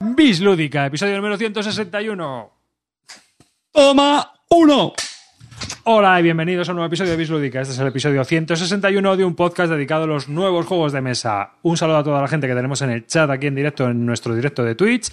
Bis 0.00 0.38
Lúdica, 0.38 0.86
episodio 0.86 1.16
número 1.16 1.36
161. 1.36 2.50
Toma 3.72 4.32
uno. 4.50 4.94
Hola 5.84 6.18
y 6.18 6.22
bienvenidos 6.22 6.68
a 6.68 6.72
un 6.72 6.76
nuevo 6.76 6.88
episodio 6.88 7.12
de 7.12 7.16
Bis 7.16 7.30
Lúdica. 7.30 7.60
Este 7.60 7.72
es 7.72 7.78
el 7.78 7.86
episodio 7.86 8.24
161 8.24 9.16
de 9.16 9.24
un 9.24 9.34
podcast 9.34 9.70
dedicado 9.70 10.04
a 10.04 10.06
los 10.06 10.28
nuevos 10.28 10.66
juegos 10.66 10.92
de 10.92 11.00
mesa. 11.00 11.52
Un 11.62 11.76
saludo 11.76 11.98
a 11.98 12.04
toda 12.04 12.20
la 12.20 12.28
gente 12.28 12.46
que 12.46 12.54
tenemos 12.54 12.82
en 12.82 12.90
el 12.90 13.06
chat 13.06 13.30
aquí 13.30 13.46
en 13.46 13.54
directo, 13.54 13.88
en 13.88 14.04
nuestro 14.04 14.34
directo 14.34 14.64
de 14.64 14.74
Twitch. 14.74 15.10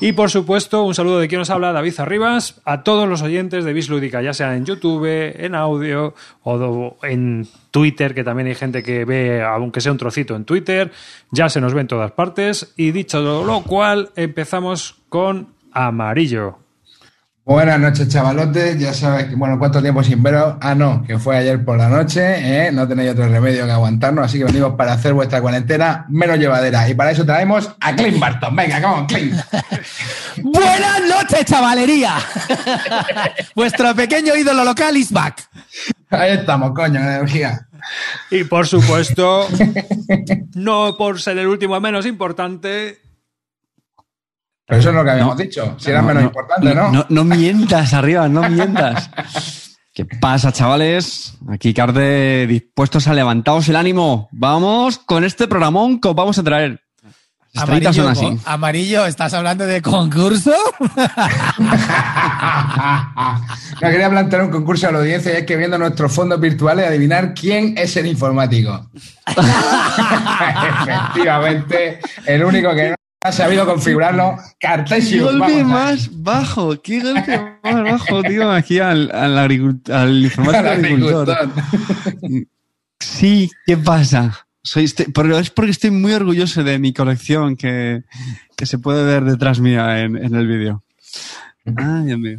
Y 0.00 0.12
por 0.12 0.30
supuesto, 0.30 0.82
un 0.82 0.94
saludo 0.94 1.20
de 1.20 1.28
quien 1.28 1.38
nos 1.38 1.50
habla, 1.50 1.72
David 1.72 1.94
Arribas, 1.98 2.60
a 2.64 2.82
todos 2.82 3.08
los 3.08 3.22
oyentes 3.22 3.64
de 3.64 3.72
Bis 3.72 3.88
Lúdica, 3.88 4.20
ya 4.20 4.34
sea 4.34 4.54
en 4.56 4.66
YouTube, 4.66 5.06
en 5.06 5.54
audio 5.54 6.14
o 6.42 6.98
en 7.02 7.46
Twitter, 7.70 8.14
que 8.14 8.24
también 8.24 8.48
hay 8.48 8.54
gente 8.54 8.82
que 8.82 9.04
ve, 9.04 9.42
aunque 9.42 9.80
sea 9.80 9.92
un 9.92 9.98
trocito 9.98 10.36
en 10.36 10.44
Twitter. 10.44 10.90
Ya 11.30 11.48
se 11.48 11.60
nos 11.60 11.72
ve 11.74 11.82
en 11.82 11.88
todas 11.88 12.10
partes. 12.10 12.74
Y 12.76 12.90
dicho 12.90 13.20
lo 13.20 13.62
cual, 13.62 14.10
empezamos 14.16 14.96
con 15.08 15.54
Amarillo. 15.72 16.67
Buenas 17.48 17.80
noches, 17.80 18.06
chavalotes. 18.10 18.78
Ya 18.78 18.92
sabes 18.92 19.24
que, 19.24 19.34
bueno, 19.34 19.58
¿cuánto 19.58 19.80
tiempo 19.80 20.04
sin 20.04 20.22
veros? 20.22 20.56
Ah, 20.60 20.74
no, 20.74 21.02
que 21.02 21.18
fue 21.18 21.34
ayer 21.34 21.64
por 21.64 21.78
la 21.78 21.88
noche, 21.88 22.20
¿eh? 22.66 22.70
No 22.70 22.86
tenéis 22.86 23.12
otro 23.12 23.26
remedio 23.26 23.64
que 23.64 23.72
aguantarnos, 23.72 24.26
así 24.26 24.36
que 24.36 24.44
venimos 24.44 24.74
para 24.74 24.92
hacer 24.92 25.14
vuestra 25.14 25.40
cuarentena 25.40 26.04
menos 26.10 26.38
llevadera. 26.38 26.86
Y 26.90 26.94
para 26.94 27.10
eso 27.10 27.24
traemos 27.24 27.74
a 27.80 27.96
Clint 27.96 28.18
Barton. 28.18 28.54
Venga, 28.54 28.82
come 28.82 28.94
on, 28.96 29.06
Clint. 29.06 29.34
Buenas 30.42 31.00
noches, 31.08 31.46
chavalería. 31.46 32.16
Vuestro 33.54 33.94
pequeño 33.94 34.36
ídolo 34.36 34.62
local 34.62 34.94
is 34.98 35.10
back. 35.10 35.48
Ahí 36.10 36.32
estamos, 36.32 36.72
coño, 36.74 37.00
energía. 37.00 37.66
Y 38.30 38.44
por 38.44 38.66
supuesto, 38.66 39.48
no 40.54 40.96
por 40.98 41.18
ser 41.18 41.38
el 41.38 41.46
último 41.46 41.80
menos 41.80 42.04
importante, 42.04 42.98
pero 44.68 44.80
eso 44.80 44.90
es 44.90 44.94
lo 44.94 45.02
que 45.02 45.10
habíamos 45.10 45.38
dicho, 45.38 45.76
si 45.78 45.90
era 45.90 46.02
menos 46.02 46.24
importante, 46.24 46.74
¿no? 46.74 47.06
¿no? 47.08 47.24
mientas 47.24 47.94
arriba, 47.94 48.28
no 48.28 48.46
mientas. 48.50 49.08
¿Qué 49.94 50.04
pasa, 50.04 50.52
chavales? 50.52 51.32
Aquí 51.48 51.72
Carde 51.72 52.46
dispuestos 52.46 53.08
a 53.08 53.14
levantaros 53.14 53.66
el 53.70 53.76
ánimo. 53.76 54.28
Vamos 54.30 54.98
con 54.98 55.24
este 55.24 55.48
programón 55.48 55.98
que 56.02 56.08
os 56.08 56.14
vamos 56.14 56.38
a 56.38 56.42
traer. 56.42 56.82
Amarillo, 57.56 57.92
son 57.94 58.08
así. 58.08 58.38
Amarillo, 58.44 59.06
¿estás 59.06 59.32
hablando 59.32 59.64
de 59.64 59.80
concurso? 59.80 60.52
no 63.80 63.90
quería 63.90 64.10
plantear 64.10 64.42
un 64.42 64.50
concurso 64.50 64.86
a 64.88 64.92
la 64.92 64.98
audiencia 64.98 65.32
y 65.32 65.36
es 65.38 65.46
que 65.46 65.56
viendo 65.56 65.78
nuestros 65.78 66.12
fondos 66.12 66.38
virtuales 66.38 66.86
adivinar 66.86 67.32
quién 67.32 67.72
es 67.78 67.96
el 67.96 68.06
informático. 68.06 68.90
Efectivamente, 70.86 72.00
el 72.26 72.44
único 72.44 72.74
que 72.74 72.90
no 72.90 72.96
ha 73.20 73.32
sabido 73.32 73.66
configurarlo. 73.66 74.36
Cartesio. 74.60 75.28
Qué 75.28 75.38
golpe 75.38 75.64
más 75.64 76.08
bajo, 76.12 76.80
qué 76.80 77.00
golpe 77.00 77.38
más 77.62 77.82
bajo, 77.84 78.22
tío, 78.22 78.50
aquí 78.50 78.78
al, 78.78 79.10
al, 79.10 79.38
al 79.38 80.24
informático 80.24 80.68
agricultor. 80.68 81.50
Sí, 83.00 83.50
¿qué 83.66 83.76
pasa? 83.76 84.46
Soy 84.62 84.84
este, 84.84 85.06
pero 85.14 85.38
es 85.38 85.50
porque 85.50 85.70
estoy 85.70 85.90
muy 85.90 86.12
orgulloso 86.12 86.62
de 86.62 86.78
mi 86.78 86.92
colección 86.92 87.56
que, 87.56 88.02
que 88.56 88.66
se 88.66 88.78
puede 88.78 89.04
ver 89.04 89.24
detrás 89.24 89.60
mía 89.60 90.00
en, 90.00 90.16
en 90.16 90.34
el 90.34 90.46
vídeo. 90.46 90.82
Ay, 91.64 92.04
Dios 92.06 92.18
mío. 92.18 92.38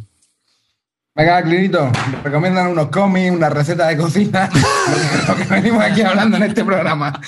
Venga, 1.14 1.42
Clinito, 1.42 1.90
recomiendan 2.22 2.68
unos 2.68 2.88
cómics, 2.88 3.32
una 3.32 3.48
receta 3.48 3.88
de 3.88 3.96
cocina, 3.96 4.48
lo 5.28 5.36
que 5.36 5.44
venimos 5.44 5.82
aquí 5.82 6.02
hablando 6.02 6.36
en 6.36 6.44
este 6.44 6.64
programa. 6.64 7.20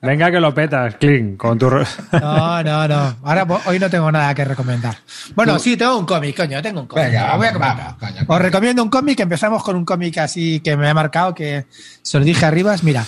Venga 0.00 0.30
que 0.30 0.38
lo 0.38 0.54
petas, 0.54 0.94
Clint, 0.94 1.36
con 1.36 1.58
tu... 1.58 1.68
No, 1.70 2.62
no, 2.62 2.88
no. 2.88 3.16
Ahora 3.24 3.46
hoy 3.66 3.78
no 3.80 3.90
tengo 3.90 4.12
nada 4.12 4.32
que 4.34 4.44
recomendar. 4.44 4.96
Bueno, 5.34 5.58
sí, 5.58 5.76
tengo 5.76 5.98
un 5.98 6.06
cómic, 6.06 6.36
coño, 6.36 6.62
tengo 6.62 6.82
un 6.82 6.86
cómic. 6.86 7.06
Venga, 7.06 7.36
voy 7.36 7.46
a 7.48 7.52
comentar. 7.52 7.96
Os 8.26 8.40
recomiendo 8.40 8.82
un 8.82 8.90
cómic, 8.90 9.18
empezamos 9.18 9.62
con 9.64 9.74
un 9.74 9.84
cómic 9.84 10.18
así 10.18 10.60
que 10.60 10.76
me 10.76 10.88
ha 10.88 10.94
marcado, 10.94 11.34
que 11.34 11.66
se 12.02 12.18
lo 12.18 12.24
dije 12.24 12.46
arriba, 12.46 12.76
mira, 12.82 13.04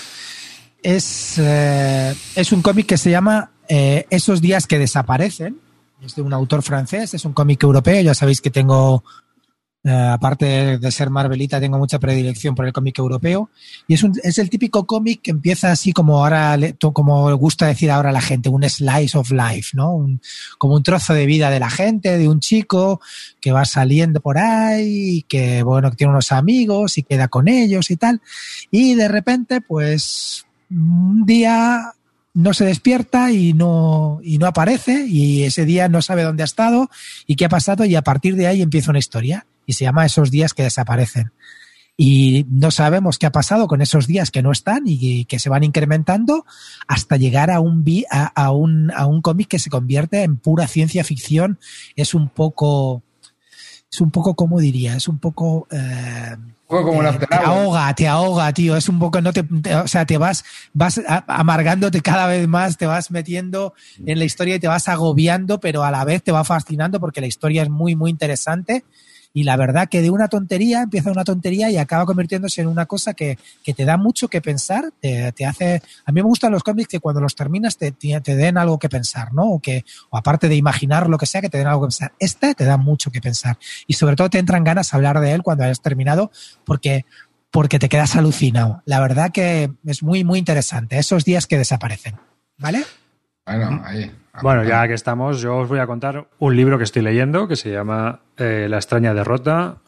es, 0.82 1.34
eh, 1.38 2.14
es 2.34 2.52
un 2.52 2.60
cómic 2.62 2.86
que 2.86 2.98
se 2.98 3.10
llama 3.10 3.50
eh, 3.68 4.06
Esos 4.10 4.40
días 4.40 4.66
que 4.66 4.78
desaparecen. 4.78 5.60
Es 6.04 6.16
de 6.16 6.22
un 6.22 6.32
autor 6.32 6.62
francés, 6.62 7.12
es 7.12 7.24
un 7.26 7.34
cómic 7.34 7.62
europeo, 7.62 8.00
ya 8.00 8.14
sabéis 8.14 8.40
que 8.40 8.50
tengo 8.50 9.04
eh, 9.82 9.90
aparte 9.90 10.76
de 10.78 10.92
ser 10.92 11.08
Marvelita, 11.08 11.58
tengo 11.58 11.78
mucha 11.78 11.98
predilección 11.98 12.54
por 12.54 12.66
el 12.66 12.72
cómic 12.72 12.98
europeo. 12.98 13.48
Y 13.88 13.94
es, 13.94 14.02
un, 14.02 14.12
es 14.22 14.38
el 14.38 14.50
típico 14.50 14.86
cómic 14.86 15.22
que 15.22 15.30
empieza 15.30 15.72
así 15.72 15.92
como 15.92 16.18
ahora, 16.18 16.58
como 16.92 17.34
gusta 17.36 17.66
decir 17.66 17.90
ahora 17.90 18.12
la 18.12 18.20
gente, 18.20 18.50
un 18.50 18.68
slice 18.68 19.16
of 19.16 19.30
life, 19.30 19.70
¿no? 19.72 20.06
Como 20.58 20.74
un 20.74 20.82
trozo 20.82 21.14
de 21.14 21.24
vida 21.24 21.48
de 21.48 21.60
la 21.60 21.70
gente, 21.70 22.18
de 22.18 22.28
un 22.28 22.40
chico 22.40 23.00
que 23.40 23.52
va 23.52 23.64
saliendo 23.64 24.20
por 24.20 24.36
ahí, 24.36 25.22
que 25.22 25.62
bueno, 25.62 25.90
tiene 25.92 26.12
unos 26.12 26.30
amigos 26.30 26.98
y 26.98 27.02
queda 27.02 27.28
con 27.28 27.48
ellos 27.48 27.90
y 27.90 27.96
tal. 27.96 28.20
Y 28.70 28.94
de 28.96 29.08
repente, 29.08 29.62
pues, 29.62 30.44
un 30.70 31.24
día 31.24 31.94
no 32.34 32.52
se 32.52 32.66
despierta 32.66 33.32
y 33.32 33.54
no, 33.54 34.20
y 34.22 34.36
no 34.38 34.46
aparece 34.46 35.06
y 35.08 35.44
ese 35.44 35.64
día 35.64 35.88
no 35.88 36.02
sabe 36.02 36.22
dónde 36.22 36.42
ha 36.42 36.44
estado 36.44 36.90
y 37.26 37.36
qué 37.36 37.46
ha 37.46 37.48
pasado 37.48 37.84
y 37.84 37.96
a 37.96 38.02
partir 38.02 38.36
de 38.36 38.46
ahí 38.46 38.62
empieza 38.62 38.90
una 38.90 39.00
historia 39.00 39.46
y 39.66 39.74
se 39.74 39.84
llama 39.84 40.06
Esos 40.06 40.30
días 40.30 40.54
que 40.54 40.62
desaparecen. 40.62 41.32
Y 42.02 42.46
no 42.48 42.70
sabemos 42.70 43.18
qué 43.18 43.26
ha 43.26 43.30
pasado 43.30 43.66
con 43.66 43.82
esos 43.82 44.06
días 44.06 44.30
que 44.30 44.42
no 44.42 44.52
están 44.52 44.84
y 44.86 45.26
que 45.26 45.38
se 45.38 45.50
van 45.50 45.64
incrementando 45.64 46.46
hasta 46.88 47.18
llegar 47.18 47.50
a 47.50 47.60
un, 47.60 47.84
a, 48.10 48.52
un, 48.52 48.90
a 48.96 49.04
un 49.04 49.20
cómic 49.20 49.48
que 49.48 49.58
se 49.58 49.68
convierte 49.68 50.22
en 50.22 50.38
pura 50.38 50.66
ciencia 50.66 51.04
ficción. 51.04 51.58
Es 51.96 52.14
un 52.14 52.30
poco, 52.30 53.02
es 53.92 54.00
un 54.00 54.10
poco, 54.10 54.34
¿cómo 54.34 54.60
diría? 54.60 54.96
Es 54.96 55.08
un 55.08 55.18
poco... 55.18 55.68
Eh, 55.70 56.36
como 56.66 57.02
eh, 57.02 57.18
te 57.28 57.34
ahoga, 57.34 57.94
te 57.94 58.08
ahoga, 58.08 58.52
tío. 58.54 58.76
Es 58.78 58.88
un 58.88 58.98
poco, 58.98 59.20
no 59.20 59.34
te, 59.34 59.44
o 59.74 59.86
sea, 59.86 60.06
te 60.06 60.16
vas, 60.16 60.42
vas 60.72 61.02
amargándote 61.26 62.00
cada 62.00 62.26
vez 62.28 62.48
más, 62.48 62.78
te 62.78 62.86
vas 62.86 63.10
metiendo 63.10 63.74
en 64.06 64.18
la 64.18 64.24
historia 64.24 64.54
y 64.54 64.58
te 64.58 64.68
vas 64.68 64.88
agobiando, 64.88 65.60
pero 65.60 65.84
a 65.84 65.90
la 65.90 66.06
vez 66.06 66.22
te 66.22 66.32
va 66.32 66.44
fascinando 66.44 66.98
porque 66.98 67.20
la 67.20 67.26
historia 67.26 67.62
es 67.62 67.68
muy, 67.68 67.94
muy 67.94 68.10
interesante 68.10 68.84
y 69.32 69.44
la 69.44 69.56
verdad 69.56 69.88
que 69.88 70.02
de 70.02 70.10
una 70.10 70.28
tontería 70.28 70.82
empieza 70.82 71.10
una 71.10 71.24
tontería 71.24 71.70
y 71.70 71.76
acaba 71.76 72.04
convirtiéndose 72.06 72.62
en 72.62 72.66
una 72.66 72.86
cosa 72.86 73.14
que, 73.14 73.38
que 73.62 73.74
te 73.74 73.84
da 73.84 73.96
mucho 73.96 74.28
que 74.28 74.40
pensar, 74.40 74.92
te, 75.00 75.32
te, 75.32 75.46
hace... 75.46 75.82
A 76.04 76.12
mí 76.12 76.20
me 76.20 76.26
gustan 76.26 76.52
los 76.52 76.62
cómics 76.62 76.88
que 76.88 77.00
cuando 77.00 77.20
los 77.20 77.34
terminas 77.34 77.76
te, 77.76 77.92
te, 77.92 78.36
den 78.36 78.58
algo 78.58 78.78
que 78.78 78.88
pensar, 78.88 79.32
¿no? 79.32 79.44
O 79.44 79.60
que, 79.60 79.84
o 80.10 80.16
aparte 80.16 80.48
de 80.48 80.56
imaginar 80.56 81.08
lo 81.08 81.18
que 81.18 81.26
sea, 81.26 81.40
que 81.40 81.48
te 81.48 81.58
den 81.58 81.68
algo 81.68 81.82
que 81.82 81.86
pensar. 81.86 82.12
Este 82.18 82.54
te 82.54 82.64
da 82.64 82.76
mucho 82.76 83.10
que 83.10 83.20
pensar 83.20 83.58
y 83.86 83.94
sobre 83.94 84.16
todo 84.16 84.30
te 84.30 84.38
entran 84.38 84.64
ganas 84.64 84.90
de 84.90 84.96
hablar 84.96 85.20
de 85.20 85.32
él 85.32 85.42
cuando 85.42 85.64
hayas 85.64 85.80
terminado 85.80 86.30
porque 86.64 87.04
porque 87.50 87.78
te 87.80 87.88
quedas 87.88 88.14
alucinado. 88.14 88.82
La 88.84 89.00
verdad 89.00 89.32
que 89.32 89.72
es 89.84 90.02
muy, 90.04 90.22
muy 90.22 90.38
interesante. 90.38 90.98
Esos 90.98 91.24
días 91.24 91.48
que 91.48 91.58
desaparecen. 91.58 92.16
¿Vale? 92.58 92.84
Bueno, 93.44 93.82
ahí. 93.84 94.12
Bueno, 94.42 94.64
ya 94.64 94.86
que 94.86 94.94
estamos, 94.94 95.40
yo 95.40 95.56
os 95.58 95.68
voy 95.68 95.80
a 95.80 95.86
contar 95.86 96.26
un 96.38 96.56
libro 96.56 96.78
que 96.78 96.84
estoy 96.84 97.02
leyendo 97.02 97.48
que 97.48 97.56
se 97.56 97.70
llama 97.70 98.20
eh, 98.36 98.66
La 98.68 98.76
extraña 98.76 99.12
derrota 99.12 99.78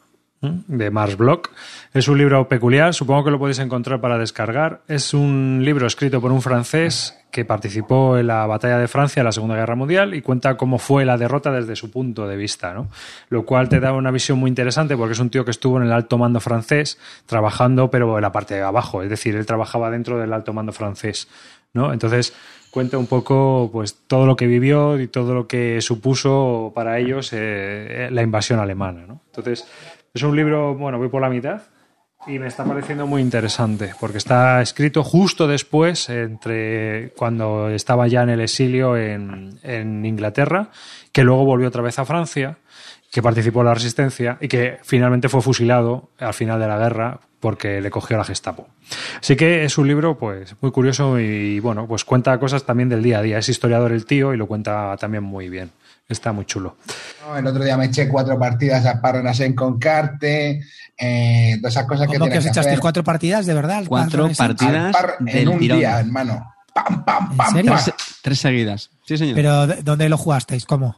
de 0.43 0.91
Mars 0.91 1.15
Block. 1.17 1.51
Es 1.93 2.07
un 2.07 2.17
libro 2.17 2.47
peculiar, 2.47 2.93
supongo 2.93 3.23
que 3.23 3.31
lo 3.31 3.39
podéis 3.39 3.59
encontrar 3.59 4.01
para 4.01 4.17
descargar. 4.17 4.81
Es 4.87 5.13
un 5.13 5.61
libro 5.63 5.87
escrito 5.87 6.19
por 6.19 6.31
un 6.31 6.41
francés 6.41 7.17
que 7.31 7.45
participó 7.45 8.17
en 8.17 8.27
la 8.27 8.45
batalla 8.45 8.77
de 8.77 8.87
Francia 8.87 9.21
en 9.21 9.25
la 9.25 9.31
Segunda 9.31 9.55
Guerra 9.55 9.75
Mundial 9.75 10.13
y 10.13 10.21
cuenta 10.21 10.55
cómo 10.55 10.77
fue 10.77 11.05
la 11.05 11.17
derrota 11.17 11.51
desde 11.51 11.75
su 11.75 11.89
punto 11.89 12.27
de 12.27 12.35
vista, 12.35 12.73
¿no? 12.73 12.89
Lo 13.29 13.45
cual 13.45 13.69
te 13.69 13.79
da 13.79 13.93
una 13.93 14.11
visión 14.11 14.37
muy 14.37 14.49
interesante 14.49 14.95
porque 14.95 15.13
es 15.13 15.19
un 15.19 15.29
tío 15.29 15.45
que 15.45 15.51
estuvo 15.51 15.77
en 15.77 15.83
el 15.83 15.91
alto 15.91 16.17
mando 16.17 16.39
francés 16.39 16.99
trabajando, 17.25 17.89
pero 17.89 18.17
en 18.17 18.21
la 18.21 18.31
parte 18.31 18.55
de 18.55 18.61
abajo, 18.61 19.01
es 19.01 19.09
decir, 19.09 19.35
él 19.35 19.45
trabajaba 19.45 19.89
dentro 19.89 20.19
del 20.19 20.31
alto 20.33 20.53
mando 20.53 20.73
francés, 20.73 21.27
¿no? 21.73 21.91
Entonces, 21.91 22.33
cuenta 22.73 22.97
un 22.97 23.05
poco 23.05 23.69
pues 23.71 23.99
todo 24.07 24.25
lo 24.25 24.35
que 24.35 24.47
vivió 24.47 24.99
y 24.99 25.07
todo 25.07 25.35
lo 25.35 25.47
que 25.47 25.79
supuso 25.79 26.71
para 26.73 26.97
ellos 26.97 27.29
eh, 27.31 28.09
la 28.11 28.23
invasión 28.23 28.59
alemana. 28.59 29.05
¿no? 29.07 29.21
Entonces, 29.27 29.67
es 30.11 30.23
un 30.23 30.35
libro, 30.35 30.73
bueno, 30.73 30.97
voy 30.97 31.07
por 31.07 31.21
la 31.21 31.29
mitad 31.29 31.61
y 32.25 32.39
me 32.39 32.47
está 32.47 32.65
pareciendo 32.65 33.05
muy 33.05 33.21
interesante 33.21 33.93
porque 33.99 34.17
está 34.17 34.59
escrito 34.59 35.03
justo 35.03 35.47
después, 35.47 36.09
entre 36.09 37.11
cuando 37.15 37.69
estaba 37.69 38.07
ya 38.07 38.23
en 38.23 38.29
el 38.29 38.41
exilio 38.41 38.97
en, 38.97 39.59
en 39.61 40.03
Inglaterra, 40.03 40.69
que 41.11 41.23
luego 41.23 41.45
volvió 41.45 41.67
otra 41.67 41.83
vez 41.83 41.99
a 41.99 42.05
Francia, 42.05 42.57
que 43.11 43.21
participó 43.21 43.59
en 43.59 43.67
la 43.67 43.75
resistencia 43.75 44.39
y 44.41 44.47
que 44.47 44.79
finalmente 44.81 45.29
fue 45.29 45.43
fusilado 45.43 46.09
al 46.17 46.33
final 46.33 46.59
de 46.59 46.67
la 46.67 46.79
guerra 46.79 47.19
porque 47.43 47.81
le 47.81 47.91
cogió 47.91 48.17
la 48.17 48.23
Gestapo. 48.23 48.69
Así 49.19 49.35
que 49.35 49.65
es 49.65 49.77
un 49.77 49.85
libro 49.87 50.17
pues 50.17 50.55
muy 50.61 50.71
curioso 50.71 51.19
y 51.19 51.59
bueno, 51.59 51.85
pues 51.87 52.05
cuenta 52.05 52.39
cosas 52.39 52.63
también 52.63 52.87
del 52.87 53.03
día 53.03 53.19
a 53.19 53.21
día. 53.21 53.37
Es 53.37 53.49
historiador 53.49 53.91
el 53.91 54.05
tío 54.05 54.33
y 54.33 54.37
lo 54.37 54.47
cuenta 54.47 54.95
también 54.97 55.23
muy 55.23 55.49
bien. 55.49 55.69
Está 56.07 56.31
muy 56.31 56.45
chulo. 56.45 56.77
el 57.37 57.45
otro 57.45 57.63
día 57.63 57.75
me 57.77 57.85
eché 57.85 58.07
cuatro 58.07 58.39
partidas 58.39 58.85
a 58.85 59.01
Parrenasen 59.01 59.53
con 59.55 59.77
Carte, 59.77 60.61
eh, 60.97 61.57
todas 61.59 61.73
esas 61.73 61.85
cosas 61.85 62.07
que 62.07 62.17
que 62.17 62.37
has 62.37 62.45
echaste 62.45 62.77
cuatro 62.79 63.03
partidas 63.03 63.45
de 63.45 63.53
verdad? 63.53 63.83
Cuatro 63.87 64.29
partidas 64.37 64.95
en 65.27 65.47
un 65.49 65.59
día, 65.59 65.99
hermano. 65.99 66.49
¡Pam, 66.73 67.03
pam, 67.05 67.35
pam! 67.37 67.47
¿En 67.49 67.55
serio? 67.55 67.71
pam. 67.73 67.83
Tres, 67.83 67.95
tres 68.21 68.39
seguidas. 68.39 68.89
Sí, 69.05 69.17
señor. 69.17 69.35
Pero 69.35 69.67
¿de- 69.67 69.83
¿dónde 69.83 70.07
lo 70.09 70.17
jugasteis? 70.17 70.65
¿Cómo? 70.65 70.95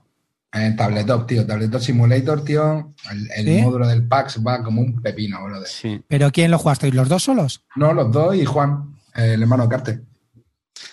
En 0.56 0.76
Tabletop, 0.76 1.28
tío. 1.28 1.46
Tabletop 1.46 1.82
Simulator, 1.82 2.44
tío. 2.44 2.94
El, 3.12 3.30
el 3.36 3.46
¿Sí? 3.46 3.62
módulo 3.62 3.88
del 3.88 4.08
PAX 4.08 4.40
va 4.46 4.64
como 4.64 4.82
un 4.82 5.02
pepino, 5.02 5.44
brother. 5.44 5.68
Sí. 5.68 6.02
¿Pero 6.08 6.32
quién 6.32 6.50
lo 6.50 6.58
jugasteis? 6.58 6.94
¿Los 6.94 7.10
dos 7.10 7.24
solos? 7.24 7.62
No, 7.76 7.94
los 7.94 8.12
dos 8.12 8.36
y 8.36 8.46
Juan, 8.46 8.96
el 9.16 9.42
hermano 9.42 9.68
Carte. 9.68 10.00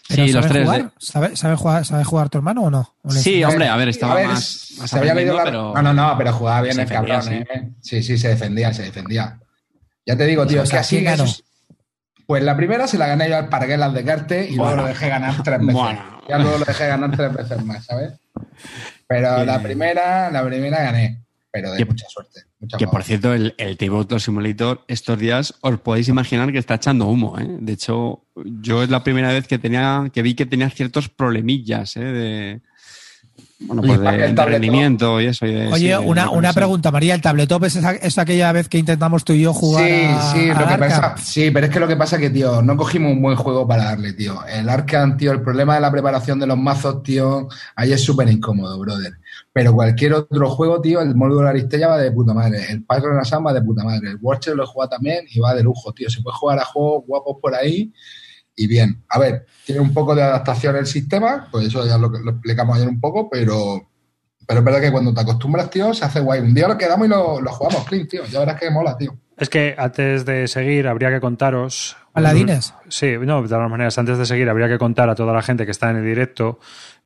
¿Pero 0.09 0.27
Sí, 0.27 0.33
los 0.33 0.47
tres. 0.49 0.65
Jugar? 0.65 0.83
de- 0.85 0.91
¿Sabe, 0.99 1.37
sabe 1.37 1.57
jugar, 1.57 1.85
¿Sabe 1.87 2.05
jugar 2.05 2.29
tu 2.29 2.39
hermano 2.39 2.63
o 2.63 2.71
no? 2.71 2.95
¿O 3.03 3.13
le 3.13 3.21
Sí, 3.21 3.43
hombre, 3.45 3.69
a 3.69 3.77
ver, 3.77 3.89
estaba 3.89 4.13
A 4.13 4.17
ver, 4.17 4.27
más, 4.29 4.73
más 4.79 4.91
se 4.91 4.99
había 4.99 5.15
leído 5.15 5.39
aprendiendo, 5.39 5.69
la... 5.69 5.73
pero... 5.73 5.83
No, 5.83 5.95
no, 5.95 6.09
no, 6.11 6.19
pero 6.19 6.33
jugaba 6.33 6.63
bien 6.63 6.75
se 6.75 6.83
el 6.83 6.89
defendía, 6.89 7.21
cabrón, 7.21 7.33
sí. 7.47 7.59
¿eh? 7.59 7.69
Sí, 7.81 8.03
sí, 8.03 8.19
se 8.19 8.29
defendía, 8.29 8.73
se 8.75 8.83
defendía. 8.83 9.39
Ya 10.05 10.17
te 10.17 10.27
digo, 10.27 10.47
tío, 10.47 10.61
O 10.61 10.65
es 10.65 10.71
que 10.71 10.77
así... 10.79 10.97
¿quién 10.97 11.05
ganó? 11.07 11.25
esos- 11.25 11.45
Pues 12.27 12.43
la 12.43 12.57
primera 12.57 12.87
se 12.89 12.99
la 12.99 13.07
gané 13.07 13.29
yo 13.29 13.37
al 13.37 13.49
Parguelas 13.49 13.95
de 13.95 14.05
Carte 14.05 14.49
y 14.51 14.57
luego 14.57 14.75
lo 14.77 14.87
dejé 14.87 15.09
ganar 15.09 15.41
tres 15.43 15.59
veces. 15.61 15.75
Bueno. 15.75 16.21
Ya 16.29 16.39
luego 16.39 16.59
lo 16.59 16.65
dejé 16.65 16.87
ganar 16.89 17.17
tres 17.17 17.33
veces 17.33 17.65
más, 17.65 17.85
¿sabes? 17.85 18.13
Pero 19.13 19.37
Que- 19.37 19.45
la 19.47 19.63
primera, 19.63 20.31
la 20.31 20.45
primera 20.47 20.83
gané, 20.83 21.21
pero 21.51 21.73
de 21.73 21.79
Que- 21.79 21.85
mucha 21.85 22.07
suerte. 22.09 22.41
Mucha 22.61 22.79
Que 22.79 22.87
por 22.87 23.03
cierto, 23.03 23.35
el, 23.35 23.55
el 23.59 23.77
Tabletop 23.77 24.19
Simulator 24.21 24.85
estos 24.89 25.19
días 25.19 25.55
os 25.61 25.81
podéis 25.81 26.09
imaginar 26.09 26.51
que 26.53 26.59
está 26.59 26.77
echando 26.77 27.07
humo. 27.07 27.37
¿eh? 27.39 27.47
De 27.61 27.73
hecho, 27.73 28.25
yo 28.37 28.83
es 28.85 28.89
la 28.89 29.03
primera 29.03 29.29
vez 29.33 29.47
que 29.49 29.59
tenía 29.59 30.09
que 30.13 30.23
vi 30.23 30.35
que 30.35 30.47
tenía 30.47 30.71
ciertos 30.71 31.09
problemillas 31.09 31.97
¿eh? 31.97 32.01
de, 32.05 32.61
bueno, 33.67 33.83
pues 33.83 34.01
de, 34.01 34.25
el 34.27 34.37
rendimiento 34.37 35.21
y 35.21 35.27
eso. 35.27 35.47
y 35.47 35.53
de- 35.55 35.69
Oye, 35.73 35.99
una, 35.99 36.31
una 36.31 36.53
pregunta, 36.53 36.91
María. 36.91 37.15
¿El 37.15 37.21
tabletop 37.23 37.65
es, 37.65 37.77
esa- 37.77 37.93
es 37.95 38.19
aquella 38.19 38.53
vez 38.53 38.69
que 38.69 38.79
intentamos 38.79 39.25
tú 39.25 39.33
y 39.33 39.43
yo 39.43 39.53
jugar 39.53 39.85
Sí, 39.87 39.93
a- 40.09 40.33
sí, 40.33 40.47
lo 40.49 40.67
que 40.69 40.79
pasa, 40.79 41.15
sí, 41.19 41.51
pero 41.51 41.67
es 41.67 41.73
que 41.73 41.81
lo 41.81 41.89
que 41.89 41.97
pasa 41.97 42.17
es 42.17 42.23
que, 42.23 42.31
tío, 42.31 42.63
no 42.63 42.77
cogimos 42.77 43.13
un 43.13 43.23
buen 43.23 43.37
juego 43.37 43.67
para 43.67 43.85
darle, 43.85 44.13
tío. 44.13 44.41
El 44.47 44.69
Arkham, 44.69 45.17
tío, 45.17 45.33
el 45.33 45.43
problema 45.43 45.75
de 45.75 45.81
la 45.81 45.91
preparación 45.91 46.39
de 46.39 46.47
los 46.47 46.59
mazos, 46.59 47.03
tío, 47.03 47.49
ahí 47.77 47.93
es 47.93 48.03
súper 48.05 48.29
incómodo, 48.29 48.79
brother. 48.79 49.13
Pero 49.55 49.73
cualquier 49.75 50.15
otro 50.15 50.49
juego, 50.51 50.81
tío, 50.81 51.01
el 51.01 51.15
módulo 51.15 51.43
de 51.43 51.51
Aristella 51.51 51.89
va 51.89 51.99
de 51.99 52.11
puta 52.11 52.33
madre. 52.33 52.59
El 52.71 52.85
Pyro 52.85 53.19
Assam 53.21 53.47
va 53.47 53.53
de 53.53 53.61
puta 53.63 53.85
madre. 53.85 54.11
El 54.11 54.19
Watcher 54.23 54.57
lo 54.57 54.65
he 54.65 54.67
jugado 54.67 54.91
también 54.91 55.25
y 55.31 55.41
va 55.41 55.55
de 55.55 55.63
lujo, 55.63 55.93
tío. 55.93 56.09
Se 56.09 56.23
puede 56.23 56.37
jugar 56.37 56.59
a 56.59 56.65
juegos 56.65 57.05
guapos 57.07 57.37
por 57.41 57.55
ahí 57.55 57.93
y 58.57 58.67
bien. 58.67 59.03
A 59.09 59.19
ver, 59.19 59.47
tiene 59.65 59.81
un 59.81 59.93
poco 59.93 60.15
de 60.15 60.23
adaptación 60.23 60.77
el 60.77 60.87
sistema, 60.87 61.49
pues 61.51 61.67
eso 61.67 61.87
ya 61.87 61.99
lo, 61.99 62.09
lo 62.09 62.31
explicamos 62.33 62.77
ayer 62.77 62.89
un 62.89 63.01
poco, 63.01 63.29
pero, 63.31 63.91
pero 64.47 64.61
es 64.61 64.65
verdad 64.65 64.81
que 64.81 64.93
cuando 64.93 65.15
te 65.15 65.21
acostumbras, 65.21 65.71
tío, 65.71 65.95
se 65.95 66.05
hace 66.05 66.21
guay. 66.21 66.41
Un 66.41 66.55
día 66.55 66.69
lo 66.69 66.79
quedamos 66.79 67.07
y 67.07 67.11
lo, 67.11 67.41
lo 67.41 67.53
jugamos 67.53 67.85
clean, 67.87 68.07
tío. 68.07 68.25
Ya 68.27 68.41
verás 68.41 68.61
que 68.61 68.71
mola, 68.71 68.97
tío. 68.97 69.17
Es 69.37 69.49
que 69.49 69.75
antes 69.77 70.25
de 70.25 70.47
seguir 70.47 70.87
habría 70.87 71.11
que 71.11 71.21
contaros... 71.21 71.97
¿Paladines? 72.13 72.75
Sí, 72.89 73.15
no, 73.19 73.43
de 73.43 73.49
todas 73.49 73.71
maneras, 73.71 73.97
antes 73.99 74.19
de 74.19 74.27
seguir 74.27 74.49
habría 74.49 74.69
que 74.69 74.79
contar 74.79 75.09
a 75.09 75.15
toda 75.15 75.33
la 75.33 75.43
gente 75.43 75.65
que 75.65 75.71
está 75.71 75.91
en 75.91 75.97
el 75.97 76.05
directo, 76.05 76.61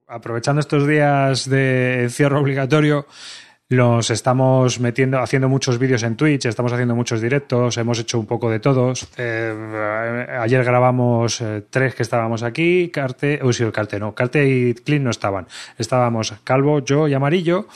aprovechando 0.09 0.61
estos 0.61 0.87
días 0.87 1.49
de 1.49 2.03
encierro 2.03 2.41
obligatorio, 2.41 3.07
los 3.69 4.11
estamos 4.11 4.79
metiendo, 4.79 5.19
haciendo 5.19 5.49
muchos 5.49 5.79
vídeos 5.79 6.05
en 6.05 6.17
Twitch, 6.17 6.47
estamos 6.47 6.73
haciendo 6.73 6.95
muchos 6.95 7.21
directos, 7.21 7.77
hemos 7.79 7.99
hecho 7.99 8.21
un 8.21 8.27
poco 8.27 8.49
de 8.49 8.61
todos. 8.61 9.09
Eh, 9.17 10.27
ayer 10.41 10.63
grabamos 10.63 11.41
eh, 11.41 11.65
tres 11.69 11.97
que 11.97 12.05
estábamos 12.05 12.45
aquí, 12.45 12.91
Carte, 12.93 13.41
uy, 13.43 13.53
sí, 13.53 13.65
el 13.65 13.73
Carte 13.73 13.99
no, 13.99 14.15
Carte 14.15 14.49
y 14.49 14.75
Clint 14.75 15.05
no 15.05 15.11
estaban. 15.11 15.49
Estábamos 15.79 16.33
Calvo, 16.45 16.79
yo 16.85 17.09
y 17.09 17.15
Amarillo, 17.15 17.67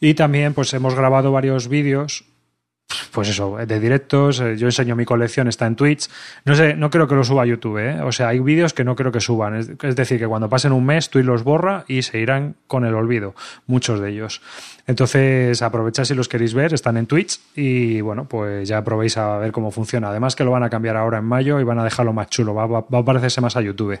y 0.00 0.14
también 0.14 0.54
pues 0.54 0.74
hemos 0.74 0.96
grabado 0.96 1.30
varios 1.30 1.68
vídeos 1.68 2.24
pues 3.12 3.28
eso, 3.28 3.56
de 3.56 3.80
directos, 3.80 4.40
eh, 4.40 4.56
yo 4.56 4.66
enseño 4.66 4.96
mi 4.96 5.04
colección, 5.04 5.46
está 5.48 5.66
en 5.66 5.76
Twitch. 5.76 6.08
No 6.44 6.54
sé, 6.54 6.74
no 6.74 6.88
creo 6.88 7.06
que 7.06 7.14
lo 7.14 7.22
suba 7.22 7.42
a 7.42 7.46
YouTube, 7.46 7.78
¿eh? 7.78 8.00
O 8.00 8.12
sea, 8.12 8.28
hay 8.28 8.38
vídeos 8.40 8.72
que 8.72 8.82
no 8.84 8.96
creo 8.96 9.12
que 9.12 9.20
suban. 9.20 9.54
Es, 9.56 9.94
decir, 9.96 10.18
que 10.18 10.26
cuando 10.26 10.48
pasen 10.48 10.72
un 10.72 10.86
mes, 10.86 11.10
Twitch 11.10 11.26
los 11.26 11.44
borra 11.44 11.84
y 11.86 12.02
se 12.02 12.18
irán 12.18 12.54
con 12.66 12.84
el 12.86 12.94
olvido, 12.94 13.34
muchos 13.66 14.00
de 14.00 14.10
ellos. 14.10 14.40
Entonces, 14.86 15.60
aprovechad 15.60 16.04
si 16.04 16.14
los 16.14 16.28
queréis 16.28 16.54
ver, 16.54 16.72
están 16.72 16.96
en 16.96 17.06
Twitch 17.06 17.40
y 17.54 18.00
bueno, 18.00 18.24
pues 18.26 18.66
ya 18.68 18.82
probéis 18.82 19.18
a 19.18 19.36
ver 19.36 19.52
cómo 19.52 19.70
funciona. 19.70 20.08
Además 20.08 20.34
que 20.34 20.44
lo 20.44 20.50
van 20.50 20.62
a 20.62 20.70
cambiar 20.70 20.96
ahora 20.96 21.18
en 21.18 21.24
mayo 21.24 21.60
y 21.60 21.64
van 21.64 21.78
a 21.78 21.84
dejarlo 21.84 22.12
más 22.14 22.28
chulo, 22.30 22.54
va, 22.54 22.66
va- 22.66 22.86
va 22.92 22.98
a 23.00 23.04
parecerse 23.04 23.40
más 23.40 23.56
a 23.56 23.60
YouTube. 23.60 24.00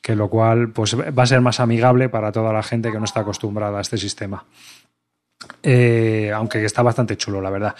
Que 0.00 0.14
lo 0.14 0.28
cual, 0.30 0.68
pues 0.70 0.96
va 0.96 1.22
a 1.24 1.26
ser 1.26 1.40
más 1.40 1.60
amigable 1.60 2.08
para 2.08 2.30
toda 2.32 2.52
la 2.52 2.62
gente 2.62 2.90
que 2.92 2.98
no 2.98 3.04
está 3.04 3.20
acostumbrada 3.20 3.78
a 3.78 3.80
este 3.80 3.98
sistema. 3.98 4.44
Eh, 5.62 6.30
aunque 6.34 6.64
está 6.64 6.82
bastante 6.82 7.16
chulo, 7.16 7.40
la 7.40 7.50
verdad. 7.50 7.74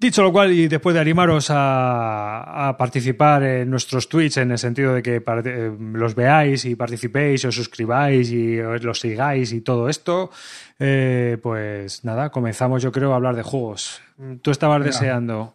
Dicho 0.00 0.22
lo 0.22 0.32
cual, 0.32 0.50
y 0.52 0.66
después 0.66 0.94
de 0.94 1.00
animaros 1.00 1.50
a, 1.50 2.68
a 2.68 2.76
participar 2.78 3.42
en 3.42 3.68
nuestros 3.68 4.08
tweets, 4.08 4.38
en 4.38 4.50
el 4.50 4.58
sentido 4.58 4.94
de 4.94 5.02
que 5.02 5.16
eh, 5.16 5.72
los 5.92 6.14
veáis 6.14 6.64
y 6.64 6.74
participéis, 6.74 7.44
y 7.44 7.46
os 7.46 7.54
suscribáis 7.54 8.30
y 8.30 8.58
os 8.60 8.82
los 8.82 8.98
sigáis 8.98 9.52
y 9.52 9.60
todo 9.60 9.90
esto, 9.90 10.30
eh, 10.78 11.36
pues 11.42 12.02
nada, 12.02 12.30
comenzamos 12.30 12.82
yo 12.82 12.92
creo 12.92 13.12
a 13.12 13.16
hablar 13.16 13.36
de 13.36 13.42
juegos. 13.42 14.00
Tú 14.40 14.50
estabas 14.50 14.82
deseando, 14.82 15.54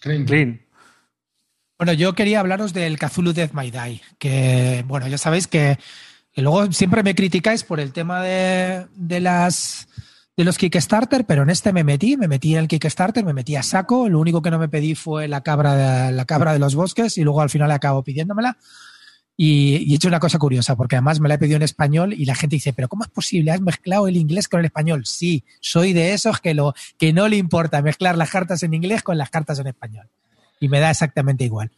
Clean. 0.00 0.26
Clean. 0.26 0.60
Bueno, 1.78 1.94
yo 1.94 2.14
quería 2.14 2.40
hablaros 2.40 2.74
del 2.74 2.98
Cthulhu 2.98 3.32
Death 3.32 3.52
My 3.54 3.70
Die, 3.70 4.02
que, 4.18 4.84
bueno, 4.86 5.08
ya 5.08 5.16
sabéis 5.16 5.46
que, 5.46 5.78
luego 6.40 6.72
siempre 6.72 7.02
me 7.02 7.14
criticáis 7.14 7.64
por 7.64 7.80
el 7.80 7.92
tema 7.92 8.22
de, 8.22 8.86
de 8.94 9.20
las 9.20 9.88
de 10.36 10.44
los 10.44 10.56
Kickstarter, 10.56 11.26
pero 11.26 11.42
en 11.42 11.50
este 11.50 11.70
me 11.70 11.84
metí, 11.84 12.16
me 12.16 12.26
metí 12.26 12.54
en 12.54 12.60
el 12.60 12.68
Kickstarter, 12.68 13.22
me 13.24 13.34
metí 13.34 13.56
a 13.56 13.62
saco, 13.62 14.08
lo 14.08 14.18
único 14.18 14.40
que 14.40 14.50
no 14.50 14.58
me 14.58 14.70
pedí 14.70 14.94
fue 14.94 15.28
la 15.28 15.42
cabra 15.42 16.06
de, 16.06 16.12
la 16.12 16.24
cabra 16.24 16.54
de 16.54 16.58
los 16.58 16.74
bosques 16.74 17.18
y 17.18 17.24
luego 17.24 17.42
al 17.42 17.50
final 17.50 17.70
acabo 17.70 18.02
pidiéndomela. 18.02 18.56
Y, 19.36 19.84
y 19.86 19.92
he 19.92 19.96
hecho 19.96 20.08
una 20.08 20.18
cosa 20.18 20.38
curiosa, 20.38 20.76
porque 20.76 20.96
además 20.96 21.20
me 21.20 21.28
la 21.28 21.34
he 21.34 21.38
pedido 21.38 21.56
en 21.56 21.62
español 21.62 22.14
y 22.14 22.24
la 22.24 22.34
gente 22.34 22.56
dice, 22.56 22.72
pero 22.72 22.88
¿cómo 22.88 23.04
es 23.04 23.10
posible? 23.10 23.50
¿Has 23.50 23.60
mezclado 23.60 24.08
el 24.08 24.16
inglés 24.16 24.48
con 24.48 24.60
el 24.60 24.66
español? 24.66 25.04
Sí, 25.04 25.44
soy 25.60 25.92
de 25.92 26.14
esos 26.14 26.40
que, 26.40 26.54
lo, 26.54 26.74
que 26.98 27.12
no 27.12 27.28
le 27.28 27.36
importa 27.36 27.82
mezclar 27.82 28.16
las 28.16 28.30
cartas 28.30 28.62
en 28.62 28.72
inglés 28.72 29.02
con 29.02 29.18
las 29.18 29.28
cartas 29.28 29.58
en 29.58 29.66
español. 29.66 30.08
Y 30.58 30.68
me 30.68 30.80
da 30.80 30.90
exactamente 30.90 31.44
igual. 31.44 31.70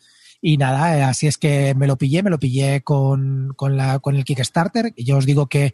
Y 0.44 0.56
nada, 0.56 0.98
eh, 0.98 1.02
así 1.04 1.28
es 1.28 1.38
que 1.38 1.72
me 1.76 1.86
lo 1.86 1.96
pillé, 1.96 2.24
me 2.24 2.28
lo 2.28 2.40
pillé 2.40 2.82
con, 2.82 3.54
con, 3.54 3.76
la, 3.76 4.00
con 4.00 4.16
el 4.16 4.24
Kickstarter. 4.24 4.92
Y 4.96 5.04
yo 5.04 5.16
os 5.16 5.24
digo 5.24 5.46
que 5.46 5.72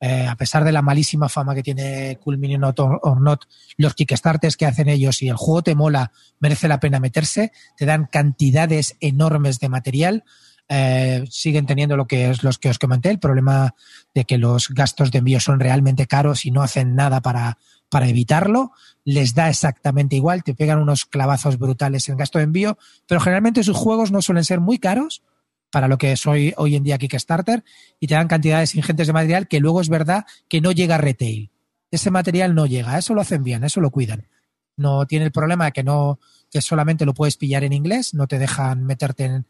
eh, 0.00 0.26
a 0.26 0.34
pesar 0.34 0.64
de 0.64 0.72
la 0.72 0.82
malísima 0.82 1.28
fama 1.28 1.54
que 1.54 1.62
tiene 1.62 2.18
Cool 2.22 2.36
Mini 2.36 2.56
or 2.56 3.20
Not, 3.20 3.44
los 3.76 3.94
Kickstarters 3.94 4.56
que 4.56 4.66
hacen 4.66 4.88
ellos 4.88 5.22
y 5.22 5.28
el 5.28 5.36
juego 5.36 5.62
te 5.62 5.76
mola, 5.76 6.10
merece 6.40 6.66
la 6.66 6.80
pena 6.80 6.98
meterse, 6.98 7.52
te 7.76 7.86
dan 7.86 8.06
cantidades 8.10 8.96
enormes 8.98 9.60
de 9.60 9.68
material. 9.68 10.24
Eh, 10.68 11.24
siguen 11.30 11.66
teniendo 11.66 11.96
lo 11.96 12.06
que 12.06 12.28
es 12.28 12.42
los 12.42 12.58
que 12.58 12.70
os 12.70 12.78
comenté, 12.78 13.10
el 13.10 13.20
problema 13.20 13.74
de 14.14 14.24
que 14.24 14.36
los 14.36 14.68
gastos 14.68 15.12
de 15.12 15.18
envío 15.18 15.38
son 15.38 15.60
realmente 15.60 16.06
caros 16.08 16.44
y 16.44 16.50
no 16.50 16.62
hacen 16.62 16.96
nada 16.96 17.22
para, 17.22 17.56
para 17.88 18.08
evitarlo. 18.08 18.72
Les 19.04 19.34
da 19.34 19.48
exactamente 19.48 20.16
igual, 20.16 20.44
te 20.44 20.54
pegan 20.54 20.80
unos 20.80 21.04
clavazos 21.04 21.58
brutales 21.58 22.08
en 22.08 22.16
gasto 22.16 22.38
de 22.38 22.44
envío, 22.44 22.78
pero 23.06 23.20
generalmente 23.20 23.64
sus 23.64 23.76
juegos 23.76 24.10
no 24.12 24.22
suelen 24.22 24.44
ser 24.44 24.60
muy 24.60 24.78
caros 24.78 25.22
para 25.70 25.88
lo 25.88 25.98
que 25.98 26.16
soy 26.16 26.54
hoy 26.56 26.76
en 26.76 26.82
día 26.82 26.98
Kickstarter 26.98 27.64
y 28.00 28.06
te 28.06 28.14
dan 28.14 28.28
cantidades 28.28 28.74
ingentes 28.74 29.06
de 29.06 29.12
material 29.12 29.48
que 29.48 29.60
luego 29.60 29.80
es 29.80 29.88
verdad 29.88 30.24
que 30.48 30.60
no 30.60 30.72
llega 30.72 30.96
a 30.96 30.98
retail. 30.98 31.50
Ese 31.90 32.10
material 32.10 32.54
no 32.54 32.66
llega, 32.66 32.98
eso 32.98 33.14
lo 33.14 33.20
hacen 33.20 33.42
bien, 33.42 33.64
eso 33.64 33.80
lo 33.80 33.90
cuidan. 33.90 34.28
No 34.76 35.06
tiene 35.06 35.24
el 35.24 35.32
problema 35.32 35.66
de 35.66 35.72
que 35.72 35.82
no 35.82 36.20
que 36.50 36.62
solamente 36.62 37.04
lo 37.04 37.14
puedes 37.14 37.36
pillar 37.36 37.64
en 37.64 37.72
inglés, 37.72 38.14
no 38.14 38.26
te 38.26 38.38
dejan 38.38 38.84
meterte 38.84 39.24
en, 39.24 39.46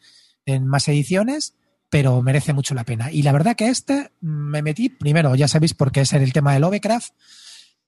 en 0.46 0.66
más 0.66 0.88
ediciones, 0.88 1.54
pero 1.90 2.22
merece 2.22 2.52
mucho 2.52 2.74
la 2.74 2.84
pena. 2.84 3.10
Y 3.12 3.22
la 3.22 3.32
verdad 3.32 3.56
que 3.56 3.68
este 3.68 4.10
me 4.20 4.62
metí, 4.62 4.88
primero, 4.88 5.34
ya 5.34 5.48
sabéis, 5.48 5.74
porque 5.74 6.00
es 6.00 6.12
el 6.12 6.32
tema 6.32 6.52
de 6.52 6.60
Lovecraft. 6.60 7.12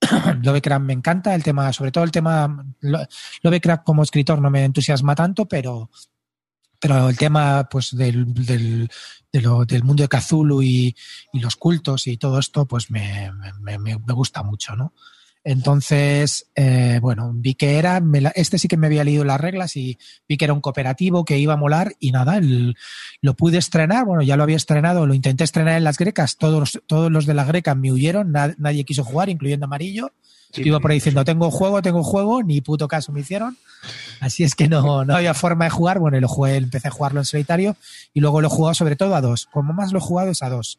Lovecraft 0.42 0.84
me 0.84 0.92
encanta, 0.92 1.34
el 1.34 1.42
tema, 1.42 1.72
sobre 1.72 1.92
todo 1.92 2.04
el 2.04 2.10
tema, 2.10 2.64
Lo- 2.80 3.06
Lovecraft 3.42 3.84
como 3.84 4.02
escritor 4.02 4.40
no 4.40 4.50
me 4.50 4.64
entusiasma 4.64 5.14
tanto, 5.14 5.46
pero, 5.46 5.90
pero 6.80 7.08
el 7.08 7.16
tema 7.18 7.68
pues 7.70 7.94
del, 7.96 8.32
del, 8.32 8.90
del 9.32 9.84
mundo 9.84 10.02
de 10.02 10.08
Cthulhu 10.08 10.62
y, 10.62 10.96
los 11.34 11.56
cultos 11.56 12.06
y 12.06 12.16
todo 12.16 12.38
esto, 12.38 12.66
pues 12.66 12.90
me, 12.90 13.30
me- 13.60 13.78
me 13.78 14.12
gusta 14.14 14.42
mucho, 14.42 14.74
¿no? 14.76 14.94
Entonces, 15.42 16.46
eh, 16.54 16.98
bueno, 17.00 17.32
vi 17.34 17.54
que 17.54 17.78
era, 17.78 18.00
me 18.00 18.20
la- 18.20 18.32
este 18.34 18.58
sí 18.58 18.68
que 18.68 18.76
me 18.76 18.86
había 18.86 19.04
leído 19.04 19.24
las 19.24 19.40
reglas 19.40 19.76
y 19.76 19.98
vi 20.28 20.36
que 20.36 20.44
era 20.44 20.54
un 20.54 20.60
cooperativo 20.60 21.24
que 21.24 21.38
iba 21.38 21.54
a 21.54 21.56
molar 21.56 21.94
y 21.98 22.12
nada, 22.12 22.36
el- 22.38 22.76
lo 23.22 23.34
pude 23.34 23.58
estrenar, 23.58 24.04
bueno, 24.04 24.22
ya 24.22 24.36
lo 24.36 24.42
había 24.42 24.56
estrenado, 24.56 25.06
lo 25.06 25.14
intenté 25.14 25.44
estrenar 25.44 25.76
en 25.76 25.84
las 25.84 25.98
grecas, 25.98 26.36
todos, 26.36 26.80
todos 26.86 27.10
los 27.10 27.26
de 27.26 27.34
las 27.34 27.46
grecas 27.46 27.76
me 27.76 27.90
huyeron, 27.92 28.32
na- 28.32 28.54
nadie 28.58 28.84
quiso 28.84 29.04
jugar, 29.04 29.28
incluyendo 29.28 29.66
Amarillo. 29.66 30.12
Sí, 30.52 30.62
Iba 30.66 30.80
por 30.80 30.90
ahí 30.90 30.96
diciendo, 30.96 31.24
tengo 31.24 31.48
juego, 31.52 31.80
tengo 31.80 32.02
juego, 32.02 32.42
ni 32.42 32.60
puto 32.60 32.88
caso 32.88 33.12
me 33.12 33.20
hicieron. 33.20 33.56
Así 34.18 34.42
es 34.42 34.56
que 34.56 34.68
no, 34.68 35.04
no 35.04 35.14
había 35.14 35.32
forma 35.32 35.66
de 35.66 35.70
jugar. 35.70 36.00
Bueno, 36.00 36.16
y 36.16 36.20
lo 36.20 36.26
jugué, 36.26 36.56
empecé 36.56 36.88
a 36.88 36.90
jugarlo 36.90 37.20
en 37.20 37.24
solitario 37.24 37.76
y 38.12 38.18
luego 38.20 38.40
lo 38.40 38.48
he 38.48 38.50
jugado 38.50 38.74
sobre 38.74 38.96
todo 38.96 39.14
a 39.14 39.20
dos. 39.20 39.46
Como 39.46 39.72
más 39.72 39.92
lo 39.92 39.98
he 39.98 40.02
jugado 40.02 40.32
es 40.32 40.42
a 40.42 40.48
dos. 40.50 40.78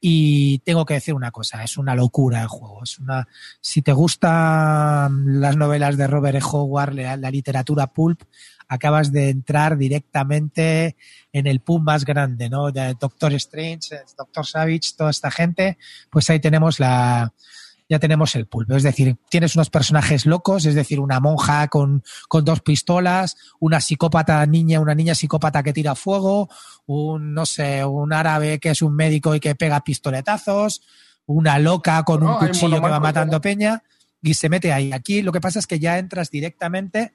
Y 0.00 0.60
tengo 0.60 0.86
que 0.86 0.94
decir 0.94 1.12
una 1.12 1.30
cosa, 1.30 1.62
es 1.62 1.76
una 1.76 1.94
locura 1.94 2.40
el 2.40 2.48
juego. 2.48 2.82
Es 2.82 2.98
una, 2.98 3.28
si 3.60 3.82
te 3.82 3.92
gustan 3.92 5.40
las 5.40 5.56
novelas 5.56 5.96
de 5.98 6.06
Robert 6.06 6.38
E. 6.38 6.42
Howard, 6.42 6.94
la, 6.94 7.30
literatura 7.30 7.86
pulp, 7.88 8.22
acabas 8.66 9.12
de 9.12 9.28
entrar 9.28 9.76
directamente 9.76 10.96
en 11.32 11.46
el 11.46 11.60
pub 11.60 11.82
más 11.82 12.04
grande, 12.04 12.48
¿no? 12.48 12.72
De 12.72 12.94
Doctor 12.98 13.34
Strange, 13.34 13.96
Doctor 14.16 14.46
Savage, 14.46 14.92
toda 14.96 15.10
esta 15.10 15.30
gente, 15.30 15.76
pues 16.08 16.30
ahí 16.30 16.40
tenemos 16.40 16.80
la, 16.80 17.32
ya 17.90 17.98
tenemos 17.98 18.36
el 18.36 18.46
pulpo. 18.46 18.76
Es 18.76 18.84
decir, 18.84 19.16
tienes 19.28 19.56
unos 19.56 19.68
personajes 19.68 20.24
locos, 20.24 20.64
es 20.64 20.76
decir, 20.76 21.00
una 21.00 21.18
monja 21.18 21.66
con, 21.66 22.04
con, 22.28 22.44
dos 22.44 22.60
pistolas, 22.60 23.36
una 23.58 23.80
psicópata 23.80 24.46
niña, 24.46 24.78
una 24.78 24.94
niña 24.94 25.16
psicópata 25.16 25.64
que 25.64 25.72
tira 25.72 25.96
fuego, 25.96 26.48
un, 26.86 27.34
no 27.34 27.44
sé, 27.44 27.84
un 27.84 28.12
árabe 28.12 28.60
que 28.60 28.70
es 28.70 28.80
un 28.80 28.94
médico 28.94 29.34
y 29.34 29.40
que 29.40 29.56
pega 29.56 29.82
pistoletazos, 29.82 30.82
una 31.26 31.58
loca 31.58 32.04
con 32.04 32.22
un 32.22 32.36
cuchillo 32.36 32.80
que 32.80 32.88
va 32.88 33.00
matando 33.00 33.40
peña 33.40 33.82
y 34.22 34.34
se 34.34 34.48
mete 34.48 34.72
ahí. 34.72 34.92
Aquí 34.92 35.22
lo 35.22 35.32
que 35.32 35.40
pasa 35.40 35.58
es 35.58 35.66
que 35.66 35.80
ya 35.80 35.98
entras 35.98 36.30
directamente 36.30 37.12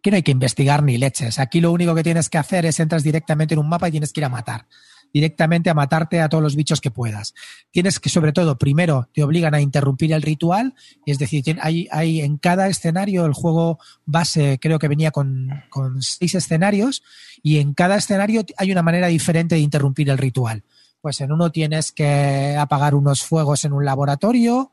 que 0.00 0.12
no 0.12 0.16
hay 0.16 0.22
que 0.22 0.30
investigar 0.30 0.84
ni 0.84 0.96
leches. 0.96 1.40
Aquí 1.40 1.60
lo 1.60 1.72
único 1.72 1.92
que 1.96 2.04
tienes 2.04 2.30
que 2.30 2.38
hacer 2.38 2.66
es 2.66 2.78
entras 2.78 3.02
directamente 3.02 3.54
en 3.54 3.60
un 3.60 3.68
mapa 3.68 3.88
y 3.88 3.90
tienes 3.90 4.12
que 4.12 4.20
ir 4.20 4.26
a 4.26 4.28
matar. 4.28 4.66
Directamente 5.12 5.70
a 5.70 5.74
matarte 5.74 6.20
a 6.20 6.28
todos 6.28 6.42
los 6.42 6.56
bichos 6.56 6.80
que 6.80 6.90
puedas. 6.90 7.34
Tienes 7.70 7.98
que, 7.98 8.08
sobre 8.08 8.32
todo, 8.32 8.58
primero 8.58 9.08
te 9.12 9.22
obligan 9.22 9.54
a 9.54 9.60
interrumpir 9.60 10.12
el 10.12 10.22
ritual, 10.22 10.74
es 11.06 11.18
decir, 11.18 11.58
hay, 11.62 11.88
hay 11.90 12.20
en 12.20 12.36
cada 12.36 12.68
escenario, 12.68 13.24
el 13.24 13.32
juego 13.32 13.78
base 14.04 14.58
creo 14.60 14.78
que 14.78 14.88
venía 14.88 15.10
con, 15.10 15.50
con 15.70 16.02
seis 16.02 16.34
escenarios, 16.34 17.02
y 17.42 17.58
en 17.58 17.74
cada 17.74 17.96
escenario 17.96 18.44
hay 18.56 18.72
una 18.72 18.82
manera 18.82 19.06
diferente 19.08 19.54
de 19.54 19.60
interrumpir 19.60 20.10
el 20.10 20.18
ritual. 20.18 20.64
Pues 21.00 21.20
en 21.20 21.32
uno 21.32 21.50
tienes 21.52 21.92
que 21.92 22.56
apagar 22.58 22.94
unos 22.94 23.22
fuegos 23.22 23.64
en 23.64 23.72
un 23.72 23.84
laboratorio, 23.84 24.72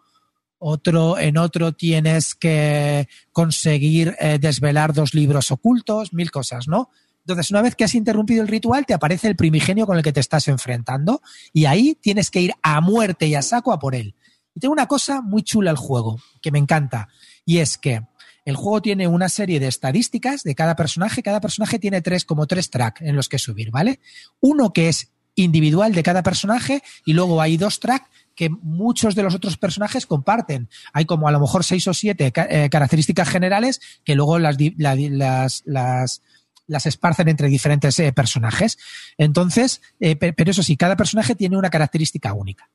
otro, 0.58 1.20
en 1.20 1.38
otro 1.38 1.74
tienes 1.74 2.34
que 2.34 3.08
conseguir 3.32 4.16
eh, 4.20 4.40
desvelar 4.40 4.94
dos 4.94 5.14
libros 5.14 5.52
ocultos, 5.52 6.14
mil 6.14 6.32
cosas, 6.32 6.68
¿no? 6.68 6.90
Entonces, 7.26 7.50
una 7.50 7.64
vez 7.64 7.76
que 7.76 7.84
has 7.84 7.96
interrumpido 7.96 8.44
el 8.44 8.48
ritual, 8.48 8.86
te 8.86 8.94
aparece 8.94 9.28
el 9.28 9.36
primigenio 9.36 9.88
con 9.88 9.98
el 9.98 10.04
que 10.04 10.14
te 10.14 10.20
estás 10.20 10.48
enfrentando 10.48 11.22
y 11.54 11.66
ahí 11.66 11.98
tienes 12.00 12.30
que 12.30 12.40
ir 12.40 12.54
a 12.62 12.82
muerte 12.82 13.26
y 13.26 13.34
a 13.34 13.42
saco 13.42 13.74
a 13.74 13.80
por 13.80 13.96
él. 13.96 14.14
Y 14.54 14.60
tengo 14.60 14.72
una 14.72 14.88
cosa 14.88 15.22
muy 15.22 15.42
chula 15.42 15.72
el 15.72 15.78
juego, 15.78 16.20
que 16.42 16.52
me 16.52 16.60
encanta, 16.60 17.10
y 17.44 17.58
es 17.58 17.78
que 17.78 18.04
el 18.46 18.56
juego 18.56 18.80
tiene 18.82 19.08
una 19.08 19.28
serie 19.28 19.60
de 19.60 19.68
estadísticas 19.68 20.44
de 20.44 20.54
cada 20.54 20.76
personaje. 20.76 21.24
Cada 21.24 21.42
personaje 21.42 21.80
tiene 21.80 22.02
tres, 22.02 22.26
como 22.26 22.46
tres 22.46 22.70
tracks 22.70 23.02
en 23.02 23.16
los 23.16 23.28
que 23.28 23.40
subir, 23.40 23.72
¿vale? 23.72 24.00
Uno 24.40 24.72
que 24.72 24.88
es 24.88 25.12
individual 25.34 25.94
de 25.94 26.04
cada 26.04 26.24
personaje 26.24 26.82
y 27.06 27.14
luego 27.14 27.42
hay 27.42 27.58
dos 27.58 27.80
tracks 27.80 28.08
que 28.36 28.50
muchos 28.50 29.16
de 29.16 29.24
los 29.24 29.34
otros 29.34 29.58
personajes 29.58 30.06
comparten. 30.06 30.70
Hay 30.94 31.06
como 31.06 31.28
a 31.28 31.32
lo 31.32 31.40
mejor 31.40 31.64
seis 31.64 31.88
o 31.88 31.94
siete 31.94 32.32
eh, 32.36 32.70
características 32.70 33.30
generales 33.30 33.82
que 34.04 34.16
luego 34.16 34.38
las, 34.40 34.58
las, 34.78 35.64
las, 35.66 36.22
las 36.68 36.86
esparcen 36.86 37.28
entre 37.28 37.48
diferentes 37.48 37.98
eh, 38.00 38.12
personajes. 38.12 38.78
Entonces, 39.18 39.82
eh, 40.00 40.16
pero 40.16 40.52
eso 40.52 40.64
sí, 40.64 40.78
cada 40.78 40.96
personaje 40.96 41.36
tiene 41.36 41.58
una 41.58 41.70
característica 41.70 42.34
única. 42.34 42.70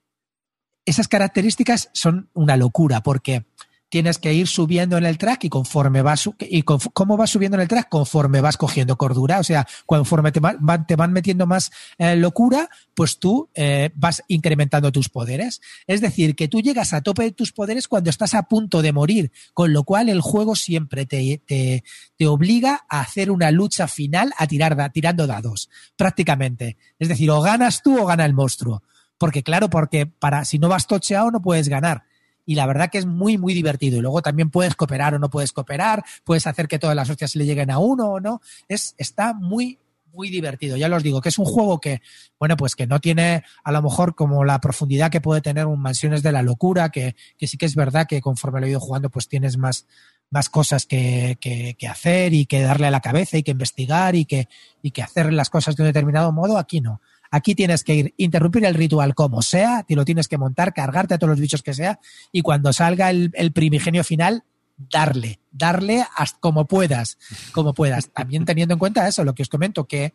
Esas 0.85 1.09
características 1.09 1.91
son 1.93 2.31
una 2.33 2.57
locura 2.57 3.03
porque 3.03 3.45
tienes 3.91 4.19
que 4.19 4.33
ir 4.33 4.47
subiendo 4.47 4.97
en 4.97 5.05
el 5.05 5.19
track 5.19 5.45
y 5.45 5.49
conforme 5.51 6.01
vas 6.01 6.31
y 6.39 6.63
cómo 6.63 7.17
vas 7.17 7.31
subiendo 7.31 7.57
en 7.57 7.63
el 7.63 7.69
track 7.69 7.89
conforme 7.89 8.41
vas 8.41 8.57
cogiendo 8.57 8.97
cordura, 8.97 9.41
o 9.41 9.45
sea, 9.45 9.67
conforme 9.85 10.33
te 10.33 10.41
van, 10.41 10.87
te 10.87 10.97
van 10.97 11.13
metiendo 11.13 11.47
más 11.47 11.71
eh, 11.99 12.17
locura, 12.17 12.71
pues 12.95 13.19
tú 13.19 13.51
eh, 13.55 13.91
vas 13.95 14.23
incrementando 14.29 14.93
tus 14.93 15.09
poderes. 15.09 15.61
Es 15.87 16.01
decir, 16.01 16.37
que 16.37 16.49
tú 16.49 16.63
llegas 16.63 16.95
a 16.95 17.03
tope 17.03 17.25
de 17.25 17.33
tus 17.33 17.53
poderes 17.53 17.89
cuando 17.89 18.11
estás 18.11 18.35
a 18.35 18.45
punto 18.45 18.81
de 18.81 18.93
morir, 18.93 19.33
con 19.53 19.73
lo 19.73 19.83
cual 19.83 20.09
el 20.09 20.21
juego 20.21 20.55
siempre 20.55 21.05
te, 21.05 21.43
te, 21.45 21.83
te 22.17 22.27
obliga 22.29 22.85
a 22.89 23.01
hacer 23.01 23.31
una 23.31 23.51
lucha 23.51 23.89
final 23.89 24.33
a 24.39 24.47
tirar 24.47 24.93
tirando 24.93 25.27
dados, 25.27 25.69
prácticamente. 25.97 26.77
Es 26.99 27.09
decir, 27.09 27.29
o 27.31 27.41
ganas 27.41 27.83
tú 27.83 28.01
o 28.01 28.07
gana 28.07 28.25
el 28.25 28.35
monstruo. 28.35 28.85
Porque 29.19 29.43
claro, 29.43 29.69
porque 29.69 30.07
para 30.07 30.45
si 30.45 30.59
no 30.59 30.69
vas 30.69 30.87
tocheado 30.87 31.31
no 31.31 31.43
puedes 31.43 31.69
ganar 31.69 32.05
y 32.51 32.57
la 32.57 32.67
verdad 32.67 32.91
que 32.91 32.99
es 32.99 33.07
muy, 33.07 33.39
muy 33.39 33.55
divertido. 33.55 33.99
Y 33.99 34.01
luego 34.01 34.23
también 34.23 34.51
puedes 34.51 34.75
cooperar 34.75 35.15
o 35.15 35.21
no 35.21 35.31
puedes 35.31 35.53
cooperar, 35.53 36.03
puedes 36.25 36.49
hacer 36.49 36.67
que 36.67 36.81
todas 36.81 36.97
las 36.97 37.09
hostias 37.09 37.37
le 37.37 37.47
lleguen 37.47 37.71
a 37.71 37.79
uno 37.79 38.09
o 38.09 38.19
no. 38.19 38.41
Es, 38.67 38.97
está 38.99 39.35
muy, 39.35 39.79
muy 40.13 40.31
divertido. 40.31 40.77
Ya 40.77 40.93
os 40.93 41.05
digo 41.05 41.21
que 41.21 41.29
es 41.29 41.39
un 41.39 41.45
juego 41.45 41.81
que, 41.81 42.03
bueno, 42.41 42.57
pues 42.57 42.75
que 42.75 42.89
no 42.89 42.99
tiene 42.99 43.45
a 43.63 43.71
lo 43.71 43.81
mejor 43.83 44.17
como 44.17 44.45
la 44.45 44.61
profundidad 44.61 45.13
que 45.13 45.21
puede 45.21 45.43
tener 45.43 45.67
un 45.67 45.81
Mansiones 45.81 46.25
de 46.25 46.33
la 46.33 46.43
Locura, 46.43 46.89
que, 46.89 47.15
que 47.39 47.47
sí 47.47 47.57
que 47.57 47.67
es 47.67 47.77
verdad 47.77 48.09
que 48.09 48.21
conforme 48.21 48.59
lo 48.59 48.67
he 48.67 48.71
ido 48.71 48.81
jugando, 48.81 49.11
pues 49.11 49.29
tienes 49.29 49.57
más, 49.57 49.87
más 50.29 50.49
cosas 50.49 50.87
que, 50.87 51.39
que, 51.41 51.77
que, 51.79 51.87
hacer 51.87 52.35
y 52.35 52.47
que 52.47 52.63
darle 52.63 52.89
a 52.89 52.91
la 52.91 53.01
cabeza 53.01 53.39
y 53.39 53.45
que 53.45 53.53
investigar 53.53 54.17
y 54.17 54.25
que, 54.25 54.49
y 54.83 54.91
que 54.91 55.05
hacer 55.05 55.33
las 55.33 55.51
cosas 55.51 55.77
de 55.77 55.85
un 55.85 55.89
determinado 55.89 56.33
modo. 56.33 56.59
Aquí 56.59 56.81
no. 56.81 57.01
Aquí 57.31 57.55
tienes 57.55 57.85
que 57.85 57.95
ir, 57.95 58.15
interrumpir 58.17 58.65
el 58.65 58.75
ritual 58.75 59.15
como 59.15 59.43
sea, 59.43 59.85
te 59.85 59.95
lo 59.95 60.05
tienes 60.05 60.27
que 60.27 60.39
montar, 60.39 60.75
cargarte 60.75 61.15
a 61.15 61.19
todos 61.19 61.31
los 61.31 61.41
bichos 61.41 61.63
que 61.63 61.75
sea, 61.75 62.01
y 62.33 62.43
cuando 62.43 62.73
salga 62.73 63.11
el, 63.11 63.53
primigenio 63.53 64.03
final, 64.03 64.45
darle, 64.77 65.39
darle 65.53 66.05
hasta 66.17 66.41
como 66.41 66.67
puedas, 66.67 67.19
como 67.53 67.73
puedas. 67.73 68.11
También 68.11 68.45
teniendo 68.45 68.75
en 68.75 68.79
cuenta 68.79 69.07
eso, 69.07 69.25
lo 69.25 69.35
que 69.35 69.43
os 69.43 69.49
comento, 69.49 69.85
que 69.85 70.15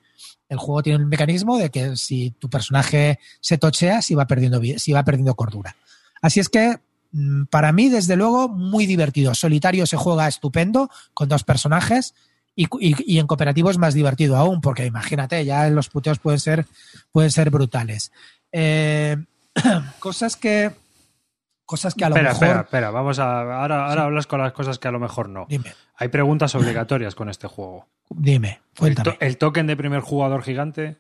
el 0.50 0.58
juego 0.58 0.84
tiene 0.84 1.04
un 1.04 1.10
mecanismo 1.10 1.58
de 1.58 1.70
que 1.70 1.96
si 1.96 2.32
tu 2.32 2.50
personaje 2.50 3.20
se 3.40 3.58
tochea, 3.58 4.02
si 4.02 4.16
va 4.16 4.28
perdiendo, 4.28 4.62
si 4.78 4.92
va 4.92 5.04
perdiendo 5.04 5.36
cordura. 5.36 5.76
Así 6.22 6.40
es 6.40 6.50
que, 6.50 6.80
mm, 7.12 7.46
para 7.46 7.72
mí, 7.72 7.90
desde 7.90 8.16
luego, 8.16 8.50
muy 8.50 8.86
divertido. 8.88 9.36
Solitario 9.36 9.86
se 9.86 9.96
juega 9.98 10.28
estupendo, 10.28 10.90
con 11.14 11.30
dos 11.30 11.44
personajes. 11.44 12.14
Y, 12.56 12.68
y, 12.80 13.20
en 13.20 13.28
cooperativo 13.28 13.70
es 13.70 13.78
más 13.78 13.94
divertido 13.94 14.38
aún, 14.38 14.62
porque 14.62 14.86
imagínate, 14.86 15.44
ya 15.44 15.70
los 15.70 15.90
puteos 15.90 16.20
pueden 16.20 16.40
ser, 16.40 16.66
pueden 17.12 17.30
ser 17.30 17.50
brutales. 17.50 18.14
Eh, 18.52 19.18
cosas 20.00 20.38
que. 20.38 20.72
Cosas 21.66 21.96
que 21.96 22.06
a 22.06 22.10
lo 22.10 22.16
espera, 22.16 22.30
mejor. 22.30 22.48
Espera, 22.48 22.62
espera, 22.62 22.92
vamos 22.92 23.20
a. 23.20 23.62
Ahora, 23.62 23.88
ahora 23.88 24.04
hablas 24.04 24.28
con 24.28 24.40
las 24.40 24.54
cosas 24.54 24.80
que 24.80 24.88
a 24.88 24.92
lo 24.92 25.00
mejor 25.00 25.28
no. 25.28 25.48
Dime. 25.50 25.74
Hay 25.96 26.08
preguntas 26.08 26.56
obligatorias 26.56 27.16
con 27.16 27.30
este 27.30 27.48
juego. 27.48 27.88
Dime, 28.10 28.62
cuéntame. 28.78 29.12
El, 29.12 29.18
to 29.18 29.26
el 29.26 29.38
token 29.38 29.68
de 29.68 29.76
primer 29.76 30.02
jugador 30.02 30.44
gigante. 30.44 30.98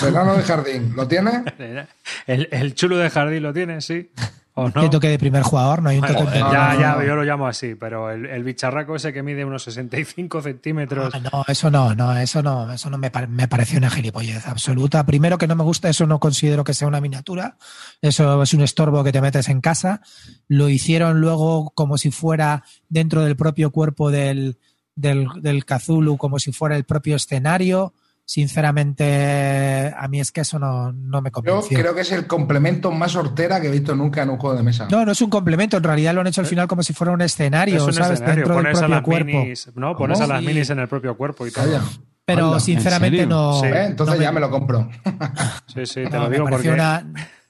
Verano 0.00 0.36
de 0.36 0.42
jardín, 0.42 0.94
¿lo 0.94 1.08
tiene? 1.08 1.42
el, 2.26 2.48
el 2.52 2.74
chulo 2.74 2.98
de 2.98 3.08
jardín 3.10 3.42
lo 3.42 3.52
tiene, 3.52 3.80
sí. 3.80 4.12
¿O 4.58 4.70
no? 4.70 4.80
¿Qué 4.80 4.88
toque 4.88 5.08
de 5.08 5.18
primer 5.18 5.42
jugador? 5.42 5.82
No 5.82 5.90
hay 5.90 5.98
un 5.98 6.06
toque 6.06 6.24
de 6.30 6.38
ya, 6.38 6.74
ya, 6.80 7.04
yo 7.04 7.14
lo 7.14 7.24
llamo 7.24 7.46
así, 7.46 7.74
pero 7.74 8.10
el, 8.10 8.24
el 8.24 8.42
bicharraco 8.42 8.96
ese 8.96 9.12
que 9.12 9.22
mide 9.22 9.44
unos 9.44 9.64
65 9.64 10.40
centímetros. 10.40 11.14
Ah, 11.14 11.20
no, 11.20 11.44
eso 11.46 11.70
no, 11.70 11.94
no, 11.94 12.16
eso 12.16 12.42
no, 12.42 12.72
eso 12.72 12.88
no 12.88 12.96
me, 12.96 13.12
me 13.28 13.48
parece 13.48 13.76
una 13.76 13.90
gilipollez 13.90 14.46
absoluta. 14.46 15.04
Primero 15.04 15.36
que 15.36 15.46
no 15.46 15.56
me 15.56 15.62
gusta, 15.62 15.90
eso 15.90 16.06
no 16.06 16.20
considero 16.20 16.64
que 16.64 16.72
sea 16.72 16.88
una 16.88 17.02
miniatura. 17.02 17.58
Eso 18.00 18.42
es 18.42 18.54
un 18.54 18.62
estorbo 18.62 19.04
que 19.04 19.12
te 19.12 19.20
metes 19.20 19.50
en 19.50 19.60
casa. 19.60 20.00
Lo 20.48 20.70
hicieron 20.70 21.20
luego 21.20 21.72
como 21.74 21.98
si 21.98 22.10
fuera 22.10 22.64
dentro 22.88 23.24
del 23.24 23.36
propio 23.36 23.70
cuerpo 23.70 24.10
del, 24.10 24.56
del, 24.94 25.28
del 25.42 25.66
Cthulhu, 25.66 26.16
como 26.16 26.38
si 26.38 26.52
fuera 26.52 26.76
el 26.76 26.84
propio 26.84 27.16
escenario. 27.16 27.92
Sinceramente, 28.26 29.94
a 29.96 30.08
mí 30.08 30.20
es 30.20 30.32
que 30.32 30.40
eso 30.42 30.58
no, 30.58 30.92
no 30.92 31.22
me 31.22 31.28
Yo 31.30 31.32
convenció. 31.32 31.78
creo 31.78 31.94
que 31.94 32.00
es 32.02 32.12
el 32.12 32.26
complemento 32.26 32.90
más 32.90 33.14
hortera 33.16 33.60
que 33.60 33.68
he 33.68 33.70
visto 33.70 33.94
nunca 33.94 34.22
en 34.22 34.30
un 34.30 34.36
juego 34.38 34.56
de 34.56 34.62
mesa. 34.62 34.88
No, 34.90 35.04
no 35.04 35.12
es 35.12 35.20
un 35.22 35.30
complemento, 35.30 35.76
en 35.76 35.82
realidad 35.84 36.14
lo 36.14 36.20
han 36.20 36.26
hecho 36.26 36.40
al 36.40 36.46
final 36.46 36.66
como 36.68 36.82
si 36.82 36.92
fuera 36.92 37.12
un 37.12 37.20
escenario, 37.22 37.76
es 37.76 37.82
un 37.82 37.92
¿sabes? 37.92 38.12
escenario, 38.14 38.44
Dentro 38.44 38.54
del 38.54 38.62
pones 38.64 38.76
a 38.76 38.80
propio 38.80 38.94
las 38.96 39.02
cuerpo. 39.04 39.26
minis, 39.26 39.70
no, 39.76 39.96
pones 39.96 40.18
¿Cómo? 40.18 40.32
a 40.32 40.34
las 40.36 40.44
minis 40.44 40.70
en 40.70 40.78
el 40.80 40.88
propio 40.88 41.16
cuerpo 41.16 41.46
y 41.46 41.50
todo. 41.50 41.64
Calla. 41.64 41.82
Pero 42.24 42.44
Anda, 42.46 42.56
¿en 42.56 42.60
sinceramente 42.60 43.26
no. 43.26 43.60
Sí. 43.60 43.66
¿Eh? 43.66 43.84
Entonces 43.84 44.16
no 44.16 44.22
ya 44.22 44.32
me 44.32 44.40
lo 44.40 44.50
compro. 44.50 44.88
Sí, 45.72 45.86
sí, 45.86 45.94
te 46.04 46.10
no, 46.10 46.24
lo 46.24 46.30
me 46.30 46.36
digo 46.36 46.46
porque 46.48 46.70
una- 46.70 47.04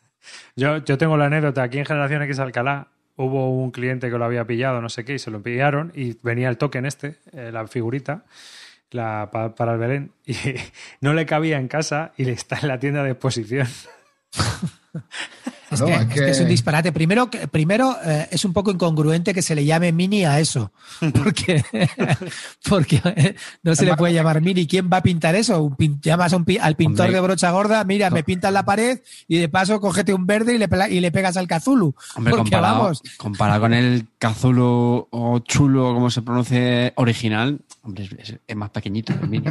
yo, 0.57 0.79
yo 0.85 0.99
tengo 0.99 1.17
la 1.17 1.27
anécdota. 1.27 1.63
Aquí 1.63 1.79
en 1.79 1.85
Generación 1.87 2.23
X 2.23 2.39
Alcalá 2.41 2.89
hubo 3.17 3.51
un 3.63 3.71
cliente 3.71 4.11
que 4.11 4.19
lo 4.19 4.25
había 4.25 4.45
pillado, 4.47 4.81
no 4.83 4.89
sé 4.91 5.05
qué, 5.05 5.15
y 5.15 5.19
se 5.19 5.31
lo 5.31 5.41
pillaron 5.43 5.93
y 5.95 6.19
venía 6.23 6.49
el 6.49 6.59
token 6.59 6.85
este, 6.85 7.17
eh, 7.33 7.51
la 7.53 7.67
figurita, 7.67 8.25
la, 8.91 9.31
pa- 9.33 9.55
para 9.55 9.73
el 9.75 9.79
Belén, 9.79 10.13
y 10.27 10.35
no 11.01 11.13
le 11.15 11.27
cabía 11.27 11.59
en 11.59 11.69
casa 11.69 12.13
y 12.17 12.25
le 12.25 12.33
está 12.33 12.59
en 12.61 12.69
la 12.69 12.79
tienda 12.79 13.03
de 13.03 13.11
exposición. 13.13 13.67
Es, 15.77 15.81
No, 15.81 15.87
que, 15.87 15.93
es 15.95 16.01
es 16.01 16.09
que 16.09 16.21
que- 16.21 16.31
es 16.31 16.41
un 16.41 16.49
disparate. 16.49 16.93
Primero, 16.93 17.31
primero 17.51 17.97
eh, 18.05 18.29
es 18.31 18.45
un 18.45 18.53
poco 18.53 18.71
incongruente 18.71 19.33
que 19.33 19.43
se 19.43 19.55
le 19.55 19.65
llame 19.65 19.93
mini 19.93 20.25
a 20.25 20.41
eso. 20.41 20.73
Porque, 21.13 21.65
porque 22.69 23.01
eh, 23.05 23.35
no 23.63 23.75
se 23.75 23.85
le 23.87 23.97
puede 23.97 24.15
llamar 24.15 24.41
mini. 24.41 24.67
¿Quién 24.67 24.89
va 24.93 24.99
a 24.99 25.03
pintar 25.03 25.35
eso? 25.35 25.63
Un 25.63 25.77
pin- 25.77 26.01
llamas 26.01 26.33
a 26.33 26.37
un 26.37 26.45
pi- 26.45 26.59
al 26.59 26.77
pintor 26.77 27.07
Hombre. 27.07 27.15
de 27.17 27.21
brocha 27.21 27.51
gorda, 27.51 27.85
mira, 27.85 28.11
me 28.11 28.23
pintas 28.25 28.53
la 28.53 28.65
pared 28.65 29.01
y 29.29 29.39
de 29.39 29.49
paso 29.49 29.81
cógete 29.81 30.13
un 30.15 30.27
verde 30.27 30.55
y 30.55 30.59
le, 30.59 30.69
pela- 30.69 30.89
y 30.89 31.01
le 31.01 31.13
pegas 31.13 31.37
al 31.37 31.47
Cthulhu. 31.47 31.95
Hombre, 32.17 32.31
porque 32.33 32.51
comparado, 32.51 32.79
vamos, 32.83 33.03
comparado 33.17 33.61
con 33.61 33.75
el 33.75 34.07
Cthulhu 34.19 35.09
o 35.11 35.39
Chulo, 35.41 35.95
como 35.95 36.11
se 36.11 36.23
pronuncie 36.23 36.93
original, 36.97 37.61
hombre, 37.83 38.09
es- 38.19 38.37
es 38.47 38.57
más 38.57 38.71
pequeñito. 38.71 39.13
el 39.13 39.29
mini. 39.29 39.47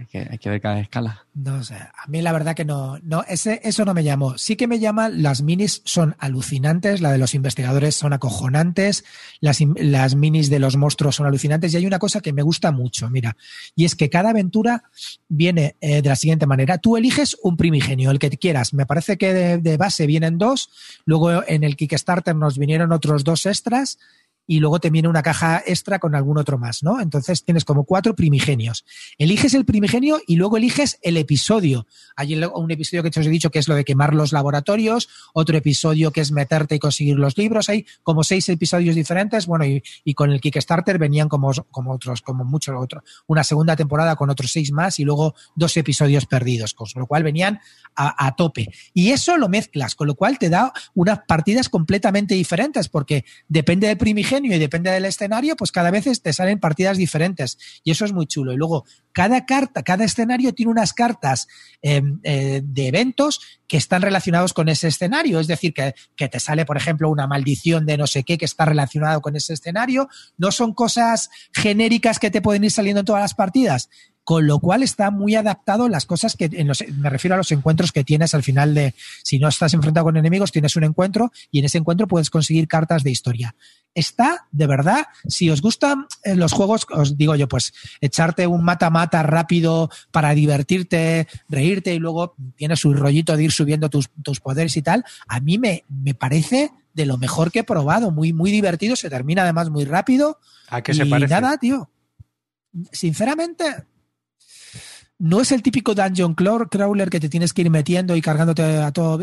Hay 0.00 0.38
que, 0.38 0.50
ver 0.50 0.60
cada 0.60 0.80
escala. 0.80 1.26
No 1.34 1.62
sé, 1.62 1.74
a 1.74 2.06
mí 2.08 2.22
la 2.22 2.32
verdad 2.32 2.54
que 2.56 2.64
no, 2.64 2.98
no 3.02 3.22
ese, 3.28 3.60
eso 3.64 3.84
no 3.84 3.92
me 3.92 4.02
llamó. 4.02 4.38
Sí 4.38 4.56
que 4.56 4.66
me 4.66 4.78
llama, 4.78 5.10
las 5.10 5.42
minis 5.42 5.82
son 5.84 6.16
alucinantes, 6.18 7.02
la 7.02 7.12
de 7.12 7.18
los 7.18 7.34
investigadores 7.34 7.96
son 7.96 8.14
acojonantes, 8.14 9.04
las, 9.40 9.58
las 9.76 10.14
minis 10.14 10.48
de 10.48 10.58
los 10.58 10.76
monstruos 10.76 11.16
son 11.16 11.26
alucinantes 11.26 11.74
y 11.74 11.76
hay 11.76 11.86
una 11.86 11.98
cosa 11.98 12.20
que 12.20 12.32
me 12.32 12.42
gusta 12.42 12.72
mucho, 12.72 13.10
mira, 13.10 13.36
y 13.76 13.84
es 13.84 13.94
que 13.94 14.08
cada 14.08 14.30
aventura 14.30 14.84
viene 15.28 15.76
eh, 15.82 16.00
de 16.00 16.08
la 16.08 16.16
siguiente 16.16 16.46
manera. 16.46 16.78
Tú 16.78 16.96
eliges 16.96 17.36
un 17.42 17.58
primigenio, 17.58 18.10
el 18.10 18.18
que 18.18 18.30
quieras. 18.30 18.72
Me 18.72 18.86
parece 18.86 19.18
que 19.18 19.34
de, 19.34 19.58
de 19.58 19.76
base 19.76 20.06
vienen 20.06 20.38
dos, 20.38 20.70
luego 21.04 21.46
en 21.46 21.62
el 21.62 21.76
Kickstarter 21.76 22.34
nos 22.34 22.56
vinieron 22.56 22.92
otros 22.92 23.22
dos 23.22 23.44
extras 23.44 23.98
y 24.46 24.58
luego 24.58 24.80
te 24.80 24.90
viene 24.90 25.08
una 25.08 25.22
caja 25.22 25.62
extra 25.66 25.98
con 25.98 26.14
algún 26.14 26.38
otro 26.38 26.58
más, 26.58 26.82
¿no? 26.82 27.00
Entonces 27.00 27.44
tienes 27.44 27.64
como 27.64 27.84
cuatro 27.84 28.16
primigenios. 28.16 28.84
Eliges 29.18 29.54
el 29.54 29.64
primigenio 29.64 30.20
y 30.26 30.36
luego 30.36 30.56
eliges 30.56 30.98
el 31.02 31.16
episodio. 31.16 31.86
Hay 32.16 32.34
un 32.34 32.70
episodio 32.70 33.02
que 33.02 33.10
te 33.10 33.20
os 33.20 33.26
he 33.26 33.30
dicho 33.30 33.50
que 33.50 33.60
es 33.60 33.68
lo 33.68 33.74
de 33.74 33.84
quemar 33.84 34.14
los 34.14 34.32
laboratorios, 34.32 35.08
otro 35.34 35.56
episodio 35.56 36.10
que 36.10 36.20
es 36.20 36.32
meterte 36.32 36.74
y 36.74 36.78
conseguir 36.78 37.16
los 37.16 37.38
libros. 37.38 37.68
Hay 37.68 37.86
como 38.02 38.24
seis 38.24 38.48
episodios 38.48 38.96
diferentes, 38.96 39.46
bueno, 39.46 39.64
y, 39.66 40.14
con 40.14 40.32
el 40.32 40.40
Kickstarter 40.40 40.98
venían 40.98 41.28
como, 41.28 41.48
otros, 41.48 42.20
como 42.20 42.44
mucho 42.44 42.76
otro, 42.76 43.02
una 43.26 43.44
segunda 43.44 43.76
temporada 43.76 44.16
con 44.16 44.30
otros 44.30 44.50
seis 44.50 44.72
más 44.72 44.98
y 44.98 45.04
luego 45.04 45.34
dos 45.54 45.76
episodios 45.76 46.26
perdidos, 46.26 46.74
con 46.74 46.88
lo 46.96 47.06
cual 47.06 47.22
venían 47.22 47.60
a, 47.94 48.26
a 48.26 48.34
tope. 48.34 48.68
Y 48.92 49.10
eso 49.10 49.36
lo 49.36 49.48
mezclas, 49.48 49.94
con 49.94 50.08
lo 50.08 50.14
cual 50.16 50.38
te 50.38 50.48
da 50.48 50.72
unas 50.94 51.20
partidas 51.20 51.68
completamente 51.68 52.34
diferentes, 52.34 52.88
porque 52.88 53.24
depende 53.48 53.86
del 53.86 53.96
primigenio 53.96 54.29
y 54.38 54.58
depende 54.58 54.90
del 54.90 55.04
escenario, 55.04 55.56
pues 55.56 55.72
cada 55.72 55.90
vez 55.90 56.22
te 56.22 56.32
salen 56.32 56.60
partidas 56.60 56.96
diferentes. 56.96 57.58
Y 57.82 57.90
eso 57.90 58.04
es 58.04 58.12
muy 58.12 58.26
chulo. 58.26 58.52
Y 58.52 58.56
luego, 58.56 58.84
cada 59.12 59.44
carta, 59.46 59.82
cada 59.82 60.04
escenario 60.04 60.54
tiene 60.54 60.70
unas 60.70 60.92
cartas 60.92 61.48
eh, 61.82 62.02
eh, 62.22 62.62
de 62.64 62.86
eventos 62.86 63.40
que 63.66 63.76
están 63.76 64.02
relacionados 64.02 64.52
con 64.52 64.68
ese 64.68 64.88
escenario. 64.88 65.40
Es 65.40 65.46
decir, 65.46 65.74
que, 65.74 65.94
que, 66.16 66.28
te 66.28 66.40
sale, 66.40 66.64
por 66.64 66.76
ejemplo, 66.76 67.10
una 67.10 67.26
maldición 67.26 67.86
de 67.86 67.96
no 67.96 68.06
sé 68.06 68.22
qué 68.22 68.38
que 68.38 68.44
está 68.44 68.64
relacionado 68.64 69.20
con 69.20 69.36
ese 69.36 69.54
escenario. 69.54 70.08
No 70.38 70.52
son 70.52 70.74
cosas 70.74 71.30
genéricas 71.52 72.18
que 72.18 72.30
te 72.30 72.40
pueden 72.40 72.64
ir 72.64 72.70
saliendo 72.70 73.00
en 73.00 73.06
todas 73.06 73.22
las 73.22 73.34
partidas 73.34 73.88
con 74.30 74.46
lo 74.46 74.60
cual 74.60 74.84
está 74.84 75.10
muy 75.10 75.34
adaptado 75.34 75.88
las 75.88 76.06
cosas 76.06 76.36
que 76.36 76.48
en 76.52 76.68
los, 76.68 76.84
me 76.86 77.10
refiero 77.10 77.34
a 77.34 77.36
los 77.36 77.50
encuentros 77.50 77.90
que 77.90 78.04
tienes 78.04 78.32
al 78.32 78.44
final 78.44 78.74
de 78.74 78.94
si 79.24 79.40
no 79.40 79.48
estás 79.48 79.74
enfrentado 79.74 80.04
con 80.04 80.16
enemigos 80.16 80.52
tienes 80.52 80.76
un 80.76 80.84
encuentro 80.84 81.32
y 81.50 81.58
en 81.58 81.64
ese 81.64 81.78
encuentro 81.78 82.06
puedes 82.06 82.30
conseguir 82.30 82.68
cartas 82.68 83.02
de 83.02 83.10
historia. 83.10 83.56
Está 83.92 84.46
de 84.52 84.68
verdad 84.68 85.06
si 85.26 85.50
os 85.50 85.60
gustan 85.60 86.06
los 86.24 86.52
juegos 86.52 86.86
os 86.92 87.18
digo 87.18 87.34
yo 87.34 87.48
pues 87.48 87.72
echarte 88.00 88.46
un 88.46 88.62
mata 88.62 88.88
mata 88.88 89.24
rápido 89.24 89.90
para 90.12 90.30
divertirte 90.30 91.26
reírte 91.48 91.92
y 91.92 91.98
luego 91.98 92.36
tienes 92.54 92.78
su 92.78 92.94
rollito 92.94 93.36
de 93.36 93.42
ir 93.42 93.50
subiendo 93.50 93.90
tus, 93.90 94.10
tus 94.22 94.38
poderes 94.38 94.76
y 94.76 94.82
tal 94.82 95.04
a 95.26 95.40
mí 95.40 95.58
me, 95.58 95.82
me 95.88 96.14
parece 96.14 96.70
de 96.94 97.04
lo 97.04 97.18
mejor 97.18 97.50
que 97.50 97.58
he 97.58 97.64
probado. 97.64 98.12
Muy 98.12 98.32
muy 98.32 98.52
divertido 98.52 98.94
se 98.94 99.10
termina 99.10 99.42
además 99.42 99.70
muy 99.70 99.86
rápido. 99.86 100.38
¿A 100.68 100.82
qué 100.82 100.94
se 100.94 101.04
parece? 101.06 101.34
nada 101.34 101.58
tío. 101.58 101.90
Sinceramente 102.92 103.90
no 105.20 105.42
es 105.42 105.52
el 105.52 105.62
típico 105.62 105.94
dungeon 105.94 106.34
crawler 106.34 107.10
que 107.10 107.20
te 107.20 107.28
tienes 107.28 107.52
que 107.52 107.60
ir 107.60 107.70
metiendo 107.70 108.16
y 108.16 108.22
cargándote 108.22 108.62
a 108.62 108.90
todo. 108.90 109.20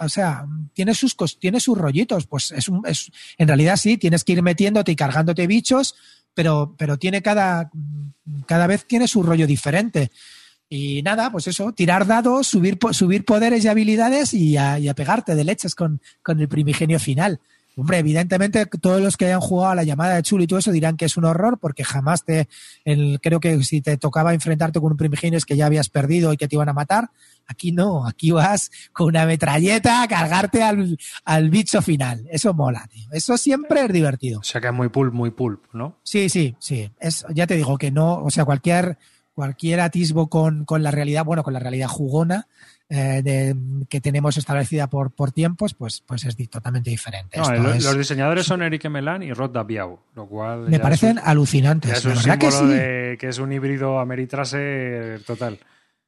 O 0.00 0.08
sea, 0.08 0.46
tiene 0.72 0.94
sus, 0.94 1.16
tiene 1.40 1.58
sus 1.58 1.76
rollitos. 1.76 2.26
Pues 2.26 2.52
es, 2.52 2.68
un, 2.68 2.86
es 2.86 3.10
en 3.36 3.48
realidad 3.48 3.76
sí, 3.76 3.98
tienes 3.98 4.22
que 4.22 4.34
ir 4.34 4.42
metiéndote 4.42 4.92
y 4.92 4.96
cargándote 4.96 5.48
bichos, 5.48 5.96
pero, 6.34 6.76
pero 6.78 6.98
tiene 6.98 7.20
cada, 7.20 7.68
cada 8.46 8.68
vez 8.68 8.86
tiene 8.86 9.08
su 9.08 9.24
rollo 9.24 9.48
diferente. 9.48 10.12
Y 10.68 11.02
nada, 11.02 11.32
pues 11.32 11.48
eso, 11.48 11.72
tirar 11.72 12.06
dados, 12.06 12.46
subir, 12.46 12.78
subir 12.92 13.24
poderes 13.24 13.64
y 13.64 13.68
habilidades 13.68 14.32
y 14.32 14.56
a, 14.56 14.78
y 14.78 14.86
a 14.86 14.94
pegarte 14.94 15.34
de 15.34 15.42
leches 15.42 15.74
con, 15.74 16.00
con 16.22 16.38
el 16.38 16.46
primigenio 16.46 17.00
final. 17.00 17.40
Hombre, 17.76 17.98
evidentemente 17.98 18.66
todos 18.66 19.00
los 19.00 19.16
que 19.16 19.26
hayan 19.26 19.40
jugado 19.40 19.72
a 19.72 19.74
la 19.74 19.84
llamada 19.84 20.16
de 20.16 20.22
Chul 20.22 20.42
y 20.42 20.46
todo 20.46 20.58
eso 20.58 20.72
dirán 20.72 20.96
que 20.96 21.04
es 21.04 21.16
un 21.16 21.24
horror 21.24 21.58
porque 21.58 21.84
jamás 21.84 22.24
te, 22.24 22.48
el, 22.84 23.20
creo 23.22 23.40
que 23.40 23.62
si 23.62 23.80
te 23.80 23.96
tocaba 23.96 24.34
enfrentarte 24.34 24.80
con 24.80 24.92
un 24.92 24.98
primigenio 24.98 25.38
es 25.38 25.46
que 25.46 25.56
ya 25.56 25.66
habías 25.66 25.88
perdido 25.88 26.32
y 26.32 26.36
que 26.36 26.48
te 26.48 26.56
iban 26.56 26.68
a 26.68 26.72
matar. 26.72 27.10
Aquí 27.46 27.72
no, 27.72 28.06
aquí 28.06 28.30
vas 28.30 28.70
con 28.92 29.08
una 29.08 29.26
metralleta 29.26 30.02
a 30.02 30.08
cargarte 30.08 30.62
al, 30.62 30.98
al 31.24 31.50
bicho 31.50 31.80
final. 31.82 32.26
Eso 32.30 32.54
mola, 32.54 32.86
tío. 32.92 33.08
Eso 33.12 33.36
siempre 33.36 33.84
es 33.84 33.92
divertido. 33.92 34.40
O 34.40 34.44
sea 34.44 34.60
que 34.60 34.68
es 34.68 34.74
muy 34.74 34.88
pulp, 34.88 35.12
muy 35.14 35.30
pulp, 35.30 35.64
¿no? 35.72 35.98
Sí, 36.02 36.28
sí, 36.28 36.54
sí. 36.58 36.90
Es, 37.00 37.24
ya 37.34 37.46
te 37.46 37.56
digo 37.56 37.78
que 37.78 37.90
no, 37.90 38.22
o 38.22 38.30
sea, 38.30 38.44
cualquier, 38.44 38.98
cualquier 39.34 39.80
atisbo 39.80 40.28
con, 40.28 40.64
con 40.64 40.82
la 40.82 40.90
realidad, 40.90 41.24
bueno, 41.24 41.42
con 41.42 41.54
la 41.54 41.60
realidad 41.60 41.88
jugona, 41.88 42.46
eh, 42.90 43.22
de, 43.22 43.56
que 43.88 44.00
tenemos 44.02 44.36
establecida 44.36 44.88
por, 44.90 45.12
por 45.12 45.32
tiempos, 45.32 45.72
pues, 45.74 46.02
pues 46.04 46.24
es 46.24 46.36
totalmente 46.50 46.90
diferente. 46.90 47.38
No, 47.38 47.50
los, 47.54 47.76
es- 47.76 47.84
los 47.84 47.96
diseñadores 47.96 48.44
son 48.46 48.60
Eric 48.62 48.90
Melan 48.90 49.22
y 49.22 49.32
Rod 49.32 49.52
Daviau, 49.52 49.98
lo 50.14 50.26
cual 50.26 50.68
me 50.68 50.78
parecen 50.80 51.16
es 51.18 51.22
un, 51.24 51.28
alucinantes. 51.30 51.92
es 51.98 52.04
la 52.04 52.10
un 52.10 52.16
verdad 52.18 52.38
que 52.38 52.50
símbolo 52.50 52.72
sí. 52.72 52.78
de 52.78 53.16
que 53.18 53.28
es 53.28 53.38
un 53.38 53.52
híbrido 53.52 53.98
ameritrase 54.00 55.20
total. 55.26 55.58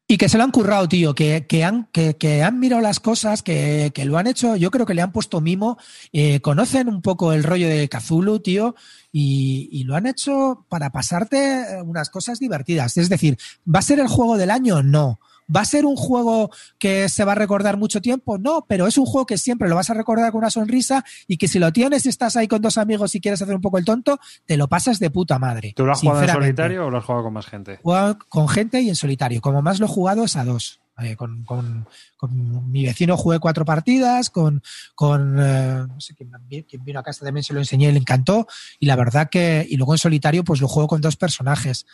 Y 0.09 0.19
que 0.19 0.29
se 0.29 0.37
lo 0.37 0.45
han 0.45 0.51
currado, 0.51 0.89
tío, 0.89 1.15
que, 1.15 1.47
que, 1.49 1.65
han, 1.65 1.87
que, 1.93 2.17
que 2.17 2.43
han 2.43 2.59
mirado 2.59 2.83
las 2.83 3.01
cosas, 3.01 3.43
que, 3.43 3.93
que 3.95 4.05
lo 4.05 4.19
han 4.19 4.27
hecho, 4.27 4.57
yo 4.57 4.71
creo 4.71 4.85
que 4.85 4.93
le 4.95 5.01
han 5.01 5.13
puesto 5.13 5.41
mimo, 5.41 5.79
eh, 6.13 6.41
conocen 6.41 6.89
un 6.89 7.01
poco 7.01 7.33
el 7.33 7.45
rollo 7.45 7.69
de 7.69 7.89
Cthulhu, 7.89 8.41
tío, 8.41 8.75
y, 9.11 9.69
y 9.73 9.85
lo 9.85 9.95
han 9.95 10.07
hecho 10.07 10.67
para 10.69 10.91
pasarte 10.91 11.65
unas 11.85 12.11
cosas 12.11 12.41
divertidas. 12.41 12.97
Es 12.99 13.09
decir, 13.09 13.39
¿va 13.73 13.79
a 13.79 13.83
ser 13.83 14.01
el 14.01 14.09
juego 14.09 14.37
del 14.37 14.51
año? 14.51 14.83
No. 14.83 15.19
¿Va 15.55 15.61
a 15.63 15.65
ser 15.65 15.85
un 15.87 15.97
juego 15.97 16.51
que 16.79 17.09
se 17.09 17.25
va 17.25 17.33
a 17.33 17.35
recordar 17.35 17.77
mucho 17.77 18.01
tiempo? 18.01 18.39
No, 18.39 18.65
pero 18.69 18.87
es 18.87 18.97
un 18.99 19.07
juego 19.07 19.27
que 19.27 19.39
siempre 19.39 19.69
lo 19.69 19.75
vas 19.77 19.91
a 19.91 19.95
recordar 19.95 20.31
con 20.33 20.39
una 20.39 20.51
sonrisa 20.51 21.05
y 21.27 21.37
que 21.37 21.49
si 21.49 21.59
lo 21.59 21.73
tienes 21.73 22.07
y 22.07 22.09
estás 22.09 22.37
ahí 22.37 22.49
con 22.49 22.63
dos 22.63 22.79
amigos 22.79 23.15
y 23.15 23.21
quieres 23.21 23.43
hacer 23.43 23.55
un 23.55 23.61
poco 23.61 23.79
el 23.79 23.85
tonto, 23.85 24.19
te 24.47 24.57
lo 24.57 24.69
pasas 24.69 24.99
de 24.99 25.11
puta 25.11 25.39
madre. 25.39 25.73
¿Tú 25.77 25.85
lo 25.85 25.93
has 25.93 26.01
jugado 26.01 26.21
en 26.23 26.29
solitario 26.45 26.87
o 26.87 26.91
lo 26.91 26.99
has 26.99 27.05
jugado 27.05 27.25
con 27.25 27.33
más 27.35 27.47
gente? 27.47 27.79
Jugado 27.83 28.19
con 28.29 28.49
gente 28.49 28.81
y 28.81 28.89
en 28.89 28.97
solitario. 28.97 29.41
Como 29.41 29.63
más 29.63 29.79
lo 29.81 29.87
he 29.87 29.89
jugado 29.89 30.25
es 30.25 30.37
a 30.37 30.45
dos. 30.45 30.79
Eh, 30.99 31.17
con, 31.17 31.43
con- 31.45 31.87
con 32.19 32.71
mi 32.71 32.85
vecino 32.85 33.17
jugué 33.17 33.41
cuatro 33.41 33.65
partidas, 33.65 34.31
con, 34.31 34.63
con 34.95 35.37
eh, 35.41 35.85
no 35.89 36.01
sé 36.01 36.15
quién, 36.15 36.31
quién 36.69 36.85
vino 36.85 37.01
a 37.01 37.03
casa 37.03 37.25
también 37.25 37.43
se 37.43 37.53
lo 37.55 37.59
enseñé 37.61 37.89
y 37.89 37.93
le 37.93 37.99
encantó. 37.99 38.47
Y 38.79 38.87
la 38.87 38.95
verdad 38.95 39.29
que, 39.31 39.67
y 39.69 39.77
luego 39.77 39.95
en 39.95 39.99
solitario, 39.99 40.45
pues 40.45 40.61
lo 40.61 40.69
juego 40.69 40.87
con 40.89 41.01
dos 41.01 41.17
personajes. 41.17 41.87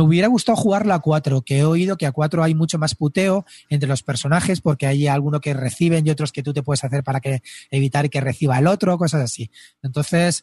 Me 0.00 0.06
hubiera 0.06 0.28
gustado 0.28 0.56
jugarlo 0.56 0.94
a 0.94 1.00
cuatro, 1.00 1.42
que 1.42 1.58
he 1.58 1.64
oído 1.66 1.98
que 1.98 2.06
a 2.06 2.12
cuatro 2.12 2.42
hay 2.42 2.54
mucho 2.54 2.78
más 2.78 2.94
puteo 2.94 3.44
entre 3.68 3.86
los 3.86 4.02
personajes, 4.02 4.62
porque 4.62 4.86
hay 4.86 5.06
alguno 5.06 5.42
que 5.42 5.52
reciben 5.52 6.06
y 6.06 6.10
otros 6.10 6.32
que 6.32 6.42
tú 6.42 6.54
te 6.54 6.62
puedes 6.62 6.82
hacer 6.82 7.04
para 7.04 7.20
que 7.20 7.42
evitar 7.70 8.08
que 8.08 8.18
reciba 8.22 8.58
el 8.58 8.66
otro, 8.66 8.96
cosas 8.96 9.20
así. 9.20 9.50
Entonces, 9.82 10.42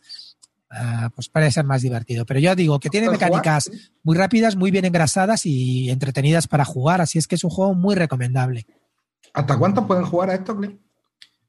ah, 0.69 1.09
pues 1.15 1.27
parece 1.29 1.53
ser 1.53 1.65
más 1.65 1.81
divertido. 1.81 2.23
Pero 2.27 2.39
yo 2.39 2.55
digo 2.55 2.79
que 2.79 2.91
tiene 2.91 3.07
¿Puedes 3.07 3.17
jugar? 3.17 3.31
mecánicas 3.31 3.71
muy 4.03 4.15
rápidas, 4.15 4.55
muy 4.55 4.69
bien 4.69 4.85
engrasadas 4.85 5.47
y 5.47 5.89
entretenidas 5.89 6.47
para 6.47 6.63
jugar, 6.63 7.01
así 7.01 7.17
es 7.17 7.25
que 7.27 7.33
es 7.33 7.43
un 7.43 7.49
juego 7.49 7.73
muy 7.73 7.95
recomendable. 7.95 8.67
¿Hasta 9.33 9.57
cuánto 9.57 9.87
pueden 9.87 10.05
jugar 10.05 10.29
a 10.29 10.35
esto, 10.35 10.55
Clint? 10.55 10.79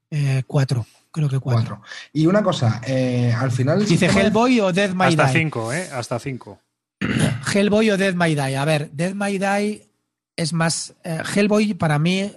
Eh, 0.09 0.41
cuatro, 0.47 0.83
creo 1.11 1.29
que 1.29 1.37
cuatro. 1.37 1.77
Cuatro. 1.77 1.81
Y 2.11 2.25
una 2.25 2.41
cosa, 2.41 2.81
eh, 2.87 3.31
al 3.37 3.51
final. 3.51 3.85
Dice 3.85 4.07
de- 4.07 4.19
Hellboy 4.19 4.61
o 4.61 4.73
Death 4.73 4.95
My 4.95 5.05
Hasta 5.05 5.27
Die. 5.27 5.39
cinco, 5.41 5.71
¿eh? 5.71 5.87
Hasta 5.93 6.17
cinco. 6.17 6.57
Hellboy 7.53 7.89
o 7.91 7.97
Death 7.97 8.15
My 8.15 8.35
Die. 8.35 8.55
A 8.57 8.65
ver, 8.65 8.91
Death 8.91 9.13
My 9.15 9.37
Die 9.37 9.89
es 10.35 10.53
más. 10.53 10.95
eh, 11.03 11.21
Hellboy 11.35 11.73
para 11.73 11.99
mí, 11.99 12.19
eh, 12.19 12.33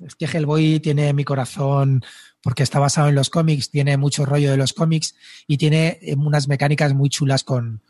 es 0.06 0.14
que 0.14 0.26
Hellboy 0.26 0.80
tiene 0.80 1.12
mi 1.12 1.24
corazón 1.24 2.04
porque 2.42 2.62
está 2.62 2.78
basado 2.78 3.08
en 3.08 3.14
los 3.16 3.30
cómics, 3.30 3.70
tiene 3.70 3.96
mucho 3.96 4.24
rollo 4.24 4.50
de 4.50 4.56
los 4.56 4.72
cómics 4.72 5.14
y 5.46 5.58
tiene 5.58 5.98
eh, 6.00 6.14
unas 6.16 6.46
mecánicas 6.48 6.94
muy 6.94 7.08
chulas 7.08 7.42
con. 7.44 7.82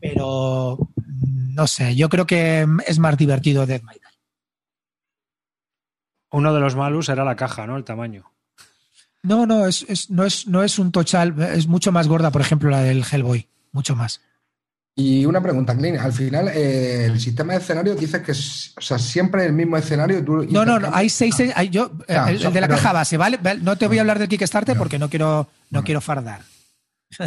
Pero 0.00 0.78
mm, 0.96 1.54
no 1.54 1.66
sé, 1.66 1.94
yo 1.96 2.08
creo 2.08 2.26
que 2.26 2.66
es 2.86 2.98
más 2.98 3.16
divertido 3.16 3.66
Death 3.66 3.82
My 3.82 3.94
Die. 3.94 4.00
Uno 6.32 6.52
de 6.52 6.60
los 6.60 6.74
malus 6.74 7.08
era 7.08 7.24
la 7.24 7.36
caja, 7.36 7.66
¿no? 7.66 7.76
El 7.76 7.84
tamaño. 7.84 8.24
No, 9.22 9.46
no, 9.46 9.66
es, 9.66 9.84
es- 9.88 10.10
no, 10.10 10.24
es, 10.24 10.46
no 10.46 10.62
es 10.62 10.78
un 10.78 10.90
tochal, 10.92 11.40
es 11.40 11.66
mucho 11.68 11.92
más 11.92 12.08
gorda, 12.08 12.30
por 12.30 12.40
ejemplo, 12.40 12.70
la 12.70 12.80
del 12.82 13.04
Hellboy, 13.10 13.48
mucho 13.72 13.94
más. 13.96 14.20
Y 14.96 15.26
una 15.26 15.42
pregunta, 15.42 15.76
Clint. 15.76 15.98
Al 15.98 16.12
final, 16.12 16.48
eh, 16.48 17.06
el 17.06 17.18
sistema 17.20 17.54
de 17.54 17.58
escenario 17.58 17.96
dices 17.96 18.22
que 18.22 18.30
es 18.32 18.72
o 18.76 18.80
sea, 18.80 18.98
siempre 18.98 19.44
el 19.44 19.52
mismo 19.52 19.76
escenario. 19.76 20.24
tú 20.24 20.44
No, 20.50 20.64
no, 20.64 20.78
no, 20.78 20.90
hay 20.92 21.08
seis, 21.08 21.34
hay, 21.54 21.68
yo, 21.68 21.90
eh, 22.06 22.14
Ah, 22.16 22.30
el, 22.30 22.36
el 22.44 22.52
de 22.52 22.60
la 22.60 22.68
pero- 22.68 22.76
caja 22.78 22.92
base, 22.92 23.16
¿vale? 23.16 23.38
No 23.60 23.76
te 23.76 23.88
voy 23.88 23.98
a 23.98 24.02
hablar 24.02 24.18
del 24.20 24.28
Kickstarter 24.28 24.76
porque 24.78 24.98
no 24.98 25.08
quiero, 25.10 25.48
no 25.70 25.82
quiero 25.82 26.00
fardar. 26.00 26.42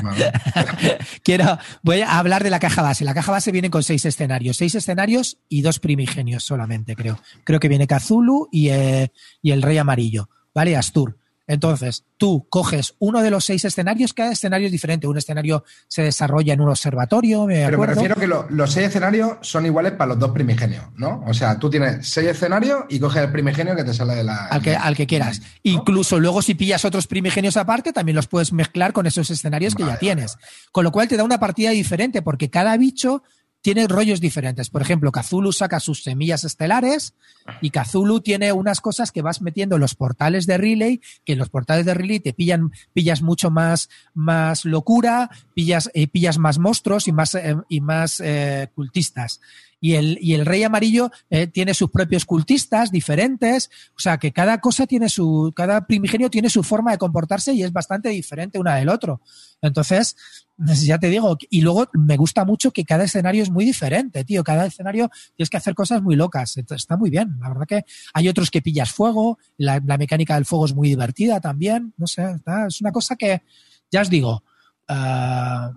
Vale. 0.04 0.34
Quiero, 1.24 1.58
voy 1.82 2.02
a 2.02 2.18
hablar 2.20 2.44
de 2.44 2.50
la 2.50 2.60
caja 2.60 2.82
base. 2.82 3.06
La 3.06 3.14
caja 3.14 3.32
base 3.32 3.54
viene 3.54 3.70
con 3.70 3.84
seis 3.84 4.04
escenarios, 4.06 4.58
seis 4.58 4.76
escenarios 4.76 5.38
y 5.48 5.62
dos 5.62 5.80
primigenios 5.80 6.44
solamente, 6.44 6.94
creo. 6.94 7.20
Creo 7.46 7.60
que 7.62 7.70
viene 7.70 7.88
Cthulhu 7.88 8.50
y, 8.52 8.68
eh, 8.70 9.14
y 9.42 9.52
el 9.52 9.62
Rey 9.62 9.78
Amarillo, 9.78 10.30
¿vale? 10.54 10.76
Astur. 10.76 11.18
Entonces, 11.48 12.04
tú 12.18 12.46
coges 12.50 12.96
uno 13.00 13.22
de 13.22 13.32
los 13.32 13.46
seis 13.46 13.64
escenarios, 13.64 14.14
cada 14.14 14.34
escenario 14.34 14.66
es 14.66 14.72
diferente. 14.72 15.08
Un 15.08 15.18
escenario 15.18 15.64
se 15.88 16.04
desarrolla 16.04 16.54
en 16.54 16.60
un 16.60 16.70
observatorio. 16.70 17.46
Me 17.46 17.66
Pero 17.66 17.80
me 17.80 17.88
refiero 17.88 18.16
que 18.16 18.28
los 18.28 18.72
seis 18.72 18.88
escenarios 18.88 19.38
son 19.42 19.66
iguales 19.66 19.94
para 19.94 20.10
los 20.10 20.20
dos 20.20 20.32
primigenios, 20.32 20.84
¿no? 20.98 21.24
O 21.26 21.34
sea, 21.34 21.58
tú 21.58 21.70
tienes 21.70 22.08
seis 22.08 22.28
escenarios 22.28 22.84
y 22.90 23.00
coges 23.00 23.24
el 23.24 23.32
primigenio 23.32 23.76
que 23.78 23.86
te 23.86 23.94
sale 23.94 24.16
de 24.16 24.26
la. 24.26 24.48
Al 24.48 24.62
que, 24.62 24.76
al 24.76 24.96
que 24.96 25.08
quieras. 25.08 25.42
Incluso 25.64 26.20
luego, 26.20 26.42
si 26.42 26.54
pillas 26.54 26.84
otros 26.84 27.08
primigenios 27.08 27.56
aparte, 27.56 27.94
también 27.94 28.18
los 28.18 28.28
puedes 28.28 28.52
mezclar 28.52 28.92
con 28.92 29.06
esos 29.06 29.30
escenarios 29.30 29.74
que 29.74 29.86
ya 29.86 29.98
tienes. 29.98 30.38
Con 30.74 30.84
lo 30.84 30.92
cual 30.92 31.08
te 31.08 31.16
da 31.16 31.24
una 31.24 31.40
partida 31.40 31.70
diferente, 31.72 32.22
porque 32.22 32.50
cada 32.50 32.76
bicho 32.76 33.24
tiene 33.68 33.86
rollos 33.86 34.22
diferentes. 34.22 34.70
Por 34.70 34.82
ejemplo, 34.82 35.12
Cthulhu 35.12 35.52
saca 35.52 35.82
sus 35.82 36.02
semillas 36.02 36.46
estelares 36.46 37.16
y 37.60 37.70
Cthulhu 37.72 38.22
tiene 38.22 38.54
unas 38.54 38.80
cosas 38.80 39.12
que 39.12 39.22
vas 39.22 39.42
metiendo 39.42 39.76
en 39.76 39.82
los 39.82 39.94
portales 39.94 40.48
de 40.48 40.58
Relay, 40.58 41.02
que 41.26 41.34
en 41.34 41.40
los 41.40 41.50
portales 41.50 41.86
de 41.86 41.94
Relay 41.94 42.22
te 42.22 42.32
pillan, 42.32 42.72
pillas 42.94 43.22
mucho 43.22 43.52
más, 43.52 43.90
más 44.14 44.64
locura, 44.64 45.30
pillas, 45.54 45.92
eh, 45.94 46.08
pillas 46.08 46.38
más 46.38 46.60
monstruos 46.60 47.10
y 47.10 47.12
más, 47.12 47.36
eh, 47.36 47.58
y 47.68 47.82
más 47.82 48.22
eh, 48.22 48.70
cultistas. 48.74 49.42
Y 49.80 49.94
el, 49.94 50.18
y 50.22 50.34
el 50.34 50.46
rey 50.46 50.64
amarillo 50.64 51.12
eh, 51.30 51.48
tiene 51.48 51.74
sus 51.74 51.92
propios 51.92 52.26
cultistas 52.26 52.92
diferentes. 52.92 53.70
O 53.96 54.00
sea 54.00 54.18
que 54.18 54.32
cada 54.32 54.60
cosa 54.60 54.88
tiene 54.88 55.10
su, 55.10 55.54
cada 55.56 55.86
primigenio 55.86 56.30
tiene 56.30 56.50
su 56.50 56.64
forma 56.64 56.92
de 56.92 56.98
comportarse 56.98 57.54
y 57.54 57.64
es 57.64 57.72
bastante 57.72 58.10
diferente 58.10 58.60
una 58.60 58.76
del 58.76 58.90
otro. 58.90 59.22
Entonces, 59.62 60.16
ya 60.58 60.98
te 60.98 61.10
digo, 61.10 61.38
y 61.50 61.62
luego 61.62 61.88
me 61.94 62.18
gusta 62.18 62.46
mucho 62.46 62.72
que 62.72 62.86
cada 62.86 63.04
escenario 63.04 63.44
es 63.44 63.52
muy 63.52 63.66
diferente, 63.66 64.24
tío. 64.24 64.44
Cada 64.44 64.66
escenario 64.66 65.10
tienes 65.36 65.50
que 65.50 65.58
hacer 65.58 65.76
cosas 65.76 66.02
muy 66.02 66.16
locas. 66.16 66.58
Está 66.58 66.98
muy 66.98 67.10
bien. 67.10 67.38
La 67.40 67.50
verdad 67.50 67.68
que 67.68 67.86
hay 68.14 68.28
otros 68.28 68.50
que 68.50 68.62
pillas 68.62 68.92
fuego. 68.92 69.38
La, 69.58 69.80
mecánica 69.80 70.36
del 70.36 70.46
fuego 70.46 70.66
es 70.66 70.74
muy 70.74 70.90
divertida 70.90 71.40
también. 71.40 71.94
No 71.98 72.08
sé, 72.08 72.24
es 72.68 72.82
una 72.82 72.92
cosa 72.92 73.16
que, 73.16 73.44
ya 73.92 74.02
os 74.02 74.10
digo, 74.10 74.44
ah, 74.88 75.74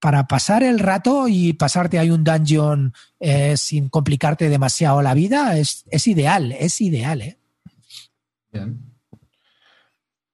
para 0.00 0.26
pasar 0.26 0.62
el 0.62 0.78
rato 0.78 1.26
y 1.28 1.52
pasarte 1.54 1.98
ahí 1.98 2.10
un 2.10 2.24
dungeon 2.24 2.92
eh, 3.20 3.56
sin 3.56 3.88
complicarte 3.88 4.48
demasiado 4.48 5.02
la 5.02 5.14
vida 5.14 5.56
es, 5.58 5.84
es 5.90 6.06
ideal, 6.06 6.52
es 6.52 6.80
ideal, 6.80 7.22
¿eh? 7.22 7.38
Bien. 8.52 8.84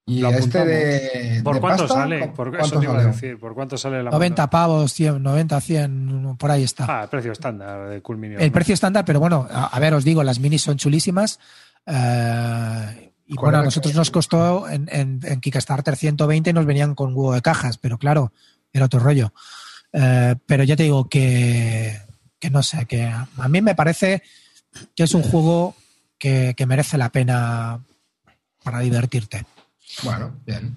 Y 0.06 0.20
Lo 0.20 0.28
este 0.30 0.64
de. 0.66 1.40
¿Por 1.42 1.54
de 1.54 1.60
cuánto 1.62 1.84
pasta, 1.84 2.02
sale? 2.02 2.20
¿cu- 2.28 2.34
Por 2.34 2.50
cuánto 2.50 2.66
eso 2.66 2.78
te 2.78 2.84
iba 2.84 2.94
a 2.94 3.00
sale? 3.00 3.10
decir. 3.12 3.38
¿Por 3.38 3.54
cuánto 3.54 3.78
sale 3.78 4.02
la 4.02 4.10
90 4.10 4.50
pavos, 4.50 4.92
100, 4.92 5.22
90, 5.22 5.60
100, 5.62 6.36
por 6.36 6.50
ahí 6.50 6.62
está. 6.62 6.84
Ah, 7.00 7.02
el 7.04 7.08
precio 7.08 7.32
estándar 7.32 7.88
de 7.88 8.02
Cool 8.02 8.18
Mini. 8.18 8.34
el 8.38 8.52
precio 8.52 8.74
estándar, 8.74 9.06
pero 9.06 9.18
bueno, 9.18 9.48
a, 9.50 9.64
a 9.74 9.80
ver, 9.80 9.94
os 9.94 10.04
digo, 10.04 10.22
las 10.22 10.38
minis 10.40 10.60
son 10.60 10.76
chulísimas. 10.76 11.40
eh, 11.86 13.12
y 13.26 13.36
bueno, 13.36 13.56
a 13.58 13.62
nosotros 13.62 13.94
nos 13.94 14.10
costó 14.10 14.68
en, 14.68 14.86
en, 14.92 15.20
en 15.24 15.40
Kickstarter 15.40 15.96
120 15.96 16.50
y 16.50 16.52
nos 16.52 16.66
venían 16.66 16.94
con 16.94 17.14
huevo 17.16 17.32
de 17.32 17.40
cajas, 17.40 17.78
pero 17.78 17.96
claro, 17.96 18.32
era 18.74 18.84
otro 18.86 19.00
rollo. 19.00 19.32
Eh, 19.92 20.34
pero 20.46 20.64
ya 20.64 20.76
te 20.76 20.82
digo 20.82 21.08
que, 21.08 21.98
que 22.38 22.50
no 22.50 22.62
sé, 22.62 22.84
que 22.86 23.04
a, 23.06 23.48
mí 23.48 23.62
me 23.62 23.74
parece 23.74 24.22
que 24.94 25.04
es 25.04 25.14
un 25.14 25.22
juego 25.22 25.76
que, 26.18 26.54
que 26.56 26.66
merece 26.66 26.98
la 26.98 27.10
pena 27.10 27.80
para 28.62 28.80
divertirte. 28.80 29.46
Bueno, 30.02 30.34
bien. 30.44 30.76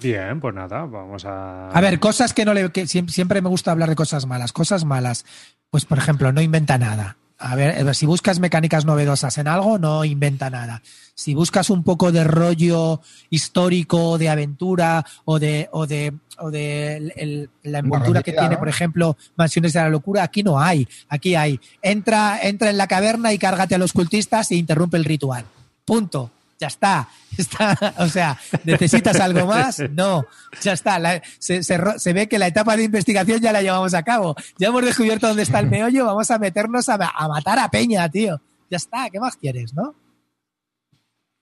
Bien, 0.00 0.40
pues 0.40 0.54
nada, 0.54 0.84
vamos 0.84 1.24
a. 1.24 1.70
A 1.70 1.80
ver, 1.80 2.00
cosas 2.00 2.32
que 2.32 2.44
no 2.44 2.52
le. 2.54 2.70
Que 2.72 2.84
siem- 2.84 3.08
siempre 3.08 3.40
me 3.40 3.48
gusta 3.48 3.70
hablar 3.70 3.88
de 3.88 3.94
cosas 3.94 4.26
malas. 4.26 4.52
Cosas 4.52 4.84
malas. 4.84 5.24
Pues, 5.70 5.84
por 5.84 5.98
ejemplo, 5.98 6.32
no 6.32 6.40
inventa 6.40 6.76
nada. 6.78 7.16
A 7.38 7.54
ver, 7.54 7.84
ver, 7.84 7.94
si 7.94 8.06
buscas 8.06 8.40
mecánicas 8.40 8.86
novedosas 8.86 9.36
en 9.38 9.46
algo, 9.46 9.78
no 9.78 10.04
inventa 10.06 10.48
nada. 10.48 10.82
Si 11.14 11.34
buscas 11.34 11.68
un 11.70 11.82
poco 11.84 12.10
de 12.12 12.24
rollo 12.24 13.00
histórico, 13.28 14.18
de 14.18 14.28
aventura 14.28 15.04
o 15.24 15.38
de, 15.38 15.68
o 15.72 15.86
de, 15.86 16.14
o 16.38 16.50
de 16.50 16.96
el- 16.96 17.12
el- 17.16 17.50
la 17.62 17.78
envoltura 17.80 18.22
que 18.22 18.32
tiene, 18.32 18.54
¿no? 18.54 18.58
por 18.58 18.68
ejemplo, 18.68 19.16
Mansiones 19.36 19.72
de 19.74 19.80
la 19.80 19.88
Locura, 19.90 20.22
aquí 20.22 20.42
no 20.42 20.58
hay. 20.60 20.88
Aquí 21.08 21.34
hay. 21.34 21.60
Entra, 21.82 22.38
entra 22.42 22.70
en 22.70 22.76
la 22.78 22.86
caverna 22.86 23.32
y 23.32 23.38
cárgate 23.38 23.74
a 23.74 23.78
los 23.78 23.92
cultistas 23.92 24.50
e 24.50 24.56
interrumpe 24.56 24.96
el 24.96 25.04
ritual. 25.04 25.44
Punto. 25.84 26.30
Ya 26.58 26.68
está. 26.68 27.08
está. 27.38 27.94
O 27.98 28.08
sea, 28.08 28.38
¿necesitas 28.64 29.20
algo 29.20 29.46
más? 29.46 29.82
No. 29.90 30.24
Ya 30.62 30.72
está. 30.72 30.98
La- 30.98 31.22
se, 31.38 31.62
se 31.62 31.76
ro- 31.76 31.98
se 31.98 32.12
ve 32.12 32.28
que 32.28 32.38
la 32.38 32.46
etapa 32.46 32.76
de 32.76 32.84
investigación 32.84 33.40
ya 33.40 33.52
la 33.52 33.62
llevamos 33.62 33.92
a 33.94 34.02
cabo. 34.02 34.34
Ya 34.58 34.68
hemos 34.68 34.84
descubierto 34.84 35.28
dónde 35.28 35.42
está 35.42 35.58
el 35.60 35.68
meollo. 35.68 36.06
Vamos 36.06 36.30
a 36.30 36.38
meternos 36.38 36.88
a, 36.88 36.94
a 36.94 37.28
matar 37.28 37.58
a 37.58 37.68
Peña, 37.70 38.08
tío. 38.08 38.40
Ya 38.70 38.76
está. 38.78 39.08
¿Qué 39.10 39.20
más 39.20 39.36
quieres, 39.36 39.74
no? 39.74 39.94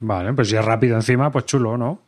Vale, 0.00 0.32
pues 0.34 0.48
si 0.48 0.56
es 0.56 0.64
rápido 0.64 0.96
encima, 0.96 1.30
pues 1.30 1.46
chulo, 1.46 1.78
¿no? 1.78 2.00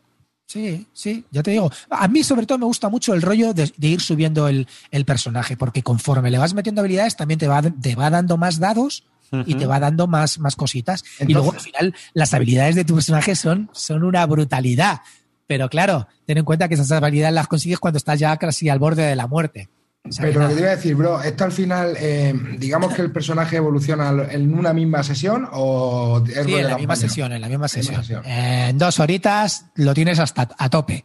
Sí, 0.48 0.86
sí, 0.92 1.24
ya 1.30 1.42
te 1.42 1.52
digo. 1.52 1.70
A 1.90 2.06
mí 2.08 2.22
sobre 2.22 2.46
todo 2.46 2.58
me 2.58 2.66
gusta 2.66 2.88
mucho 2.88 3.14
el 3.14 3.22
rollo 3.22 3.52
de, 3.52 3.72
de 3.76 3.88
ir 3.88 4.00
subiendo 4.00 4.46
el, 4.48 4.68
el 4.92 5.04
personaje, 5.04 5.56
porque 5.56 5.82
conforme 5.82 6.30
le 6.30 6.38
vas 6.38 6.54
metiendo 6.54 6.80
habilidades 6.82 7.16
también 7.16 7.38
te 7.40 7.48
va, 7.48 7.62
te 7.62 7.94
va 7.96 8.10
dando 8.10 8.36
más 8.36 8.60
dados 8.60 9.04
y 9.44 9.54
te 9.54 9.66
va 9.66 9.80
dando 9.80 10.06
más, 10.06 10.38
más 10.38 10.56
cositas. 10.56 11.04
y 11.20 11.32
luego 11.32 11.52
al 11.52 11.60
final 11.60 11.94
las 12.14 12.34
habilidades 12.34 12.74
de 12.74 12.84
tu 12.84 12.94
personaje 12.94 13.34
son, 13.36 13.68
son 13.72 14.02
una 14.04 14.24
brutalidad. 14.26 15.00
Pero 15.46 15.68
claro, 15.68 16.08
ten 16.26 16.38
en 16.38 16.44
cuenta 16.44 16.68
que 16.68 16.74
esas 16.74 16.90
habilidades 16.90 17.34
las 17.34 17.46
consigues 17.46 17.78
cuando 17.78 17.98
estás 17.98 18.18
ya 18.18 18.36
casi 18.36 18.68
al 18.68 18.78
borde 18.78 19.04
de 19.04 19.16
la 19.16 19.26
muerte. 19.26 19.68
O 20.08 20.12
sea 20.12 20.24
que 20.24 20.30
Pero 20.32 20.42
lo 20.42 20.48
que 20.48 20.54
te 20.54 20.60
iba 20.60 20.70
a 20.70 20.76
decir, 20.76 20.94
bro, 20.94 21.20
¿esto 21.22 21.44
al 21.44 21.52
final, 21.52 21.96
eh, 21.98 22.32
digamos 22.58 22.94
que 22.94 23.02
el 23.02 23.10
personaje 23.10 23.56
evoluciona 23.56 24.10
en 24.30 24.54
una 24.56 24.72
misma 24.72 25.02
sesión 25.02 25.48
o 25.52 26.22
es 26.24 26.44
Sí, 26.44 26.54
en 26.54 26.68
la 26.68 26.78
misma 26.78 26.94
sesión, 26.96 27.32
en 27.32 27.40
la 27.40 27.48
misma 27.48 27.66
sesión. 27.68 27.96
sesión. 28.02 28.24
Eh, 28.24 28.68
en 28.70 28.78
dos 28.78 29.00
horitas 29.00 29.66
lo 29.74 29.94
tienes 29.94 30.18
hasta 30.20 30.48
a 30.56 30.68
tope. 30.68 31.04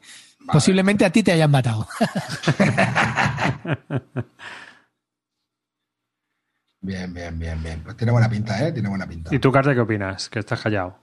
Posiblemente 0.51 1.05
a 1.05 1.11
ti 1.11 1.23
te 1.23 1.31
hayan 1.31 1.49
matado. 1.49 1.87
Bien, 6.81 7.13
bien, 7.13 7.37
bien, 7.37 7.61
bien. 7.61 7.81
Pues 7.83 7.95
tiene 7.95 8.11
buena 8.11 8.29
pinta, 8.29 8.65
¿eh? 8.67 8.71
Tiene 8.71 8.89
buena 8.89 9.07
pinta. 9.07 9.33
¿Y 9.33 9.39
tú, 9.39 9.51
Carte, 9.51 9.73
qué 9.73 9.79
opinas? 9.81 10.29
Que 10.29 10.39
estás 10.39 10.59
callado. 10.61 10.97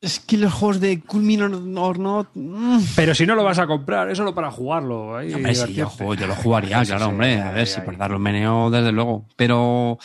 Es 0.00 0.20
que 0.20 0.36
los 0.36 0.52
juegos 0.52 0.80
de 0.80 1.00
Cool 1.00 1.22
Mini 1.22 1.42
or 1.76 1.98
Not. 1.98 2.28
mm. 2.34 2.78
Pero 2.94 3.14
si 3.14 3.26
no 3.26 3.34
lo 3.34 3.42
vas 3.42 3.58
a 3.58 3.66
comprar, 3.66 4.10
es 4.10 4.18
solo 4.18 4.34
para 4.34 4.50
jugarlo. 4.50 5.16
ahí, 5.16 5.32
Hombre, 5.32 5.54
sí, 5.54 5.60
yo, 5.60 5.66
divertirte. 5.66 5.96
juego- 6.04 6.14
yo 6.14 6.26
lo 6.26 6.34
jugaría, 6.36 6.80
Sí, 6.80 6.86
claro, 6.88 7.06
sí, 7.06 7.10
hombre. 7.10 7.40
a 7.40 7.50
ver, 7.52 7.66
si 7.66 7.80
ahí. 7.80 7.86
por 7.86 7.96
darlo 7.96 8.18
meneo, 8.18 8.70
desde 8.70 8.92
luego. 8.92 9.26
Pero 9.34 9.98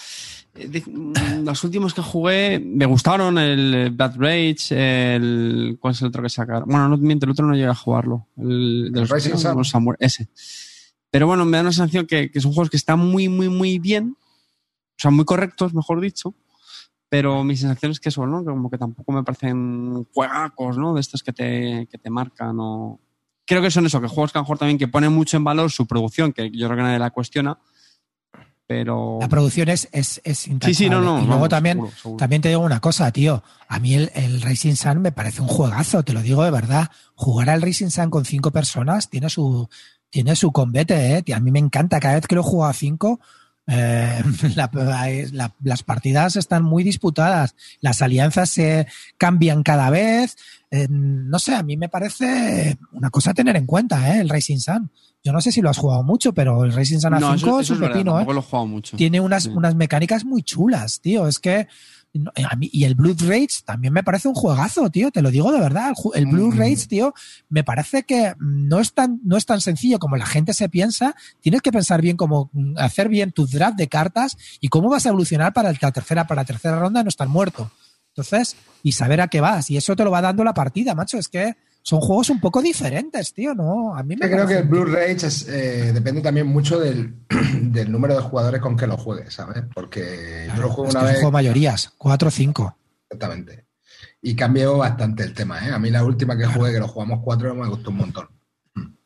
eh, 0.55 0.67
de- 0.67 0.83
mm, 0.87 1.43
los 1.45 1.63
últimos 1.65 1.93
que 1.93 2.01
jugué 2.01 2.59
me 2.63 2.85
gustaron, 2.85 3.37
el 3.37 3.91
Bad 3.91 4.15
Rage, 4.17 5.15
el. 5.15 5.77
¿Cuál 5.81 5.93
es 5.93 6.01
el 6.01 6.07
otro 6.07 6.23
que 6.23 6.29
sacaron? 6.29 6.63
Bueno, 6.67 6.87
no 6.89 6.97
miento, 6.97 7.25
el 7.25 7.31
otro 7.33 7.45
no 7.45 7.53
llega 7.53 7.71
a 7.71 7.75
jugarlo. 7.75 8.25
El 8.37 8.89
de 8.93 9.01
los, 9.01 9.09
Rising 9.11 9.35
Sun. 9.37 9.57
los 9.57 9.69
Samurai- 9.73 9.97
ese. 9.99 10.29
Pero 11.11 11.27
bueno, 11.27 11.43
me 11.43 11.57
da 11.57 11.61
una 11.61 11.71
sensación 11.73 12.05
que, 12.07 12.31
que 12.31 12.39
son 12.39 12.53
juegos 12.53 12.69
que 12.69 12.77
están 12.77 12.99
muy, 12.99 13.27
muy, 13.27 13.49
muy 13.49 13.79
bien. 13.79 14.15
O 14.99 15.01
sea, 15.01 15.11
muy 15.11 15.23
correctos, 15.23 15.73
mejor 15.73 16.01
dicho. 16.01 16.35
Pero 17.07 17.43
mi 17.45 17.55
sensación 17.55 17.91
es 17.93 17.99
que 18.01 18.09
eso, 18.09 18.27
¿no? 18.27 18.43
Como 18.43 18.69
que 18.69 18.77
tampoco 18.77 19.13
me 19.13 19.23
parecen 19.23 20.03
juegacos, 20.13 20.77
¿no? 20.77 20.93
De 20.93 20.99
estos 20.99 21.23
que 21.23 21.31
te, 21.31 21.87
que 21.89 21.97
te 21.97 22.09
marcan 22.09 22.57
o... 22.59 22.99
Creo 23.47 23.61
que 23.61 23.71
son 23.71 23.85
eso, 23.85 23.99
que 23.99 24.07
juegos 24.07 24.31
que 24.31 24.37
a 24.37 24.41
lo 24.41 24.43
mejor 24.43 24.59
también 24.59 24.77
que 24.77 24.87
ponen 24.87 25.11
mucho 25.13 25.37
en 25.37 25.43
valor 25.45 25.71
su 25.71 25.87
producción, 25.87 26.33
que 26.33 26.51
yo 26.51 26.67
creo 26.67 26.77
que 26.77 26.83
nadie 26.83 26.99
la 26.99 27.09
cuestiona, 27.09 27.57
pero... 28.67 29.17
La 29.19 29.27
producción 29.29 29.69
es, 29.69 29.89
es, 29.91 30.21
es. 30.23 30.37
Sí, 30.37 30.73
sí, 30.75 30.89
no, 30.89 31.01
no, 31.01 31.15
Y 31.17 31.21
luego 31.21 31.29
vamos, 31.29 31.49
también, 31.49 31.77
seguro, 31.77 31.91
seguro. 31.95 32.17
también 32.17 32.41
te 32.43 32.49
digo 32.49 32.61
una 32.61 32.79
cosa, 32.79 33.11
tío. 33.11 33.41
A 33.67 33.79
mí 33.79 33.95
el, 33.95 34.11
el 34.13 34.41
Racing 34.41 34.75
Sun 34.75 35.01
me 35.01 35.11
parece 35.11 35.41
un 35.41 35.47
juegazo, 35.47 36.03
te 36.03 36.13
lo 36.13 36.21
digo 36.21 36.43
de 36.43 36.51
verdad. 36.51 36.91
Jugar 37.15 37.49
al 37.49 37.63
Racing 37.63 37.89
Sun 37.89 38.11
con 38.11 38.25
cinco 38.25 38.51
personas 38.51 39.09
tiene 39.09 39.31
su, 39.31 39.67
tiene 40.11 40.35
su 40.35 40.51
combate, 40.51 41.17
eh. 41.17 41.33
A 41.33 41.39
mí 41.39 41.49
me 41.49 41.57
encanta. 41.57 41.99
Cada 41.99 42.15
vez 42.15 42.27
que 42.27 42.35
lo 42.35 42.43
juego 42.43 42.67
a 42.67 42.73
cinco, 42.73 43.19
eh, 43.69 44.21
la- 44.55 44.69
la- 45.31 45.53
las 45.63 45.83
partidas 45.83 46.35
están 46.35 46.63
muy 46.63 46.83
disputadas. 46.83 47.55
Las 47.81 48.01
alianzas 48.01 48.49
se 48.49 48.87
cambian 49.17 49.63
cada 49.63 49.89
vez. 49.89 50.35
Eh, 50.71 50.87
no 50.89 51.39
sé, 51.39 51.55
a 51.55 51.63
mí 51.63 51.77
me 51.77 51.89
parece 51.89 52.77
una 52.91 53.09
cosa 53.09 53.31
a 53.31 53.33
tener 53.33 53.55
en 53.55 53.65
cuenta, 53.65 54.15
eh, 54.15 54.21
el 54.21 54.29
Racing 54.29 54.57
Sun. 54.59 54.91
Yo 55.23 55.33
no 55.33 55.41
sé 55.41 55.51
si 55.51 55.61
lo 55.61 55.69
has 55.69 55.77
jugado 55.77 56.01
mucho, 56.03 56.33
pero 56.33 56.63
el 56.63 56.71
Racing 56.73 56.99
Sun 56.99 57.13
a 57.13 57.19
no, 57.19 57.37
5 57.37 57.49
eso, 57.49 57.59
es 57.61 57.69
un 57.71 57.79
verdad, 57.81 57.93
pepino, 57.93 58.11
eh 58.11 58.15
tampoco 58.19 58.33
lo 58.33 58.39
he 58.39 58.43
jugado 58.43 58.67
mucho. 58.67 58.97
tiene 58.97 59.19
unas, 59.19 59.43
Sí. 59.43 59.49
unas 59.49 59.75
mecánicas 59.75 60.23
muy 60.25 60.43
chulas, 60.43 61.01
tío. 61.01 61.27
Es 61.27 61.39
que 61.39 61.67
no, 62.13 62.31
a 62.49 62.55
mí, 62.55 62.69
y 62.73 62.85
el 62.85 62.95
Blood 62.95 63.21
Rage 63.27 63.61
también 63.65 63.93
me 63.93 64.03
parece 64.03 64.27
un 64.27 64.33
juegazo, 64.33 64.89
tío. 64.89 65.11
Te 65.11 65.21
lo 65.21 65.29
digo 65.29 65.51
de 65.51 65.59
verdad. 65.59 65.93
El, 66.15 66.23
el 66.23 66.25
Blood 66.27 66.55
Mm. 66.55 66.57
Rage, 66.57 66.87
tío, 66.87 67.13
me 67.49 67.63
parece 67.63 68.03
que 68.03 68.33
no 68.39 68.79
es 68.79 68.93
tan, 68.93 69.19
no 69.23 69.37
es 69.37 69.45
tan 69.45 69.61
sencillo 69.61 69.99
como 69.99 70.17
la 70.17 70.25
gente 70.25 70.53
se 70.53 70.69
piensa. 70.69 71.15
Tienes 71.41 71.61
que 71.61 71.71
pensar 71.71 72.01
bien 72.01 72.17
cómo 72.17 72.49
mm, 72.53 72.77
hacer 72.77 73.09
bien 73.09 73.31
tu 73.31 73.45
draft 73.45 73.77
de 73.77 73.87
cartas 73.87 74.37
y 74.59 74.69
cómo 74.69 74.89
vas 74.89 75.05
a 75.05 75.09
evolucionar 75.09 75.53
para 75.53 75.71
la 75.71 75.91
tercera, 75.91 76.25
para 76.25 76.41
la 76.41 76.45
tercera 76.45 76.79
ronda 76.79 77.03
no 77.03 77.09
estar 77.09 77.27
muerto. 77.27 77.71
Entonces, 78.09 78.55
y 78.81 78.93
saber 78.93 79.21
a 79.21 79.27
qué 79.27 79.39
vas. 79.41 79.69
Y 79.69 79.77
eso 79.77 79.95
te 79.95 80.03
lo 80.03 80.11
va 80.11 80.21
dando 80.21 80.43
la 80.43 80.53
partida, 80.53 80.95
macho. 80.95 81.17
Es 81.17 81.27
que 81.27 81.55
son 81.81 82.01
juegos 82.01 82.29
un 82.29 82.39
poco 82.39 82.61
diferentes, 82.61 83.33
tío, 83.33 83.55
¿no? 83.55 83.95
A 83.95 84.03
mí 84.03 84.15
me 84.15 84.27
Yo 84.27 84.31
creo 84.31 84.47
que 84.47 84.57
el 84.57 84.67
Blue 84.67 84.85
Rage 84.85 85.27
es, 85.27 85.47
eh, 85.47 85.91
depende 85.93 86.21
también 86.21 86.47
mucho 86.47 86.79
del, 86.79 87.15
del 87.61 87.91
número 87.91 88.15
de 88.15 88.21
jugadores 88.21 88.61
con 88.61 88.75
que 88.75 88.87
lo 88.87 88.97
juegues, 88.97 89.33
¿sabes? 89.33 89.63
Porque 89.73 90.47
yo 90.55 90.61
lo 90.61 90.69
juego 90.69 90.91
una 90.91 91.03
vez. 91.03 91.15
juego 91.15 91.31
mayorías, 91.31 91.91
cuatro 91.97 92.27
o 92.27 92.31
cinco. 92.31 92.75
Exactamente. 93.09 93.65
y 94.21 94.35
cambió 94.35 94.77
bastante 94.77 95.23
el 95.23 95.33
tema. 95.33 95.65
¿eh? 95.67 95.71
A 95.71 95.79
mí 95.79 95.89
la 95.89 96.03
última 96.03 96.37
que 96.37 96.45
jugué, 96.45 96.71
que 96.71 96.79
lo 96.79 96.87
jugamos 96.87 97.21
cuatro, 97.23 97.55
me 97.55 97.67
gustó 97.67 97.89
un 97.89 97.97
montón. 97.97 98.38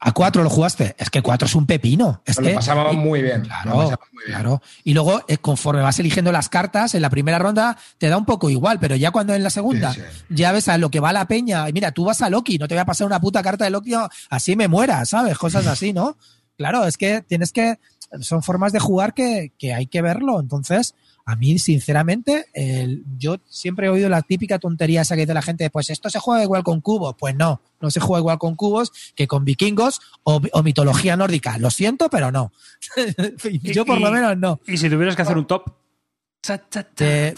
¿A 0.05 0.11
cuatro 0.11 0.43
lo 0.43 0.49
jugaste? 0.49 0.95
Es 0.99 1.09
que 1.09 1.21
cuatro 1.21 1.45
es 1.45 1.55
un 1.55 1.65
pepino. 1.65 2.21
Es 2.25 2.35
que, 2.35 2.49
lo 2.49 2.55
pasábamos 2.55 2.95
muy 2.95 3.21
bien. 3.21 3.43
Claro, 3.43 3.75
muy 3.75 3.85
bien. 3.85 3.97
claro. 4.25 4.61
Y 4.83 4.93
luego, 4.93 5.23
eh, 5.29 5.37
conforme 5.37 5.81
vas 5.81 5.97
eligiendo 5.97 6.29
las 6.33 6.49
cartas, 6.49 6.93
en 6.93 7.01
la 7.01 7.09
primera 7.09 7.39
ronda 7.39 7.77
te 7.97 8.09
da 8.09 8.17
un 8.17 8.25
poco 8.25 8.49
igual, 8.49 8.79
pero 8.81 8.97
ya 8.97 9.11
cuando 9.11 9.33
en 9.33 9.43
la 9.43 9.49
segunda 9.49 9.93
Sí, 9.93 10.01
sí. 10.01 10.25
ya 10.27 10.51
ves 10.51 10.67
a 10.67 10.77
lo 10.77 10.91
que 10.91 10.99
va 10.99 11.13
la 11.13 11.25
peña. 11.25 11.69
Y 11.69 11.73
mira, 11.73 11.93
tú 11.93 12.03
vas 12.03 12.21
a 12.21 12.29
Loki, 12.29 12.57
no 12.57 12.67
te 12.67 12.75
voy 12.75 12.81
a 12.81 12.85
pasar 12.85 13.07
una 13.07 13.21
puta 13.21 13.41
carta 13.41 13.63
de 13.63 13.69
Loki, 13.69 13.93
así 14.29 14.57
me 14.57 14.67
muera, 14.67 15.05
¿sabes? 15.05 15.37
Cosas 15.37 15.65
así, 15.67 15.93
¿no? 15.93 16.17
Claro, 16.55 16.85
es 16.85 16.97
que 16.97 17.21
tienes 17.21 17.51
que. 17.51 17.79
Son 18.21 18.43
formas 18.43 18.71
de 18.73 18.79
jugar 18.79 19.15
que, 19.15 19.53
que 19.57 19.73
hay 19.73 19.87
que 19.87 20.03
verlo. 20.03 20.39
Entonces, 20.39 20.93
a 21.25 21.35
mí, 21.37 21.57
sinceramente, 21.57 22.45
el- 22.53 23.03
yo 23.17 23.37
siempre 23.47 23.87
he 23.87 23.89
oído 23.89 24.09
la 24.09 24.21
típica 24.23 24.59
tontería 24.59 25.01
esa 25.01 25.15
que 25.15 25.21
dice 25.21 25.33
la 25.33 25.41
gente, 25.41 25.69
pues 25.69 25.89
esto 25.89 26.09
se 26.09 26.19
juega 26.19 26.43
igual 26.43 26.63
con 26.63 26.81
cubos. 26.81 27.15
Pues 27.17 27.35
no, 27.35 27.61
no 27.79 27.89
se 27.91 27.99
juega 28.01 28.19
igual 28.19 28.37
con 28.39 28.55
cubos 28.55 28.91
que 29.15 29.27
con 29.27 29.45
vikingos 29.45 30.01
o, 30.23 30.41
o 30.51 30.63
mitología 30.63 31.15
nórdica. 31.15 31.57
Lo 31.57 31.69
siento, 31.71 32.09
pero 32.09 32.31
no. 32.31 32.51
yo 33.63 33.85
por 33.85 34.01
lo 34.01 34.11
menos 34.11 34.37
no. 34.37 34.59
Y 34.67 34.77
si 34.77 34.89
tuvieras 34.89 35.15
que 35.15 35.21
hacer 35.21 35.37
un 35.37 35.47
top. 35.47 35.63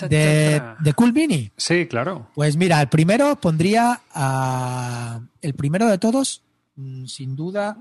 De, 0.09 0.63
de 0.79 0.93
Cool 0.93 1.13
Mini. 1.13 1.51
Sí, 1.55 1.85
claro. 1.85 2.29
Pues 2.33 2.57
mira, 2.57 2.81
el 2.81 2.89
primero 2.89 3.39
pondría 3.39 4.01
a. 4.11 5.19
El 5.41 5.53
primero 5.53 5.87
de 5.87 5.99
todos, 5.99 6.41
mm, 6.75 7.05
sin 7.05 7.35
duda, 7.35 7.77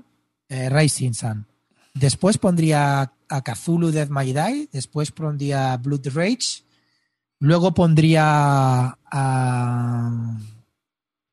eh, 0.49 0.69
Rising 0.69 1.13
Sun. 1.13 1.47
Después 1.95 2.37
pondría 2.37 3.11
a 3.29 3.41
Cthulhu 3.41 3.91
Death 3.91 4.09
May 4.09 4.33
Die. 4.33 4.69
Después 4.71 5.11
pondría 5.11 5.77
Blood 5.77 6.07
Rage. 6.13 6.63
Luego 7.39 7.73
pondría 7.73 8.97
a, 9.11 10.37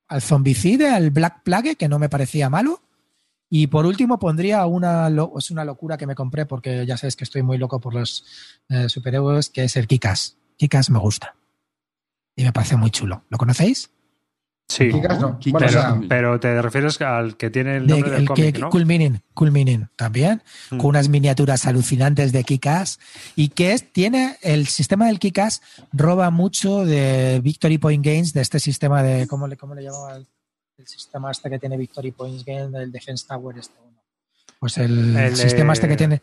al 0.09 0.22
Zombicide, 0.22 0.90
al 0.90 1.11
Black 1.11 1.42
Plague, 1.42 1.76
que 1.76 1.88
no 1.88 1.98
me 1.98 2.09
parecía 2.09 2.50
malo. 2.50 2.83
Y 3.48 3.66
por 3.66 3.85
último 3.85 4.18
pondría 4.18 4.64
una, 4.66 5.09
es 5.38 5.50
una 5.50 5.64
locura 5.64 5.98
que 5.98 6.07
me 6.07 6.14
compré 6.14 6.46
porque 6.46 6.87
ya 6.87 6.96
sabes 6.96 7.16
que 7.16 7.24
estoy 7.24 7.42
muy 7.42 7.59
loco 7.59 7.81
por 7.81 7.94
los 7.94 8.24
eh, 8.70 8.88
superhéroes, 8.88 9.50
que 9.50 9.64
es 9.64 9.76
el 9.76 9.87
Kikas. 9.87 10.38
Kikas 10.57 10.88
me 10.90 10.98
gusta. 10.98 11.37
Y 12.35 12.44
me 12.44 12.52
parece 12.52 12.76
muy 12.76 12.90
chulo. 12.90 13.24
¿Lo 13.28 13.37
conocéis? 13.37 13.90
Sí. 14.72 14.90
Kikas 14.90 15.20
no. 15.20 15.38
Kikas. 15.38 15.52
Bueno, 15.52 15.66
o 15.66 15.70
Pero, 15.70 15.70
sea, 15.82 16.00
pero 16.08 16.40
te 16.40 16.62
refieres 16.62 17.00
al 17.02 17.37
que 17.37 17.50
tiene 17.50 17.76
el 17.76 17.87
De- 17.87 17.92
nombre 17.94 18.11
del 18.12 18.20
el 18.22 18.26
cómic, 18.28 18.54
que, 18.54 18.61
¿no? 18.61 18.70
Cool 18.70 18.87
Minin, 18.87 19.22
Cool 19.35 19.50
Minin 19.52 19.88
también, 19.96 20.42
Mm. 20.70 20.78
con 20.78 20.87
unas 20.87 21.08
miniaturas 21.08 21.66
alucinantes 21.66 22.32
de 22.32 22.42
Kikas 22.44 22.98
y 23.37 23.48
que 23.50 23.72
es, 23.72 23.92
tiene 23.92 24.37
el 24.42 24.66
sistema 24.66 25.06
del 25.06 25.18
Kikas 25.18 25.61
roba 25.92 26.30
mucho 26.30 26.85
de 26.85 27.40
Victory 27.42 27.78
Point 27.78 28.04
Games, 28.04 28.32
de 28.32 28.40
este 28.40 28.58
sistema 28.61 29.02
de, 29.02 29.26
¿cómo 29.26 29.46
le, 29.46 29.56
cómo 29.56 29.74
le 29.74 29.82
llamaba 29.82 30.16
el, 30.16 30.26
el 30.78 30.87
sistema 30.87 31.30
este 31.30 31.50
que 31.50 31.58
tiene 31.58 31.76
Victory 31.76 32.12
Point 32.12 32.42
Games, 32.46 32.72
del 32.72 32.90
Defense 32.90 33.26
Tower 33.28 33.58
este 33.58 33.74
uno? 33.87 33.98
Pues 34.58 34.78
el, 34.78 35.16
El 35.16 35.30
de- 35.30 35.37
sistema 35.37 35.72
este 35.74 35.88
que 35.88 35.96
tiene, 35.96 36.22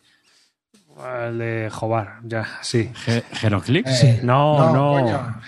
El 1.28 1.38
de 1.38 1.70
Jobar, 1.72 2.20
ya, 2.24 2.46
sí. 2.62 2.90
Ge- 3.06 3.24
Heroclix. 3.44 3.90
eh, 4.04 4.18
sí. 4.20 4.26
No, 4.26 4.74
no. 4.74 5.02
coño, 5.02 5.42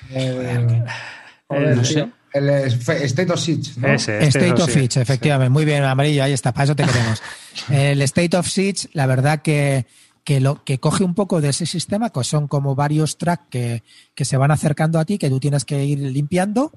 el- 1.49 1.75
no 1.75 1.83
sé. 1.83 2.09
El 2.33 2.49
eh, 2.49 2.65
State 2.67 3.31
of 3.31 3.39
Siege, 3.39 3.71
¿no? 3.77 3.87
Ese, 3.89 4.19
State 4.27 4.53
of 4.53 4.69
sí. 4.69 4.79
Siege, 4.79 5.01
efectivamente. 5.01 5.49
Muy 5.49 5.65
bien, 5.65 5.83
amarillo, 5.83 6.23
ahí 6.23 6.33
está, 6.33 6.53
para 6.53 6.65
eso 6.65 6.75
te 6.75 6.85
queremos. 6.85 7.21
El 7.69 8.01
State 8.03 8.37
of 8.37 8.47
Siege, 8.47 8.87
la 8.93 9.05
verdad 9.05 9.41
que, 9.41 9.85
que 10.23 10.39
lo 10.39 10.63
que 10.63 10.79
coge 10.79 11.03
un 11.03 11.13
poco 11.13 11.41
de 11.41 11.49
ese 11.49 11.65
sistema, 11.65 12.09
que 12.09 12.23
son 12.23 12.47
como 12.47 12.75
varios 12.75 13.17
tracks 13.17 13.47
que, 13.49 13.83
que 14.15 14.25
se 14.25 14.37
van 14.37 14.51
acercando 14.51 14.99
a 14.99 15.05
ti, 15.05 15.17
que 15.17 15.29
tú 15.29 15.39
tienes 15.39 15.65
que 15.65 15.83
ir 15.83 15.99
limpiando. 15.99 16.71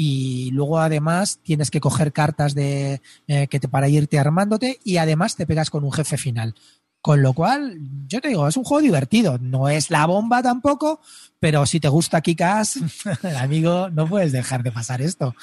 Y 0.00 0.52
luego 0.52 0.78
además 0.78 1.40
tienes 1.42 1.72
que 1.72 1.80
coger 1.80 2.12
cartas 2.12 2.54
de 2.54 3.02
eh, 3.26 3.48
que 3.48 3.58
te 3.58 3.66
para 3.66 3.88
irte 3.88 4.20
armándote 4.20 4.78
y 4.84 4.98
además 4.98 5.34
te 5.34 5.44
pegas 5.44 5.70
con 5.70 5.82
un 5.82 5.92
jefe 5.92 6.16
final. 6.16 6.54
Con 7.00 7.22
lo 7.22 7.32
cual, 7.32 7.78
yo 8.08 8.20
te 8.20 8.28
digo, 8.28 8.46
es 8.48 8.56
un 8.56 8.64
juego 8.64 8.82
divertido. 8.82 9.38
No 9.40 9.68
es 9.68 9.90
la 9.90 10.04
bomba 10.06 10.42
tampoco, 10.42 11.00
pero 11.38 11.64
si 11.64 11.78
te 11.80 11.88
gusta 11.88 12.20
Kikas, 12.20 12.80
amigo, 13.40 13.88
no 13.90 14.06
puedes 14.08 14.32
dejar 14.32 14.62
de 14.62 14.72
pasar 14.72 15.00
esto. 15.00 15.34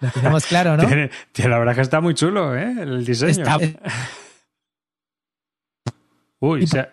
Lo 0.00 0.10
tenemos 0.10 0.46
claro, 0.46 0.76
¿no? 0.76 0.86
Tiene, 0.86 1.10
la 1.48 1.58
verdad 1.58 1.74
que 1.74 1.82
está 1.82 2.00
muy 2.00 2.14
chulo, 2.14 2.56
¿eh? 2.56 2.74
El 2.80 3.04
diseño. 3.04 3.30
Está- 3.44 3.58
Uy, 6.40 6.64
y 6.64 6.66
se- 6.66 6.88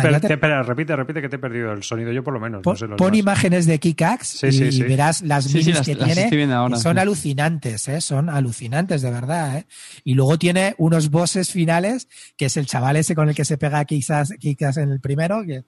te- 0.00 0.20
te- 0.20 0.32
espera, 0.34 0.62
repite, 0.62 0.96
repite 0.96 1.20
que 1.20 1.28
te 1.28 1.36
he 1.36 1.38
perdido 1.38 1.72
el 1.72 1.82
sonido, 1.82 2.12
yo 2.12 2.22
por 2.24 2.32
lo 2.34 2.40
menos. 2.40 2.62
pon 2.62 2.72
no 2.74 2.78
sé 2.78 2.86
los 2.86 2.96
pon 2.96 3.06
demás. 3.12 3.18
imágenes 3.18 3.66
de 3.66 3.78
Kikax 3.78 4.26
Sí, 4.26 4.46
y, 4.46 4.52
sí, 4.52 4.64
y 4.64 4.72
sí. 4.72 4.82
verás 4.84 5.22
las 5.22 5.44
Sí, 5.44 5.50
sí, 5.50 5.56
minis 5.58 5.74
las- 5.76 5.86
que 5.86 5.94
las 5.94 6.28
tiene. 6.28 6.52
ahora, 6.54 6.76
que 6.76 6.82
son 6.82 6.94
sí. 6.96 7.00
alucinantes, 7.00 7.88
¿eh? 7.88 8.00
son 8.00 8.28
alucinantes 8.30 9.02
de 9.02 9.10
verdad. 9.10 9.58
¿eh? 9.58 9.66
Y 10.04 10.14
luego 10.14 10.38
tiene 10.38 10.74
unos 10.78 11.10
bosses 11.10 11.50
finales, 11.50 12.08
que 12.36 12.46
es 12.46 12.56
el 12.56 12.66
chaval 12.66 12.96
ese 12.96 13.14
con 13.14 13.28
el 13.28 13.34
que 13.34 13.44
se 13.44 13.58
pega 13.58 13.84
quizás, 13.84 14.32
quizás 14.38 14.76
en 14.78 14.90
el 14.90 15.00
primero, 15.00 15.42
que 15.44 15.64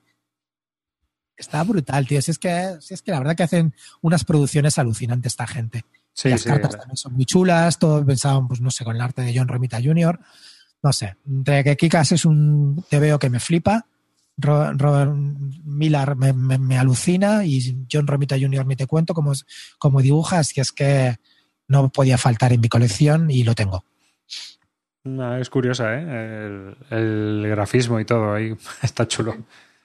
está 1.37 1.63
brutal, 1.63 2.07
tío. 2.07 2.21
Si 2.21 2.31
es, 2.31 2.39
que, 2.39 2.77
si 2.79 2.93
es 2.93 3.01
que 3.01 3.11
la 3.11 3.19
verdad 3.19 3.35
que 3.35 3.43
hacen 3.43 3.73
unas 4.01 4.23
producciones 4.23 4.77
alucinantes 4.79 5.33
esta 5.33 5.47
gente. 5.47 5.83
Sí, 6.13 6.29
las 6.29 6.41
sí. 6.41 6.49
cartas 6.49 6.77
también 6.77 6.95
son 6.95 7.13
muy 7.13 7.25
chulas, 7.25 7.77
todo 7.77 8.05
pensado, 8.05 8.47
pues 8.47 8.61
no 8.61 8.71
sé, 8.71 8.85
con 8.85 8.95
el 8.95 9.01
arte 9.01 9.21
de 9.21 9.37
John 9.37 9.47
Romita 9.49 9.79
Jr. 9.83 10.17
No 10.81 10.93
sé, 10.93 11.15
entre 11.27 11.63
que 11.63 11.75
Kikas 11.75 12.11
es 12.13 12.25
un 12.25 12.85
te 12.89 12.99
veo 12.99 13.19
que 13.19 13.29
me 13.29 13.39
flipa, 13.39 13.85
Ro- 14.37 14.73
Robert 14.73 15.11
Millar 15.63 16.15
me, 16.15 16.77
alucina 16.77 17.45
y 17.45 17.85
John 17.91 18.07
Romita 18.07 18.37
Jr. 18.39 18.65
me 18.65 18.75
te 18.75 18.87
cuento 18.87 19.13
como, 19.13 19.33
como 19.77 20.01
dibujas, 20.01 20.51
que 20.53 20.61
es 20.61 20.71
que 20.71 21.15
no 21.67 21.89
podía 21.89 22.17
faltar 22.17 22.53
en 22.53 22.61
mi 22.61 22.69
colección 22.69 23.31
y 23.31 23.43
lo 23.43 23.55
tengo. 23.55 23.83
No, 25.03 25.37
es 25.37 25.49
curiosa, 25.49 25.93
¿eh? 25.95 26.45
El, 26.45 26.77
el 26.89 27.47
grafismo 27.49 27.99
y 27.99 28.05
todo 28.05 28.33
ahí 28.33 28.55
está 28.81 29.07
chulo. 29.07 29.37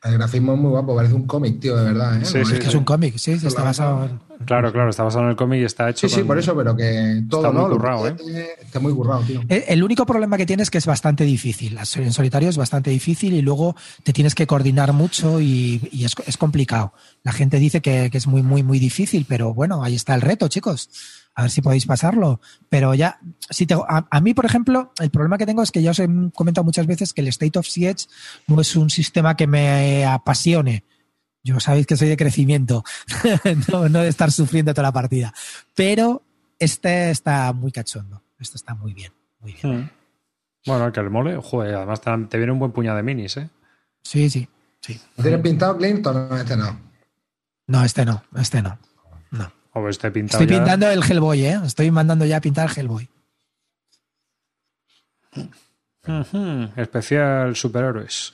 El 0.02 0.14
grafismo 0.14 0.54
es 0.54 0.58
muy 0.58 0.70
guapo, 0.70 0.96
parece 0.96 1.12
un 1.14 1.26
cómic, 1.26 1.60
tío, 1.60 1.76
de 1.76 1.84
verdad. 1.84 2.16
¿eh? 2.22 2.24
Sí, 2.24 2.38
No 2.38 2.44
sí, 2.46 2.54
es 2.54 2.58
que 2.60 2.68
es 2.68 2.74
un 2.74 2.84
cómic, 2.84 3.18
sí, 3.18 3.32
está 3.32 3.62
basado 3.62 4.04
en... 4.06 4.18
Claro, 4.46 4.72
claro, 4.72 4.88
está 4.88 5.02
basado 5.02 5.24
en 5.24 5.30
el 5.30 5.36
cómic 5.36 5.60
y 5.60 5.64
está 5.64 5.90
hecho. 5.90 6.08
Sí, 6.08 6.14
sí, 6.14 6.22
por 6.22 6.38
eso, 6.38 6.56
pero 6.56 6.74
que 6.74 7.22
todo, 7.28 7.42
Está 7.42 7.52
muy 7.52 7.60
¿no? 7.62 7.68
Lo 7.68 7.76
currado, 7.76 8.04
que 8.04 8.12
tiene- 8.24 8.46
Está 8.62 8.80
muy 8.80 8.94
currado, 8.94 9.20
tío. 9.20 9.42
Eh, 9.50 9.66
El 9.68 9.82
único 9.84 10.06
problema 10.06 10.38
que 10.38 10.46
tienes 10.46 10.68
es 10.68 10.70
que 10.70 10.78
es 10.78 10.86
bastante 10.86 11.24
difícil. 11.24 11.76
En 11.96 12.12
solitario 12.14 12.48
es 12.48 12.56
bastante 12.56 12.88
difícil 12.88 13.34
y 13.34 13.42
luego 13.42 13.76
te 14.02 14.14
tienes 14.14 14.34
que 14.34 14.46
coordinar 14.46 14.94
mucho 14.94 15.38
y, 15.42 15.86
y 15.92 16.06
es, 16.06 16.14
es 16.26 16.38
complicado. 16.38 16.94
La 17.22 17.32
gente 17.32 17.58
dice 17.58 17.82
que, 17.82 18.08
que 18.10 18.16
es 18.16 18.26
muy, 18.26 18.42
muy, 18.42 18.62
muy 18.62 18.78
difícil, 18.78 19.26
pero 19.28 19.52
bueno, 19.52 19.84
ahí 19.84 19.94
está 19.94 20.14
el 20.14 20.22
reto, 20.22 20.48
chicos. 20.48 20.88
A 21.40 21.44
ver 21.44 21.50
si 21.50 21.62
podéis 21.62 21.86
pasarlo. 21.86 22.38
Pero 22.68 22.92
ya, 22.92 23.18
si 23.48 23.64
te, 23.64 23.72
a, 23.72 24.06
a 24.10 24.20
mí, 24.20 24.34
por 24.34 24.44
ejemplo, 24.44 24.92
el 25.00 25.10
problema 25.10 25.38
que 25.38 25.46
tengo 25.46 25.62
es 25.62 25.72
que 25.72 25.80
ya 25.80 25.92
os 25.92 25.98
he 25.98 26.06
comentado 26.34 26.66
muchas 26.66 26.86
veces 26.86 27.14
que 27.14 27.22
el 27.22 27.28
State 27.28 27.58
of 27.58 27.66
Siege 27.66 28.08
no 28.46 28.60
es 28.60 28.76
un 28.76 28.90
sistema 28.90 29.38
que 29.38 29.46
me 29.46 30.04
apasione. 30.04 30.84
Yo 31.42 31.58
sabéis 31.58 31.86
que 31.86 31.96
soy 31.96 32.08
de 32.08 32.18
crecimiento, 32.18 32.84
no, 33.72 33.88
no 33.88 34.00
de 34.00 34.08
estar 34.08 34.30
sufriendo 34.30 34.74
toda 34.74 34.88
la 34.88 34.92
partida. 34.92 35.32
Pero 35.74 36.22
este 36.58 37.10
está 37.10 37.54
muy 37.54 37.72
cachondo. 37.72 38.22
Este 38.38 38.58
está 38.58 38.74
muy 38.74 38.92
bien, 38.92 39.14
muy 39.40 39.54
bien. 39.54 39.80
Mm. 39.80 39.90
Bueno, 40.66 40.86
el 40.88 40.92
que 40.92 41.02
le 41.02 41.08
mole, 41.08 41.38
joder, 41.42 41.74
además 41.74 42.02
te, 42.02 42.10
te 42.28 42.36
viene 42.36 42.52
un 42.52 42.58
buen 42.58 42.72
puñado 42.72 42.98
de 42.98 43.02
minis, 43.02 43.38
¿eh? 43.38 43.48
Sí, 44.02 44.28
sí, 44.28 44.46
sí. 44.82 45.00
¿Lo 45.16 45.22
tienes 45.22 45.40
pintado, 45.40 45.78
Clinton? 45.78 46.28
No, 46.28 46.36
este 46.36 46.54
no. 46.58 46.78
No, 47.66 47.82
este 47.82 48.04
no, 48.04 48.22
este 48.36 48.60
no. 48.60 48.78
No. 49.74 49.80
O 49.82 49.88
este 49.88 50.10
pintado 50.10 50.42
Estoy 50.42 50.56
ya. 50.56 50.62
pintando 50.62 50.90
el 50.90 51.02
Hellboy, 51.02 51.44
¿eh? 51.46 51.60
Estoy 51.64 51.90
mandando 51.90 52.24
ya 52.24 52.36
a 52.38 52.40
pintar 52.40 52.68
el 52.70 52.76
Hellboy. 52.78 53.08
Especial 56.76 57.54
superhéroes. 57.54 58.32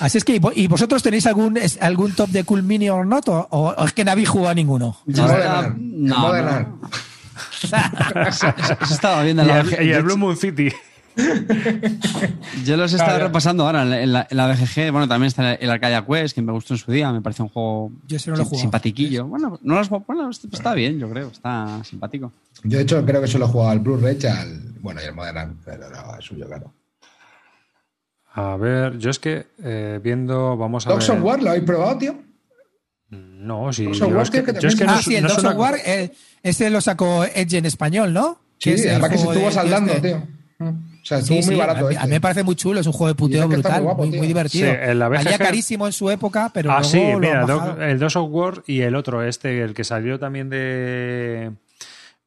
Así 0.00 0.18
es 0.18 0.24
que, 0.24 0.36
¿y 0.36 0.38
vo- 0.40 0.52
¿y 0.54 0.66
vosotros 0.68 1.02
tenéis 1.02 1.26
algún 1.26 1.58
algún 1.80 2.12
top 2.12 2.30
de 2.30 2.44
Cool 2.44 2.62
Mini 2.62 2.88
or 2.88 3.04
not? 3.04 3.28
¿O, 3.28 3.48
o 3.50 3.84
es 3.84 3.92
que 3.92 4.04
no 4.04 4.12
habéis 4.12 4.28
jugado 4.28 4.50
a 4.50 4.54
ninguno? 4.54 4.98
No, 5.06 5.26
no. 5.76 6.26
Art. 6.32 6.68
Eso 8.82 8.94
estaba 8.94 9.22
viendo 9.24 9.42
Y 9.42 9.46
la 9.46 9.60
el, 9.60 9.86
y 9.86 9.92
el 9.92 10.02
Blue 10.04 10.16
Moon 10.16 10.36
City. 10.36 10.72
Yo 12.64 12.76
los 12.76 12.92
he 12.92 12.96
estado 12.96 13.12
Claro. 13.16 13.26
repasando 13.26 13.64
ahora 13.66 13.82
en 13.82 13.90
la, 13.90 14.02
en 14.02 14.12
la- 14.12 14.26
en 14.30 14.36
la 14.36 14.46
BGG. 14.48 14.90
Bueno, 14.92 15.08
también 15.08 15.28
está 15.28 15.54
el 15.54 15.70
Arcadia 15.70 16.04
Quest, 16.06 16.34
que 16.34 16.42
me 16.42 16.52
gustó 16.52 16.74
en 16.74 16.78
su 16.78 16.90
día. 16.92 17.12
Me 17.12 17.20
parece 17.20 17.42
un 17.42 17.48
juego 17.48 17.92
Yo 18.06 18.18
no 18.26 18.36
lo 18.36 18.42
he 18.42 18.46
simpatiquillo. 18.56 19.26
Bueno, 19.26 19.58
no 19.62 19.74
lo 19.74 19.80
has 19.80 19.88
jugado- 19.88 20.04
bueno, 20.06 20.30
está 20.30 20.74
bien, 20.74 20.98
yo 20.98 21.08
creo. 21.10 21.28
Está 21.28 21.82
simpático. 21.84 22.32
Yo, 22.64 22.78
de 22.78 22.82
hecho, 22.84 23.04
creo 23.04 23.20
que 23.20 23.26
solo 23.28 23.46
he 23.46 23.48
jugado 23.48 23.70
al 23.70 23.78
Blue 23.80 23.96
Rage, 23.96 24.28
al. 24.28 24.60
Bueno, 24.80 25.00
y 25.02 25.06
el 25.06 25.14
Modern 25.14 25.58
pero 25.64 25.90
no, 25.90 26.18
es 26.18 26.24
suyo, 26.24 26.46
claro. 26.46 26.72
A 28.34 28.56
ver, 28.56 28.98
yo 28.98 29.10
es 29.10 29.18
que 29.18 29.46
eh, 29.62 29.98
viendo, 30.02 30.56
vamos 30.56 30.86
a 30.86 30.90
Dogs 30.90 31.08
ver. 31.08 31.18
of 31.18 31.24
War, 31.24 31.42
¿lo 31.42 31.50
habéis 31.50 31.64
probado, 31.64 31.98
tío? 31.98 32.16
No, 33.10 33.72
sí. 33.72 33.84
Dogs 33.86 34.00
War, 34.02 34.22
es 34.22 34.30
que, 34.30 34.42
tío, 34.42 34.54
que 34.54 34.60
yo 34.60 34.68
es 34.68 34.76
que 34.76 34.84
también- 34.84 34.86
no, 34.86 34.92
ah, 34.92 35.02
sí, 35.02 35.16
el 35.16 35.22
no 35.24 35.28
Dogs 35.50 35.56
War, 35.58 35.74
eh, 35.84 36.12
ese 36.42 36.70
lo 36.70 36.80
sacó 36.80 37.24
Edge 37.24 37.58
en 37.58 37.66
español, 37.66 38.12
¿no? 38.12 38.38
Sí, 38.58 38.70
es 38.70 38.84
el 38.84 39.00
que 39.02 39.18
se 39.18 39.26
estuvo 39.26 39.50
saldando, 39.50 39.92
este. 39.92 40.08
tío. 40.08 40.22
Mm. 40.58 40.87
O 41.02 41.06
sea, 41.08 41.18
estuvo 41.18 41.40
muy 41.42 41.56
barato. 41.56 41.86
A, 41.86 41.90
este. 41.92 42.02
a, 42.02 42.06
mí 42.06 42.10
me 42.10 42.20
parece 42.20 42.42
muy 42.42 42.54
chulo, 42.54 42.80
es 42.80 42.86
un 42.86 42.92
juego 42.92 43.08
de 43.08 43.14
puteo 43.14 43.42
Dice 43.44 43.48
que 43.48 43.54
brutal, 43.56 43.74
muy 43.82 43.84
guapo, 43.84 44.06
muy, 44.06 44.26
divertido. 44.26 44.70
BGG 44.72 45.38
carísimo 45.38 45.86
en 45.86 45.92
su 45.92 46.10
época, 46.10 46.50
pero 46.52 46.70
Ah, 46.70 46.80
luego 46.80 46.88
sí, 46.90 47.12
lo 47.12 47.18
mira, 47.18 47.76
el 47.90 47.98
Dos 47.98 48.16
of 48.16 48.28
War 48.30 48.62
y 48.66 48.80
el 48.82 48.94
otro, 48.94 49.22
este, 49.22 49.62
el 49.62 49.72
que 49.74 49.84
salió 49.84 50.18
también 50.18 50.48
de. 50.50 51.52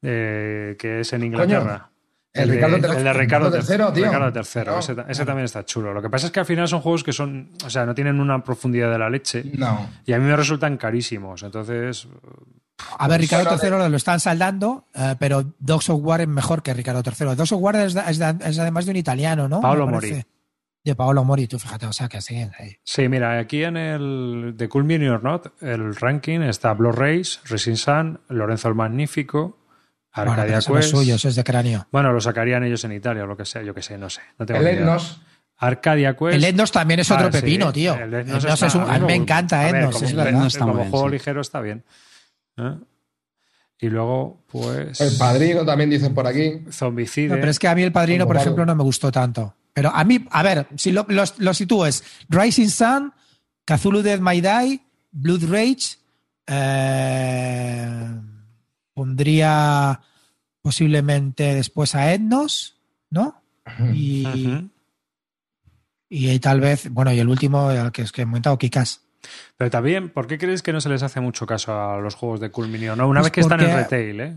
que 0.02 1.00
es 1.02 1.14
en 1.14 1.24
Inglaterra. 1.24 1.88
El 2.34 2.48
de- 2.48 2.56
Ricardo 2.56 2.76
el 2.78 2.82
de 2.82 2.88
III, 2.88 2.96
Ricardo 3.14 3.50
Ricardo 3.50 3.58
III, 3.58 3.94
tío. 3.94 4.06
Ricardo 4.06 4.40
III, 4.40 4.64
Claro. 4.64 4.80
ese, 4.80 4.96
ese 5.10 5.26
también 5.26 5.44
está 5.46 5.66
chulo. 5.66 5.94
Lo 5.94 6.02
que 6.02 6.10
pasa 6.10 6.28
es 6.28 6.32
que 6.32 6.40
al 6.40 6.46
final 6.46 6.66
son 6.66 6.80
juegos 6.80 7.04
que 7.04 7.12
son, 7.12 7.50
o 7.66 7.70
sea, 7.70 7.86
no 7.86 7.94
tienen 7.94 8.22
una 8.22 8.42
profundidad 8.42 8.90
de 8.90 8.98
la 8.98 9.10
leche 9.10 9.44
No. 9.58 9.90
y 10.06 10.14
a 10.14 10.18
mí 10.18 10.24
me 10.26 10.36
resultan 10.38 10.78
carísimos. 10.78 11.44
Entonces, 11.44 12.08
A 12.98 13.08
ver, 13.08 13.22
Ricardo 13.22 13.58
Bueno, 13.58 13.84
III 13.84 13.90
lo 13.90 13.98
están 13.98 14.20
saldando, 14.20 14.88
eh, 14.94 15.16
pero 15.20 15.54
Dogs 15.60 15.90
of 15.90 16.00
War 16.04 16.22
es 16.22 16.28
mejor 16.28 16.62
que 16.64 16.74
Ricardo 16.74 17.02
III. 17.06 17.36
Dogs 17.36 17.52
of 17.52 17.62
War 17.62 17.76
es, 17.78 17.96
es 17.96 18.20
es 18.20 18.60
además 18.60 18.86
de 18.86 18.92
un 18.92 18.98
italiano, 18.98 19.48
¿no? 19.50 19.62
Paolo. 19.62 19.88
Mori. 19.88 20.24
De 20.84 20.96
Paolo 20.96 21.24
Mori, 21.24 21.48
tú 21.48 21.60
fíjate, 21.60 21.86
o 21.86 21.94
sea 21.94 22.08
que 22.10 22.22
sí. 22.22 22.36
ahí. 22.58 22.76
sí, 22.84 23.08
mira, 23.08 23.38
aquí 23.38 23.64
en 23.64 23.78
el 23.78 24.54
de 24.58 24.68
Cool 24.68 24.84
Mini 24.84 25.08
or 25.08 25.24
Not, 25.24 25.62
el 25.62 25.96
ranking 25.96 26.40
está 26.42 26.74
Blood 26.74 26.96
Race, 26.96 27.40
Racing 27.48 27.76
Sun, 27.76 28.20
Lorenzo 28.30 28.68
el 28.70 28.74
Magnífico, 28.74 29.60
Bueno, 30.16 30.32
Arcadia 30.32 30.56
los 30.56 30.66
Quest. 30.66 30.90
suyos, 30.90 31.24
es 31.26 31.36
de 31.36 31.44
cráneo. 31.44 31.86
Bueno, 31.92 32.12
lo 32.12 32.20
sacarían 32.20 32.64
ellos 32.64 32.84
en 32.84 32.94
Italia 32.94 33.24
o 33.26 33.28
lo 33.28 33.38
que 33.38 33.46
sea, 33.46 33.62
yo 33.62 33.76
que 33.76 33.84
sé, 33.84 33.98
no 34.00 34.10
sé. 34.10 34.22
No 34.40 34.46
tengo 34.48 34.60
El. 34.62 34.68
Etnos. 34.80 35.22
Arcadia 35.58 36.16
Quest. 36.18 36.34
El 36.34 36.44
Etnos 36.46 36.72
también 36.72 37.00
es 37.02 37.12
otro 37.12 37.28
Ah, 37.28 37.32
sí, 37.32 37.40
pepino, 37.42 37.72
tío. 37.72 37.94
el 37.94 38.12
Etnos 38.16 38.44
Etnos 38.44 38.54
está- 38.56 38.66
es 38.66 38.74
un- 38.76 38.90
a 38.90 38.98
mí 38.98 39.06
me 39.06 39.14
encanta 39.16 39.62
a 39.62 39.66
ver, 39.66 39.76
Etnos, 39.76 39.94
como, 39.94 40.06
es 40.08 40.16
verdad. 40.16 40.34
Etnos 40.34 40.58
como 40.58 40.74
juego 40.86 41.06
sí. 41.06 41.12
ligero 41.12 41.42
está 41.42 41.62
bien. 41.62 41.84
¿Eh? 42.58 42.76
Y 43.80 43.90
luego, 43.90 44.44
pues. 44.52 45.02
El 45.02 45.18
padrino 45.18 45.66
también 45.66 45.90
dicen 45.90 46.14
por 46.14 46.28
aquí. 46.28 46.62
Zombicide. 46.72 47.30
No, 47.30 47.36
pero 47.36 47.50
es 47.50 47.58
que 47.58 47.68
a 47.68 47.76
mí 47.76 47.82
el 47.82 47.92
padrino, 47.92 48.28
por 48.28 48.38
ejemplo, 48.38 48.66
no 48.66 48.76
me 48.76 48.84
gustó 48.84 49.12
tanto. 49.12 49.56
Pero 49.74 49.90
a 49.90 50.04
mí, 50.04 50.28
a 50.30 50.44
ver, 50.44 50.68
si 50.76 50.92
lo, 50.92 51.06
lo, 51.10 51.24
lo 51.38 51.54
sitúo 51.54 51.86
es 51.88 52.04
Rising 52.30 52.70
Sun, 52.70 53.14
Cthulhu 53.66 54.02
Dead 54.02 54.20
My 54.20 54.42
Die, 54.42 54.82
Blood 55.12 55.46
Rage, 55.50 55.98
eh, 56.46 58.08
pondría 58.94 60.00
posiblemente 60.62 61.56
después 61.56 61.96
a 61.96 62.14
Etnos, 62.14 62.76
¿no? 63.10 63.42
Y, 63.94 64.26
Ujú. 64.28 64.70
y 66.10 66.40
tal 66.40 66.60
vez, 66.60 66.90
bueno, 66.92 67.12
y 67.14 67.20
el 67.20 67.30
último, 67.30 67.70
que 67.94 68.04
es 68.04 68.12
que 68.12 68.24
he 68.24 68.26
comentado, 68.26 68.58
Kikas. 68.58 69.02
Pero 69.58 69.70
también, 69.70 70.10
¿por 70.10 70.28
qué 70.28 70.38
crees 70.38 70.62
que 70.62 70.74
no 70.74 70.82
se 70.82 70.90
les 70.90 71.04
hace 71.04 71.20
mucho 71.22 71.46
caso 71.46 71.74
a 71.80 72.00
los 72.00 72.16
juegos 72.16 72.40
de 72.40 72.50
Cool 72.52 72.68
Mini 72.68 72.88
o 72.90 72.96
no? 72.96 73.08
Una 73.08 73.22
Pues 73.22 73.32
vez 73.32 73.34
que 73.34 73.42
están 73.42 73.62
en 73.62 73.76
retail, 73.76 74.20
¿eh? 74.22 74.36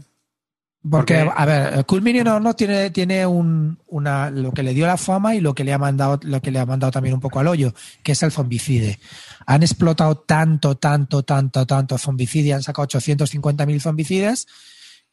Porque, 0.91 1.25
Porque- 1.25 1.33
a 1.35 1.47
ver, 1.47 1.87
Cool 1.87 2.03
Minion 2.03 2.25
no, 2.27 2.41
no 2.41 2.53
tiene, 2.53 2.91
tiene 2.91 3.25
un, 3.27 3.79
una, 3.87 4.29
lo 4.31 4.53
que 4.53 4.63
le 4.63 4.75
dio 4.75 4.87
la 4.87 4.99
fama 4.99 5.35
y 5.35 5.41
lo 5.41 5.55
que 5.55 5.65
le 5.65 5.73
ha 5.73 5.79
mandado, 5.79 6.21
lo 6.25 6.43
que 6.43 6.51
le 6.51 6.59
ha 6.59 6.67
mandado 6.67 6.93
también 6.93 7.15
un 7.15 7.21
poco 7.23 7.41
al 7.41 7.49
hoyo, 7.49 7.73
que 8.03 8.13
es 8.13 8.23
el 8.23 8.31
zombicide. 8.31 8.99
Han 9.47 9.63
explotado 9.63 10.17
tanto, 10.17 10.75
tanto, 10.75 11.23
tanto, 11.23 11.65
tanto 11.67 11.97
zombicide, 11.97 12.53
han 12.53 12.63
sacado 12.63 12.87
850.000 12.89 13.81
zombicides, 13.81 14.47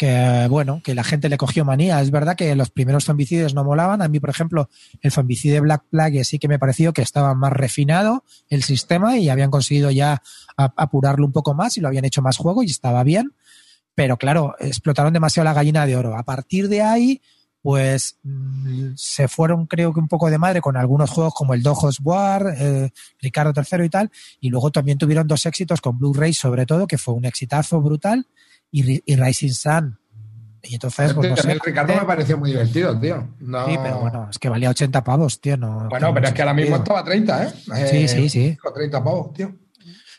que 0.02 0.48
bueno, 0.50 0.82
que 0.84 0.96
la 0.96 1.04
gente 1.04 1.30
le 1.30 1.38
cogió 1.38 1.64
manía. 1.64 2.02
Es 2.02 2.10
verdad 2.10 2.36
que 2.36 2.56
los 2.56 2.72
primeros 2.72 3.06
zombicides 3.06 3.54
no 3.54 3.64
molaban. 3.64 4.02
A 4.02 4.08
mí, 4.08 4.20
por 4.20 4.32
ejemplo, 4.32 4.68
el 5.02 5.12
zombicide 5.12 5.60
Black 5.60 5.84
Plague 5.92 6.24
sí 6.24 6.40
que 6.40 6.48
me 6.48 6.58
pareció 6.58 6.92
que 6.92 7.04
estaba 7.04 7.36
más 7.36 7.54
refinado 7.54 8.24
el 8.50 8.64
sistema 8.64 9.20
y 9.20 9.30
habían 9.30 9.52
conseguido 9.52 9.92
ya 9.92 10.24
apurarlo 10.58 11.24
un 11.24 11.32
poco 11.32 11.54
más 11.54 11.78
y 11.78 11.82
lo 11.82 11.88
habían 11.88 12.06
hecho 12.06 12.24
más 12.24 12.38
juego 12.38 12.64
y 12.64 12.72
estaba 12.72 13.04
bien 13.04 13.36
pero 13.94 14.18
claro, 14.18 14.56
explotaron 14.58 15.14
demasiado 15.14 15.44
la 15.44 15.54
gallina 15.54 15.86
de 15.86 15.96
oro. 15.96 16.18
A 16.18 16.24
partir 16.24 16.68
de 16.68 16.82
ahí, 16.82 17.22
pues 17.62 18.18
mm, 18.24 18.94
se 18.96 19.28
fueron, 19.28 19.68
creo 19.68 19.94
que 19.94 20.00
un 20.00 20.08
poco 20.08 20.32
de 20.32 20.40
madre 20.40 20.62
con 20.62 20.78
algunos 20.78 21.12
juegos 21.12 21.36
como 21.36 21.54
el 21.54 21.62
Dojos 21.62 22.00
War, 22.02 22.56
eh, 22.58 22.90
Ricardo 23.20 23.54
III 23.56 23.86
y 23.86 23.90
tal, 23.90 24.12
y 24.40 24.50
luego 24.50 24.72
también 24.72 24.98
tuvieron 24.98 25.28
dos 25.28 25.46
éxitos 25.46 25.82
con 25.82 26.00
Blu-ray, 26.00 26.34
sobre 26.34 26.66
todo, 26.66 26.88
que 26.88 26.98
fue 26.98 27.14
un 27.14 27.26
exitazo 27.26 27.82
brutal, 27.82 28.26
y, 28.72 29.02
y 29.12 29.16
Rising 29.16 29.52
Sun. 29.54 29.98
Y 30.64 30.76
entonces, 30.76 31.14
pues 31.14 31.28
no 31.30 31.34
a 31.34 31.38
mí 31.38 31.42
sé. 31.42 31.52
el 31.54 31.60
Ricardo 31.60 31.96
me 31.96 32.06
pareció 32.06 32.38
muy 32.38 32.52
divertido, 32.52 33.00
tío. 33.00 33.28
No- 33.40 33.66
Sí, 33.66 33.78
pero 33.82 34.00
bueno, 34.00 34.28
es 34.30 34.38
que 34.38 34.48
valía 34.48 34.70
80 34.70 35.04
pavos, 35.04 35.42
tío. 35.42 35.58
No, 35.58 35.90
Bueno, 35.90 36.14
pero 36.14 36.28
es 36.28 36.34
que 36.34 36.42
ahora 36.44 36.54
mismo 36.54 36.76
estaba 36.76 37.00
a 37.00 37.04
30, 37.04 37.44
¿eh? 37.46 37.50
Sí, 37.50 37.72
Eh, 37.98 38.08
sí, 38.08 38.30
sí. 38.30 38.58
30 38.76 39.04
pavos, 39.04 39.34
tío. 39.34 39.56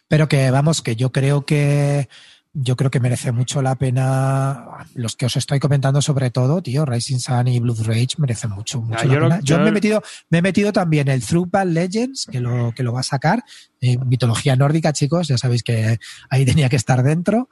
Pero 0.09 0.29
que 0.29 0.51
vamos, 0.51 0.83
que 0.83 0.97
yo 0.97 1.12
creo 1.12 1.47
que 1.47 2.09
yo 2.55 2.77
creo 2.77 2.91
que 2.91 3.01
merece 3.01 3.33
mucho 3.33 3.62
la 3.62 3.77
pena 3.77 4.67
los 4.95 5.17
que 5.17 5.25
os 5.25 5.37
estoy 5.37 5.59
comentando 5.59 6.03
sobre 6.03 6.31
todo, 6.31 6.61
tío, 6.62 6.85
Rising 6.85 7.19
Sun 7.19 7.49
y 7.49 7.61
Blood 7.61 7.87
Rage 7.87 8.09
merecen 8.19 8.51
mucho, 8.51 8.83
mucho 8.83 8.99
Ah, 9.01 9.05
la 9.07 9.15
yo 9.15 9.21
lo- 9.21 9.29
pena. 9.31 9.41
Yo 9.43 9.57
yo- 9.57 9.62
me 9.62 9.69
he 9.71 9.73
metido, 9.73 10.03
me 10.29 10.38
he 10.38 10.43
metido 10.43 10.71
también 10.71 11.09
el 11.09 11.25
Thrupal 11.25 11.73
Legends, 11.73 12.27
que 12.31 12.41
lo, 12.41 12.73
que 12.77 12.83
lo 12.83 12.93
va 12.93 13.01
a 13.01 13.05
sacar, 13.05 13.43
eh, 13.81 13.97
mitología 14.05 14.55
nórdica, 14.55 14.93
chicos, 14.93 15.29
ya 15.29 15.38
sabéis 15.38 15.62
que 15.62 15.99
ahí 16.29 16.45
tenía 16.65 16.69
que 16.69 16.77
estar 16.77 17.03
dentro, 17.03 17.49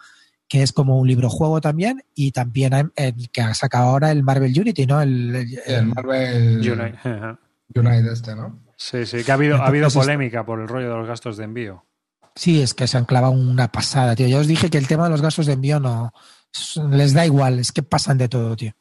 que 0.51 0.63
es 0.65 0.73
como 0.73 0.99
un 0.99 1.07
libro 1.07 1.31
juego 1.31 1.61
también, 1.61 2.03
y 2.15 2.33
también 2.33 2.73
el, 2.75 2.93
el 2.97 3.31
que 3.31 3.41
ha 3.41 3.55
sacado 3.55 3.89
ahora 3.91 4.11
el 4.11 4.23
Marvel 4.25 4.53
Unity, 4.59 4.85
¿no? 4.85 5.01
El, 5.01 5.35
el- 5.37 5.59
El 5.65 5.87
Marvel 5.87 6.59
Unite. 6.59 6.99
Ajá. 7.05 7.39
Unite 7.75 8.13
este, 8.13 8.35
¿no? 8.35 8.59
Sí, 8.77 9.07
sí, 9.07 9.23
que 9.23 9.31
ha 9.31 9.35
habido, 9.35 9.57
ha 9.63 9.67
habido 9.69 9.89
polémica 9.91 10.45
por 10.45 10.61
el 10.61 10.67
rollo 10.67 10.91
de 10.91 10.97
los 10.97 11.07
gastos 11.07 11.37
de 11.37 11.45
envío. 11.45 11.85
Sí, 12.35 12.61
es 12.61 12.75
que 12.75 12.87
se 12.89 12.97
han 12.99 13.05
clavado 13.05 13.33
una 13.33 13.71
pasada, 13.71 14.17
tío. 14.17 14.27
Yo 14.27 14.39
os 14.41 14.47
dije 14.49 14.71
que 14.71 14.79
el 14.79 14.89
tema 14.89 15.05
de 15.05 15.11
los 15.11 15.23
gastos 15.23 15.47
de 15.47 15.53
envío 15.53 15.79
no 15.79 16.13
les 16.91 17.13
da 17.13 17.25
igual, 17.27 17.59
es 17.61 17.71
que 17.71 17.83
pasan 17.85 18.19
de 18.19 18.29
todo, 18.29 18.57
tío. 18.57 18.73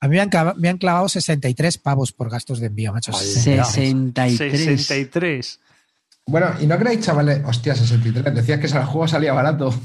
A 0.00 0.06
mí 0.08 0.16
me 0.16 0.20
han, 0.20 0.28
clavado, 0.30 0.56
me 0.58 0.68
han 0.68 0.78
clavado 0.78 1.08
63 1.08 1.78
pavos 1.78 2.12
por 2.12 2.28
gastos 2.30 2.60
de 2.60 2.66
envío, 2.66 2.92
macho. 2.92 3.12
63. 3.12 4.36
63. 4.36 5.60
Bueno, 6.26 6.46
¿y 6.60 6.66
no 6.66 6.78
creéis, 6.78 7.00
chavales? 7.00 7.42
Hostia, 7.44 7.74
63. 7.74 8.34
Decías 8.34 8.60
que 8.60 8.66
el 8.66 8.84
juego 8.84 9.08
salía 9.08 9.32
barato. 9.32 9.74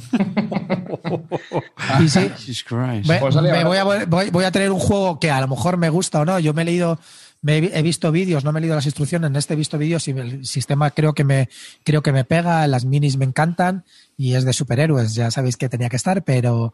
Y 2.01 2.09
sí, 2.09 2.29
Jesus 2.37 2.63
Christ. 2.63 3.07
me- 3.09 3.17
Pues 3.19 3.33
salía 3.33 3.53
me 3.53 3.63
voy, 3.63 3.77
a, 3.77 3.83
barato. 3.83 4.07
voy, 4.09 4.29
voy 4.29 4.45
a 4.45 4.51
tener 4.51 4.71
un 4.71 4.79
juego 4.79 5.19
que 5.19 5.31
a 5.31 5.39
lo 5.41 5.47
mejor 5.47 5.77
me 5.77 5.89
gusta 5.89 6.19
o 6.19 6.25
no. 6.25 6.37
Yo 6.39 6.53
me 6.53 6.61
he 6.61 6.65
leído, 6.65 6.99
me 7.41 7.57
he, 7.57 7.79
he 7.79 7.81
visto 7.81 8.11
vídeos, 8.11 8.43
no 8.43 8.51
me 8.51 8.59
he 8.59 8.61
leído 8.61 8.75
las 8.75 8.85
instrucciones. 8.85 9.29
En 9.29 9.35
este 9.35 9.53
he 9.53 9.57
visto 9.57 9.77
vídeos 9.77 10.07
y 10.07 10.11
el 10.11 10.45
sistema 10.45 10.91
creo 10.91 11.13
que 11.13 11.23
me, 11.23 11.49
creo 11.83 12.01
que 12.01 12.11
me 12.11 12.23
pega. 12.25 12.67
Las 12.67 12.85
minis 12.85 13.17
me 13.17 13.25
encantan 13.25 13.85
y 14.17 14.33
es 14.35 14.43
de 14.45 14.53
superhéroes. 14.53 15.13
Ya 15.15 15.31
sabéis 15.31 15.57
que 15.57 15.69
tenía 15.69 15.89
que 15.89 15.95
estar, 15.95 16.23
pero, 16.23 16.73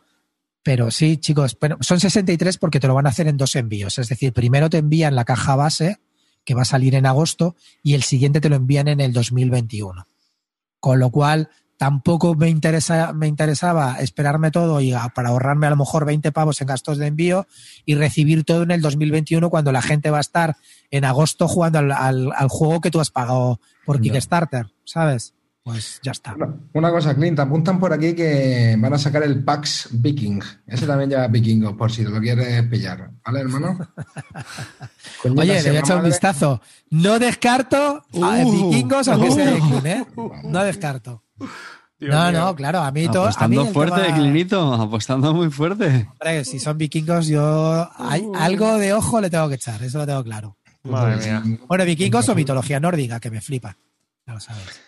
pero 0.64 0.90
sí, 0.92 1.18
chicos, 1.18 1.56
pero 1.56 1.78
son 1.82 2.00
63 2.00 2.58
porque 2.58 2.80
te 2.80 2.88
lo 2.88 2.96
van 2.96 3.06
a 3.06 3.10
hacer 3.10 3.28
en 3.28 3.38
dos 3.38 3.56
envíos. 3.56 3.98
Es 4.00 4.10
decir, 4.10 4.34
primero 4.34 4.70
te 4.70 4.78
envían 4.80 5.16
la 5.16 5.26
caja 5.26 5.56
base 5.56 6.00
que 6.46 6.54
va 6.56 6.64
a 6.64 6.66
salir 6.66 6.96
en 6.96 7.06
agosto 7.06 7.56
y 7.82 7.94
el 7.94 8.04
siguiente 8.04 8.42
te 8.42 8.50
lo 8.50 8.56
envían 8.56 8.88
en 8.88 9.00
el 9.00 9.14
2021. 9.14 10.08
Con 10.80 11.00
lo 11.00 11.10
cual, 11.12 11.50
tampoco 11.78 12.36
me, 12.36 12.50
interesa, 12.50 13.14
me 13.14 13.28
interesaba 13.28 14.00
esperarme 14.00 14.52
todo 14.52 14.80
y 14.82 14.94
a- 14.94 15.10
para 15.10 15.30
ahorrarme 15.30 15.68
a 15.68 15.72
lo 15.72 15.78
mejor 15.78 16.06
20 16.06 16.32
pavos 16.32 16.62
en 16.62 16.68
gastos 16.68 16.98
de 16.98 17.08
envío 17.08 17.48
y 17.86 17.96
recibir 17.96 18.44
todo 18.44 18.64
en 18.64 18.72
el 18.72 18.82
2021 18.82 19.50
cuando 19.50 19.72
la 19.72 19.82
gente 19.82 20.10
va 20.10 20.18
a 20.18 20.22
estar 20.22 20.56
en 20.92 21.06
agosto 21.06 21.48
jugando 21.48 21.80
al, 21.80 21.92
al- 21.92 22.32
al 22.36 22.48
juego 22.50 22.80
que 22.82 22.92
tú 22.92 23.00
has 23.00 23.10
pagado 23.10 23.60
por. 23.86 23.98
Kickstarter, 24.14 24.68
¿sabes? 24.86 25.34
Pues 25.64 26.02
ya 26.04 26.12
está. 26.12 26.34
Una, 26.36 26.54
una 26.74 26.92
cosa, 26.92 27.16
Clint, 27.16 27.40
apuntan 27.40 27.80
por 27.80 27.94
aquí 27.94 28.14
que 28.14 28.76
van 28.78 28.94
a 28.94 28.98
sacar 28.98 29.24
el 29.24 29.42
Pax 29.46 29.88
Viking. 29.94 30.42
Ese 30.68 30.86
también 30.86 31.10
lleva 31.10 31.28
vikingos, 31.28 31.74
por 31.78 31.90
si 31.90 32.04
te 32.04 32.10
lo 32.10 32.20
quieres 32.20 32.64
pillar. 32.64 33.10
¿Vale, 33.26 33.40
hermano? 33.40 33.78
Oye, 35.38 35.60
se 35.62 35.64
le 35.66 35.70
voy 35.70 35.78
a 35.78 35.80
echar 35.80 35.98
un 36.00 36.04
vistazo. 36.06 36.62
No 36.90 37.18
descarto 37.18 38.04
a 38.22 38.44
Uh, 38.44 38.52
vikingos 38.72 39.08
aunque 39.08 39.30
uh. 39.30 39.34
sea 39.36 39.46
de 39.52 39.60
Kun, 39.60 39.88
¿eh? 39.88 40.06
No 40.44 40.64
descarto. 40.64 41.24
Dios 42.00 42.14
no, 42.14 42.32
mío. 42.32 42.40
no, 42.42 42.56
claro, 42.56 42.80
a 42.82 42.92
mí 42.92 43.08
todo. 43.08 43.24
A 43.28 43.48
mí 43.48 43.56
Apostando 43.56 43.66
fuerte, 43.68 44.02
tema- 44.04 44.18
Clinito. 44.18 44.74
Apostando 44.74 45.34
muy 45.34 45.50
fuerte. 45.50 46.08
Hombre, 46.12 46.44
si 46.44 46.60
son 46.60 46.78
vikingos, 46.78 47.28
yo 47.28 47.90
hay 47.98 48.28
algo 48.36 48.78
de 48.78 48.94
ojo 48.94 49.22
le 49.22 49.30
tengo 49.30 49.48
que 49.48 49.56
echar, 49.56 49.82
eso 49.82 49.98
lo 50.00 50.06
tengo 50.06 50.24
claro. 50.26 50.58
Madre 50.84 51.16
mía. 51.16 51.42
Bueno, 51.70 51.86
vikingos 51.86 52.28
o 52.28 52.36
mitología 52.36 52.82
nórdica, 52.82 53.22
que 53.22 53.32
me 53.32 53.40
flipa. 53.40 53.78
Ya 54.28 54.34
lo 54.34 54.40
sabes. 54.42 54.82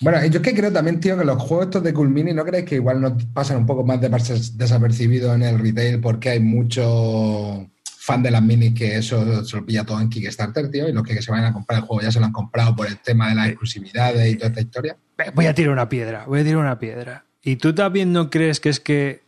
Bueno, 0.00 0.24
yo 0.26 0.38
es 0.38 0.42
que 0.42 0.54
creo 0.54 0.72
también, 0.72 1.00
tío, 1.00 1.16
que 1.16 1.24
los 1.24 1.40
juegos 1.42 1.66
estos 1.66 1.82
de 1.82 1.94
Cool 1.94 2.10
Mini, 2.10 2.32
¿no 2.32 2.44
crees 2.44 2.64
que 2.64 2.76
igual 2.76 3.00
nos 3.00 3.24
pasan 3.26 3.58
un 3.58 3.66
poco 3.66 3.84
más 3.84 4.00
de 4.00 4.08
desapercibidos 4.08 5.34
en 5.34 5.42
el 5.42 5.58
retail 5.58 6.00
porque 6.00 6.30
hay 6.30 6.40
mucho 6.40 7.68
fan 7.84 8.22
de 8.22 8.30
las 8.30 8.42
minis 8.42 8.74
que 8.74 8.96
eso 8.96 9.44
se 9.44 9.56
lo 9.56 9.64
pilla 9.64 9.84
todo 9.84 10.00
en 10.00 10.10
Kickstarter, 10.10 10.70
tío, 10.70 10.88
y 10.88 10.92
los 10.92 11.04
que 11.04 11.22
se 11.22 11.30
vayan 11.30 11.46
a 11.46 11.52
comprar 11.52 11.80
el 11.80 11.86
juego 11.86 12.02
ya 12.02 12.12
se 12.12 12.20
lo 12.20 12.26
han 12.26 12.32
comprado 12.32 12.76
por 12.76 12.86
el 12.86 12.98
tema 12.98 13.30
de 13.30 13.34
las 13.34 13.48
exclusividades 13.48 14.30
y 14.30 14.36
toda 14.36 14.48
esta 14.48 14.60
historia? 14.60 14.96
Voy 15.34 15.46
a 15.46 15.54
tirar 15.54 15.72
una 15.72 15.88
piedra, 15.88 16.26
voy 16.26 16.40
a 16.40 16.44
tirar 16.44 16.58
una 16.58 16.78
piedra. 16.78 17.24
¿Y 17.42 17.56
tú 17.56 17.74
también 17.74 18.12
no 18.12 18.30
crees 18.30 18.60
que 18.60 18.68
es 18.68 18.80
que 18.80 19.24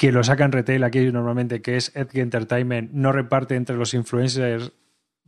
que 0.00 0.12
lo 0.12 0.24
sacan 0.24 0.50
retail 0.50 0.82
aquí 0.84 1.12
normalmente, 1.12 1.60
que 1.60 1.76
es 1.76 1.92
Edge 1.94 2.22
Entertainment, 2.22 2.90
no 2.92 3.12
reparte 3.12 3.54
entre 3.54 3.76
los 3.76 3.92
influencers 3.92 4.72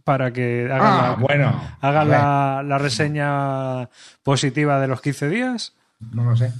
para 0.04 0.32
que 0.32 0.64
hagan, 0.70 0.80
Ah, 0.82 1.08
la, 1.10 1.14
bueno. 1.16 1.62
hagan 1.80 2.02
a 2.02 2.04
ver, 2.04 2.18
la, 2.20 2.62
la 2.66 2.78
reseña 2.78 3.88
positiva 4.22 4.80
de 4.80 4.88
los 4.88 5.00
15 5.00 5.28
días? 5.28 5.74
No 6.12 6.24
lo 6.24 6.36
sé. 6.36 6.52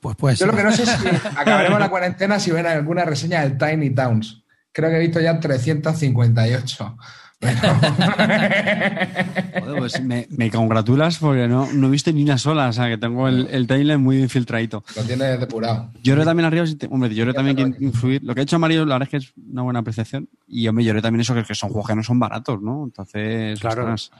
Pues 0.00 0.16
pues. 0.16 0.38
Yo 0.38 0.46
lo 0.46 0.54
que 0.54 0.62
no 0.62 0.72
sé 0.72 0.82
es 0.82 0.90
si 0.90 1.08
acabaremos 1.36 1.80
la 1.80 1.88
cuarentena 1.88 2.38
si 2.38 2.50
ven 2.50 2.66
alguna 2.66 3.04
reseña 3.04 3.40
del 3.40 3.56
Tiny 3.56 3.90
Towns. 3.90 4.42
Creo 4.72 4.90
que 4.90 4.96
he 4.96 5.00
visto 5.00 5.20
ya 5.20 5.38
358. 5.40 6.96
Joder, 9.60 9.78
pues 9.78 10.00
me, 10.02 10.26
me 10.30 10.50
congratulas 10.50 11.18
porque 11.18 11.48
no, 11.48 11.70
no 11.72 11.88
he 11.88 11.90
visto 11.90 12.12
ni 12.12 12.22
una 12.22 12.38
sola. 12.38 12.68
O 12.68 12.72
sea, 12.72 12.88
que 12.88 12.98
tengo 12.98 13.28
el, 13.28 13.48
el 13.50 13.66
timeline 13.66 14.00
muy 14.00 14.18
infiltradito. 14.20 14.84
Lo 14.96 15.02
tienes 15.02 15.40
depurado. 15.40 15.90
Lloré 16.02 16.24
también 16.24 16.46
arriba, 16.46 16.66
si 16.66 16.76
te- 16.76 16.86
hombre, 16.90 17.14
lloré 17.14 17.34
también 17.34 17.56
que 17.56 17.84
influir. 17.84 18.22
Lo 18.22 18.34
que 18.34 18.40
ha 18.40 18.44
hecho 18.44 18.58
Mario, 18.58 18.84
la 18.86 18.94
verdad 18.98 19.08
es 19.08 19.10
que 19.10 19.16
es 19.18 19.32
una 19.50 19.62
buena 19.62 19.80
apreciación. 19.80 20.28
Y 20.46 20.62
yo 20.62 20.72
me 20.72 20.84
lloré 20.84 21.02
también 21.02 21.20
eso, 21.22 21.34
que, 21.34 21.44
que 21.44 21.54
son 21.54 21.70
juegos 21.70 21.88
que 21.88 21.96
no 21.96 22.02
son 22.02 22.18
baratos, 22.18 22.60
¿no? 22.62 22.84
Entonces, 22.84 23.58
Claro. 23.60 23.92
ostras, 23.92 24.10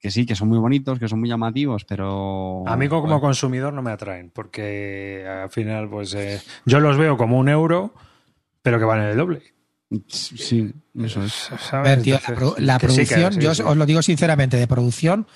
que 0.00 0.10
sí, 0.10 0.26
que 0.26 0.34
son 0.36 0.48
muy 0.48 0.58
bonitos, 0.58 0.98
que 0.98 1.08
son 1.08 1.20
muy 1.20 1.28
llamativos, 1.28 1.84
pero. 1.84 2.64
A 2.66 2.76
mí 2.76 2.88
como 2.88 3.20
consumidor 3.20 3.72
no 3.72 3.82
me 3.82 3.90
atraen, 3.90 4.30
porque 4.32 5.26
al 5.26 5.50
final, 5.50 5.88
pues 5.88 6.14
eh, 6.14 6.40
yo 6.66 6.80
los 6.80 6.96
veo 6.96 7.16
como 7.16 7.38
un 7.38 7.48
euro, 7.48 7.92
pero 8.62 8.78
que 8.78 8.84
valen 8.84 9.06
el 9.06 9.16
doble. 9.16 9.42
Sí, 10.08 10.72
eso 10.98 11.22
es. 11.24 11.50
A 11.52 11.58
¿sabes? 11.58 11.88
ver, 11.90 12.02
tío, 12.02 12.14
la, 12.14 12.20
Entonces, 12.20 12.36
pro- 12.36 12.54
la 12.64 12.78
que 12.78 12.88
sí, 12.88 12.96
que 12.96 13.06
producción, 13.06 13.32
sí, 13.34 13.40
yo 13.40 13.54
sí. 13.54 13.62
os 13.64 13.76
lo 13.76 13.86
digo 13.86 14.02
sinceramente, 14.02 14.56
de 14.56 14.66
producción, 14.66 15.26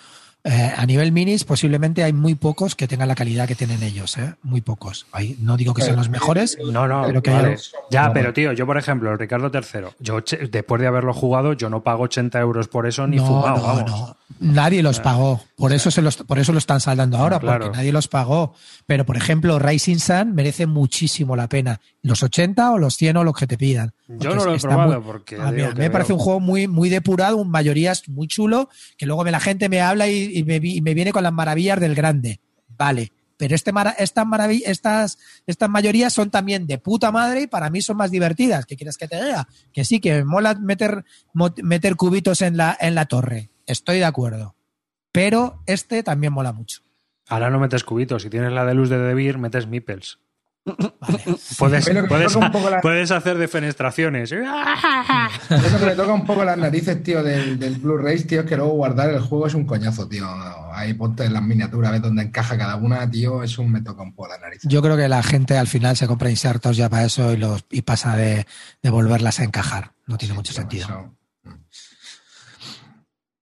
eh, 0.45 0.73
a 0.77 0.85
nivel 0.87 1.13
minis 1.13 1.45
posiblemente 1.45 2.03
hay 2.03 2.13
muy 2.13 2.35
pocos 2.35 2.75
que 2.75 2.89
tengan 2.89 3.07
la 3.09 3.15
calidad 3.15 3.47
que 3.47 3.55
tienen 3.55 3.83
ellos, 3.83 4.19
¿eh? 4.19 4.35
Muy 4.43 4.61
pocos. 4.61 5.07
Hay- 5.13 5.37
no 5.41 5.57
digo 5.57 5.73
que 5.73 5.83
sean 5.83 5.97
los 5.97 6.09
mejores, 6.11 6.59
No, 6.71 6.87
no, 6.89 7.05
Pero 7.07 7.23
que 7.23 7.31
vale. 7.31 7.57
yo- 7.57 7.79
ya, 7.91 8.13
pero 8.13 8.33
tío, 8.33 8.53
yo 8.53 8.67
por 8.67 8.77
ejemplo, 8.77 9.17
Ricardo 9.17 9.51
III, 9.55 9.87
yo 10.01 10.19
después 10.51 10.81
de 10.83 10.87
haberlo 10.89 11.15
jugado, 11.15 11.53
yo 11.55 11.71
no 11.71 11.83
pago 11.83 12.03
80 12.05 12.41
euros 12.41 12.67
por 12.69 12.87
eso 12.87 13.07
ni 13.07 13.17
no, 13.19 13.27
fumado, 13.27 13.57
no, 13.59 13.63
vamos. 13.63 13.91
no. 13.91 14.17
Nadie 14.41 14.83
los 14.83 14.99
pagó. 14.99 15.41
Por 15.57 15.73
eso, 15.73 15.93
se 15.93 16.03
los, 16.03 16.17
por 16.17 16.41
eso 16.41 16.51
lo 16.53 16.59
están 16.59 16.81
saldando 16.81 17.17
ahora, 17.19 17.39
Claro. 17.39 17.67
porque 17.67 17.77
nadie 17.79 17.93
los 17.93 18.09
pagó. 18.09 18.55
Pero, 18.87 19.07
por 19.07 19.17
ejemplo, 19.17 19.61
Rising 19.61 19.99
Sun 19.99 20.35
merece 20.35 20.67
muchísimo 20.67 21.37
la 21.37 21.49
pena. 21.49 21.81
Los 22.03 22.23
80 22.23 22.73
o 22.73 22.79
los 22.79 22.97
100 22.97 23.17
o 23.19 23.25
los 23.25 23.35
que 23.37 23.47
te 23.47 23.57
pidan. 23.57 23.93
Yo 24.09 24.35
no 24.35 24.45
lo 24.45 24.55
he 24.55 24.59
probado 24.59 24.95
muy- 25.01 25.03
porque 25.07 25.37
a 25.37 25.51
mí, 25.53 25.57
digo 25.59 25.69
a 25.69 25.71
mí 25.75 25.79
me 25.79 25.91
parece 25.91 26.09
veo- 26.09 26.17
un 26.17 26.23
juego 26.23 26.41
muy, 26.41 26.67
muy 26.67 26.89
depurado, 26.89 27.37
un 27.37 27.49
mayorías 27.51 28.09
muy 28.09 28.27
chulo, 28.27 28.69
que 28.99 29.07
luego 29.07 29.25
la 29.31 29.39
gente 29.41 29.69
me 29.69 29.81
habla 29.81 30.09
y, 30.09 30.37
y 30.37 30.43
me, 30.43 30.57
y 30.63 30.81
me 30.81 30.95
viene 30.95 31.13
con 31.13 31.23
las 31.23 31.33
maravillas 31.33 31.79
del 31.81 31.95
grande. 31.95 32.41
Vale. 32.77 33.13
Pero 33.37 33.55
este 33.57 33.73
estas, 33.99 34.63
estas, 34.67 35.19
estas 35.47 35.69
mayorías 35.69 36.13
son 36.13 36.31
también 36.31 36.67
de 36.67 36.79
puta 36.79 37.11
madre 37.11 37.43
y 37.43 37.47
para 37.49 37.71
mí 37.71 37.81
son 37.83 37.97
más 37.97 38.11
divertidas. 38.11 38.67
¿Qué 38.67 38.77
quieres 38.77 38.97
que 38.99 39.09
te 39.09 39.17
diga? 39.25 39.49
Que 39.73 39.85
sí, 39.85 40.01
que 40.01 40.15
me 40.15 40.25
mola 40.25 40.55
meter, 40.55 41.05
meter 41.63 41.97
cubitos 41.97 42.41
en 42.43 42.57
la, 42.57 42.77
en 42.81 42.95
la 42.95 43.07
torre. 43.07 43.51
Estoy 43.67 43.99
de 43.99 44.05
acuerdo. 44.05 44.55
Pero 45.13 45.63
este 45.67 46.03
también 46.03 46.33
mola 46.33 46.53
mucho. 46.53 46.83
Ahora 47.29 47.51
no 47.51 47.59
metes 47.59 47.85
cubitos, 47.85 48.23
si 48.23 48.31
tienes 48.31 48.53
la 48.53 48.65
de 48.65 48.75
luz 48.75 48.89
de 48.91 48.99
Debir, 48.99 49.39
metes 49.39 49.67
meeples. 49.67 50.19
Puedes, 51.59 51.91
puedes, 52.83 53.11
la- 53.11 53.17
hacer 53.17 53.37
defenestraciones. 53.39 54.31
Eso 54.33 55.79
que 55.79 55.87
me 55.87 55.95
toca 55.95 56.13
un 56.13 56.25
poco 56.25 56.45
las 56.45 56.57
narices, 56.57 57.03
tío, 57.03 57.23
del, 57.23 57.59
del 57.59 57.77
Blu-ray, 57.77 58.23
tío, 58.25 58.41
es 58.43 58.47
que 58.47 58.57
luego 58.57 58.73
guardar 58.73 59.11
el 59.11 59.21
juego 59.21 59.47
es 59.47 59.55
un 59.55 59.65
coñazo, 59.67 60.09
tío. 60.09 60.27
Ahí 60.73 60.95
ponte 60.95 61.29
las 61.29 61.43
miniaturas, 61.43 61.93
ves 61.93 62.03
dónde 62.03 62.23
encaja 62.23 62.57
cada 62.57 62.77
una, 62.77 63.11
tío, 63.11 63.43
eso 63.43 63.65
me 63.65 63.83
toca 63.83 64.03
un 64.03 64.15
poco 64.15 64.29
las 64.29 64.41
narices. 64.41 64.71
Yo 64.71 64.83
creo 64.83 64.97
que 64.97 65.09
la 65.09 65.23
gente 65.23 65.59
al 65.59 65.67
final 65.67 65.97
se 65.97 66.07
compra 66.07 66.31
insertos 66.31 66.77
ya 66.77 66.89
para 66.89 67.05
eso 67.05 67.33
y, 67.33 67.37
los, 67.37 67.65
y 67.71 67.83
pasa 67.83 68.17
de, 68.17 68.47
de 68.83 68.91
volverlas 68.91 69.41
a 69.41 69.45
encajar. 69.45 69.93
No 70.07 70.17
tiene 70.19 70.35
mucho 70.35 70.53
Tío, 70.53 70.61
sentido. 70.63 70.87
eso. 70.87 71.15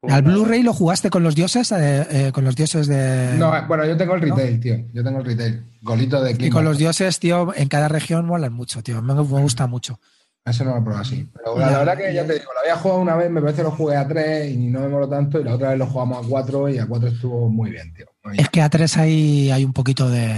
¿Al 0.02 0.22
Blu-ray 0.22 0.62
lo 0.62 0.72
jugaste 0.72 1.10
con 1.10 1.22
los 1.22 1.34
dioses? 1.34 1.70
eh, 1.72 2.06
eh, 2.10 2.32
con 2.32 2.44
los 2.44 2.56
dioses 2.56 2.86
de. 2.86 3.34
No, 3.38 3.54
eh, 3.54 3.62
bueno, 3.68 3.84
yo 3.84 3.96
tengo 3.96 4.14
el 4.14 4.22
retail, 4.22 4.58
tío. 4.60 4.76
Yo 4.94 5.04
tengo 5.04 5.18
el 5.18 5.24
retail. 5.26 5.64
Golito 5.82 6.22
de 6.22 6.30
y 6.32 6.34
clima. 6.34 6.54
con 6.54 6.64
los 6.64 6.78
dioses, 6.78 7.18
tío, 7.18 7.54
en 7.54 7.68
cada 7.68 7.88
región 7.88 8.24
molan 8.26 8.52
mucho, 8.52 8.82
tío. 8.82 9.02
Me, 9.02 9.14
me 9.14 9.20
gusta 9.22 9.66
mucho. 9.66 10.00
Eso 10.42 10.64
no 10.64 10.74
lo 10.74 10.82
probado 10.82 11.02
así. 11.02 11.28
Pero 11.34 11.58
la, 11.58 11.70
la 11.70 11.78
verdad 11.80 11.98
que 11.98 12.14
ya 12.14 12.26
te 12.26 12.32
digo, 12.32 12.46
lo 12.54 12.60
había 12.60 12.76
jugado 12.76 13.00
una 13.02 13.14
vez, 13.14 13.30
me 13.30 13.42
parece 13.42 13.58
que 13.58 13.62
lo 13.64 13.70
jugué 13.72 13.96
a 13.96 14.08
3 14.08 14.50
y 14.50 14.56
no 14.68 14.80
me 14.80 14.88
moló 14.88 15.06
tanto. 15.06 15.38
Y 15.38 15.44
la 15.44 15.54
otra 15.54 15.68
vez 15.70 15.78
lo 15.78 15.86
jugamos 15.86 16.24
a 16.24 16.28
4 16.28 16.68
y 16.70 16.78
a 16.78 16.86
4 16.86 17.08
estuvo 17.08 17.50
muy 17.50 17.70
bien, 17.70 17.92
tío. 17.92 18.06
Muy 18.24 18.32
bien. 18.32 18.44
Es 18.44 18.48
que 18.50 18.62
a 18.62 18.70
tres 18.70 18.96
hay, 18.96 19.50
hay 19.50 19.64
un 19.66 19.74
poquito 19.74 20.08
de, 20.08 20.34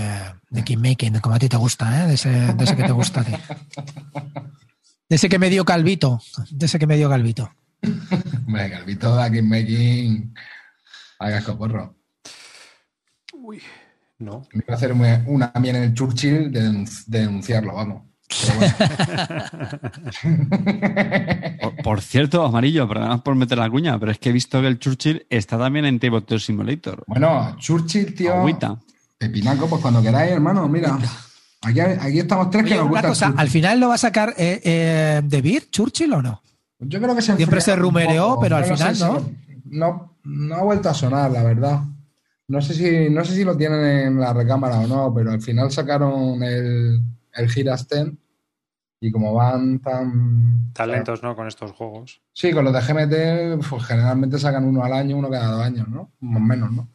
de 0.50 0.64
kingmaking, 0.64 1.12
de 1.14 1.20
como 1.20 1.36
a 1.36 1.38
ti 1.38 1.48
te 1.48 1.56
gusta, 1.56 2.02
¿eh? 2.02 2.08
De 2.08 2.14
ese, 2.14 2.30
de 2.30 2.64
ese 2.64 2.76
que 2.76 2.82
te 2.82 2.92
gusta 2.92 3.20
a 3.20 3.24
ti. 3.24 3.32
De 5.08 5.16
ese 5.16 5.28
que 5.28 5.38
me 5.38 5.50
dio 5.50 5.64
calvito. 5.64 6.20
De 6.50 6.66
ese 6.66 6.80
que 6.80 6.86
me 6.88 6.96
dio 6.96 7.08
calvito. 7.08 7.52
Venga, 8.46 8.78
el 8.78 8.84
Vito 8.84 9.16
de 9.16 9.42
making. 9.42 10.34
Hagas 11.18 11.44
coporro. 11.44 11.94
No. 14.18 14.46
Me 14.52 14.62
iba 14.64 14.74
a 14.74 14.76
hacer 14.76 14.92
una 14.92 15.52
mía 15.60 15.70
en 15.70 15.82
el 15.82 15.94
Churchill 15.94 16.52
de, 16.52 16.62
denun- 16.68 17.04
de 17.06 17.18
denunciarlo, 17.20 17.74
vamos. 17.74 18.02
Pero 18.28 18.54
bueno. 18.58 18.74
Por, 21.60 21.76
por 21.82 22.00
cierto, 22.00 22.44
Amarillo, 22.44 22.88
perdón 22.88 23.20
por 23.22 23.34
meter 23.34 23.58
la 23.58 23.68
cuña, 23.70 23.98
pero 23.98 24.10
es 24.12 24.18
que 24.18 24.30
he 24.30 24.32
visto 24.32 24.60
que 24.60 24.66
el 24.68 24.78
Churchill 24.78 25.26
está 25.28 25.58
también 25.58 25.84
en 25.84 25.98
Tabletop 26.00 26.38
Simulator. 26.38 27.04
Bueno, 27.06 27.56
Churchill, 27.58 28.14
tío. 28.14 28.34
Agüita. 28.34 28.78
Pepinaco, 29.18 29.68
pues 29.68 29.82
cuando 29.82 30.02
queráis, 30.02 30.32
hermano, 30.32 30.66
mira. 30.68 30.98
Aquí, 31.62 31.80
aquí 31.80 32.18
estamos 32.20 32.50
tres 32.50 32.64
que 32.64 32.70
nos 32.74 32.82
una 32.84 32.90
gusta. 32.90 33.08
cosa. 33.08 33.34
¿al 33.36 33.48
final 33.48 33.78
lo 33.80 33.88
va 33.88 33.94
a 33.94 33.98
sacar 33.98 34.34
eh, 34.36 34.60
eh, 34.64 35.20
De 35.24 35.42
Beer, 35.42 35.68
Churchill 35.70 36.12
o 36.12 36.22
no? 36.22 36.42
Yo 36.82 37.00
creo 37.00 37.14
que 37.14 37.22
se 37.22 37.36
Siempre 37.36 37.60
se 37.60 37.76
rumoreó, 37.76 38.28
poco. 38.30 38.40
pero 38.42 38.56
al 38.56 38.64
final 38.64 38.78
sé 38.78 38.94
si 38.94 39.02
no. 39.04 39.32
no. 39.64 40.12
No 40.24 40.54
ha 40.54 40.62
vuelto 40.62 40.88
a 40.88 40.94
sonar, 40.94 41.30
la 41.32 41.42
verdad. 41.42 41.80
No 42.46 42.60
sé 42.60 42.74
si, 42.74 43.10
no 43.10 43.24
sé 43.24 43.34
si 43.34 43.44
lo 43.44 43.56
tienen 43.56 43.84
en 43.84 44.20
la 44.20 44.32
recámara 44.32 44.78
o 44.78 44.86
no, 44.86 45.12
pero 45.14 45.32
al 45.32 45.40
final 45.40 45.70
sacaron 45.72 46.42
el, 46.42 47.00
el 47.32 47.50
Girasten 47.50 48.18
y 49.00 49.10
como 49.10 49.34
van 49.34 49.80
tan... 49.80 50.72
Talentos, 50.72 51.22
¿no? 51.24 51.34
Con 51.34 51.48
estos 51.48 51.72
juegos. 51.72 52.22
Sí, 52.32 52.52
con 52.52 52.64
los 52.64 52.72
de 52.72 52.80
GMT 52.80 53.68
pues, 53.68 53.82
generalmente 53.84 54.38
sacan 54.38 54.64
uno 54.64 54.84
al 54.84 54.92
año, 54.92 55.16
uno 55.16 55.28
cada 55.28 55.48
dos 55.48 55.62
años, 55.64 55.88
¿no? 55.88 56.12
Más 56.20 56.40
o 56.40 56.44
menos, 56.44 56.70
¿no? 56.70 56.88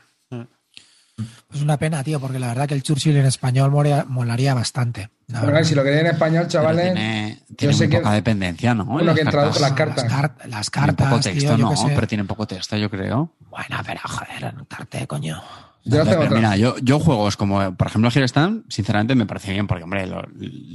Es 1.53 1.61
una 1.61 1.78
pena, 1.78 2.03
tío, 2.03 2.20
porque 2.20 2.38
la 2.38 2.47
verdad 2.49 2.68
que 2.68 2.76
el 2.76 2.84
Churchill 2.84 3.18
en 3.18 3.26
español 3.26 3.72
morea- 3.72 4.05
molaría 4.07 4.53
bastante. 4.53 5.09
la 5.28 5.41
Pero 5.41 5.63
si 5.65 5.74
lo 5.76 5.84
queréis 5.84 6.01
en 6.01 6.07
español, 6.11 6.43
Pero 6.43 6.49
chavales, 6.49 6.84
tiene 6.93 7.39
tiene 7.55 7.74
sé 7.74 7.86
muy 7.86 7.89
que- 7.91 7.97
poca 7.97 8.11
dependencia, 8.13 8.76
¿no? 8.76 8.86
Bueno, 8.86 9.07
Las 9.13 9.15
que 9.20 9.26
traduce 9.26 9.59
las 9.59 9.74
cartas. 9.74 10.03
Las, 10.03 10.13
car- 10.13 10.36
las 10.47 10.72
Tiene 10.72 10.88
poco 10.93 11.03
cartas, 11.09 11.24
texto, 11.24 11.39
tío, 11.39 11.57
yo 11.57 11.70
no, 11.70 11.76
sé. 11.76 11.91
pero 11.95 12.07
tiene 12.07 12.24
poco 12.26 12.45
texto, 12.47 12.78
yo 12.78 12.89
creo. 12.89 13.34
Bueno, 13.49 13.78
pero 13.86 13.99
joder, 14.03 14.45
anotarte, 14.45 15.07
coño. 15.07 15.41
yo 15.86 16.03
Pero 16.05 16.22
otra- 16.22 16.30
mira, 16.36 16.55
yo, 16.57 16.78
yo 16.80 16.99
juegos 16.99 17.36
como, 17.36 17.74
por 17.76 17.88
ejemplo, 17.88 18.09
Here 18.13 18.26
Stand, 18.28 18.65
sinceramente 18.70 19.15
me 19.15 19.26
parece 19.26 19.51
bien, 19.53 19.65
porque, 19.68 19.84
hombre, 19.84 20.05
lo- 20.05 20.24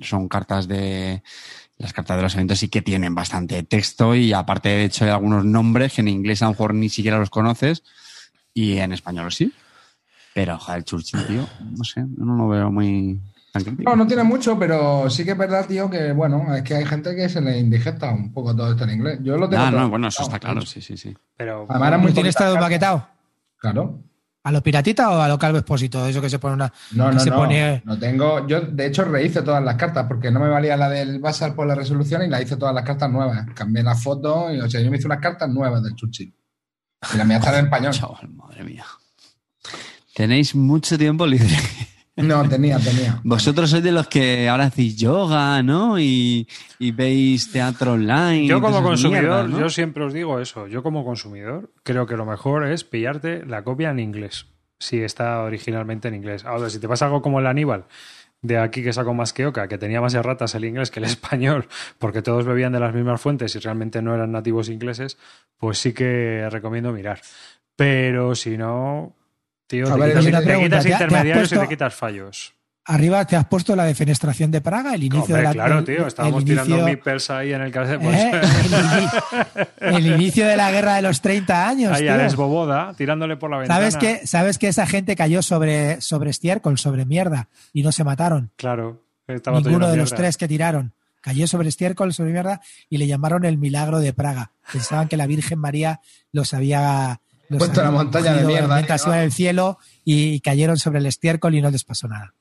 son 0.03 0.29
cartas 0.29 0.67
de. 0.67 1.23
Las 1.79 1.93
cartas 1.93 2.17
de 2.17 2.23
los 2.25 2.35
eventos 2.35 2.59
sí 2.59 2.69
que 2.69 2.83
tienen 2.83 3.15
bastante 3.15 3.63
texto 3.63 4.15
y, 4.15 4.33
aparte, 4.33 4.69
de 4.69 4.85
hecho, 4.85 5.05
hay 5.05 5.11
algunos 5.11 5.45
nombres 5.45 5.95
que 5.95 6.01
en 6.01 6.09
inglés 6.09 6.43
a 6.43 6.47
lo 6.47 6.51
mejor 6.53 6.75
ni 6.75 6.89
siquiera 6.89 7.19
los 7.19 7.31
conoces 7.31 7.83
y 8.55 8.79
en 8.79 8.93
español 8.93 9.33
sí. 9.33 9.53
Pero, 10.35 10.59
joder, 10.59 10.79
el 10.79 10.85
Churchill, 10.85 11.27
tío, 11.27 11.47
no 11.77 11.85
sé, 11.85 12.01
yo 12.01 12.25
no 12.25 12.37
lo 12.37 12.49
veo 12.49 12.71
muy. 12.73 13.21
No, 13.85 13.95
no 13.97 14.07
tiene 14.07 14.23
mucho, 14.23 14.59
pero 14.59 15.11
sí 15.11 15.25
que 15.27 15.33
es 15.33 15.37
verdad, 15.39 15.67
tío, 15.67 15.91
que 15.91 16.13
bueno, 16.13 16.55
es 16.55 16.63
que 16.63 16.75
hay 16.75 16.87
gente 16.87 17.15
que 17.15 17.29
se 17.29 17.41
le 17.43 17.59
indigesta 17.59 18.11
un 18.11 18.33
poco 18.33 18.57
todo 18.57 18.71
esto 18.71 18.85
en 18.85 18.91
inglés. 18.91 19.19
Yo 19.23 19.37
lo 19.37 19.47
tengo 19.47 19.63
Ah, 19.63 19.71
no, 19.71 19.91
bueno, 19.91 20.09
eso 20.09 20.23
está 20.23 20.39
claro, 20.39 20.63
sí, 20.63 20.81
sí, 20.81 20.97
sí. 20.97 21.15
Pero 21.37 21.67
Además, 21.69 21.89
era 21.89 21.99
muy 21.99 22.07
¿No 22.09 22.15
tienes 22.15 22.35
poquitas 22.35 22.47
todo 22.47 22.55
cartas. 22.55 22.71
maquetado? 22.71 23.09
Claro. 23.59 23.99
¿A 24.45 24.51
lo 24.53 24.63
piratita 24.63 25.11
o 25.11 25.21
a 25.21 25.29
lo 25.29 25.39
calvo 25.39 25.59
expósito? 25.59 26.05
Eso 26.07 26.21
que 26.23 26.31
se 26.31 26.39
pone 26.39 26.55
una. 26.55 26.73
No, 26.93 27.11
que 27.11 27.15
no, 27.15 27.21
se 27.21 27.31
no. 27.31 27.37
pone- 27.37 27.83
No 27.85 27.99
tengo. 27.99 28.47
Yo, 28.49 28.63
de 28.63 28.87
hecho, 28.87 29.05
rehice 29.05 29.43
todas 29.43 29.63
las 29.63 29.77
cartas 29.77 30.07
porque 30.09 30.31
no 30.31 30.41
me 30.41 30.49
valía 30.49 30.77
la 30.79 30.89
del 30.89 31.21
Basar 31.21 31.55
por 31.55 31.67
la 31.67 31.75
resolución 31.75 32.23
y 32.23 32.29
la 32.29 32.41
hice 32.43 32.57
todas 32.57 32.75
las 32.75 32.85
cartas 32.85 33.11
nuevas. 33.11 33.47
Cambié 33.55 33.83
la 33.83 33.95
foto 33.95 34.53
y, 34.53 34.61
o 34.61 34.69
sea, 34.71 34.81
yo 34.81 34.91
me 34.91 34.97
hice 34.97 35.07
unas 35.07 35.21
cartas 35.21 35.49
nuevas 35.51 35.83
del 35.83 35.95
Churchill. 35.95 36.35
Y 37.15 37.17
la 37.19 37.25
mía 37.25 37.37
está 37.37 37.57
en 37.59 37.67
español. 37.67 37.93
Chaval, 37.93 38.31
madre 38.31 38.65
mía. 38.65 38.85
Tenéis 40.15 40.55
mucho 40.55 40.99
tiempo 40.99 41.27
libre. 41.27 41.49
No, 42.15 42.47
tenía, 42.47 42.79
tenía. 42.79 43.21
Vosotros 43.25 43.71
sois 43.71 43.83
de 43.83 43.91
los 43.91 44.07
que 44.07 44.47
ahora 44.47 44.65
hacéis 44.65 44.99
yoga, 44.99 45.63
¿no? 45.63 45.99
Y, 45.99 46.47
y 46.79 46.93
veis 46.93 47.51
teatro 47.51 47.93
online. 47.93 48.47
Yo 48.47 48.61
como 48.61 48.83
consumidor, 48.83 49.51
yo 49.59 49.71
siempre 49.71 50.05
os 50.05 50.13
digo 50.13 50.39
eso. 50.39 50.67
Yo 50.67 50.83
como 50.83 51.07
consumidor 51.07 51.73
creo 51.83 52.05
que 52.07 52.19
lo 52.19 52.27
mejor 52.27 52.67
es 52.67 52.85
pillarte 52.85 53.47
la 53.47 53.65
copia 53.65 53.91
en 53.91 53.99
inglés, 53.99 54.47
si 54.79 55.01
está 55.01 55.43
originalmente 55.43 56.09
en 56.09 56.15
inglés. 56.15 56.45
Ahora, 56.45 56.69
si 56.69 56.79
te 56.79 56.87
pasa 56.87 57.07
algo 57.07 57.23
como 57.23 57.41
el 57.41 57.47
Aníbal, 57.47 57.87
de 58.43 58.59
aquí 58.59 58.83
que 58.83 58.93
sacó 58.93 59.15
más 59.15 59.33
que 59.33 59.47
Oca, 59.47 59.67
que 59.67 59.79
tenía 59.79 60.03
más 60.03 60.13
erratas 60.13 60.55
el 60.55 60.67
inglés 60.67 60.91
que 60.91 61.01
el 61.01 61.05
español, 61.07 61.67
porque 61.99 62.21
todos 62.21 62.45
bebían 62.45 62.73
de 62.73 62.81
las 62.81 62.95
mismas 62.95 63.23
fuentes 63.23 63.57
y 63.57 63.59
realmente 63.59 64.03
no 64.03 64.15
eran 64.15 64.33
nativos 64.33 64.69
ingleses, 64.69 65.17
pues 65.57 65.79
sí 65.79 65.95
que 65.95 66.47
recomiendo 66.51 66.93
mirar. 66.93 67.23
Pero 67.75 68.35
si 68.35 68.59
no, 68.59 69.17
tío, 69.73 69.89
A 69.93 69.95
te, 69.95 70.01
ver, 70.01 70.09
quitas, 70.11 70.25
hay 70.25 70.29
una 70.31 70.39
te 70.41 70.45
pregunta. 70.47 70.79
quitas 70.79 70.83
¿Te 70.85 70.95
ha- 70.95 70.99
te 70.99 71.05
has 71.05 71.11
intermediarios 71.11 71.53
y 71.53 71.59
te 71.59 71.69
quitas 71.69 71.95
fallos. 71.95 72.55
Arriba 72.85 73.25
te 73.25 73.37
has 73.37 73.47
puesto 73.47 73.77
la 73.77 73.85
defenestración 73.85 74.51
de 74.51 74.61
Praga, 74.61 74.95
el 74.95 75.05
inicio 75.05 75.23
Hombre, 75.37 75.37
de 75.39 75.43
la. 75.45 75.53
claro, 75.53 75.85
tío, 75.85 76.05
estábamos 76.07 76.45
tirando 76.45 76.71
inicio- 76.75 76.85
meeples 76.85 77.31
ahí 77.31 77.53
en 77.53 77.63
el 77.63 77.71
cassette. 77.71 78.01
pues, 78.01 78.17
¿eh? 78.17 78.31
el, 78.35 78.73
ini- 78.73 79.97
el 79.99 80.07
inicio 80.09 80.47
de 80.47 80.57
la 80.57 80.71
guerra 80.73 80.97
de 80.97 81.03
los 81.03 81.21
30 81.21 81.69
años. 81.69 81.93
ahí 81.93 82.03
tío. 82.03 82.13
a 82.15 82.17
la 82.17 82.27
esboboda, 82.27 82.95
tirándole 82.95 83.37
por 83.37 83.51
la 83.51 83.59
ventana. 83.59 83.79
¿Sabes 83.79 83.97
que, 83.97 84.27
¿Sabes 84.27 84.59
que 84.59 84.67
esa 84.69 84.87
gente 84.87 85.15
cayó 85.15 85.43
sobre, 85.43 86.01
sobre 86.01 86.31
estiércol, 86.31 86.77
sobre 86.77 87.05
mierda, 87.05 87.49
y 87.73 87.85
no 87.85 87.93
se 87.93 88.03
mataron? 88.03 88.51
Claro, 88.57 89.01
estaba 89.29 89.59
Ninguno 89.61 89.89
de 89.89 89.97
los 89.97 90.11
mierda. 90.11 90.17
tres 90.17 90.37
que 90.37 90.49
tiraron. 90.49 90.93
Cayó 91.21 91.47
sobre 91.47 91.69
estiércol, 91.69 92.13
sobre 92.13 92.33
mierda, 92.33 92.61
y 92.91 92.97
le 92.99 93.07
llamaron 93.07 93.45
el 93.45 93.59
milagro 93.59 94.01
de 94.01 94.13
Praga. 94.13 94.51
Pensaban 94.73 95.07
que 95.07 95.17
la 95.17 95.29
Virgen 95.29 95.61
María 95.61 96.01
los 96.33 96.53
había... 96.53 97.21
Había 97.61 97.83
la 97.83 97.91
montaña 97.91 98.35
de 98.35 98.45
mierda, 98.45 98.75
Mientras 98.77 99.03
¿no? 99.07 99.09
iban 99.13 99.19
en 99.21 99.25
el 99.27 99.33
cielo 99.33 99.79
y 100.05 100.41
cayeron 100.41 100.77
sobre 100.79 100.99
el 101.01 101.07
estiércol 101.07 101.55
y 101.55 101.61
no 101.63 101.71
les 101.71 101.85
pasó 101.85 102.09
nada. 102.09 102.35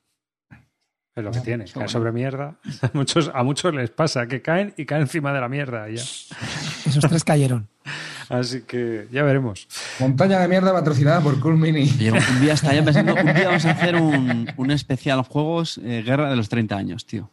Es 1.14 1.22
lo 1.22 1.30
que 1.30 1.40
tiene, 1.40 1.66
caer 1.66 1.90
sobre 1.90 2.10
mierda. 2.10 2.54
A 2.82 2.90
muchos, 2.94 3.30
a 3.34 3.42
muchos 3.42 3.74
les 3.74 3.90
pasa 3.90 4.26
que 4.26 4.40
caen 4.40 4.72
y 4.78 4.86
caen 4.86 5.02
encima 5.02 5.32
de 5.34 5.40
la 5.40 5.48
mierda 5.48 5.86
ya. 5.90 6.00
Esos 6.86 7.04
tres 7.06 7.22
cayeron. 7.22 7.68
Así 8.30 8.62
que 8.62 9.08
ya 9.12 9.22
veremos. 9.22 9.68
Montaña 10.00 10.38
de 10.40 10.48
mierda 10.48 10.72
patrocinada 10.72 11.20
por 11.20 11.38
Cool 11.38 11.58
Mini. 11.58 11.82
Oye, 11.82 12.12
un 12.12 12.40
día 12.40 12.54
estaba 12.54 12.72
yo 12.72 12.82
pensando, 12.82 13.14
un 13.14 13.34
día 13.34 13.48
vamos 13.48 13.64
a 13.66 13.70
hacer 13.72 13.96
un, 13.96 14.50
un 14.56 14.70
especial 14.70 15.20
juegos 15.22 15.78
eh, 15.84 16.02
Guerra 16.02 16.30
de 16.30 16.36
los 16.36 16.48
30 16.48 16.74
años, 16.76 17.04
tío. 17.04 17.30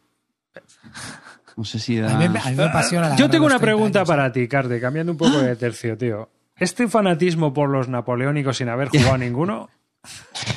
No 1.56 1.64
sé 1.64 1.80
si 1.80 1.98
da... 1.98 2.14
A 2.16 2.18
mí, 2.18 2.28
me- 2.28 2.40
a 2.40 2.46
mí 2.50 2.56
me 2.56 2.64
apasiona 2.64 3.10
la 3.10 3.16
Yo 3.16 3.30
tengo 3.30 3.46
una 3.46 3.56
los 3.56 3.62
30 3.62 3.76
pregunta 3.78 4.00
años. 4.00 4.10
para 4.10 4.32
ti, 4.32 4.46
Carte, 4.50 4.82
cambiando 4.82 5.14
un 5.14 5.18
poco 5.18 5.38
de 5.42 5.56
tercio, 5.56 5.98
tío. 5.98 6.30
¿Este 6.60 6.88
fanatismo 6.88 7.54
por 7.54 7.70
los 7.70 7.88
napoleónicos 7.90 8.58
sin 8.58 8.70
haber 8.70 8.90
jugado 8.90 9.14
a 9.14 9.18
ninguno? 9.18 9.70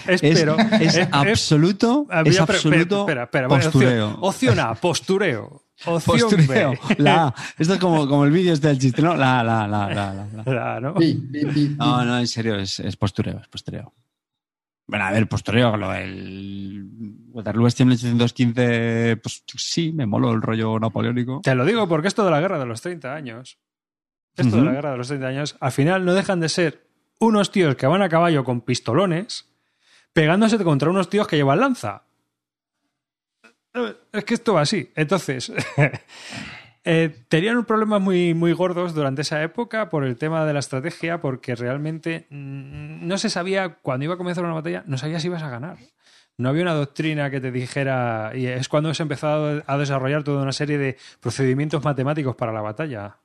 Es, 0.07 0.22
Es, 0.22 0.38
pero, 0.38 0.57
es 0.80 1.00
absoluto, 1.11 2.07
es 2.24 2.36
pre- 2.36 2.38
absoluto 2.38 3.00
espera, 3.00 3.24
espera, 3.24 3.48
bueno, 3.48 3.64
postureo. 3.64 4.07
Opción, 4.20 4.20
opción 4.55 4.61
A, 4.61 4.74
postureo. 4.74 5.62
Opción 5.84 6.30
Postureo. 6.30 6.70
B. 6.70 6.94
La 6.98 7.24
A. 7.28 7.34
Esto 7.59 7.74
es 7.74 7.80
como, 7.80 8.07
como 8.07 8.24
el 8.24 8.30
vídeo 8.30 8.53
este 8.53 8.68
del 8.68 8.78
chiste, 8.78 9.03
¿no? 9.03 9.16
La, 9.16 9.42
la, 9.42 9.66
la, 9.66 9.88
la, 9.92 10.14
la, 10.14 10.26
la. 10.44 10.53
La, 10.74 10.80
¿no? 10.80 10.94
Pi, 10.94 11.14
pi, 11.14 11.44
pi, 11.44 11.50
pi. 11.68 11.74
No, 11.76 12.05
no, 12.05 12.18
en 12.20 12.26
serio, 12.28 12.55
es, 12.55 12.78
es 12.78 12.96
postureo, 12.96 13.40
es 13.40 13.48
postureo. 13.48 13.92
Bueno, 14.86 15.07
a 15.07 15.11
ver, 15.11 15.26
postureo, 15.26 15.76
lo 15.76 15.90
del 15.90 16.86
Waterloo 17.32 17.66
este 17.66 17.84
1815, 17.84 19.16
pues 19.22 19.42
sí, 19.57 19.92
me 19.92 20.07
moló 20.07 20.30
el 20.32 20.42
rollo 20.42 20.78
napoleónico. 20.78 21.40
Te 21.42 21.55
lo 21.57 21.64
digo 21.64 21.88
porque 21.88 22.09
esto 22.09 22.24
de 22.24 22.30
la 22.30 22.40
guerra 22.40 22.59
de 22.61 22.66
los 22.66 22.80
30 22.80 23.12
años, 23.12 23.59
esto 24.37 24.57
de 24.57 24.62
la 24.64 24.72
guerra 24.72 24.91
de 24.93 24.97
los 24.99 25.09
30 25.09 25.26
años, 25.26 25.57
al 25.61 25.72
final 25.72 26.05
no 26.05 26.14
dejan 26.14 26.41
de 26.41 26.49
ser 26.49 26.87
unos 27.18 27.51
tíos 27.53 27.76
que 27.76 27.87
van 27.87 28.03
a 28.03 28.09
caballo 28.09 28.45
con 28.45 28.61
pistolones 28.62 29.49
pegándose 30.12 30.59
contra 30.64 30.91
unos 30.91 31.09
tíos 31.09 31.26
que 31.28 31.37
llevan 31.37 31.61
lanza. 31.61 32.03
Es 34.12 34.24
que 34.24 34.35
esto 34.35 34.55
va 34.55 34.61
así. 34.62 34.91
Entonces, 34.97 35.51
eh, 36.85 37.24
tenían 37.28 37.64
problemas 37.64 38.01
muy, 38.03 38.35
muy 38.35 38.53
gordos 38.53 38.95
durante 38.95 39.22
esa 39.22 39.43
época 39.43 39.89
por 39.89 40.05
el 40.05 40.16
tema 40.16 40.45
de 40.45 40.53
la 40.53 40.59
estrategia, 40.59 41.20
porque 41.20 41.55
realmente 41.55 42.26
mm, 42.30 43.07
no 43.07 43.16
se 43.18 43.30
sabía, 43.30 43.76
cuando 43.80 44.05
iba 44.05 44.14
a 44.14 44.18
comenzar 44.18 44.45
una 44.45 44.55
batalla, 44.55 44.83
no 44.87 44.99
sabías 44.99 45.22
si 45.22 45.28
ibas 45.28 45.43
a 45.43 45.49
ganar. 45.51 45.78
No 46.37 46.49
había 46.49 46.62
una 46.62 46.74
doctrina 46.74 47.30
que 47.30 47.41
te 47.41 47.51
dijera, 47.53 48.33
y 48.35 48.47
es 48.47 48.68
cuando 48.68 48.93
se 48.95 49.03
empezó 49.05 49.26
a- 49.28 49.62
a 49.66 49.78
desarrollar 49.78 50.22
toda 50.24 50.43
una 50.43 50.53
serie 50.53 50.76
de 50.76 50.97
procedimientos 51.20 51.83
matemáticos 51.85 52.37
para 52.37 52.53
la 52.53 52.61
batalla. 52.62 53.16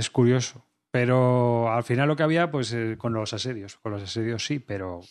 Es 0.00 0.08
curioso. 0.08 0.64
Pero 0.90 1.70
al 1.70 1.84
final 1.84 2.08
lo 2.08 2.16
que 2.16 2.22
había, 2.22 2.50
pues 2.50 2.72
eh, 2.72 2.96
con 2.96 3.12
los 3.12 3.34
asedios. 3.34 3.76
Con 3.76 3.92
los 3.92 4.02
asedios 4.02 4.46
sí, 4.46 4.58
pero 4.58 5.02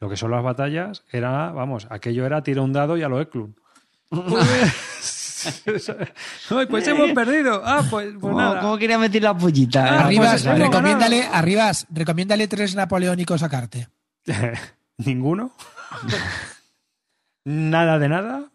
lo 0.00 0.10
que 0.10 0.16
son 0.16 0.32
las 0.32 0.42
batallas 0.42 1.04
era, 1.12 1.52
vamos, 1.52 1.86
aquello 1.88 2.26
era 2.26 2.42
tira 2.42 2.62
un 2.62 2.72
dado 2.72 2.96
y 2.96 3.04
a 3.04 3.08
lo 3.08 3.20
Eklund. 3.20 3.54
Ay, 6.50 6.66
pues 6.66 6.88
hemos 6.88 7.12
perdido. 7.12 7.62
Ah, 7.64 7.84
pues, 7.88 8.08
pues 8.08 8.20
¿Cómo, 8.20 8.40
nada. 8.40 8.60
cómo 8.60 8.76
quería 8.76 8.98
meter 8.98 9.22
la 9.22 9.38
pollita? 9.38 9.84
Ah, 9.84 9.86
eh? 9.86 10.04
Arribas, 10.06 10.42
pues 10.42 10.58
recomiéndale. 10.58 11.22
Arribas, 11.32 11.86
recomiéndale 11.90 12.48
tres 12.48 12.74
napoleónicos 12.74 13.44
a 13.44 13.48
Carte. 13.48 13.86
Ninguno. 14.98 15.52
nada 17.44 18.00
de 18.00 18.08
nada. 18.08 18.50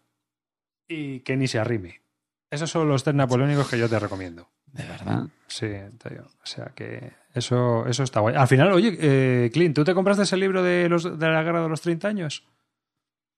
Y 0.88 1.20
que 1.20 1.38
ni 1.38 1.48
se 1.48 1.58
arrime. 1.58 2.02
Esos 2.50 2.70
son 2.70 2.86
los 2.86 3.02
tres 3.02 3.16
napoleónicos 3.16 3.66
que 3.66 3.78
yo 3.78 3.88
te 3.88 3.98
recomiendo. 3.98 4.50
De 4.66 4.84
verdad. 4.84 5.24
Sí, 5.54 5.68
tío. 6.02 6.22
O 6.24 6.46
sea 6.46 6.72
que 6.74 7.12
eso, 7.32 7.86
eso 7.86 8.02
está 8.02 8.18
guay. 8.18 8.34
Al 8.34 8.48
final, 8.48 8.72
oye, 8.72 8.98
eh, 9.00 9.50
Clint, 9.52 9.72
¿tú 9.72 9.84
te 9.84 9.94
compraste 9.94 10.24
ese 10.24 10.36
libro 10.36 10.64
de, 10.64 10.88
los, 10.88 11.04
de 11.04 11.28
la 11.28 11.44
guerra 11.44 11.62
de 11.62 11.68
los 11.68 11.80
30 11.80 12.08
años? 12.08 12.44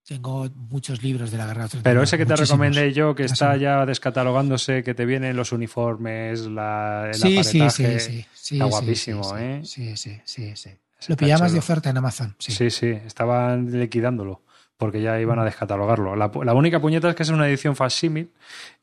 Tengo 0.03 0.49
muchos 0.55 1.03
libros 1.03 1.31
de 1.31 1.37
la 1.37 1.45
guerra 1.45 1.59
de 1.59 1.65
los 1.65 1.71
30 1.73 1.91
Pero 1.91 2.03
ese 2.03 2.17
que 2.17 2.25
te 2.25 2.35
recomendé 2.35 2.95
yo, 2.95 3.15
que 3.15 3.25
está 3.25 3.59
ya 3.59 3.85
descatalogándose, 3.85 4.83
que 4.83 4.95
te 4.95 5.05
vienen 5.05 5.37
los 5.37 5.53
uniformes, 5.53 6.47
la, 6.47 7.09
el 7.09 7.15
Sí, 7.17 7.45
sí, 7.45 7.69
sí, 7.69 8.01
sí, 8.01 8.27
sí, 8.33 8.55
Está 8.55 8.65
guapísimo, 8.65 9.23
sí, 9.23 9.31
sí, 9.31 9.43
¿eh? 9.43 9.61
Sí, 9.65 9.97
sí, 9.99 10.21
sí, 10.25 10.57
sí. 10.57 10.71
Lo 11.09 11.17
pillabas 11.19 11.53
de 11.53 11.59
oferta 11.59 11.91
en 11.91 11.99
Amazon. 11.99 12.35
Sí. 12.39 12.53
Sí, 12.53 12.71
sí, 12.71 12.87
estaban 12.87 13.79
liquidándolo 13.79 14.41
porque 14.79 15.03
ya 15.03 15.21
iban 15.21 15.39
a 15.39 15.45
descatalogarlo. 15.45 16.17
La, 16.17 16.31
la 16.45 16.55
única 16.55 16.81
puñeta 16.81 17.11
es 17.11 17.15
que 17.15 17.25
es 17.25 17.29
una 17.29 17.47
edición 17.47 17.77
facsímil 17.77 18.31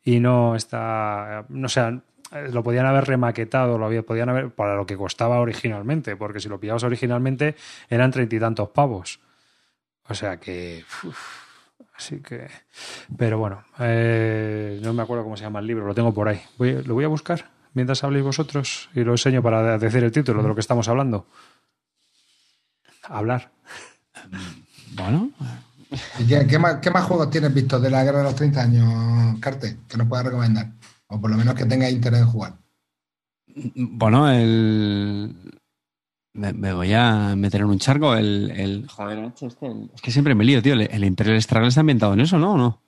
y 0.04 0.20
no 0.20 0.56
está, 0.56 1.46
no 1.50 1.68
sé, 1.68 1.82
lo 2.52 2.64
podían 2.64 2.86
haber 2.86 3.06
remaquetado, 3.06 3.78
lo 3.78 3.86
había- 3.86 4.04
podían 4.04 4.30
haber 4.30 4.50
para 4.52 4.76
lo 4.76 4.86
que 4.86 4.98
costaba 4.98 5.40
originalmente, 5.40 6.16
porque 6.16 6.40
si 6.40 6.50
lo 6.50 6.60
pillabas 6.60 6.84
originalmente 6.84 7.56
eran 7.90 8.12
treinta 8.12 8.36
y 8.36 8.40
tantos 8.40 8.70
pavos. 8.70 9.20
O 10.10 10.14
sea 10.16 10.38
que, 10.40 10.84
uf, 11.04 11.18
así 11.96 12.20
que, 12.22 12.48
pero 13.18 13.38
bueno, 13.38 13.64
eh, 13.80 14.80
no 14.84 14.94
me 14.94 15.04
acuerdo 15.04 15.24
cómo 15.24 15.38
se 15.38 15.44
llama 15.44 15.60
el 15.60 15.68
libro, 15.68 15.86
lo 15.86 15.94
tengo 15.96 16.14
por 16.14 16.28
ahí. 16.28 16.42
Voy- 16.58 16.84
lo 16.84 16.94
voy 16.94 17.06
a 17.06 17.08
buscar 17.08 17.50
mientras 17.74 18.04
habléis 18.04 18.26
vosotros 18.26 18.90
y 18.94 19.04
lo 19.04 19.12
enseño 19.12 19.42
para 19.42 19.78
decir 19.78 20.04
el 20.04 20.12
título 20.12 20.42
de 20.42 20.48
lo 20.50 20.56
que 20.56 20.62
estamos 20.62 20.88
hablando. 20.88 21.26
Hablar. 23.04 23.50
Bueno, 24.96 25.32
¿Y 26.20 26.28
qué, 26.28 26.46
qué 26.46 26.60
más, 26.60 26.76
qué 26.78 26.92
más 26.92 27.04
juegos 27.06 27.32
tienes 27.32 27.52
visto 27.52 27.80
de 27.80 27.90
la 27.90 28.04
guerra 28.04 28.20
de 28.20 28.24
los 28.26 28.36
30 28.36 28.62
años, 28.62 29.40
Carte, 29.40 29.78
que 29.88 29.98
nos 29.98 30.08
puedas 30.08 30.26
recomendar? 30.26 30.68
O 31.08 31.20
por 31.22 31.30
lo 31.32 31.38
menos 31.38 31.54
que 31.56 31.66
tengas 31.66 31.92
interés 31.92 32.22
en 32.22 32.28
jugar. 32.28 32.58
bueno, 33.76 34.30
el... 34.30 35.36
Me, 36.36 36.52
me 36.52 36.74
voy 36.74 36.92
a 36.94 37.36
meter 37.36 37.62
en 37.62 37.68
un 37.68 37.78
charco. 37.80 38.16
El, 38.16 38.52
el... 38.52 38.88
Joder, 38.90 39.32
este, 39.40 39.68
el- 39.68 39.92
es 39.94 40.02
que 40.02 40.12
siempre 40.12 40.34
me 40.34 40.44
lío, 40.44 40.62
tío. 40.64 40.74
El, 40.74 40.82
el 40.82 41.04
Imperial 41.04 41.42
Struggle 41.42 41.68
está 41.70 41.82
ambientado 41.82 42.14
en 42.14 42.22
eso, 42.22 42.40
¿no? 42.40 42.54
¿O 42.54 42.58
no? 42.58 42.82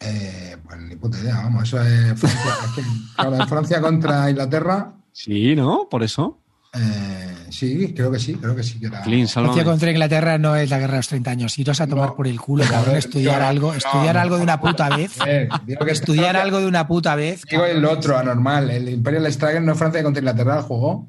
Eh, 0.00 0.56
pues 0.64 0.80
ni 0.80 0.96
puta 0.96 1.18
idea, 1.20 1.36
vamos, 1.36 1.62
eso 1.64 1.80
es 1.80 2.18
Francia, 2.18 2.50
es 2.66 2.72
que, 2.74 2.82
claro, 3.14 3.36
es 3.42 3.48
Francia 3.48 3.80
contra 3.80 4.30
Inglaterra. 4.30 4.94
Sí, 5.12 5.54
¿no? 5.54 5.88
Por 5.88 6.02
eso. 6.02 6.40
eh, 6.74 7.31
sí, 7.52 7.92
creo 7.94 8.10
que 8.10 8.18
sí, 8.18 8.34
creo 8.34 8.56
que 8.56 8.62
sí 8.62 8.80
que 8.80 8.86
era. 8.86 9.02
Contra 9.64 9.90
Inglaterra 9.90 10.38
no 10.38 10.56
es 10.56 10.70
la 10.70 10.78
guerra 10.78 10.92
de 10.94 10.98
los 10.98 11.08
30 11.08 11.30
años. 11.30 11.58
Iros 11.58 11.80
a 11.80 11.86
tomar 11.86 12.08
No. 12.10 12.16
por 12.16 12.26
el 12.26 12.40
culo, 12.40 12.64
cabrón, 12.68 12.96
estudiar 12.96 13.42
algo, 13.42 13.72
no, 13.72 13.78
estudiar 13.78 14.14
no. 14.16 14.20
algo 14.22 14.36
de 14.38 14.42
una 14.42 14.60
puta 14.60 14.88
vez. 14.96 15.12
Eh, 15.26 15.48
digo 15.66 15.84
que 15.84 15.92
Estudiar 15.92 16.36
algo 16.36 16.58
de 16.60 16.66
una 16.66 16.86
puta 16.88 17.14
vez. 17.14 17.42
Digo 17.48 17.64
el 17.64 17.84
otro, 17.84 18.18
anormal. 18.18 18.70
El 18.70 18.88
Imperial 18.88 19.30
Struggle 19.32 19.60
no 19.60 19.72
es 19.72 19.78
Francia 19.78 20.02
contra 20.02 20.20
Inglaterra 20.20 20.56
el 20.56 20.62
juego. 20.62 21.08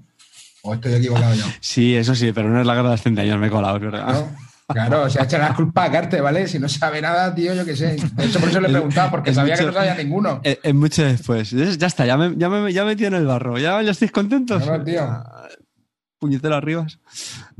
¿O 0.62 0.74
estoy 0.76 0.94
equivocado 0.94 1.34
yo? 1.34 1.46
Sí, 1.60 1.96
eso 1.96 2.14
sí, 2.16 2.32
pero 2.32 2.50
no 2.50 2.60
es 2.62 2.66
la 2.68 2.74
guerra 2.76 2.90
de 2.90 2.94
los 2.96 3.02
30 3.02 3.22
años, 3.24 3.40
me 3.40 3.48
he 3.48 3.50
colado, 3.50 3.78
es 3.78 3.82
verdad. 3.82 4.08
¿No? 4.14 4.54
Claro, 4.66 5.10
se 5.10 5.20
ha 5.20 5.26
hecho 5.26 5.38
la 5.38 5.54
culpa 5.54 5.84
a 5.84 5.92
Carte, 5.92 6.22
¿vale? 6.22 6.48
Si 6.48 6.58
no 6.58 6.70
sabe 6.70 7.02
nada, 7.02 7.36
tío, 7.36 7.54
yo 7.54 7.66
qué 7.66 7.76
sé. 7.76 7.98
De 8.14 8.26
hecho, 8.26 8.40
por 8.40 8.48
eso 8.50 8.62
le 8.62 8.70
he 8.70 8.72
preguntado, 8.72 9.12
porque 9.12 9.32
es 9.32 9.36
sabía 9.36 9.56
que 9.56 9.66
no 9.66 9.74
sabía 9.74 9.94
ninguno. 9.96 10.40
Es, 10.42 10.58
es 10.64 10.74
mucho 10.74 11.04
después. 11.04 11.52
Ya 11.52 11.86
está, 11.88 12.06
ya 12.06 12.16
me, 12.18 12.34
ya 12.38 12.48
me, 12.50 12.72
ya 12.72 12.84
me 12.84 12.92
metí 12.92 13.06
en 13.06 13.14
el 13.14 13.26
barro. 13.26 13.58
¿Ya, 13.60 13.82
ya 13.82 13.92
estáis 13.92 14.12
contentos? 14.14 14.64
Claro, 14.64 14.84
tío. 14.84 15.02
Puñetero 16.24 16.56
arriba. 16.56 16.88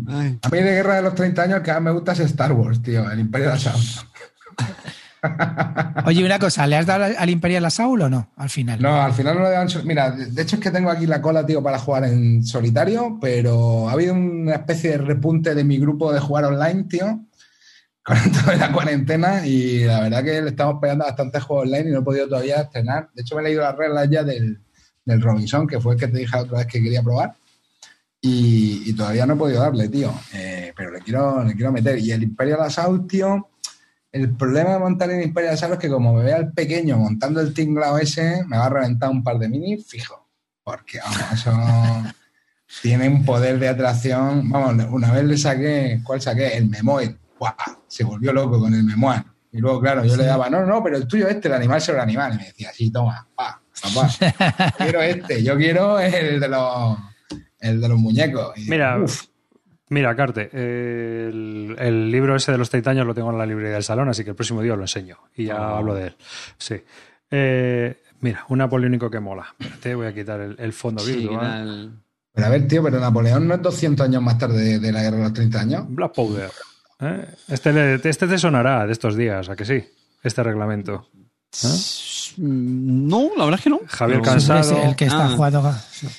Ay. 0.08 0.40
A 0.42 0.48
mí 0.48 0.58
de 0.60 0.72
Guerra 0.72 0.96
de 0.96 1.02
los 1.02 1.16
30 1.16 1.42
años 1.42 1.58
el 1.58 1.64
que 1.64 1.74
más 1.74 1.82
me 1.82 1.92
gusta 1.92 2.14
es 2.14 2.22
Star 2.22 2.54
Wars, 2.54 2.82
tío, 2.82 3.12
el 3.12 3.20
Imperial 3.20 3.52
Assault. 3.52 4.08
Oye, 6.06 6.24
una 6.24 6.40
cosa, 6.40 6.66
¿le 6.66 6.78
has 6.78 6.86
dado 6.86 7.14
al 7.18 7.30
Imperial 7.30 7.66
Assault 7.66 8.04
o 8.04 8.10
no? 8.10 8.30
Al 8.38 8.50
final. 8.50 8.82
No, 8.82 9.02
al 9.02 9.12
final 9.12 9.36
no 9.36 9.44
le 9.44 9.50
dan... 9.50 9.68
Mira, 9.84 10.12
de 10.12 10.28
de 10.28 10.42
hecho 10.42 10.56
es 10.56 10.62
que 10.62 10.72
tengo 10.72 10.90
aquí 10.90 11.06
la 11.06 11.22
cola, 11.22 11.46
tío, 11.46 11.62
para 11.62 11.78
jugar 11.78 12.06
en 12.06 12.42
solitario, 12.46 13.18
pero 13.20 13.90
ha 13.90 13.92
habido 13.92 14.14
una 14.14 14.54
especie 14.54 14.92
de 14.92 15.00
repunte 15.00 15.54
de 15.56 15.66
mi 15.66 15.78
grupo 15.78 16.14
de 16.14 16.22
jugar 16.22 16.46
online, 16.46 16.86
tío, 16.86 17.20
con 18.02 18.18
toda 18.32 18.56
la 18.56 18.72
cuarentena 18.72 19.46
y 19.46 19.84
la 19.84 20.04
verdad 20.04 20.24
que 20.24 20.42
le 20.42 20.50
estamos 20.52 20.78
pegando 20.80 21.04
a 21.04 21.08
bastantes 21.08 21.44
juegos 21.44 21.66
online 21.66 21.90
y 21.90 21.92
no 21.92 22.00
he 22.00 22.04
podido 22.04 22.30
todavía 22.30 22.62
estrenar. 22.62 23.10
De 23.14 23.24
hecho, 23.24 23.36
me 23.36 23.42
he 23.42 23.44
leído 23.44 23.62
las 23.62 23.76
reglas 23.76 24.10
ya 24.10 24.24
del, 24.24 24.58
del 25.04 25.22
Robinson, 25.22 25.68
que 25.68 25.82
fue 25.82 25.96
el 25.96 26.00
que 26.00 26.08
te 26.08 26.20
dije 26.20 26.38
la 26.38 26.44
otra 26.44 26.60
vez 26.60 26.68
que 26.68 26.82
quería 26.82 27.04
probar. 27.04 27.36
Y, 28.26 28.84
y 28.86 28.94
todavía 28.94 29.26
no 29.26 29.34
he 29.34 29.38
podido 29.38 29.62
darle, 29.62 29.90
tío. 29.90 30.14
Eh, 30.32 30.72
pero 30.78 30.92
le 30.92 31.02
quiero, 31.02 31.44
le 31.44 31.56
quiero 31.56 31.74
meter. 31.74 32.00
Y 32.00 32.14
el 32.14 32.24
Imperial 32.24 32.62
Assault, 32.62 33.06
tío, 33.10 33.50
el 34.14 34.34
problema 34.38 34.70
de 34.72 34.80
montar 34.80 35.12
el 35.12 35.24
Imperial 35.24 35.56
Assault 35.56 35.74
es 35.74 35.80
que 35.80 35.90
como 35.90 36.14
me 36.14 36.24
vea 36.24 36.38
el 36.38 36.54
pequeño 36.54 36.98
montando 36.98 37.42
el 37.42 37.54
tinglao 37.54 37.98
ese, 37.98 38.46
me 38.48 38.58
va 38.58 38.68
a 38.68 38.70
reventar 38.70 39.10
un 39.10 39.26
par 39.26 39.38
de 39.40 39.50
mini 39.50 39.76
fijo. 39.76 40.30
Porque, 40.64 41.00
vamos, 41.00 41.34
eso 41.34 41.52
tiene 42.82 43.10
un 43.10 43.26
poder 43.26 43.60
de 43.60 43.68
atracción. 43.68 44.50
Vamos, 44.50 44.86
una 44.90 45.12
vez 45.12 45.26
le 45.26 45.38
saqué, 45.38 46.00
¿cuál 46.02 46.22
saqué? 46.22 46.56
El 46.56 46.70
Memoir. 46.70 47.18
¡Buah! 47.38 47.54
Se 47.88 48.06
volvió 48.06 48.32
loco 48.32 48.58
con 48.58 48.74
el 48.74 48.86
Memoir. 48.86 49.22
Y 49.52 49.58
luego, 49.58 49.82
claro, 49.82 50.06
yo 50.06 50.16
le 50.16 50.24
daba, 50.24 50.50
no, 50.50 50.66
no, 50.66 50.82
pero 50.82 50.96
el 50.96 51.10
tuyo 51.10 51.28
este, 51.28 51.50
el 51.50 51.56
animal 51.56 51.82
sobre 51.82 51.98
el 51.98 52.04
animal. 52.04 52.36
Y 52.36 52.38
me 52.38 52.46
decía, 52.46 52.72
sí, 52.74 52.90
toma, 52.90 53.28
pa, 53.36 53.62
papá. 53.82 54.08
Yo 54.08 54.78
quiero 54.78 55.02
este, 55.02 55.44
yo 55.44 55.58
quiero 55.58 56.00
el 56.00 56.40
de 56.40 56.48
los, 56.48 56.98
el 57.64 57.82
de 57.82 57.90
los 57.90 57.98
muñecos. 57.98 58.54
Y, 58.58 58.70
Mira, 58.70 59.00
uf, 59.00 59.24
mira, 59.90 60.16
Carte, 60.16 60.50
eh, 60.54 61.30
el, 61.32 61.76
el 61.80 62.12
libro 62.12 62.36
ese 62.36 62.52
de 62.52 62.58
los 62.58 62.70
30 62.70 62.92
años 62.92 63.08
lo 63.08 63.14
tengo 63.14 63.32
en 63.32 63.38
la 63.38 63.46
librería 63.46 63.74
del 63.74 63.84
salón, 63.84 64.10
así 64.10 64.24
que 64.24 64.32
el 64.32 64.36
próximo 64.36 64.62
día 64.62 64.76
lo 64.76 64.84
enseño 64.84 65.18
y 65.36 65.46
ya 65.46 65.56
Oh. 65.60 65.76
hablo 65.78 65.96
de 65.96 66.08
él. 66.08 66.16
Sí. 66.58 66.76
Eh, 67.32 67.98
mira, 68.20 68.46
un 68.50 68.60
napoleónico 68.60 69.10
que 69.10 69.20
mola. 69.20 69.56
Te 69.82 69.96
voy 69.96 70.06
a 70.08 70.14
quitar 70.14 70.40
el, 70.42 70.74
fondo 70.74 71.04
virtual. 71.04 71.92
Pero 72.32 72.48
a 72.48 72.50
ver, 72.50 72.68
tío, 72.68 72.82
pero 72.84 73.00
Napoleón 73.00 73.48
no 73.48 73.56
es 73.56 73.62
200 73.62 74.08
años 74.08 74.22
más 74.22 74.38
tarde 74.38 74.80
de, 74.80 74.92
la 74.92 75.02
guerra 75.04 75.18
de 75.18 75.24
los 75.24 75.34
30 75.34 75.60
años. 75.60 75.86
Black 75.88 76.14
Powder. 76.14 76.50
¿eh? 77.00 77.28
Este, 77.48 77.96
este 78.10 78.28
te 78.28 78.38
sonará 78.40 78.86
de 78.88 78.92
estos 78.92 79.16
días, 79.16 79.50
¿a 79.50 79.56
que 79.56 79.66
sí? 79.66 79.84
Este 80.24 80.42
reglamento. 80.42 81.08
¿Eh? 81.16 81.68
No, 82.38 83.32
la 83.38 83.46
verdad 83.46 83.60
es 83.60 83.64
que 83.64 83.70
no. 83.70 83.80
Javier 83.88 84.22
Cansado. 84.22 84.84
el 84.84 84.96
que 84.96 85.06
está 85.06 85.26
ah. 85.26 85.30
jugando. 85.30 85.74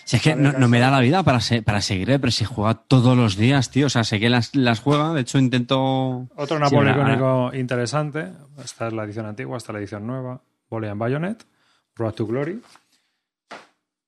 Si 0.05 0.17
es 0.17 0.23
que 0.23 0.35
no, 0.35 0.69
me 0.69 0.79
da 0.79 0.91
la 0.91 1.01
vida 1.01 1.23
para, 1.23 1.41
para 1.65 1.81
seguir, 1.81 2.07
pero 2.21 2.31
si 2.31 2.45
juega 2.45 2.75
todos 2.75 3.17
los 3.17 3.37
días, 3.37 3.71
tío. 3.71 3.87
O 3.87 3.91
sea, 3.91 4.05
sé 4.05 4.21
que 4.21 4.29
las, 4.29 4.55
las 4.55 4.81
juega. 4.81 5.13
De 5.15 5.23
hecho, 5.23 5.39
intento. 5.39 6.29
Otro 6.37 6.59
napoleónico 6.59 7.51
interesante. 7.55 8.33
Esta 8.63 8.89
es 8.89 8.93
la 8.93 9.05
edición 9.05 9.27
antigua, 9.27 9.57
esta 9.57 9.73
es 9.73 9.75
la 9.75 9.81
edición 9.81 10.07
nueva. 10.07 10.41
Volley 10.71 10.91
and 10.91 11.01
Bayonet. 11.01 11.47
Road 11.97 12.13
to 12.13 12.27
Glory. 12.27 12.61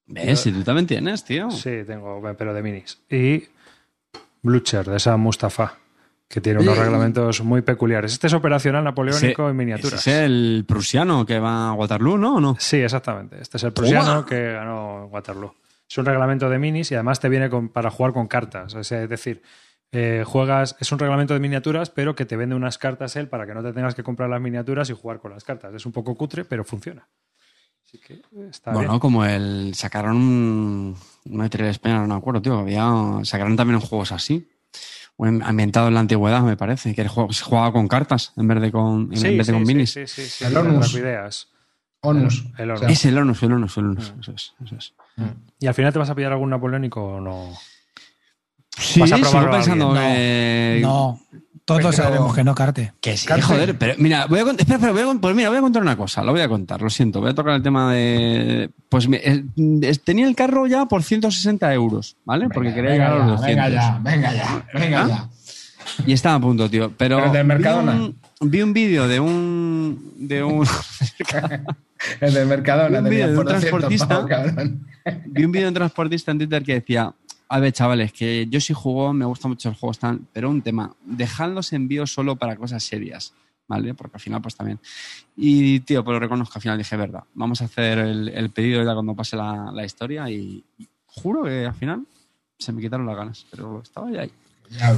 ¿Ves? 0.07 0.41
Si 0.41 0.53
tú 0.53 0.63
también 0.63 0.87
tienes, 0.87 1.25
tío. 1.25 1.51
Sí, 1.51 1.83
tengo, 1.87 2.23
pero 2.37 2.55
de 2.55 2.63
minis. 2.63 3.01
Y 3.11 3.45
Blucher, 4.43 4.85
de 4.85 4.97
esa 4.97 5.17
Mustafa 5.17 5.79
que 6.29 6.41
tiene 6.41 6.61
unos 6.61 6.77
reglamentos 6.77 7.43
muy 7.43 7.63
peculiares. 7.63 8.13
Este 8.13 8.27
es 8.27 8.33
operacional 8.33 8.83
napoleónico 8.83 9.49
en 9.49 9.57
miniaturas. 9.57 10.07
es 10.07 10.07
el 10.07 10.65
prusiano 10.67 11.25
que 11.25 11.39
va 11.39 11.69
a 11.69 11.73
Waterloo, 11.75 12.19
¿no? 12.19 12.41
no? 12.41 12.57
Sí, 12.59 12.79
exactamente. 12.79 13.41
Este 13.41 13.59
es 13.59 13.63
el 13.63 13.73
prusiano 13.73 14.27
que 14.27 14.53
ganó 14.53 15.07
Waterloo. 15.07 15.55
Es 15.89 15.99
un 15.99 16.05
reglamento 16.05 16.51
de 16.51 16.59
minis 16.59 16.91
y 16.91 16.95
además 16.95 17.21
te 17.21 17.29
viene 17.29 17.49
para 17.73 17.91
jugar 17.91 18.13
con 18.13 18.27
cartas. 18.27 18.75
Es 18.75 19.09
decir, 19.09 19.43
eh, 19.93 20.25
juegas, 20.27 20.75
es 20.81 20.91
un 20.91 20.99
reglamento 20.99 21.33
de 21.33 21.39
miniaturas, 21.39 21.91
pero 21.91 22.17
que 22.17 22.25
te 22.25 22.37
vende 22.37 22.57
unas 22.57 22.77
cartas 22.77 23.15
él 23.15 23.29
para 23.29 23.47
que 23.47 23.55
no 23.55 23.63
te 23.63 23.73
tengas 23.73 23.95
que 23.95 24.03
comprar 24.03 24.29
las 24.29 24.41
miniaturas 24.41 24.91
y 24.91 24.95
jugar 24.95 25.21
con 25.21 25.31
las 25.31 25.45
cartas. 25.45 25.75
Es 25.75 25.87
un 25.87 25.93
poco 25.93 26.17
cutre, 26.17 26.45
pero 26.45 26.65
funciona. 26.65 27.09
Así 27.85 28.01
que 28.01 28.21
está 28.51 28.73
bueno, 28.73 28.99
como 28.99 29.25
el 29.25 29.73
sacaron 29.77 30.17
un, 30.17 30.97
una 31.27 31.49
de 31.49 31.71
España, 31.71 32.01
no 32.01 32.09
me 32.09 32.15
acuerdo, 32.17 32.43
tío. 32.43 32.59
Había, 32.59 32.91
sacaron 33.23 33.57
también 33.57 33.79
juegos 33.79 34.11
así 34.11 34.51
ambientado 35.19 35.89
en 35.89 35.95
la 35.95 36.01
antigüedad, 36.01 36.43
me 36.43 36.57
parece, 36.57 36.95
que 36.95 37.03
se 37.05 37.45
jugaba 37.45 37.73
con 37.73 37.89
cartas 37.89 38.33
en 38.37 38.49
vez 38.49 38.61
de 38.61 38.73
con, 38.73 39.11
en 39.13 39.39
vez 39.39 39.47
de 39.47 39.53
con 39.53 39.63
minis. 39.63 39.93
Sí, 39.93 40.07
sí, 40.07 40.23
sí, 40.23 40.45
el 40.45 40.57
Onus. 40.57 40.95
Ideas. 40.95 41.49
Onus. 42.01 42.45
El, 42.59 42.71
Onus. 42.71 42.91
Es 42.91 43.05
el 43.05 43.19
Onus, 43.19 43.43
el 43.43 43.53
Onus, 43.53 43.77
el 43.79 43.85
Onus. 43.87 44.15
Mm. 44.15 44.21
Eso 44.21 44.33
es, 44.33 44.55
eso 44.65 44.77
es. 44.77 44.95
Mm. 45.17 45.25
¿Y 45.61 45.67
al 45.67 45.75
final 45.75 45.93
te 45.93 45.99
vas 45.99 46.11
a 46.11 46.15
pillar 46.15 46.33
algún 46.33 46.51
napoleónico 46.51 47.03
o 47.03 47.21
no? 47.21 47.53
Sí, 48.79 49.01
¿Vas 49.01 49.13
a 49.13 49.17
sigo 49.17 49.51
pensando 49.51 49.95
que... 49.95 50.81
No, 50.83 51.19
todos 51.67 51.97
sabemos 51.97 52.33
que 52.33 52.45
no 52.45 52.55
carte. 52.55 52.93
Que 53.01 53.17
sí, 53.17 53.27
joder. 53.29 53.77
Pero 53.77 53.95
mira, 53.99 54.27
voy 54.27 54.39
a, 54.39 54.45
espera, 54.53 54.93
voy 54.93 55.03
a, 55.03 55.21
pues 55.21 55.35
mira, 55.35 55.49
voy 55.49 55.59
a 55.59 55.61
contar 55.61 55.83
una 55.83 55.97
cosa. 55.97 56.23
Lo 56.23 56.31
voy 56.31 56.41
a 56.41 56.49
contar, 56.49 56.81
lo 56.81 56.89
siento. 56.89 57.21
Voy 57.21 57.31
a 57.31 57.35
tocar 57.35 57.55
el 57.55 57.63
tema 57.63 57.93
de. 57.93 58.71
Pues 58.89 59.09
tenía 60.05 60.29
el 60.29 60.37
carro 60.37 60.69
ya 60.69 60.87
por 60.87 61.03
160 61.03 61.75
euros, 61.75 62.17
¿vale? 62.25 62.49
Porque 62.49 62.73
quería 62.73 62.93
llegar 62.93 63.13
a 63.13 63.17
los 63.17 63.41
200. 63.41 63.47
Venga 63.47 63.69
ya, 63.69 63.99
venga 64.01 64.33
ya, 64.33 64.67
venga 64.73 65.03
¿Ah? 65.03 65.09
ya. 65.09 65.29
Y 66.07 66.13
estaba 66.13 66.37
a 66.37 66.41
punto, 66.41 66.71
tío. 66.71 66.93
Pero, 66.97 67.19
¿Pero 67.19 67.33
del 67.33 67.47
Mercadona. 67.47 68.13
Vi 68.41 68.63
un, 68.63 68.73
vídeo 68.73 69.09
de 69.09 69.19
un. 69.19 70.13
de 70.19 70.45
un. 70.45 70.65
el 72.21 72.33
del 72.33 72.47
Mercadona. 72.47 73.01
Vi 73.01 73.07
un 73.07 73.11
vídeo 73.11 73.33
de 73.33 73.39
un 73.39 73.45
transportista. 73.45 74.27
vi 75.27 75.45
un 75.45 75.51
vídeo 75.51 75.65
de 75.65 75.69
un 75.69 75.75
transportista 75.75 76.31
en 76.31 76.39
Twitter 76.39 76.63
que 76.63 76.75
decía 76.75 77.13
a 77.49 77.61
ver, 77.61 77.73
chavales, 77.73 78.13
que 78.13 78.47
yo 78.49 78.61
sí 78.61 78.75
juego, 78.75 79.13
me 79.13 79.25
gusta 79.25 79.49
mucho 79.49 79.69
el 79.69 79.75
juego, 79.75 79.93
están, 79.93 80.27
pero 80.33 80.51
un 80.51 80.63
tema, 80.63 80.95
dejad 81.05 81.51
los 81.51 81.73
envíos 81.73 82.13
solo 82.13 82.37
para 82.37 82.57
cosas 82.57 82.83
serias, 82.83 83.33
¿vale? 83.69 83.95
Porque 83.95 84.17
al 84.17 84.21
final, 84.21 84.43
pues 84.43 84.57
también. 84.57 84.81
Y, 85.37 85.81
tío, 85.81 86.05
pues 86.05 86.15
lo 86.15 86.21
reconozco, 86.21 86.55
al 86.57 86.63
final 86.63 86.79
dije, 86.79 86.97
verdad, 86.97 87.25
vamos 87.35 87.63
a 87.63 87.67
hacer 87.67 87.99
el, 87.99 88.51
pedido 88.51 88.85
ya 88.85 88.95
cuando 88.95 89.15
pase 89.15 89.37
la, 89.37 89.85
historia 89.85 90.29
y, 90.29 90.65
juro 91.07 91.45
que 91.45 91.65
al 91.65 91.75
final 91.75 92.05
se 92.59 92.73
me 92.73 92.83
quitaron 92.83 93.07
las 93.07 93.17
ganas, 93.17 93.47
pero 93.51 93.81
estaba 93.83 94.11
ya 94.11 94.23
ahí. 94.23 94.33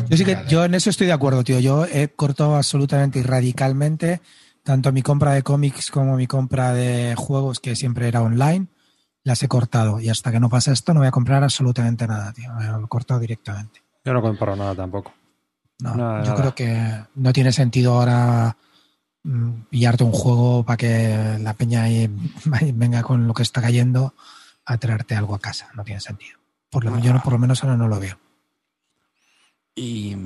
Yo 0.08 0.16
sí 0.16 0.24
que, 0.24 0.38
yo 0.48 0.64
en 0.64 0.74
eso 0.74 0.90
estoy 0.90 1.06
de 1.06 1.12
acuerdo, 1.12 1.44
tío. 1.44 1.60
Yo 1.60 1.84
he 1.84 2.08
cortado 2.08 2.56
absolutamente 2.56 3.18
y 3.18 3.22
radicalmente 3.22 4.20
tanto 4.64 4.90
mi 4.92 5.02
compra 5.02 5.32
de 5.32 5.42
cómics 5.42 5.90
como 5.90 6.16
mi 6.16 6.26
compra 6.26 6.72
de 6.72 7.14
juegos, 7.16 7.60
que 7.60 7.76
siempre 7.76 8.08
era 8.08 8.22
online 8.22 8.66
las 9.28 9.42
he 9.42 9.48
cortado. 9.48 10.00
Y 10.00 10.08
hasta 10.08 10.32
que 10.32 10.40
no 10.40 10.48
pase 10.48 10.72
esto, 10.72 10.92
no 10.92 11.00
voy 11.00 11.06
a 11.06 11.12
comprar 11.12 11.44
absolutamente 11.44 12.06
nada, 12.06 12.32
tío. 12.32 12.52
Me 12.54 12.66
lo 12.66 12.84
he 12.84 12.88
cortado 12.88 13.20
directamente. 13.20 13.82
Yo 14.04 14.12
no 14.12 14.22
compro 14.22 14.56
nada 14.56 14.74
tampoco. 14.74 15.12
No, 15.80 16.24
yo 16.24 16.34
creo 16.34 16.54
que 16.54 17.04
no 17.14 17.32
tiene 17.32 17.52
sentido 17.52 17.94
ahora 17.94 18.56
mm, 19.22 19.50
pillarte 19.70 20.02
un 20.02 20.12
juego 20.12 20.64
para 20.64 20.76
que 20.76 21.38
la 21.40 21.54
peña 21.54 21.84
ahí 21.84 22.10
venga 22.74 23.02
con 23.02 23.28
lo 23.28 23.34
que 23.34 23.44
está 23.44 23.60
cayendo 23.62 24.14
a 24.64 24.76
traerte 24.78 25.14
algo 25.14 25.34
a 25.34 25.38
casa. 25.38 25.68
No 25.74 25.84
tiene 25.84 26.00
sentido. 26.00 26.38
Por 26.70 26.84
lo, 26.84 26.98
yo 26.98 27.14
por 27.22 27.34
lo 27.34 27.38
menos 27.38 27.62
ahora 27.62 27.76
no 27.76 27.86
lo 27.86 28.00
veo. 28.00 28.18
Y 29.74 30.16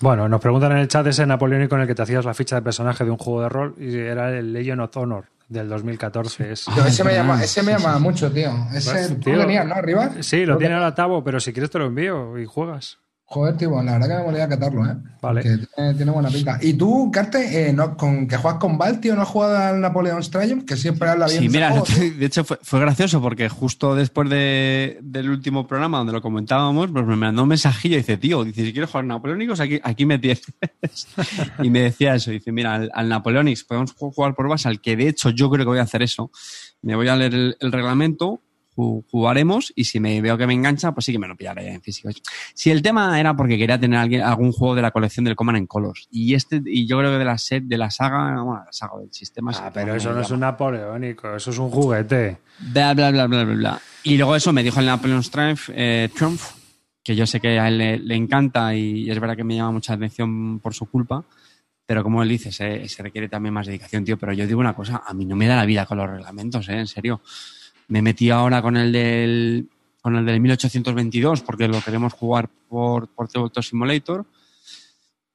bueno, 0.00 0.28
nos 0.28 0.40
preguntan 0.40 0.72
en 0.72 0.78
el 0.78 0.88
chat 0.88 1.06
ese 1.06 1.26
napoleónico 1.26 1.74
en 1.74 1.82
el 1.82 1.86
que 1.86 1.94
te 1.94 2.02
hacías 2.02 2.24
la 2.24 2.32
ficha 2.32 2.56
de 2.56 2.62
personaje 2.62 3.04
de 3.04 3.10
un 3.10 3.18
juego 3.18 3.42
de 3.42 3.48
rol 3.48 3.74
y 3.78 3.94
era 3.96 4.30
el 4.30 4.52
Legion 4.52 4.80
of 4.80 4.96
Honor 4.96 5.35
del 5.48 5.68
2014. 5.68 6.52
ese, 6.52 7.04
me 7.04 7.14
llama, 7.14 7.42
ese 7.44 7.62
me 7.62 7.72
llama 7.72 7.98
mucho, 7.98 8.30
tío. 8.30 8.52
Ese, 8.74 8.90
pues, 8.90 9.20
tú 9.20 9.30
tenías, 9.30 9.66
¿no? 9.66 9.74
Arriba. 9.74 10.10
Sí, 10.20 10.44
lo 10.44 10.56
tiene 10.58 10.74
ahora 10.74 10.94
Tavo, 10.94 11.22
pero 11.22 11.40
si 11.40 11.52
quieres 11.52 11.70
te 11.70 11.78
lo 11.78 11.86
envío 11.86 12.38
y 12.38 12.44
juegas. 12.46 12.98
Joder, 13.28 13.56
tío, 13.56 13.82
la 13.82 13.94
verdad 13.94 14.06
que 14.06 14.14
me 14.14 14.22
molía 14.22 14.48
catarlo, 14.48 14.86
¿eh? 14.86 14.94
Vale. 15.20 15.42
tiene, 15.42 16.12
buena 16.12 16.28
pinta. 16.28 16.60
¿Y 16.62 16.74
tú, 16.74 17.10
Carte, 17.12 17.68
eh, 17.68 17.72
no, 17.72 17.96
con, 17.96 18.28
que 18.28 18.36
juegas 18.36 18.60
con 18.60 18.78
Val, 18.78 19.00
tío, 19.00 19.16
no 19.16 19.22
has 19.22 19.28
jugado 19.28 19.56
al 19.56 19.80
Napoleon 19.80 20.22
Triumph? 20.22 20.64
Que 20.64 20.76
siempre 20.76 21.08
habla 21.08 21.26
bien 21.26 21.42
Sí, 21.42 21.48
mira, 21.48 21.70
de 21.72 22.24
hecho 22.24 22.44
fue, 22.44 22.80
gracioso 22.80 23.20
porque 23.20 23.48
justo 23.48 23.96
después 23.96 24.30
del 24.30 25.28
último 25.28 25.66
programa 25.66 25.98
donde 25.98 26.12
lo 26.12 26.22
comentábamos, 26.22 26.88
pues 26.92 27.04
me 27.04 27.16
mandó 27.16 27.42
un 27.42 27.48
mensajillo 27.48 27.96
y 27.96 27.98
dice, 27.98 28.16
tío, 28.16 28.44
dice, 28.44 28.64
si 28.64 28.72
quieres 28.72 28.90
jugar 28.90 29.04
Napoleónicos, 29.06 29.58
aquí, 29.58 29.80
aquí 29.82 30.06
me 30.06 30.20
tienes. 30.20 30.44
y 31.64 31.68
me 31.68 31.80
decía 31.80 32.14
eso, 32.14 32.30
dice, 32.30 32.52
mira, 32.52 32.74
al, 32.74 32.92
al 32.94 33.08
Napoleonics 33.08 33.64
podemos 33.64 33.92
jugar 33.92 34.36
por 34.36 34.46
al 34.64 34.80
que 34.80 34.96
de 34.96 35.08
hecho 35.08 35.30
yo 35.30 35.50
creo 35.50 35.64
que 35.64 35.70
voy 35.70 35.78
a 35.80 35.82
hacer 35.82 36.02
eso. 36.02 36.30
Me 36.80 36.94
voy 36.94 37.08
a 37.08 37.16
leer 37.16 37.34
el 37.34 37.72
reglamento, 37.72 38.40
jugaremos 38.76 39.72
y 39.74 39.84
si 39.84 40.00
me 40.00 40.20
veo 40.20 40.36
que 40.36 40.46
me 40.46 40.52
engancha, 40.52 40.92
pues 40.92 41.06
sí 41.06 41.12
que 41.12 41.18
me 41.18 41.26
lo 41.26 41.36
pillaré 41.36 41.72
en 41.72 41.80
físico. 41.80 42.10
Si 42.54 42.70
el 42.70 42.82
tema 42.82 43.18
era 43.18 43.34
porque 43.34 43.56
quería 43.56 43.80
tener 43.80 43.98
alguien, 43.98 44.22
algún 44.22 44.52
juego 44.52 44.74
de 44.74 44.82
la 44.82 44.90
colección 44.90 45.24
del 45.24 45.34
Command 45.34 45.58
en 45.58 45.66
Colors 45.66 46.08
y 46.10 46.34
este 46.34 46.62
y 46.64 46.86
yo 46.86 46.98
creo 46.98 47.12
que 47.12 47.18
de 47.18 47.24
la 47.24 47.38
set 47.38 47.64
de 47.64 47.78
la 47.78 47.90
saga, 47.90 48.42
bueno, 48.42 48.62
la 48.64 48.72
saga 48.72 48.98
del 49.00 49.12
sistema. 49.12 49.52
Ah, 49.54 49.70
pero 49.72 49.94
eso 49.94 50.12
no 50.12 50.20
es 50.20 50.30
un 50.30 50.40
napoleónico, 50.40 51.34
eso 51.34 51.50
es 51.50 51.58
un 51.58 51.70
juguete. 51.70 52.38
Bla 52.58 52.94
bla 52.94 53.10
bla 53.10 53.26
bla 53.26 53.44
bla 53.44 53.54
bla. 53.54 53.80
Y 54.02 54.16
luego 54.16 54.36
eso 54.36 54.52
me 54.52 54.62
dijo 54.62 54.78
el 54.80 54.86
Napoleon 54.86 55.22
Triumph, 55.22 55.70
eh, 55.72 56.08
Triumph, 56.14 56.42
que 57.02 57.16
yo 57.16 57.26
sé 57.26 57.40
que 57.40 57.58
a 57.58 57.68
él 57.68 57.78
le, 58.06 58.14
encanta 58.14 58.74
y 58.74 59.10
es 59.10 59.18
verdad 59.18 59.36
que 59.36 59.44
me 59.44 59.56
llama 59.56 59.72
mucha 59.72 59.94
atención 59.94 60.60
por 60.60 60.74
su 60.74 60.86
culpa. 60.86 61.24
Pero 61.86 62.02
como 62.02 62.22
él 62.22 62.28
dice, 62.28 62.50
se, 62.50 62.88
se 62.88 63.02
requiere 63.02 63.28
también 63.28 63.54
más 63.54 63.66
dedicación, 63.66 64.04
tío. 64.04 64.18
Pero 64.18 64.32
yo 64.32 64.46
digo 64.46 64.58
una 64.58 64.74
cosa, 64.74 65.02
a 65.06 65.14
mí 65.14 65.24
no 65.24 65.36
me 65.36 65.46
da 65.46 65.54
la 65.54 65.64
vida 65.64 65.86
con 65.86 65.98
los 65.98 66.10
reglamentos, 66.10 66.68
¿eh? 66.68 66.80
En 66.80 66.86
serio. 66.88 67.20
Me 67.88 68.02
metí 68.02 68.30
ahora 68.30 68.62
con 68.62 68.76
el 68.76 68.92
del, 68.92 69.68
con 70.00 70.16
el 70.16 70.24
del 70.24 70.40
1822 70.40 71.42
porque 71.42 71.68
lo 71.68 71.80
queremos 71.80 72.12
jugar 72.12 72.48
por, 72.68 73.08
por 73.08 73.28
Tabletop 73.28 73.62
Simulator. 73.62 74.26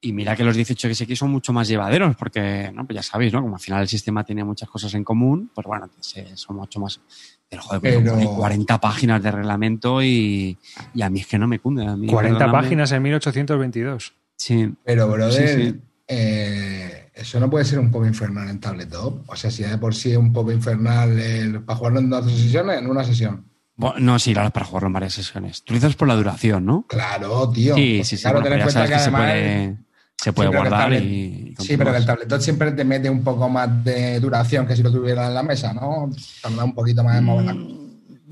Y 0.04 0.14
mira 0.14 0.36
que 0.36 0.44
los 0.44 0.58
18XX 0.58 1.16
son 1.16 1.30
mucho 1.30 1.54
más 1.54 1.68
llevaderos, 1.68 2.16
porque, 2.16 2.72
¿no? 2.74 2.88
Pues 2.88 2.96
ya 2.96 3.04
sabéis, 3.04 3.32
¿no? 3.32 3.42
Como 3.44 3.56
al 3.56 3.62
final 3.62 3.84
el 3.84 3.88
sistema 3.88 4.24
tiene 4.24 4.44
muchas 4.44 4.68
cosas 4.68 4.92
en 4.96 5.04
común, 5.04 5.52
pues 5.54 5.68
bueno, 5.68 5.88
son 6.34 6.56
mucho 6.56 6.80
más. 6.80 7.00
Pero 7.48 7.62
joder, 7.62 8.04
pues 8.04 8.28
40 8.28 8.82
páginas 8.82 9.22
de 9.22 9.30
reglamento 9.30 10.02
y, 10.02 10.58
y, 10.96 11.02
a 11.04 11.10
mí 11.12 11.20
es 11.20 11.28
que 11.28 11.38
no 11.38 11.48
me 11.48 11.60
cunde. 11.60 11.86
A 11.86 11.96
40 11.96 12.52
páginas 12.52 12.92
en 12.94 13.04
1822. 13.04 14.14
Sí. 14.38 14.74
Pero, 14.84 15.08
brother, 15.08 15.76
Eh, 16.08 17.11
eso 17.14 17.40
no 17.40 17.50
puede 17.50 17.66
ser 17.66 17.80
un 17.80 17.92
poco 17.92 18.06
infernal 18.06 18.50
en 18.50 18.60
tabletop. 18.60 19.30
O 19.30 19.36
sea, 19.36 19.52
si 19.52 19.64
de 19.64 19.78
por 19.78 19.94
sí 19.94 20.12
es 20.12 20.18
un 20.18 20.32
poco 20.32 20.52
infernal 20.52 21.64
para 21.66 21.78
jugarlo 21.78 22.00
en 22.00 22.10
dos 22.10 22.32
sesiones, 22.32 22.80
en 22.80 22.88
una 22.88 23.04
sesión. 23.04 23.46
no, 24.00 24.20
sí, 24.20 24.34
para 24.34 24.66
jugarlo 24.66 24.88
en 24.88 24.94
varias 24.94 25.14
sesiones. 25.14 25.64
Tú 25.64 25.74
dices 25.74 25.96
por 25.96 26.08
la 26.08 26.16
duración, 26.16 26.66
¿no? 26.66 26.86
Claro, 26.88 27.50
tío. 27.50 27.76
Sí, 27.76 28.02
sí, 28.04 28.18
sí. 28.18 28.24
Claro, 28.24 28.42
ten 28.42 28.54
en 28.54 28.62
cuenta 28.62 28.88
que, 28.88 29.00
se 29.00 29.12
puede, 29.12 29.78
se 30.18 30.34
puede 30.34 30.50
guardar 30.50 30.94
y, 30.94 31.56
Sí, 31.60 31.78
pero 31.78 31.92
que 31.92 31.98
el 31.98 32.06
tabletop 32.06 32.42
siempre 32.42 32.72
te 32.72 32.86
mete 32.86 33.10
un 33.10 33.24
poco 33.24 33.50
más 33.50 33.84
de 33.84 34.20
duración 34.20 34.66
que 34.66 34.76
si 34.76 34.84
lo 34.84 34.92
tuviera 34.92 35.28
en 35.28 35.34
la 35.34 35.44
mesa, 35.44 35.74
¿no? 35.74 36.10
Tarda 36.42 36.64
un 36.64 36.74
poquito 36.74 37.04
más 37.04 37.18
en 37.18 37.24
mover 37.26 37.81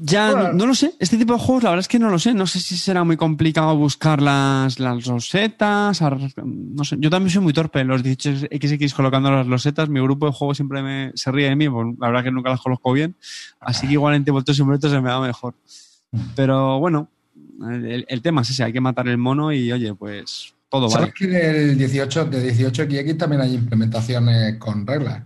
ya, 0.02 0.52
no, 0.54 0.66
lo 0.66 0.76
sé. 0.76 0.94
Este 1.00 1.18
tipo 1.18 1.34
de 1.34 1.40
juegos, 1.40 1.64
la 1.64 1.72
verdad 1.72 1.82
es 1.82 1.88
que 1.88 2.00
no 2.00 2.10
lo 2.10 2.20
sé. 2.20 2.34
No 2.34 2.48
sé 2.48 2.60
si 2.60 2.78
será 2.78 3.04
muy 3.04 3.18
complicado 3.18 3.76
buscar 3.76 4.22
las, 4.22 4.80
las 4.80 5.06
rosetas. 5.06 6.02
No 6.44 6.84
sé. 6.84 6.98
Yo 7.00 7.10
también 7.10 7.32
soy 7.32 7.42
muy 7.42 7.54
torpe 7.54 7.80
en 7.80 7.88
los 7.88 8.04
18XX 8.04 8.94
colocando 8.94 9.32
las 9.32 9.48
rosetas. 9.48 9.90
Mi 9.90 10.00
grupo 10.00 10.28
de 10.28 10.32
juegos 10.32 10.58
siempre 10.58 10.82
me, 10.82 11.12
se 11.16 11.32
ríe 11.32 11.50
de 11.50 11.56
mí. 11.56 11.70
Pues, 11.70 11.88
la 12.00 12.08
verdad 12.08 12.24
que 12.24 12.32
nunca 12.32 12.50
las 12.50 12.62
conozco 12.62 12.94
bien. 12.94 13.16
Así 13.60 13.88
que 13.88 13.94
igual 13.94 14.16
en 14.16 14.24
vueltos 14.26 14.58
y 14.58 14.64
momentos 14.64 14.92
se 14.92 15.02
me 15.02 15.10
da 15.10 15.20
mejor. 15.20 15.56
Pero 16.36 16.80
bueno, 16.80 17.10
el, 17.68 18.22
tema 18.22 18.42
es 18.42 18.52
ese. 18.52 18.64
Hay 18.64 18.74
que 18.74 18.82
matar 18.82 19.08
el 19.08 19.18
mono 19.18 19.52
y 19.52 19.72
oye, 19.72 19.94
pues 19.94 20.54
todo 20.70 20.90
vale. 20.90 21.08
¿Sabes 21.08 21.14
que 21.14 21.28
del 21.28 21.78
18, 21.78 22.26
de 22.26 22.56
18XX 22.56 23.18
también 23.18 23.42
hay 23.42 23.54
implementaciones 23.56 24.58
con 24.58 24.86
reglas? 24.88 25.24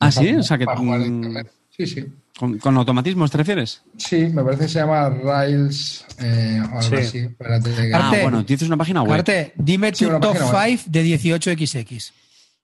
Ah, 0.00 0.12
sí, 0.12 0.34
o 0.34 0.42
sea 0.42 0.56
que. 0.58 0.64
Para 0.64 0.78
jugar 0.78 1.00
en 1.02 1.20
mm. 1.20 1.36
Sí, 1.70 1.86
sí. 1.86 2.06
¿Con, 2.38 2.58
con 2.58 2.76
automatismos 2.76 3.30
te 3.32 3.38
refieres? 3.38 3.82
Sí, 3.96 4.28
me 4.32 4.44
parece 4.44 4.62
que 4.64 4.68
se 4.68 4.78
llama 4.78 5.08
Rails 5.10 6.04
eh, 6.20 6.60
o 6.62 6.78
algo 6.78 6.82
Sí. 6.82 6.94
así. 6.94 7.18
Espérate 7.18 7.74
que- 7.74 7.92
Ah, 7.92 8.08
Arte. 8.10 8.22
bueno, 8.22 8.42
dices 8.44 8.68
una 8.68 8.76
página 8.76 9.02
web. 9.02 9.14
Arte, 9.18 9.52
dime 9.56 9.92
Sí, 9.94 10.04
tu 10.04 10.12
top 10.12 10.20
página 10.38 10.46
web. 10.52 10.78
5 10.78 10.90
de 10.90 11.02
18XX. 11.02 12.12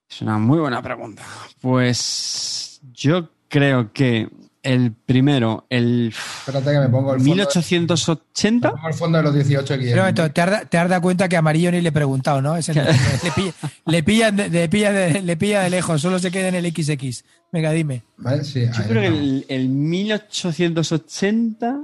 Es 0.09 0.21
una 0.21 0.37
muy 0.37 0.59
buena 0.59 0.81
pregunta. 0.81 1.23
Pues 1.59 2.79
yo 2.93 3.29
creo 3.49 3.91
que 3.91 4.29
el 4.65 4.91
primero, 4.91 5.65
el 5.69 6.13
Espérate 6.39 6.71
que 6.71 6.79
me 6.79 6.89
pongo 6.89 7.13
el 7.13 7.19
fondo, 7.19 7.35
de, 7.35 7.41
1880. 7.43 8.67
me 8.67 8.73
pongo 8.75 8.87
el 8.89 8.93
fondo 8.93 9.17
de 9.19 9.23
los 9.23 9.33
18 9.35 9.73
aquí. 9.73 9.83
Pero 9.85 9.95
un 9.95 9.99
momento, 9.99 10.31
te 10.31 10.41
has, 10.41 10.69
te 10.69 10.77
has 10.77 10.89
dado 10.89 11.01
cuenta 11.01 11.29
que 11.29 11.35
a 11.35 11.39
Amarillo 11.39 11.71
ni 11.71 11.81
le 11.81 11.89
he 11.89 11.91
preguntado, 11.91 12.41
¿no? 12.41 12.55
Ese 12.57 12.73
no- 12.73 12.83
le, 12.83 13.31
pilla, 13.31 13.53
le, 13.85 14.03
pillan 14.03 14.35
de, 14.35 14.49
le, 14.49 14.67
pilla 14.69 14.91
de, 14.91 15.21
le 15.21 15.37
pilla 15.37 15.61
de 15.61 15.69
lejos, 15.69 16.01
solo 16.01 16.17
se 16.19 16.31
queda 16.31 16.47
en 16.49 16.55
el 16.55 16.65
XX. 16.73 17.23
Venga, 17.51 17.71
dime. 17.71 18.03
¿Vale? 18.17 18.43
Sí, 18.43 18.65
Yo 18.65 18.71
ahí 18.81 18.87
creo 18.89 19.01
que 19.01 19.07
el, 19.07 19.45
el 19.47 19.69
1880, 19.69 21.79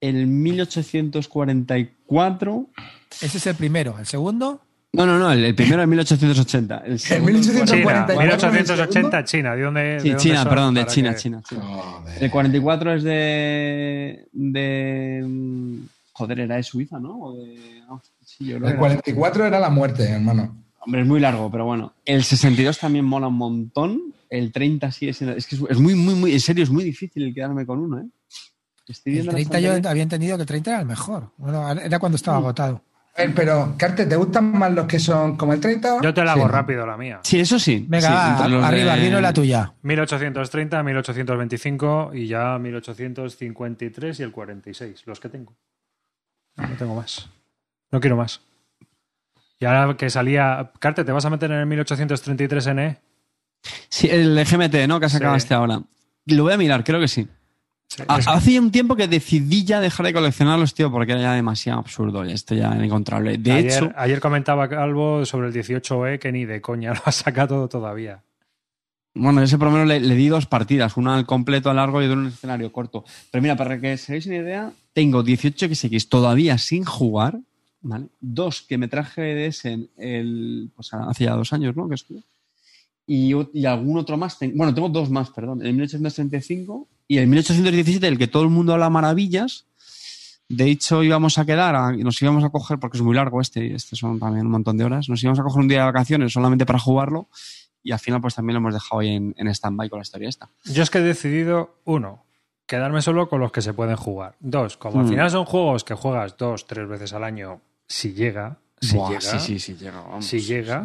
el 0.00 0.26
1844. 0.26 2.66
Ese 3.20 3.38
es 3.38 3.46
el 3.46 3.54
primero. 3.54 3.96
¿El 3.98 4.06
segundo? 4.06 4.60
No, 4.92 5.04
no, 5.04 5.18
no, 5.18 5.30
el, 5.30 5.44
el 5.44 5.54
primero 5.54 5.82
es 5.82 5.88
1880. 5.88 6.78
El 6.78 6.98
segundo, 6.98 7.32
1840. 7.32 8.06
China, 8.06 8.14
44 8.14 8.52
1880, 8.52 9.24
China. 9.24 9.54
¿De 9.54 9.62
dónde, 9.62 9.80
de 9.80 10.00
Sí, 10.00 10.08
dónde 10.08 10.22
China, 10.22 10.42
son? 10.42 10.48
perdón, 10.48 10.74
de 10.74 10.86
China, 10.86 11.10
que- 11.10 11.16
China, 11.18 11.42
China. 11.46 11.60
Joder. 11.62 12.22
El 12.24 12.30
44 12.30 12.94
es 12.94 13.02
de. 13.02 14.26
de. 14.32 15.24
mm, 15.26 15.76
Joder, 16.12 16.40
era 16.40 16.56
de 16.56 16.62
Suiza, 16.62 16.98
¿no? 16.98 17.16
O 17.20 17.36
de. 17.36 17.82
no, 17.86 18.02
sí, 18.24 18.46
yo 18.46 18.56
creo 18.56 18.60
que 18.60 18.66
El 18.66 18.70
era- 18.72 18.78
44 18.78 19.44
era 19.46 19.60
la 19.60 19.70
muerte, 19.70 20.04
hermano. 20.04 20.56
Hombre, 20.80 21.02
es 21.02 21.06
muy 21.06 21.20
largo, 21.20 21.50
pero 21.50 21.66
bueno. 21.66 21.92
El 22.06 22.24
62 22.24 22.78
también 22.78 23.04
mola 23.04 23.28
un 23.28 23.34
montón. 23.36 24.00
El 24.30 24.52
30 24.52 24.90
sigue 24.90 25.12
siendo. 25.12 25.36
Es 25.36 25.46
que 25.46 25.56
es, 25.56 25.62
es 25.68 25.78
muy, 25.78 25.94
muy, 25.94 26.14
muy. 26.14 26.32
En 26.32 26.40
serio, 26.40 26.64
es 26.64 26.70
muy 26.70 26.82
difícil 26.84 27.22
el 27.24 27.34
quedarme 27.34 27.66
con 27.66 27.78
uno, 27.78 28.00
¿eh? 28.00 28.06
Estoy 28.88 29.12
El 29.12 29.14
viendo 29.16 29.32
la 29.32 29.36
30 29.36 29.60
yo 29.60 29.88
había 29.90 30.02
entendido 30.02 30.36
que 30.36 30.42
el 30.42 30.46
30 30.48 30.70
era 30.70 30.80
el 30.80 30.86
mejor. 30.86 31.30
Bueno, 31.36 31.70
era 31.72 31.98
cuando 31.98 32.14
Mm. 32.14 32.16
estaba 32.16 32.38
agotado. 32.38 32.82
Pero, 33.34 33.74
Carte, 33.76 34.06
¿te 34.06 34.14
gustan 34.16 34.52
más 34.56 34.72
los 34.72 34.86
que 34.86 34.98
son 35.00 35.36
como 35.36 35.52
el 35.52 35.60
30? 35.60 36.00
Yo 36.02 36.14
te 36.14 36.24
la 36.24 36.32
hago 36.32 36.46
rápido, 36.46 36.86
la 36.86 36.96
mía. 36.96 37.20
Sí, 37.24 37.40
eso 37.40 37.58
sí. 37.58 37.84
Venga, 37.88 38.06
Sí, 38.08 38.14
va, 38.54 38.68
arriba, 38.68 38.94
de- 38.96 39.02
dinos 39.02 39.20
la 39.20 39.32
tuya. 39.32 39.72
1830, 39.82 40.82
1825 40.82 42.10
y 42.14 42.26
ya 42.28 42.58
1853 42.58 44.20
y 44.20 44.22
el 44.22 44.30
46, 44.32 45.02
los 45.06 45.18
que 45.20 45.28
tengo. 45.28 45.56
No 46.56 46.68
tengo 46.78 46.94
más. 46.94 47.28
No 47.90 48.00
quiero 48.00 48.16
más. 48.16 48.40
Y 49.60 49.64
ahora 49.64 49.96
que 49.96 50.08
salía... 50.10 50.70
Carte, 50.78 51.04
¿te 51.04 51.10
vas 51.12 51.24
a 51.24 51.30
meter 51.30 51.50
en 51.50 51.58
el 51.58 51.66
1833 51.66 52.66
NE? 52.74 52.98
Sí, 53.88 54.08
el 54.08 54.36
GMT, 54.44 54.86
¿no? 54.86 55.00
Que 55.00 55.06
has 55.06 55.12
sacado 55.12 55.34
Sí. 55.34 55.38
este 55.38 55.54
ahora. 55.54 55.80
Lo 56.26 56.42
voy 56.44 56.52
a 56.52 56.56
mirar, 56.56 56.84
creo 56.84 57.00
que 57.00 57.08
sí. 57.08 57.26
Sí, 57.88 58.02
es- 58.18 58.28
Hace 58.28 58.60
un 58.60 58.70
tiempo 58.70 58.94
que 58.96 59.08
decidí 59.08 59.64
ya 59.64 59.80
dejar 59.80 60.06
de 60.06 60.12
coleccionarlos, 60.12 60.74
tío, 60.74 60.90
porque 60.92 61.12
era 61.12 61.22
ya 61.22 61.32
demasiado 61.32 61.78
absurdo. 61.80 62.24
Ya 62.24 62.34
esto 62.34 62.54
ya 62.54 62.74
inencontrable. 62.76 63.38
De 63.38 63.50
ayer, 63.52 63.72
hecho, 63.72 63.92
ayer 63.96 64.20
comentaba 64.20 64.68
Calvo 64.68 65.24
sobre 65.24 65.48
el 65.48 65.54
18E 65.54 66.18
que 66.18 66.30
ni 66.30 66.44
de 66.44 66.60
coña 66.60 66.92
lo 66.94 67.00
ha 67.04 67.12
sacado 67.12 67.66
todavía. 67.68 68.22
bueno, 69.14 69.42
ese 69.42 69.56
por 69.58 69.68
lo 69.68 69.72
menos 69.72 69.88
le, 69.88 70.00
le 70.00 70.14
di 70.14 70.28
dos 70.28 70.46
partidas, 70.46 70.96
una 70.96 71.16
al 71.16 71.24
completo, 71.26 71.70
al 71.70 71.76
largo 71.76 72.00
y 72.02 72.04
otra 72.04 72.12
en 72.14 72.20
un 72.20 72.26
escenario 72.28 72.70
corto. 72.70 73.04
Pero 73.30 73.40
mira, 73.42 73.56
para 73.56 73.80
que 73.80 73.94
os 73.94 74.08
hagáis 74.08 74.26
una 74.26 74.36
idea, 74.36 74.72
tengo 74.92 75.22
18 75.22 75.66
XX 75.74 76.08
todavía 76.08 76.58
sin 76.58 76.84
jugar, 76.84 77.38
¿vale? 77.80 78.06
Dos 78.20 78.62
que 78.62 78.76
me 78.78 78.86
traje 78.88 79.22
de 79.22 79.46
ese 79.46 79.88
el, 79.96 80.70
pues 80.76 80.92
hace 80.92 81.24
ya 81.24 81.34
dos 81.34 81.52
años, 81.54 81.74
¿no? 81.74 81.88
Que 81.88 81.94
estuve. 81.94 82.20
Y, 83.06 83.32
y 83.54 83.64
algún 83.64 83.96
otro 83.98 84.18
más. 84.18 84.38
ten- 84.38 84.52
bueno, 84.54 84.74
tengo 84.74 84.90
dos 84.90 85.10
más, 85.10 85.30
perdón. 85.30 85.62
El 85.64 85.72
1835 85.72 86.86
y 87.08 87.18
el 87.18 87.26
1817, 87.26 88.04
del 88.06 88.18
que 88.18 88.28
todo 88.28 88.42
el 88.44 88.50
mundo 88.50 88.72
habla 88.74 88.90
maravillas. 88.90 89.64
De 90.48 90.64
hecho, 90.70 91.02
íbamos 91.02 91.36
a 91.38 91.44
quedar, 91.44 91.74
a- 91.74 91.92
nos 91.92 92.20
íbamos 92.22 92.44
a 92.44 92.50
coger, 92.50 92.78
porque 92.78 92.96
es 92.98 93.02
muy 93.02 93.14
largo 93.14 93.40
este, 93.40 93.66
y 93.66 93.72
este 93.74 93.96
son 93.96 94.18
también 94.20 94.46
un 94.46 94.52
montón 94.52 94.76
de 94.78 94.84
horas, 94.84 95.08
nos 95.08 95.22
íbamos 95.22 95.38
a 95.40 95.42
coger 95.42 95.60
un 95.60 95.68
día 95.68 95.80
de 95.80 95.84
vacaciones 95.86 96.32
solamente 96.32 96.64
para 96.64 96.78
jugarlo 96.78 97.28
y 97.82 97.92
al 97.92 97.98
final 97.98 98.20
pues 98.20 98.34
también 98.34 98.54
lo 98.54 98.58
hemos 98.60 98.74
dejado 98.74 99.00
ahí 99.00 99.10
en, 99.14 99.34
en 99.36 99.48
stand-by 99.48 99.88
con 99.90 99.98
la 99.98 100.02
historia 100.02 100.28
esta. 100.28 100.48
Yo 100.64 100.82
es 100.82 100.90
que 100.90 100.98
he 100.98 101.02
decidido, 101.02 101.76
uno, 101.84 102.24
quedarme 102.66 103.02
solo 103.02 103.28
con 103.28 103.40
los 103.40 103.52
que 103.52 103.60
se 103.62 103.72
pueden 103.74 103.96
jugar. 103.96 104.36
Dos, 104.40 104.76
como 104.76 105.00
al 105.00 105.06
Mm. 105.06 105.08
final 105.10 105.30
son 105.30 105.44
juegos 105.44 105.84
que 105.84 105.94
juegas 105.94 106.36
dos, 106.38 106.66
tres 106.66 106.88
veces 106.88 107.12
al 107.12 107.24
año, 107.24 107.60
si 107.86 108.12
llega, 108.14 108.58
si 108.80 108.96
Buah, 108.96 109.08
llega, 109.10 109.20
sí, 109.20 109.38
sí, 109.38 109.58
sí, 109.58 109.76
llega. 109.76 110.00
vamos. 110.00 110.26
si 110.26 110.40
llega, 110.40 110.82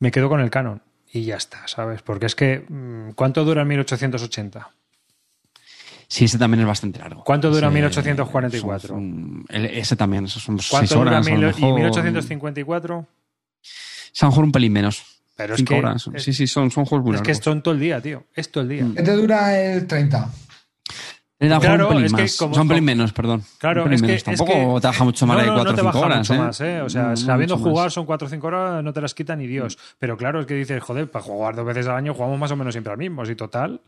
me 0.00 0.10
quedo 0.10 0.28
con 0.28 0.40
el 0.40 0.50
canon. 0.50 0.82
Y 1.12 1.22
ya 1.24 1.36
está, 1.36 1.68
¿sabes? 1.68 2.02
Porque 2.02 2.26
es 2.26 2.34
que, 2.34 2.64
mm, 2.68 3.12
¿cuánto 3.14 3.44
dura 3.44 3.62
el 3.62 3.68
1880? 3.68 4.70
Sí, 6.12 6.26
ese 6.26 6.36
también 6.36 6.60
es 6.60 6.66
bastante 6.66 6.98
largo. 6.98 7.24
¿Cuánto 7.24 7.48
dura 7.48 7.68
Ese- 7.68 7.74
1844? 7.74 8.88
son- 8.88 8.98
son- 8.98 9.44
el- 9.48 9.64
ese 9.64 9.96
también, 9.96 10.26
esos 10.26 10.42
son 10.42 10.58
seis 10.58 10.68
¿Cuánto 10.70 10.94
dura 10.96 11.10
horas. 11.12 11.26
a 11.26 11.30
lo 11.30 11.36
mil- 11.36 11.42
y 11.44 11.46
mejor. 11.62 11.74
1854? 11.74 13.06
Se 14.12 14.24
a 14.24 14.28
lo 14.28 14.30
mejor 14.32 14.44
un 14.44 14.52
pelín 14.52 14.72
menos. 14.74 15.02
Pero 15.36 15.54
es 15.54 15.58
Cinco 15.58 15.72
que, 15.72 15.78
horas. 15.78 16.06
es, 16.12 16.22
Sí, 16.22 16.34
sí, 16.34 16.46
son, 16.46 16.70
son 16.70 16.84
juegos 16.84 17.06
muy 17.06 17.16
es 17.16 17.22
que 17.22 17.34
son 17.34 17.62
todo 17.62 17.72
el 17.72 17.80
día, 17.80 17.98
tío. 18.02 18.24
Es 18.34 18.50
todo 18.52 18.62
el 18.62 18.68
día. 18.68 18.84
Mm. 18.84 18.94
¿Qué 18.96 19.02
te 19.02 19.12
dura 19.12 19.58
el 19.58 19.86
30? 19.86 20.28
Era 21.40 21.58
Claro, 21.58 21.88
un 21.88 21.94
pelín 21.94 22.04
es 22.04 22.12
que 22.14 22.22
más. 22.22 22.36
como- 22.36 22.54
Son 22.54 22.62
un 22.64 22.68
pelín 22.68 22.84
menos, 22.84 23.12
perdón. 23.14 23.42
Claro, 23.56 23.84
es 23.90 24.00
que, 24.02 24.06
menos. 24.06 24.16
es 24.18 24.24
Tampoco 24.24 24.52
que- 24.52 24.80
te 24.82 24.86
baja 24.88 25.04
mucho 25.04 25.26
más 25.26 25.36
no, 25.38 25.42
de 25.42 25.48
no, 25.48 25.54
4 25.54 25.64
no 25.64 25.70
o 25.70 25.74
te 25.74 25.80
5 25.80 25.92
baja 25.94 26.06
horas. 26.06 26.18
mucho 26.18 26.34
¿eh? 26.34 26.38
más, 26.38 26.60
¿eh? 26.60 26.80
O 26.82 26.88
sea, 26.90 27.02
No, 27.04 27.08
no 27.08 27.16
sabiendo 27.16 27.56
mucho 27.56 27.64
más. 27.68 27.72
jugar 27.72 27.90
son 27.90 28.04
4 28.06 28.26
o 28.26 28.30
5 28.30 28.46
horas, 28.48 28.84
no 28.84 28.92
te 28.92 29.00
las 29.00 29.14
quita 29.14 29.34
ni 29.34 29.46
Dios. 29.46 29.78
Pero 29.98 30.18
claro, 30.18 30.40
es 30.40 30.46
que 30.46 30.54
dices, 30.54 30.80
joder, 30.82 31.10
para 31.10 31.24
jugar 31.24 31.56
dos 31.56 31.64
veces 31.64 31.86
al 31.86 31.96
año 31.96 32.12
jugamos 32.12 32.38
más 32.38 32.50
o 32.52 32.56
menos 32.56 32.74
siempre 32.74 32.92
al 32.92 32.98
mismo. 32.98 33.24
Y 33.24 33.34
total, 33.34 33.80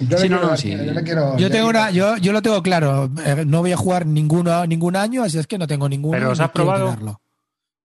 Yo 0.00 0.18
Sí, 0.18 0.24
le 0.24 0.28
no, 0.30 0.36
quiero- 0.38 0.50
no, 0.50 0.56
sí. 0.56 0.70
Yo 0.70 0.92
le 0.92 1.02
quiero. 1.02 1.36
Yo 1.36 1.48
le 1.48 1.50
tengo 1.54 1.68
una, 1.68 1.90
yo, 1.90 2.16
yo 2.18 2.32
lo 2.32 2.42
tengo 2.42 2.62
claro. 2.62 3.10
eh, 3.24 3.44
No 3.46 3.60
voy 3.60 3.72
a 3.72 3.76
jugar 3.76 4.06
ninguno, 4.06 4.66
ningún 4.66 4.96
año, 4.96 5.22
así 5.22 5.38
es 5.38 5.46
que 5.46 5.58
no 5.58 5.66
tengo 5.66 5.88
ninguno. 5.88 6.18
¿Pero 6.18 6.30
os 6.32 6.38
no 6.38 6.44
has 6.44 6.50
probado? 6.50 6.96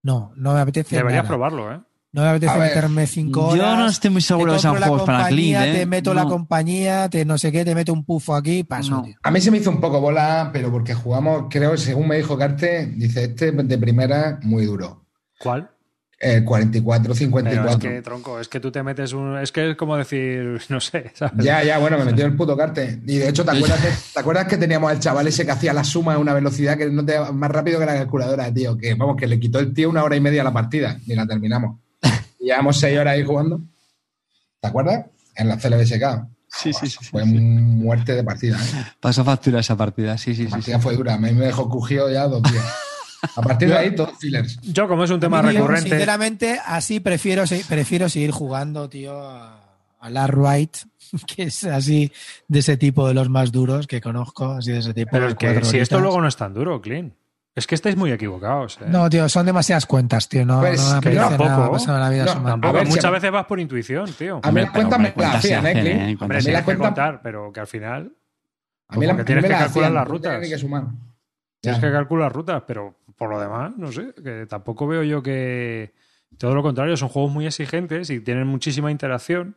No, 0.02 0.32
no 0.36 0.54
me 0.54 0.60
apetece. 0.60 0.96
deberías 0.96 1.22
nada. 1.22 1.28
probarlo, 1.28 1.72
¿eh? 1.72 1.80
No 2.14 2.20
me 2.22 2.28
apetece 2.28 2.52
A 2.52 2.56
ver, 2.58 2.68
meterme 2.74 3.06
cinco 3.06 3.46
horas. 3.46 3.56
Yo 3.56 3.76
no 3.76 3.86
estoy 3.86 4.10
muy 4.10 4.20
seguro 4.20 4.52
de 4.52 4.56
que 4.58 4.60
sean 4.62 4.72
compro 4.74 4.80
la 4.80 4.88
juegos 4.88 5.06
para 5.06 5.28
Clint, 5.28 5.58
¿eh? 5.62 5.72
Te 5.78 5.86
meto 5.86 6.12
la 6.12 6.24
compañía, 6.26 7.08
te 7.08 7.24
no 7.24 7.38
sé 7.38 7.50
qué, 7.50 7.64
te 7.64 7.74
meto 7.74 7.92
un 7.94 8.04
pufo 8.04 8.34
aquí, 8.34 8.64
paso, 8.64 8.90
No. 8.96 9.02
tío. 9.04 9.14
A 9.22 9.30
mí 9.30 9.40
se 9.40 9.50
me 9.50 9.56
hizo 9.58 9.70
un 9.70 9.80
poco 9.80 9.98
bola, 10.00 10.50
pero 10.52 10.70
porque 10.70 10.92
jugamos, 10.92 11.44
creo, 11.48 11.74
según 11.78 12.08
me 12.08 12.16
dijo 12.16 12.36
Carte, 12.36 12.86
dice 12.96 13.24
este 13.24 13.52
de 13.52 13.78
primera 13.78 14.38
muy 14.42 14.66
duro. 14.66 15.06
¿Cuál? 15.38 15.70
El 16.22 16.44
44, 16.44 17.02
Pero 17.02 17.14
54. 17.16 17.70
es 17.70 17.76
que, 17.78 18.00
tronco, 18.00 18.38
es 18.38 18.46
que 18.46 18.60
tú 18.60 18.70
te 18.70 18.80
metes 18.84 19.12
un. 19.12 19.38
Es 19.38 19.50
que 19.50 19.70
es 19.70 19.76
como 19.76 19.96
decir, 19.96 20.62
no 20.68 20.80
sé, 20.80 21.10
¿sabes? 21.14 21.44
Ya, 21.44 21.64
ya, 21.64 21.78
bueno, 21.78 21.98
me 21.98 22.04
metió 22.04 22.24
el 22.24 22.36
puto 22.36 22.56
Carte. 22.56 23.00
Y 23.08 23.18
de 23.18 23.28
hecho, 23.28 23.44
¿te 23.44 23.50
acuerdas, 23.50 23.80
que, 23.80 23.88
¿te 24.14 24.20
acuerdas 24.20 24.46
que 24.46 24.56
teníamos 24.56 24.88
al 24.88 25.00
chaval 25.00 25.26
ese 25.26 25.44
que 25.44 25.50
hacía 25.50 25.72
la 25.72 25.82
suma 25.82 26.14
a 26.14 26.18
una 26.18 26.32
velocidad 26.32 26.78
que 26.78 26.88
no 26.88 27.04
te 27.04 27.18
más 27.32 27.50
rápido 27.50 27.80
que 27.80 27.86
la 27.86 27.94
calculadora, 27.94 28.54
tío? 28.54 28.76
Que 28.78 28.94
vamos, 28.94 29.16
que 29.16 29.26
le 29.26 29.40
quitó 29.40 29.58
el 29.58 29.74
tío 29.74 29.90
una 29.90 30.04
hora 30.04 30.14
y 30.14 30.20
media 30.20 30.42
a 30.42 30.44
la 30.44 30.52
partida 30.52 30.96
y 31.04 31.12
la 31.16 31.26
terminamos. 31.26 31.80
Y 32.38 32.44
llevamos 32.46 32.78
seis 32.78 32.96
horas 32.96 33.14
ahí 33.14 33.24
jugando. 33.24 33.60
¿Te 34.60 34.68
acuerdas? 34.68 35.06
En 35.34 35.48
la 35.48 35.56
CLBSK. 35.56 36.28
Sí, 36.46 36.72
sí, 36.72 36.86
sí, 36.86 36.98
sí, 37.00 37.10
Fue 37.10 37.24
sí. 37.24 37.30
muerte 37.34 38.14
de 38.14 38.22
partida, 38.22 38.58
¿eh? 38.58 38.84
Pasó 39.00 39.24
factura 39.24 39.58
esa 39.58 39.74
partida, 39.74 40.16
sí, 40.18 40.36
sí, 40.36 40.42
La 40.44 40.50
sí. 40.50 40.52
partida 40.52 40.78
fue 40.78 40.94
dura. 40.94 41.14
A 41.14 41.18
mí 41.18 41.32
me 41.32 41.46
dejó 41.46 41.68
crujido 41.68 42.08
ya 42.12 42.28
dos 42.28 42.42
días. 42.44 42.64
A 43.36 43.42
partir 43.42 43.68
de 43.68 43.76
ahí, 43.78 43.94
todos 43.94 44.18
fillers. 44.18 44.58
Yo, 44.62 44.88
como 44.88 45.04
es 45.04 45.10
un 45.10 45.20
tema 45.20 45.40
recurrente. 45.42 45.88
Sinceramente, 45.90 46.60
así 46.64 47.00
prefiero, 47.00 47.44
prefiero 47.68 48.08
seguir 48.08 48.30
jugando, 48.32 48.88
tío, 48.88 49.18
a, 49.28 49.60
a 50.00 50.10
la 50.10 50.26
Wright, 50.26 50.76
que 51.26 51.44
es 51.44 51.64
así 51.64 52.10
de 52.48 52.58
ese 52.58 52.76
tipo 52.76 53.06
de 53.06 53.14
los 53.14 53.28
más 53.28 53.52
duros 53.52 53.86
que 53.86 54.00
conozco, 54.00 54.52
así 54.52 54.72
de 54.72 54.78
ese 54.78 54.92
tipo. 54.94 55.10
Pero 55.12 55.26
de 55.26 55.30
es 55.32 55.36
que 55.38 55.64
si 55.64 55.78
esto 55.78 56.00
luego 56.00 56.20
no 56.20 56.28
es 56.28 56.36
tan 56.36 56.52
duro, 56.54 56.80
Clean. 56.80 57.14
Es 57.54 57.66
que 57.66 57.74
estáis 57.74 57.96
muy 57.96 58.10
equivocados. 58.10 58.78
¿eh? 58.80 58.86
No, 58.88 59.10
tío, 59.10 59.28
son 59.28 59.44
demasiadas 59.44 59.84
cuentas, 59.84 60.26
tío. 60.26 60.46
No, 60.46 60.60
Pues, 60.60 60.80
no 60.88 60.94
me 60.94 61.00
que 61.02 61.10
tampoco. 61.16 61.76
nada 61.86 62.00
la 62.00 62.08
vida 62.08 62.24
No. 62.24 62.42
Tampoco, 62.42 62.66
A 62.68 62.72
ver, 62.80 62.88
muchas 62.88 63.12
veces 63.12 63.30
vas 63.30 63.44
por 63.44 63.60
intuición, 63.60 64.10
tío. 64.14 64.40
A 64.42 64.50
mí 64.50 64.62
las 64.62 64.70
cuentas 64.70 64.98
me 64.98 65.12
se 65.12 65.24
hacían, 65.26 65.66
¿eh, 65.66 65.72
Clint? 65.74 66.22
Hombre, 66.22 66.38
mí 66.42 66.50
la 66.50 66.64
cuenta- 66.64 66.84
contar, 66.84 67.20
pero 67.22 67.52
que 67.52 67.60
al 67.60 67.66
final 67.66 68.10
A 68.88 68.96
mí 68.96 69.04
la, 69.04 69.12
Porque 69.12 69.24
tienes 69.26 69.42
me 69.42 69.48
que 69.48 69.52
la 69.54 69.60
calcular 69.60 69.92
las 69.92 70.08
rutas. 70.08 70.40
tienes 71.60 71.80
que 71.80 71.92
calcular 71.92 72.32
rutas, 72.32 72.62
pero 72.66 72.94
por 73.22 73.30
lo 73.30 73.40
demás, 73.40 73.72
no 73.76 73.92
sé, 73.92 74.12
que 74.22 74.46
tampoco 74.46 74.86
veo 74.86 75.02
yo 75.04 75.22
que 75.22 75.92
todo 76.38 76.54
lo 76.54 76.62
contrario, 76.62 76.96
son 76.96 77.08
juegos 77.08 77.30
muy 77.32 77.46
exigentes 77.46 78.10
y 78.10 78.20
tienen 78.20 78.46
muchísima 78.46 78.90
interacción. 78.90 79.54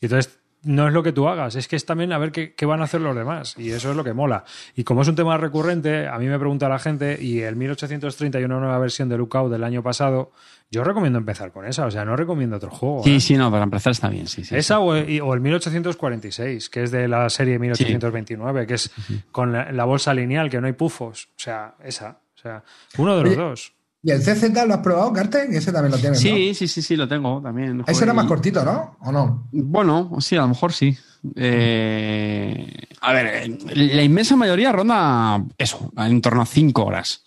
Y 0.00 0.06
entonces 0.06 0.38
no 0.62 0.88
es 0.88 0.94
lo 0.94 1.02
que 1.02 1.12
tú 1.12 1.28
hagas, 1.28 1.54
es 1.56 1.68
que 1.68 1.76
es 1.76 1.84
también 1.84 2.10
a 2.12 2.18
ver 2.18 2.32
qué, 2.32 2.54
qué 2.54 2.64
van 2.66 2.80
a 2.80 2.84
hacer 2.84 3.02
los 3.02 3.14
demás. 3.14 3.54
Y 3.58 3.70
eso 3.70 3.90
es 3.90 3.96
lo 3.96 4.02
que 4.02 4.14
mola. 4.14 4.44
Y 4.74 4.82
como 4.84 5.02
es 5.02 5.08
un 5.08 5.14
tema 5.14 5.36
recurrente, 5.36 6.08
a 6.08 6.18
mí 6.18 6.26
me 6.26 6.38
pregunta 6.38 6.68
la 6.70 6.78
gente, 6.78 7.18
y 7.20 7.40
el 7.42 7.54
1830 7.56 8.40
y 8.40 8.44
una 8.44 8.58
nueva 8.58 8.78
versión 8.78 9.08
de 9.10 9.18
Lookout 9.18 9.52
del 9.52 9.62
año 9.62 9.82
pasado, 9.82 10.32
yo 10.70 10.82
recomiendo 10.82 11.18
empezar 11.18 11.52
con 11.52 11.66
esa, 11.66 11.84
o 11.86 11.90
sea, 11.90 12.04
no 12.06 12.16
recomiendo 12.16 12.56
otro 12.56 12.70
juego. 12.70 13.00
¿eh? 13.00 13.02
Sí, 13.04 13.20
sí, 13.20 13.36
no, 13.36 13.50
para 13.50 13.64
empezar 13.64 13.90
está 13.92 14.08
bien, 14.08 14.26
sí, 14.26 14.42
sí. 14.42 14.56
Esa 14.56 14.80
o 14.80 14.94
el, 14.94 15.08
y- 15.10 15.20
o 15.20 15.34
el 15.34 15.40
1846, 15.40 16.70
que 16.70 16.82
es 16.84 16.90
de 16.90 17.06
la 17.08 17.28
serie 17.28 17.58
1829, 17.58 18.66
que 18.66 18.74
es 18.74 18.90
con 19.30 19.52
la, 19.52 19.70
la 19.70 19.84
bolsa 19.84 20.14
lineal, 20.14 20.48
que 20.50 20.60
no 20.62 20.66
hay 20.66 20.72
pufos. 20.72 21.26
O 21.26 21.40
sea, 21.40 21.74
esa. 21.84 22.20
O 22.44 22.48
sea, 22.48 22.62
uno 22.98 23.16
de 23.16 23.22
los 23.22 23.32
Oye, 23.32 23.42
dos. 23.42 23.72
¿Y 24.02 24.10
el 24.10 24.20
CZ 24.20 24.52
lo 24.66 24.74
has 24.74 24.80
probado, 24.80 25.12
Carte? 25.14 25.46
ese 25.50 25.72
también 25.72 25.92
lo 25.92 25.98
tienes, 25.98 26.20
Sí, 26.20 26.54
sí, 26.54 26.68
sí, 26.68 26.82
sí, 26.82 26.94
lo 26.94 27.08
tengo 27.08 27.40
también. 27.40 27.82
Ese 27.86 28.04
era 28.04 28.12
más 28.12 28.26
cortito, 28.26 28.62
¿no? 28.62 28.98
¿O 29.00 29.10
no? 29.10 29.48
Bueno, 29.50 30.10
sí, 30.20 30.36
a 30.36 30.42
lo 30.42 30.48
mejor 30.48 30.74
sí. 30.74 30.94
Eh, 31.34 32.70
a 33.00 33.12
ver, 33.14 33.48
la 33.74 34.02
inmensa 34.02 34.36
mayoría 34.36 34.72
ronda 34.72 35.42
eso, 35.56 35.90
en 35.96 36.20
torno 36.20 36.42
a 36.42 36.46
5 36.46 36.84
horas. 36.84 37.24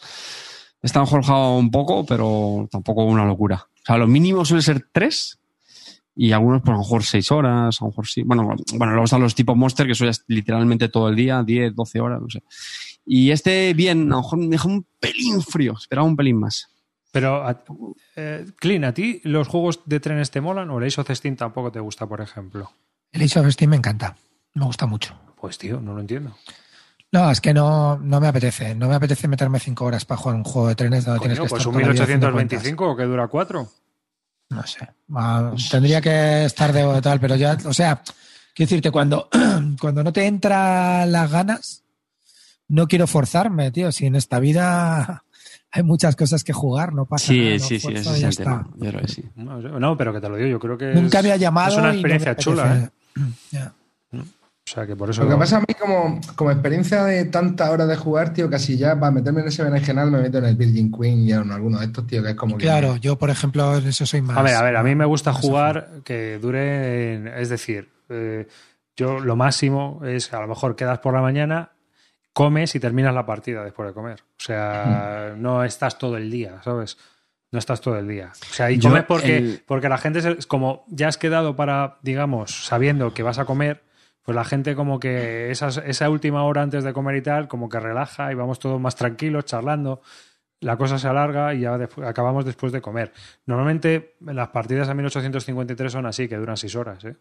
Está 0.83 0.99
mejor 0.99 1.23
jugado 1.23 1.57
un 1.57 1.71
poco, 1.71 2.05
pero 2.05 2.67
tampoco 2.71 3.05
una 3.05 3.25
locura. 3.25 3.55
O 3.55 3.83
sea, 3.83 3.97
lo 3.97 4.05
mínimo 4.05 4.45
suele 4.45 4.61
ser 4.61 4.87
3 4.91 5.39
y 6.15 6.31
algunos, 6.31 6.61
pues 6.61 6.69
a 6.69 6.73
lo 6.73 6.79
mejor 6.83 7.03
6 7.03 7.31
horas, 7.31 7.81
a 7.81 7.85
lo 7.85 7.89
mejor 7.89 8.07
sí. 8.07 8.21
Bueno, 8.21 8.43
bueno, 8.73 8.93
luego 8.93 9.05
están 9.05 9.21
los 9.21 9.33
tipos 9.33 9.57
Monster, 9.57 9.87
que 9.87 9.93
eso 9.93 10.05
ya 10.05 10.11
es 10.11 10.23
literalmente 10.27 10.89
todo 10.89 11.09
el 11.09 11.15
día, 11.15 11.41
10, 11.41 11.73
12 11.75 11.99
horas, 11.99 12.21
no 12.21 12.29
sé. 12.29 12.43
Y 13.09 13.31
este, 13.31 13.73
bien, 13.73 14.11
a 14.11 14.17
lo 14.17 14.21
mejor 14.21 14.39
me 14.39 14.47
dejó 14.47 14.67
un 14.67 14.85
pelín 14.99 15.41
frío, 15.41 15.75
esperaba 15.79 16.05
un 16.05 16.17
pelín 16.17 16.39
más. 16.39 16.67
Pero, 17.13 17.45
eh, 18.17 18.45
Clean, 18.57 18.83
¿a 18.83 18.93
ti 18.93 19.21
los 19.23 19.47
juegos 19.47 19.79
de 19.85 20.01
trenes 20.01 20.29
te 20.29 20.41
molan 20.41 20.69
o 20.69 20.77
el 20.77 20.87
Ace 20.87 20.99
of 20.99 21.09
Steam 21.11 21.37
tampoco 21.37 21.71
te 21.71 21.79
gusta, 21.79 22.05
por 22.05 22.19
ejemplo? 22.19 22.69
El 23.13 23.23
Ace 23.23 23.39
of 23.39 23.49
Steam 23.49 23.71
me 23.71 23.77
encanta, 23.77 24.17
me 24.53 24.65
gusta 24.65 24.85
mucho. 24.85 25.15
Pues 25.39 25.57
tío, 25.57 25.79
no 25.79 25.93
lo 25.93 26.01
entiendo. 26.01 26.35
No, 27.13 27.31
es 27.31 27.39
que 27.39 27.53
no, 27.53 27.97
no 27.97 28.19
me 28.19 28.27
apetece. 28.27 28.75
No 28.75 28.89
me 28.89 28.95
apetece 28.95 29.29
meterme 29.29 29.59
cinco 29.59 29.85
horas 29.85 30.03
para 30.03 30.19
jugar 30.19 30.35
un 30.35 30.43
juego 30.43 30.67
de 30.67 30.75
trenes 30.75 31.05
donde 31.05 31.21
tienes 31.21 31.39
que 31.39 31.47
pues 31.47 31.61
estar 31.61 31.73
un 31.73 31.77
1825 31.77 32.97
que 32.97 33.03
dura 33.03 33.27
cuatro. 33.29 33.69
No 34.49 34.67
sé. 34.67 34.87
Ah, 35.15 35.53
tendría 35.71 36.01
que 36.01 36.45
estar 36.45 36.73
de 36.73 37.01
tal, 37.01 37.19
pero 37.21 37.37
ya, 37.37 37.57
o 37.65 37.73
sea, 37.73 38.01
quiero 38.53 38.69
decirte, 38.69 38.91
cuando, 38.91 39.29
cuando 39.79 40.03
no 40.03 40.11
te 40.11 40.25
entra 40.25 41.05
las 41.05 41.31
ganas, 41.31 41.83
no 42.67 42.87
quiero 42.87 43.07
forzarme, 43.07 43.71
tío. 43.71 43.91
Si 43.91 44.05
en 44.05 44.15
esta 44.15 44.39
vida 44.39 45.23
hay 45.71 45.83
muchas 45.83 46.15
cosas 46.15 46.43
que 46.43 46.53
jugar, 46.53 46.93
no 46.93 47.05
pasa 47.05 47.27
sí, 47.27 47.39
nada. 47.39 47.59
Sí, 47.59 47.79
sí, 47.79 47.95
sí, 47.95 48.03
sí, 48.03 48.25
está. 48.25 48.67
Yo 48.75 48.89
creo 48.89 49.01
que 49.01 49.07
sí. 49.07 49.23
No, 49.35 49.97
pero 49.97 50.13
que 50.13 50.21
te 50.21 50.29
lo 50.29 50.35
digo, 50.35 50.49
yo 50.49 50.59
creo 50.59 50.77
que 50.77 50.93
Nunca 50.93 51.21
me 51.21 51.31
ha 51.31 51.37
llamado. 51.37 51.71
Es 51.71 51.77
una 51.77 51.91
experiencia 51.91 52.35
chula, 52.35 52.91
¿eh? 53.15 53.59
O 54.67 54.69
sea, 54.69 54.85
que 54.85 54.97
por 54.97 55.09
eso. 55.09 55.23
Lo 55.23 55.29
que 55.29 55.37
pasa 55.37 55.57
a 55.57 55.59
mí, 55.61 55.73
como, 55.79 56.19
como 56.35 56.51
experiencia 56.51 57.05
de 57.05 57.23
tanta 57.23 57.71
hora 57.71 57.85
de 57.85 57.95
jugar, 57.95 58.33
tío, 58.33 58.49
casi 58.49 58.77
ya 58.77 58.99
para 58.99 59.13
meterme 59.13 59.39
en 59.39 59.47
ese 59.47 59.63
berenjenal 59.63 60.11
me 60.11 60.19
meto 60.19 60.39
en 60.39 60.43
el 60.43 60.57
Virgin 60.57 60.91
Queen 60.91 61.19
y 61.19 61.31
en 61.31 61.49
alguno 61.53 61.79
de 61.79 61.85
estos, 61.85 62.05
tío, 62.05 62.21
que 62.21 62.31
es 62.31 62.35
como. 62.35 62.57
Claro, 62.57 62.97
yo, 62.97 63.17
por 63.17 63.29
ejemplo, 63.29 63.77
en 63.77 63.87
eso 63.87 64.05
soy 64.05 64.21
más. 64.21 64.35
A 64.35 64.41
ver, 64.41 64.55
a 64.55 64.63
ver, 64.63 64.75
a 64.75 64.83
mí 64.83 64.93
me 64.93 65.05
gusta 65.05 65.31
jugar 65.31 66.01
que 66.03 66.37
dure. 66.37 67.41
Es 67.41 67.47
decir, 67.47 67.87
eh, 68.09 68.45
yo 68.97 69.21
lo 69.21 69.37
máximo 69.37 70.01
es 70.03 70.33
a 70.33 70.41
lo 70.41 70.47
mejor 70.47 70.75
quedas 70.75 70.99
por 70.99 71.13
la 71.13 71.21
mañana, 71.21 71.71
comes 72.37 72.75
y 72.75 72.79
terminas 72.79 73.15
la 73.15 73.25
partida 73.25 73.63
después 73.63 73.87
de 73.87 73.95
comer. 73.95 74.19
O 74.21 74.43
sea, 74.43 75.33
no 75.35 75.63
estás 75.63 75.97
todo 75.97 76.17
el 76.17 76.29
día, 76.29 76.61
¿sabes? 76.63 76.95
No 77.51 77.57
estás 77.57 77.81
todo 77.81 77.97
el 77.97 78.07
día. 78.07 78.31
O 78.31 78.53
sea, 78.53 78.69
y 78.69 78.77
comes 78.77 79.05
porque, 79.05 79.59
porque 79.65 79.89
la 79.89 79.97
gente 79.97 80.19
es 80.19 80.45
como 80.45 80.85
ya 80.87 81.07
has 81.07 81.17
quedado 81.17 81.55
para, 81.55 81.97
digamos, 82.03 82.67
sabiendo 82.67 83.11
que 83.15 83.23
vas 83.23 83.39
a 83.39 83.45
comer, 83.45 83.81
pues 84.21 84.35
la 84.35 84.45
gente 84.45 84.75
como 84.75 84.99
que 84.99 85.49
esas, 85.49 85.77
esa 85.77 86.11
última 86.11 86.43
hora 86.43 86.61
antes 86.61 86.83
de 86.83 86.93
comer 86.93 87.15
y 87.15 87.21
tal, 87.23 87.47
como 87.47 87.69
que 87.69 87.79
relaja 87.79 88.31
y 88.31 88.35
vamos 88.35 88.59
todos 88.59 88.79
más 88.79 88.95
tranquilos, 88.95 89.45
charlando. 89.45 90.03
La 90.59 90.77
cosa 90.77 90.99
se 90.99 91.07
alarga 91.07 91.55
y 91.55 91.61
ya 91.61 91.79
acabamos 92.05 92.45
después 92.45 92.71
de 92.71 92.81
comer. 92.81 93.13
Normalmente 93.47 94.15
las 94.19 94.49
partidas 94.49 94.89
a 94.89 94.93
1853 94.93 95.91
son 95.91 96.05
así, 96.05 96.27
que 96.27 96.37
duran 96.37 96.57
seis 96.57 96.75
horas. 96.75 97.03
¿eh? 97.03 97.15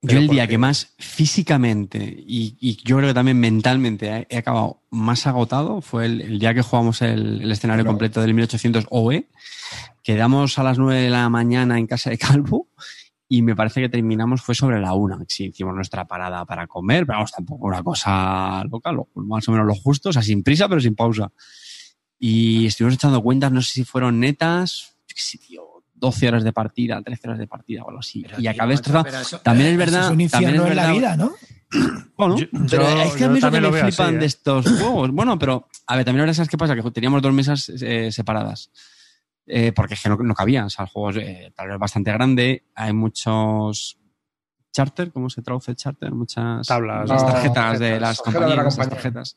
Yo 0.00 0.18
el 0.18 0.28
día 0.28 0.46
que 0.46 0.58
más 0.58 0.94
físicamente 0.98 1.98
y, 1.98 2.76
yo 2.84 2.96
creo 2.96 3.08
que 3.08 3.14
también 3.14 3.40
mentalmente 3.40 4.26
he, 4.28 4.36
acabado 4.36 4.80
más 4.90 5.26
agotado 5.26 5.80
fue 5.80 6.06
el, 6.06 6.38
día 6.38 6.54
que 6.54 6.62
jugamos 6.62 7.02
el, 7.02 7.50
escenario 7.50 7.84
completo 7.84 8.20
del 8.20 8.34
1800 8.34 8.86
OE. 8.90 9.28
Quedamos 10.02 10.58
a 10.58 10.62
las 10.62 10.78
9 10.78 11.02
de 11.02 11.10
la 11.10 11.28
mañana 11.28 11.78
en 11.78 11.86
casa 11.86 12.10
de 12.10 12.18
Calvo 12.18 12.68
y 13.28 13.42
me 13.42 13.56
parece 13.56 13.80
que 13.80 13.88
terminamos 13.88 14.40
fue 14.40 14.54
sobre 14.54 14.80
la 14.80 14.94
una. 14.94 15.18
Sí, 15.28 15.46
hicimos 15.46 15.74
nuestra 15.74 16.06
parada 16.06 16.44
para 16.46 16.66
comer, 16.66 17.04
pero 17.04 17.18
vamos, 17.18 17.32
tampoco 17.32 17.66
una 17.66 17.82
cosa 17.82 18.64
local, 18.70 19.00
más 19.16 19.48
o 19.48 19.52
menos 19.52 19.66
lo 19.66 19.74
justo, 19.74 20.08
o 20.08 20.12
sea, 20.12 20.22
sin 20.22 20.42
prisa, 20.42 20.68
pero 20.68 20.80
sin 20.80 20.94
pausa. 20.94 21.30
Y 22.18 22.66
estuvimos 22.66 22.94
echando 22.94 23.22
cuentas, 23.22 23.52
no 23.52 23.60
sé 23.60 23.72
si 23.72 23.84
fueron 23.84 24.20
netas, 24.20 24.96
sí, 25.14 25.38
tío, 25.38 25.67
12 25.98 26.28
horas 26.28 26.44
de 26.44 26.52
partida, 26.52 27.02
13 27.02 27.28
horas 27.28 27.38
de 27.38 27.46
partida 27.46 27.82
o 27.82 27.88
algo 27.88 28.00
así. 28.00 28.24
y 28.38 28.46
acabé 28.46 28.74
esto 28.74 29.02
También 29.42 29.70
es 29.70 29.76
verdad. 29.76 30.04
Es 30.06 30.10
un 30.10 30.20
infierno 30.20 30.66
en 30.66 30.76
la 30.76 30.92
vida, 30.92 31.16
¿no? 31.16 31.32
Bueno, 32.16 32.36
pero 32.68 32.88
es 32.88 33.12
que 33.14 33.24
a 33.24 33.28
mí 33.28 33.38
lo 33.40 33.50
que 33.50 33.60
me 33.60 33.92
flipan 33.92 34.16
¿eh? 34.16 34.18
de 34.18 34.26
estos 34.26 34.66
juegos. 34.66 35.12
Bueno, 35.12 35.38
pero, 35.38 35.68
a 35.86 35.96
ver, 35.96 36.04
también 36.04 36.22
ahora 36.22 36.34
sabes 36.34 36.48
qué 36.48 36.58
pasa, 36.58 36.74
que 36.74 36.82
teníamos 36.90 37.22
dos 37.22 37.32
mesas 37.32 37.68
eh, 37.80 38.10
separadas. 38.10 38.70
Eh, 39.46 39.72
porque 39.72 39.94
es 39.94 40.02
que 40.02 40.08
no, 40.08 40.34
cabía. 40.34 40.66
O 40.66 40.70
sea, 40.70 40.84
el 40.84 40.90
juego 40.90 41.10
es, 41.10 41.16
eh, 41.18 41.52
tal 41.54 41.68
vez 41.68 41.78
bastante 41.78 42.12
grande. 42.12 42.64
Hay 42.74 42.92
muchos 42.92 43.98
charter, 44.72 45.10
¿cómo 45.12 45.30
se 45.30 45.42
traduce 45.42 45.74
charter? 45.74 46.12
Muchas 46.12 46.66
tablas, 46.66 47.08
las 47.08 47.26
tarjetas, 47.26 47.78
de 47.78 48.00
las 48.00 48.20
compañías, 48.20 48.56
las 48.56 48.76
tarjetas. 48.76 49.36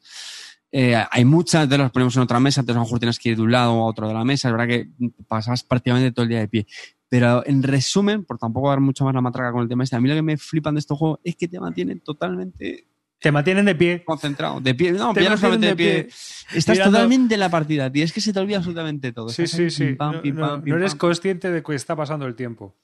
Eh, 0.72 0.96
hay 1.10 1.26
muchas 1.26 1.68
de 1.68 1.78
las 1.78 1.92
ponemos 1.92 2.16
en 2.16 2.22
otra 2.22 2.40
mesa, 2.40 2.62
entonces 2.62 2.78
a 2.78 2.80
lo 2.80 2.86
mejor 2.86 3.00
tienes 3.00 3.20
que 3.20 3.30
ir 3.30 3.36
de 3.36 3.42
un 3.42 3.52
lado 3.52 3.72
a 3.72 3.86
otro 3.86 4.08
de 4.08 4.14
la 4.14 4.24
mesa. 4.24 4.48
Es 4.48 4.54
verdad 4.54 4.68
que 4.68 4.90
pasas 5.28 5.64
prácticamente 5.64 6.12
todo 6.12 6.24
el 6.24 6.30
día 6.30 6.40
de 6.40 6.48
pie. 6.48 6.68
Pero 7.10 7.46
en 7.46 7.62
resumen, 7.62 8.24
por 8.24 8.38
tampoco 8.38 8.70
dar 8.70 8.80
mucho 8.80 9.04
más 9.04 9.14
la 9.14 9.22
matraca 9.22 9.52
con 9.52 9.62
el 9.62 9.68
tema 9.68 9.84
este, 9.84 9.98
a 9.98 10.00
mí 10.00 10.08
lo 10.08 10.16
que 10.16 10.22
me 10.22 10.38
flipan 10.38 10.76
de 10.76 10.80
estos 10.80 10.98
juegos 10.98 11.20
es 11.24 11.36
que 11.36 11.48
te 11.48 11.60
mantienen 11.60 12.00
totalmente 12.00 12.88
te 13.22 13.32
mantienen 13.32 13.66
de 13.66 13.76
pie. 13.76 14.04
Concentrado. 14.04 14.60
De 14.60 14.74
pie. 14.74 14.92
No, 14.94 15.14
te 15.14 15.24
solamente 15.38 15.68
de 15.68 15.76
pie. 15.76 16.08
Estás 16.56 16.80
totalmente 16.80 17.36
en 17.36 17.40
la 17.40 17.50
partida, 17.50 17.92
tío. 17.92 18.04
Es 18.04 18.12
que 18.12 18.20
se 18.20 18.34
te 18.34 18.40
olvida 18.40 18.58
absolutamente 18.58 19.14
todo. 19.14 19.30
Sí, 19.30 19.46
sí, 19.46 19.70
sí. 19.70 19.96
no, 20.34 20.76
eres 20.76 20.96
consciente 20.96 21.52
de 21.52 21.62
que 21.62 21.76
está 21.76 21.96
pasando 21.96 22.26
el 22.26 22.36
tiempo. 22.36 22.76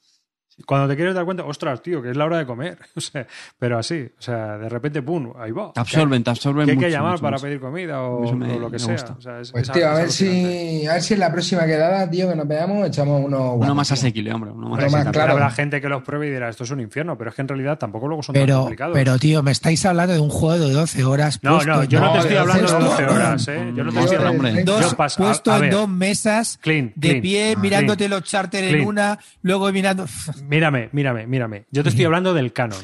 Cuando 0.66 0.88
te 0.88 0.96
quieres 0.96 1.14
dar 1.14 1.24
cuenta, 1.24 1.44
ostras, 1.44 1.82
tío, 1.82 2.02
que 2.02 2.10
es 2.10 2.16
la 2.16 2.24
hora 2.24 2.38
de 2.38 2.46
comer. 2.46 2.78
O 2.98 3.00
sea, 3.00 3.26
pero 3.58 3.78
así, 3.78 4.10
o 4.18 4.20
sea, 4.20 4.58
de 4.58 4.68
repente, 4.68 5.02
pum, 5.02 5.32
ahí 5.38 5.52
va. 5.52 5.72
Te 5.72 5.78
absorben, 5.78 6.24
te 6.24 6.30
absorben 6.30 6.66
¿Qué 6.66 6.72
hay 6.72 6.78
que 6.78 6.90
llamar 6.90 7.20
para 7.20 7.38
pedir 7.38 7.60
comida 7.60 8.02
o, 8.02 8.32
lo 8.32 8.70
que 8.70 8.78
sea? 8.80 8.96
pues, 9.52 9.70
tío, 9.70 9.88
a 9.88 9.94
ver, 9.94 10.10
si, 10.10 10.84
a 10.86 10.94
ver 10.94 11.02
si 11.02 11.14
en 11.14 11.20
la 11.20 11.30
próxima 11.30 11.64
quedada, 11.64 12.10
tío, 12.10 12.28
que 12.28 12.34
nos 12.34 12.48
veamos, 12.48 12.88
echamos 12.88 13.24
uno. 13.24 13.54
Uno 13.54 13.74
más 13.74 13.92
asequible, 13.92 14.32
hombre. 14.32 14.50
Uno 14.50 14.70
más, 14.70 14.84
asequible. 14.84 15.12
claro. 15.12 15.32
Habrá 15.34 15.50
gente 15.50 15.80
que 15.80 15.88
los 15.88 16.02
pruebe 16.02 16.26
y 16.26 16.30
dirá, 16.30 16.48
esto 16.48 16.64
es 16.64 16.70
un 16.72 16.80
infierno, 16.80 17.16
pero 17.16 17.30
es 17.30 17.36
que 17.36 17.42
en 17.42 17.48
realidad 17.48 17.78
tampoco 17.78 18.08
luego 18.08 18.24
son 18.24 18.32
pero, 18.32 18.46
tan 18.46 18.58
complicados. 18.62 18.94
Pero, 18.94 19.18
tío, 19.18 19.42
me 19.44 19.52
estáis 19.52 19.86
hablando 19.86 20.14
de 20.14 20.20
un 20.20 20.30
juego 20.30 20.66
de 20.66 20.72
12 20.72 21.04
horas. 21.04 21.38
No, 21.42 21.62
no, 21.62 21.84
yo 21.84 22.00
no, 22.00 22.12
te 22.12 22.18
estoy 22.18 22.36
hablando 22.36 22.66
de 22.66 22.84
12 22.84 23.04
horas, 23.04 23.48
¿eh? 23.48 23.72
Yo 23.76 23.84
no 23.84 23.92
te 23.92 24.00
estoy 24.00 24.16
hablando. 24.16 24.64
Dos, 24.64 24.94
puesto 25.16 25.56
en 25.62 25.70
dos 25.70 25.88
mesas, 25.88 26.58
de 26.62 27.20
pie, 27.20 27.54
mirándote 27.56 28.08
los 28.08 28.22
charter 28.24 28.64
en 28.64 28.86
una, 28.86 29.18
luego 29.42 29.70
mirando. 29.72 30.06
Mírame, 30.48 30.88
mírame 30.92 31.26
mírame. 31.26 31.66
Yo 31.70 31.82
te 31.82 31.90
estoy 31.90 32.06
hablando 32.06 32.32
del 32.32 32.54
canon. 32.54 32.80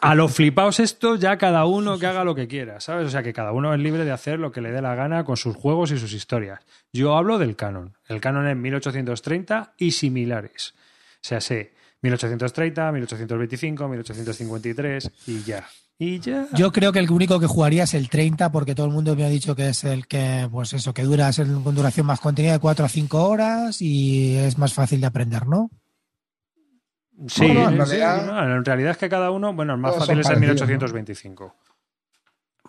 A 0.00 0.16
los 0.16 0.34
flipaos 0.34 0.80
esto, 0.80 1.14
ya 1.14 1.38
cada 1.38 1.64
uno 1.64 1.96
que 1.96 2.06
haga 2.06 2.24
lo 2.24 2.34
que 2.34 2.48
quiera, 2.48 2.80
¿sabes? 2.80 3.06
O 3.06 3.10
sea, 3.10 3.22
que 3.22 3.32
cada 3.32 3.52
uno 3.52 3.72
es 3.72 3.78
libre 3.78 4.04
de 4.04 4.10
hacer 4.10 4.40
lo 4.40 4.50
que 4.50 4.60
le 4.60 4.72
dé 4.72 4.82
la 4.82 4.96
gana 4.96 5.24
con 5.24 5.36
sus 5.36 5.54
juegos 5.54 5.92
y 5.92 5.98
sus 5.98 6.12
historias. 6.12 6.60
Yo 6.92 7.16
hablo 7.16 7.38
del 7.38 7.54
canon. 7.54 7.96
El 8.08 8.20
canon 8.20 8.48
es 8.48 8.56
1830 8.56 9.74
y 9.78 9.92
similares. 9.92 10.74
O 10.76 11.18
sea, 11.20 11.40
sé 11.40 11.72
1830, 12.02 12.90
1825, 12.92 13.88
1853 13.88 15.10
y 15.28 15.42
ya. 15.44 15.68
Y 16.00 16.18
ya. 16.18 16.48
Yo 16.52 16.72
creo 16.72 16.90
que 16.90 16.98
el 16.98 17.08
único 17.08 17.38
que 17.38 17.46
jugaría 17.46 17.84
es 17.84 17.94
el 17.94 18.08
30 18.08 18.50
porque 18.50 18.74
todo 18.74 18.86
el 18.86 18.92
mundo 18.92 19.14
me 19.14 19.24
ha 19.24 19.28
dicho 19.28 19.54
que 19.54 19.68
es 19.68 19.84
el 19.84 20.08
que, 20.08 20.48
pues 20.50 20.72
eso, 20.72 20.92
que 20.92 21.04
dura, 21.04 21.28
es 21.28 21.36
con 21.36 21.74
duración 21.76 22.06
más 22.06 22.18
contenida 22.18 22.54
de 22.54 22.58
4 22.58 22.84
a 22.84 22.88
5 22.88 23.28
horas 23.28 23.80
y 23.80 24.34
es 24.34 24.58
más 24.58 24.74
fácil 24.74 25.00
de 25.00 25.06
aprender, 25.06 25.46
¿no? 25.46 25.70
Sí, 27.26 27.46
en, 27.46 28.64
realidad, 28.64 28.90
es 28.90 28.98
que 28.98 29.08
cada 29.08 29.30
uno, 29.30 29.52
bueno, 29.52 29.74
el 29.74 29.80
más 29.80 29.96
fácil 29.96 30.18
es 30.18 30.28
el 30.28 30.40
1825. 30.40 31.54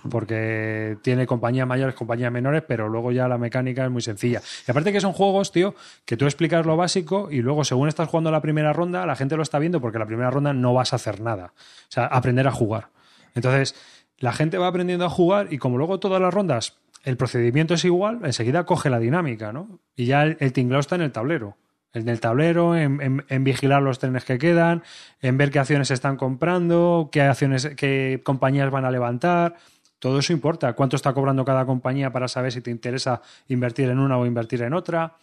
Porque 0.09 0.97
tiene 1.01 1.25
compañías 1.25 1.65
mayores, 1.65 1.95
compañías 1.95 2.31
menores, 2.31 2.63
pero 2.67 2.87
luego 2.87 3.11
ya 3.11 3.27
la 3.27 3.39
mecánica 3.39 3.83
es 3.85 3.89
muy 3.89 4.03
sencilla. 4.03 4.41
Y 4.67 4.71
aparte 4.71 4.91
que 4.91 5.01
son 5.01 5.13
juegos, 5.13 5.51
tío, 5.51 5.73
que 6.05 6.15
tú 6.15 6.25
explicas 6.25 6.63
lo 6.63 6.77
básico 6.77 7.29
y 7.31 7.41
luego 7.41 7.63
según 7.63 7.87
estás 7.87 8.07
jugando 8.07 8.29
la 8.29 8.41
primera 8.41 8.71
ronda, 8.71 9.05
la 9.07 9.15
gente 9.15 9.35
lo 9.35 9.41
está 9.41 9.57
viendo 9.57 9.81
porque 9.81 9.97
la 9.97 10.05
primera 10.05 10.29
ronda 10.29 10.53
no 10.53 10.75
vas 10.75 10.93
a 10.93 10.97
hacer 10.97 11.21
nada. 11.21 11.53
O 11.55 11.91
sea, 11.91 12.05
aprender 12.05 12.47
a 12.47 12.51
jugar. 12.51 12.89
Entonces, 13.33 13.73
la 14.19 14.31
gente 14.31 14.59
va 14.59 14.67
aprendiendo 14.67 15.05
a 15.05 15.09
jugar 15.09 15.51
y 15.51 15.57
como 15.57 15.79
luego 15.79 15.99
todas 15.99 16.21
las 16.21 16.33
rondas 16.33 16.77
el 17.03 17.17
procedimiento 17.17 17.75
es 17.75 17.85
igual, 17.85 18.19
enseguida 18.23 18.65
coge 18.65 18.89
la 18.89 18.99
dinámica, 18.99 19.53
¿no? 19.53 19.79
Y 19.95 20.05
ya 20.05 20.23
el, 20.23 20.37
el 20.39 20.53
tinglado 20.53 20.79
está 20.79 20.95
en 20.95 21.01
el 21.01 21.11
tablero 21.11 21.55
en 21.95 22.09
el 22.09 22.19
tablero, 22.19 22.75
en, 22.75 23.43
vigilar 23.43 23.81
los 23.81 23.99
trenes 23.99 24.25
que 24.25 24.37
quedan, 24.37 24.83
en 25.21 25.37
ver 25.37 25.49
qué 25.49 25.59
acciones 25.59 25.87
se 25.87 25.93
están 25.93 26.17
comprando, 26.17 27.09
qué 27.11 27.21
acciones, 27.21 27.71
qué 27.77 28.21
compañías 28.23 28.69
van 28.69 28.85
a 28.85 28.91
levantar. 28.91 29.55
Todo 29.99 30.19
eso 30.19 30.33
importa. 30.33 30.73
¿Cuánto 30.73 30.97
está 30.97 31.13
cobrando 31.13 31.45
cada 31.45 31.65
compañía 31.65 32.11
para 32.11 32.27
saber 32.27 32.51
si 32.51 32.61
te 32.61 32.69
interesa 32.69 33.21
invertir 33.47 33.89
en 33.89 33.99
una 33.99 34.17
o 34.17 34.25
invertir 34.25 34.61
en 34.61 34.73
otra? 34.73 35.15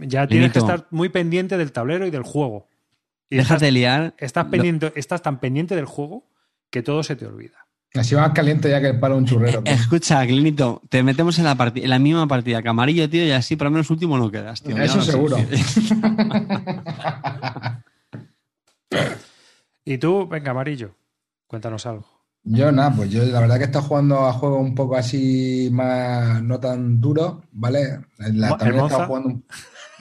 Ya 0.00 0.26
tienes 0.26 0.52
que 0.52 0.60
estar 0.60 0.86
muy 0.90 1.08
pendiente 1.08 1.58
del 1.58 1.72
tablero 1.72 2.06
y 2.06 2.10
del 2.10 2.22
juego. 2.22 2.68
Y 3.28 3.36
Déjate 3.36 3.70
liar. 3.72 4.14
Estás, 4.16 4.46
pendiente, 4.46 4.92
estás 4.94 5.20
tan 5.20 5.40
pendiente 5.40 5.74
del 5.74 5.84
juego 5.84 6.26
que 6.70 6.82
todo 6.82 7.02
se 7.02 7.16
te 7.16 7.26
olvida. 7.26 7.63
Así 7.94 8.16
más 8.16 8.32
caliente 8.32 8.68
ya 8.68 8.80
que 8.80 8.88
el 8.88 8.98
palo 8.98 9.16
un 9.16 9.24
churrero. 9.24 9.60
Eh, 9.64 9.72
escucha, 9.72 10.26
Clinito, 10.26 10.82
te 10.88 11.04
metemos 11.04 11.38
en 11.38 11.44
la, 11.44 11.56
en 11.74 11.90
la 11.90 12.00
misma 12.00 12.26
partida 12.26 12.60
que 12.60 12.68
amarillo, 12.68 13.08
tío, 13.08 13.24
y 13.24 13.30
así 13.30 13.54
por 13.54 13.66
lo 13.66 13.70
menos 13.70 13.88
último 13.88 14.18
no 14.18 14.32
quedas, 14.32 14.62
tío. 14.62 14.76
Eso 14.76 15.00
seguro. 15.00 15.36
¿Y 19.84 19.98
tú? 19.98 20.26
Venga, 20.26 20.50
amarillo. 20.50 20.96
Cuéntanos 21.46 21.86
algo. 21.86 22.04
Yo 22.42 22.72
nada, 22.72 22.92
pues 22.94 23.10
yo 23.10 23.22
la 23.24 23.40
verdad 23.40 23.56
que 23.56 23.62
he 23.62 23.66
estado 23.66 23.86
jugando 23.86 24.26
a 24.26 24.32
juegos 24.32 24.60
un 24.60 24.74
poco 24.74 24.96
así 24.96 25.68
más 25.72 26.42
no 26.42 26.58
tan 26.60 27.00
duros, 27.00 27.36
¿vale? 27.52 28.00
La, 28.18 28.56
también 28.56 28.80
he 28.80 28.86
estado 28.86 29.06
jugando 29.06 29.40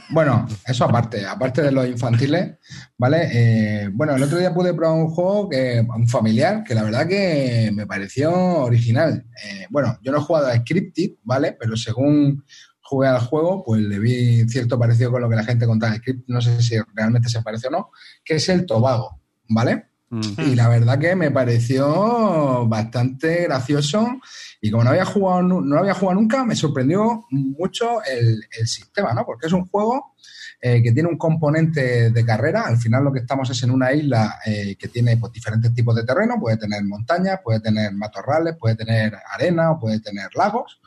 bueno, 0.10 0.48
eso 0.66 0.86
aparte, 0.86 1.26
aparte 1.26 1.62
de 1.62 1.72
los 1.72 1.88
infantiles, 1.88 2.58
¿vale? 2.98 3.30
Eh, 3.32 3.90
bueno, 3.92 4.16
el 4.16 4.24
otro 4.24 4.38
día 4.38 4.54
pude 4.54 4.74
probar 4.74 4.98
un 4.98 5.10
juego, 5.10 5.50
que, 5.50 5.86
un 5.96 6.08
familiar, 6.08 6.64
que 6.64 6.76
la 6.76 6.84
verdad 6.84 7.08
que 7.08 7.72
me 7.74 7.88
pareció 7.88 8.32
original. 8.32 9.26
Eh, 9.46 9.68
bueno, 9.70 9.98
yo 10.02 10.12
no 10.12 10.20
he 10.20 10.22
jugado 10.22 10.48
a 10.48 10.56
Scripted, 10.58 11.12
¿vale? 11.24 11.56
Pero 11.60 11.76
según 11.78 12.44
jugué 12.82 13.08
al 13.08 13.20
juego, 13.20 13.64
pues 13.64 13.82
le 13.82 14.00
vi 14.00 14.48
cierto 14.48 14.78
parecido 14.78 15.12
con 15.12 15.22
lo 15.22 15.30
que 15.30 15.36
la 15.36 15.46
gente 15.46 15.66
contaba 15.66 15.94
de 15.94 16.00
Script, 16.00 16.26
no 16.28 16.42
sé 16.42 16.62
si 16.62 16.76
realmente 16.94 17.30
se 17.30 17.42
parece 17.42 17.68
o 17.68 17.72
no, 17.72 17.92
que 18.24 18.36
es 18.36 18.50
el 18.50 18.66
Tobago, 18.66 19.22
¿vale? 19.50 19.93
Y 20.38 20.56
la 20.56 20.70
verdad 20.70 21.00
que 21.00 21.16
me 21.16 21.32
pareció 21.32 22.68
bastante 22.68 23.44
gracioso 23.44 24.20
y 24.62 24.70
como 24.70 24.84
no 24.84 24.92
había 24.92 25.06
jugado, 25.06 25.42
no 25.42 25.78
había 25.80 25.94
jugado 25.94 26.20
nunca, 26.20 26.44
me 26.46 26.56
sorprendió 26.56 27.26
mucho 27.32 28.04
el, 28.04 28.44
sistema, 28.68 29.14
¿no? 29.14 29.26
Porque 29.26 29.48
es 29.48 29.54
un 29.54 29.66
juego 29.68 30.14
eh, 30.62 30.82
que 30.84 30.92
tiene 30.92 31.10
un 31.10 31.18
componente 31.18 32.12
de 32.12 32.26
carrera. 32.26 32.64
Al 32.66 32.78
final 32.78 33.04
lo 33.04 33.12
que 33.12 33.20
estamos 33.20 33.50
es 33.50 33.64
en 33.64 33.72
una 33.72 33.92
isla 33.94 34.40
eh, 34.46 34.76
que 34.78 34.88
tiene 34.88 35.18
pues, 35.18 35.34
diferentes 35.34 35.74
tipos 35.74 35.96
de 35.96 36.06
terreno. 36.06 36.40
Puede 36.40 36.58
tener 36.58 36.84
montañas, 36.84 37.40
puede 37.44 37.60
tener 37.60 37.92
matorrales, 37.94 38.56
puede 38.58 38.76
tener 38.76 39.14
arena 39.34 39.72
o 39.72 39.80
puede 39.80 40.00
tener 40.00 40.30
lagos, 40.36 40.80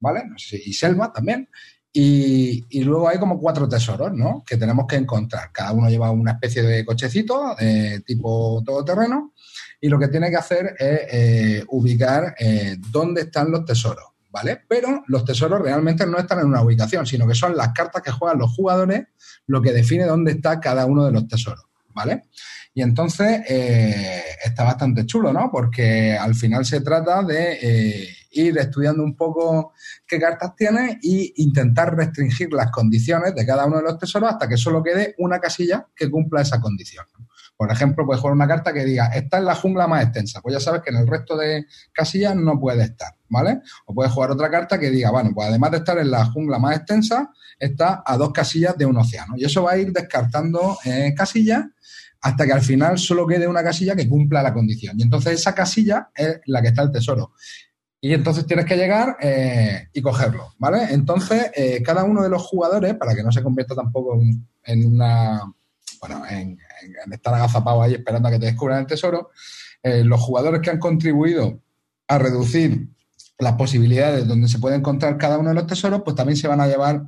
¿vale? 0.00 0.24
y 0.52 0.72
selva 0.72 1.12
también. 1.12 1.48
Y, 1.96 2.82
luego 2.82 3.08
hay 3.08 3.18
como 3.18 3.38
cuatro 3.38 3.68
tesoros, 3.68 4.12
¿no? 4.12 4.42
Que 4.44 4.56
tenemos 4.56 4.84
que 4.88 4.96
encontrar. 4.96 5.52
Cada 5.52 5.70
uno 5.70 5.88
lleva 5.88 6.10
una 6.10 6.32
especie 6.32 6.62
de 6.62 6.84
cochecito 6.84 7.54
de 7.54 8.00
tipo 8.00 8.60
todoterreno 8.66 9.32
y 9.80 9.88
lo 9.88 9.96
que 9.96 10.08
tiene 10.08 10.28
que 10.28 10.36
hacer 10.36 10.74
es 10.76 11.00
eh, 11.12 11.64
ubicar 11.68 12.34
eh, 12.36 12.78
dónde 12.90 13.22
están 13.22 13.52
los 13.52 13.64
tesoros, 13.64 14.06
¿vale? 14.28 14.62
Pero 14.68 15.04
los 15.06 15.24
tesoros 15.24 15.62
realmente 15.62 16.04
no 16.04 16.18
están 16.18 16.40
en 16.40 16.46
una 16.46 16.62
ubicación, 16.62 17.06
sino 17.06 17.28
que 17.28 17.34
son 17.36 17.56
las 17.56 17.68
cartas 17.68 18.02
que 18.02 18.10
juegan 18.10 18.40
los 18.40 18.52
jugadores 18.52 19.04
lo 19.46 19.62
que 19.62 19.72
define 19.72 20.04
dónde 20.04 20.32
está 20.32 20.58
cada 20.58 20.86
uno 20.86 21.04
de 21.04 21.12
los 21.12 21.28
tesoros, 21.28 21.64
¿vale? 21.94 22.24
Y 22.74 22.82
entonces 22.82 23.42
eh, 23.48 24.20
está 24.44 24.64
bastante 24.64 25.06
chulo, 25.06 25.32
¿no? 25.32 25.48
Porque 25.52 26.18
al 26.18 26.34
final 26.34 26.64
se 26.64 26.80
trata 26.80 27.22
de 27.22 28.16
ir 28.34 28.58
estudiando 28.58 29.02
un 29.02 29.16
poco 29.16 29.72
qué 30.06 30.18
cartas 30.18 30.54
tiene 30.56 30.98
e 31.02 31.32
intentar 31.36 31.96
restringir 31.96 32.52
las 32.52 32.70
condiciones 32.70 33.34
de 33.34 33.46
cada 33.46 33.66
uno 33.66 33.78
de 33.78 33.82
los 33.82 33.98
tesoros 33.98 34.30
hasta 34.30 34.48
que 34.48 34.56
solo 34.56 34.82
quede 34.82 35.14
una 35.18 35.38
casilla 35.38 35.86
que 35.94 36.10
cumpla 36.10 36.42
esa 36.42 36.60
condición. 36.60 37.04
Por 37.56 37.70
ejemplo, 37.70 38.04
puedes 38.04 38.20
jugar 38.20 38.34
una 38.34 38.48
carta 38.48 38.72
que 38.72 38.84
diga, 38.84 39.06
está 39.06 39.38
en 39.38 39.44
la 39.44 39.54
jungla 39.54 39.86
más 39.86 40.02
extensa. 40.02 40.40
Pues 40.40 40.54
ya 40.54 40.60
sabes 40.60 40.82
que 40.82 40.90
en 40.90 40.96
el 40.96 41.06
resto 41.06 41.36
de 41.36 41.66
casillas 41.92 42.34
no 42.34 42.58
puede 42.58 42.82
estar, 42.82 43.14
¿vale? 43.28 43.60
O 43.86 43.94
puedes 43.94 44.12
jugar 44.12 44.32
otra 44.32 44.50
carta 44.50 44.78
que 44.78 44.90
diga, 44.90 45.10
bueno, 45.10 45.30
pues 45.32 45.48
además 45.48 45.70
de 45.70 45.76
estar 45.78 45.98
en 45.98 46.10
la 46.10 46.24
jungla 46.26 46.58
más 46.58 46.76
extensa, 46.76 47.30
está 47.58 48.02
a 48.04 48.16
dos 48.16 48.32
casillas 48.32 48.76
de 48.76 48.86
un 48.86 48.96
océano. 48.96 49.34
Y 49.36 49.44
eso 49.44 49.62
va 49.62 49.72
a 49.72 49.78
ir 49.78 49.92
descartando 49.92 50.78
eh, 50.84 51.14
casillas 51.16 51.64
hasta 52.20 52.46
que 52.46 52.52
al 52.52 52.62
final 52.62 52.98
solo 52.98 53.26
quede 53.26 53.46
una 53.46 53.62
casilla 53.62 53.94
que 53.94 54.08
cumpla 54.08 54.42
la 54.42 54.52
condición. 54.52 54.98
Y 54.98 55.02
entonces 55.02 55.34
esa 55.34 55.54
casilla 55.54 56.08
es 56.14 56.40
la 56.46 56.60
que 56.62 56.68
está 56.68 56.82
el 56.82 56.90
tesoro. 56.90 57.32
Y 58.04 58.12
entonces 58.12 58.44
tienes 58.44 58.66
que 58.66 58.76
llegar 58.76 59.16
eh, 59.18 59.88
y 59.94 60.02
cogerlo, 60.02 60.52
¿vale? 60.58 60.88
Entonces, 60.90 61.50
eh, 61.54 61.82
cada 61.82 62.04
uno 62.04 62.22
de 62.22 62.28
los 62.28 62.42
jugadores, 62.42 62.96
para 62.96 63.14
que 63.14 63.22
no 63.22 63.32
se 63.32 63.42
convierta 63.42 63.74
tampoco 63.74 64.20
en, 64.62 64.86
una. 64.86 65.40
Bueno, 66.00 66.22
en, 66.28 66.58
estar 67.10 67.32
agazapado 67.32 67.80
ahí 67.80 67.94
esperando 67.94 68.28
a 68.28 68.30
que 68.30 68.38
te 68.38 68.44
descubran 68.44 68.80
el 68.80 68.86
tesoro, 68.86 69.30
eh, 69.82 70.04
los 70.04 70.20
jugadores 70.20 70.60
que 70.60 70.68
han 70.68 70.78
contribuido 70.78 71.62
a 72.06 72.18
reducir 72.18 72.88
las 73.38 73.54
posibilidades 73.54 74.28
donde 74.28 74.48
se 74.48 74.58
puede 74.58 74.76
encontrar 74.76 75.16
cada 75.16 75.38
uno 75.38 75.48
de 75.48 75.54
los 75.54 75.66
tesoros, 75.66 76.02
pues 76.04 76.14
también 76.14 76.36
se 76.36 76.46
van 76.46 76.60
a 76.60 76.66
llevar 76.66 77.06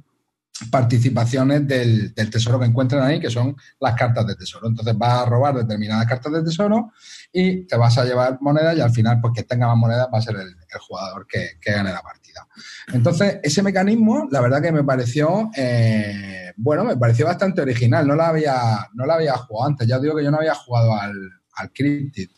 participaciones 0.71 1.67
del, 1.67 2.15
tesoro 2.15 2.59
que 2.59 2.67
encuentran 2.67 3.03
ahí, 3.03 3.21
que 3.21 3.31
son 3.31 3.57
las 3.81 3.95
cartas 3.95 4.27
de 4.27 4.35
tesoro. 4.35 4.69
Entonces 4.69 4.97
vas 4.97 5.23
a 5.23 5.27
robar 5.27 5.55
determinadas 5.55 6.07
cartas 6.07 6.33
de 6.33 6.43
tesoro 6.43 6.93
y 7.33 7.67
te 7.67 7.77
vas 7.77 7.97
a 7.99 8.05
llevar 8.05 8.39
monedas 8.41 8.77
y 8.77 8.81
al 8.81 8.91
final, 8.91 9.21
pues 9.21 9.35
que 9.35 9.43
tenga 9.43 9.67
más 9.67 9.77
monedas 9.77 10.09
va 10.13 10.19
a 10.19 10.23
ser 10.23 10.37
el, 10.37 10.55
jugador 10.81 11.27
que, 11.27 11.59
gane 11.65 11.91
la 11.91 12.03
partida. 12.03 12.47
Entonces, 12.93 13.39
ese 13.43 13.63
mecanismo, 13.63 14.29
la 14.31 14.41
verdad 14.41 14.61
que 14.61 14.73
me 14.73 14.85
pareció, 14.85 15.51
eh, 15.57 16.53
bueno, 16.57 16.85
me 16.85 16.97
pareció 16.97 17.27
bastante 17.27 17.63
original. 17.63 18.07
No 18.07 18.15
la 18.15 18.29
había, 18.29 18.89
no 18.95 19.07
la 19.07 19.15
había 19.15 19.37
jugado 19.37 19.69
antes. 19.71 19.89
Ya 19.89 19.99
digo 19.99 20.17
que 20.17 20.25
yo 20.25 20.31
no 20.31 20.39
había 20.39 20.55
jugado 20.55 20.95
al, 20.95 21.15
al 21.55 21.73
Cryptid. 21.73 22.29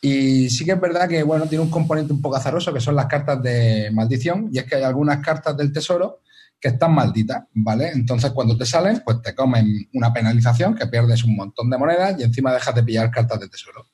Y 0.00 0.48
sí 0.50 0.64
que 0.64 0.72
es 0.72 0.80
verdad 0.80 1.08
que, 1.08 1.22
bueno, 1.22 1.46
tiene 1.46 1.64
un 1.64 1.70
componente 1.70 2.12
un 2.12 2.22
poco 2.22 2.36
azaroso, 2.36 2.72
que 2.72 2.80
son 2.80 2.94
las 2.94 3.06
cartas 3.06 3.42
de 3.42 3.90
maldición, 3.92 4.48
y 4.52 4.58
es 4.58 4.64
que 4.64 4.76
hay 4.76 4.82
algunas 4.82 5.18
cartas 5.18 5.56
del 5.56 5.72
tesoro 5.72 6.20
que 6.60 6.68
están 6.68 6.94
malditas, 6.94 7.44
¿vale? 7.52 7.90
Entonces, 7.92 8.30
cuando 8.32 8.56
te 8.56 8.64
salen, 8.64 9.02
pues 9.04 9.20
te 9.22 9.34
comen 9.34 9.66
una 9.94 10.12
penalización, 10.12 10.74
que 10.74 10.86
pierdes 10.86 11.24
un 11.24 11.36
montón 11.36 11.70
de 11.70 11.78
monedas 11.78 12.18
y 12.18 12.24
encima 12.24 12.52
dejas 12.52 12.74
de 12.74 12.82
pillar 12.82 13.10
cartas 13.10 13.40
de 13.40 13.48
tesoro. 13.48 13.86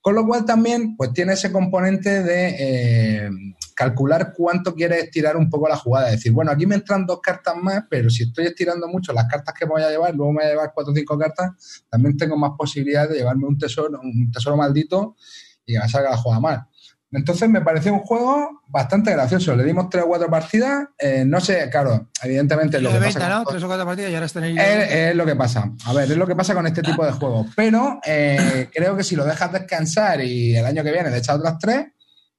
Con 0.00 0.14
lo 0.14 0.26
cual 0.26 0.46
también, 0.46 0.96
pues 0.96 1.12
tiene 1.12 1.34
ese 1.34 1.52
componente 1.52 2.22
de 2.22 2.56
eh, 2.58 3.30
calcular 3.74 4.32
cuánto 4.34 4.74
quieres 4.74 5.04
estirar 5.04 5.36
un 5.36 5.50
poco 5.50 5.68
la 5.68 5.76
jugada. 5.76 6.08
Es 6.08 6.16
decir, 6.16 6.32
bueno, 6.32 6.50
aquí 6.50 6.66
me 6.66 6.74
entran 6.74 7.04
dos 7.04 7.20
cartas 7.20 7.54
más, 7.56 7.84
pero 7.88 8.08
si 8.08 8.22
estoy 8.22 8.46
estirando 8.46 8.88
mucho 8.88 9.12
las 9.12 9.26
cartas 9.26 9.54
que 9.58 9.66
voy 9.66 9.82
a 9.82 9.90
llevar, 9.90 10.14
luego 10.14 10.32
me 10.32 10.38
voy 10.38 10.46
a 10.46 10.50
llevar 10.50 10.72
cuatro 10.74 10.92
o 10.92 10.96
cinco 10.96 11.18
cartas, 11.18 11.84
también 11.90 12.16
tengo 12.16 12.36
más 12.38 12.52
posibilidades 12.56 13.10
de 13.10 13.16
llevarme 13.18 13.46
un 13.46 13.58
tesoro, 13.58 14.00
un 14.02 14.30
tesoro 14.30 14.56
maldito 14.56 15.16
y 15.66 15.74
que 15.74 15.80
me 15.80 15.88
salga 15.88 16.10
la 16.10 16.16
jugada 16.16 16.40
mal. 16.40 16.66
Entonces 17.12 17.48
me 17.48 17.60
pareció 17.60 17.92
un 17.92 18.00
juego 18.00 18.62
bastante 18.68 19.12
gracioso. 19.12 19.56
Le 19.56 19.64
dimos 19.64 19.90
tres 19.90 20.04
o 20.04 20.06
cuatro 20.06 20.30
partidas. 20.30 20.88
Eh, 20.96 21.24
no 21.26 21.40
sé, 21.40 21.68
claro, 21.68 22.08
evidentemente 22.22 22.80
lo 22.80 22.92
que 22.92 23.00
pasa. 23.00 23.28
¿no? 23.28 23.44
Tres 23.44 23.62
o 23.64 23.66
cuatro 23.66 23.84
partidas 23.84 24.10
y 24.10 24.14
ahora 24.14 24.26
están 24.26 24.44
ahí. 24.44 24.56
Es, 24.56 25.16
lo 25.16 25.26
que 25.26 25.34
pasa. 25.34 25.72
A 25.86 25.92
ver, 25.92 26.10
es 26.10 26.16
lo 26.16 26.26
que 26.26 26.36
pasa 26.36 26.54
con 26.54 26.66
este 26.66 26.82
tipo 26.82 27.04
de 27.04 27.12
juegos. 27.12 27.48
Pero 27.56 28.00
eh, 28.06 28.68
creo 28.74 28.96
que 28.96 29.02
si 29.02 29.16
lo 29.16 29.24
dejas 29.24 29.52
descansar 29.52 30.20
y 30.20 30.54
el 30.54 30.64
año 30.64 30.84
que 30.84 30.92
viene 30.92 31.10
le 31.10 31.18
echas 31.18 31.36
otras 31.36 31.58
tres, 31.58 31.86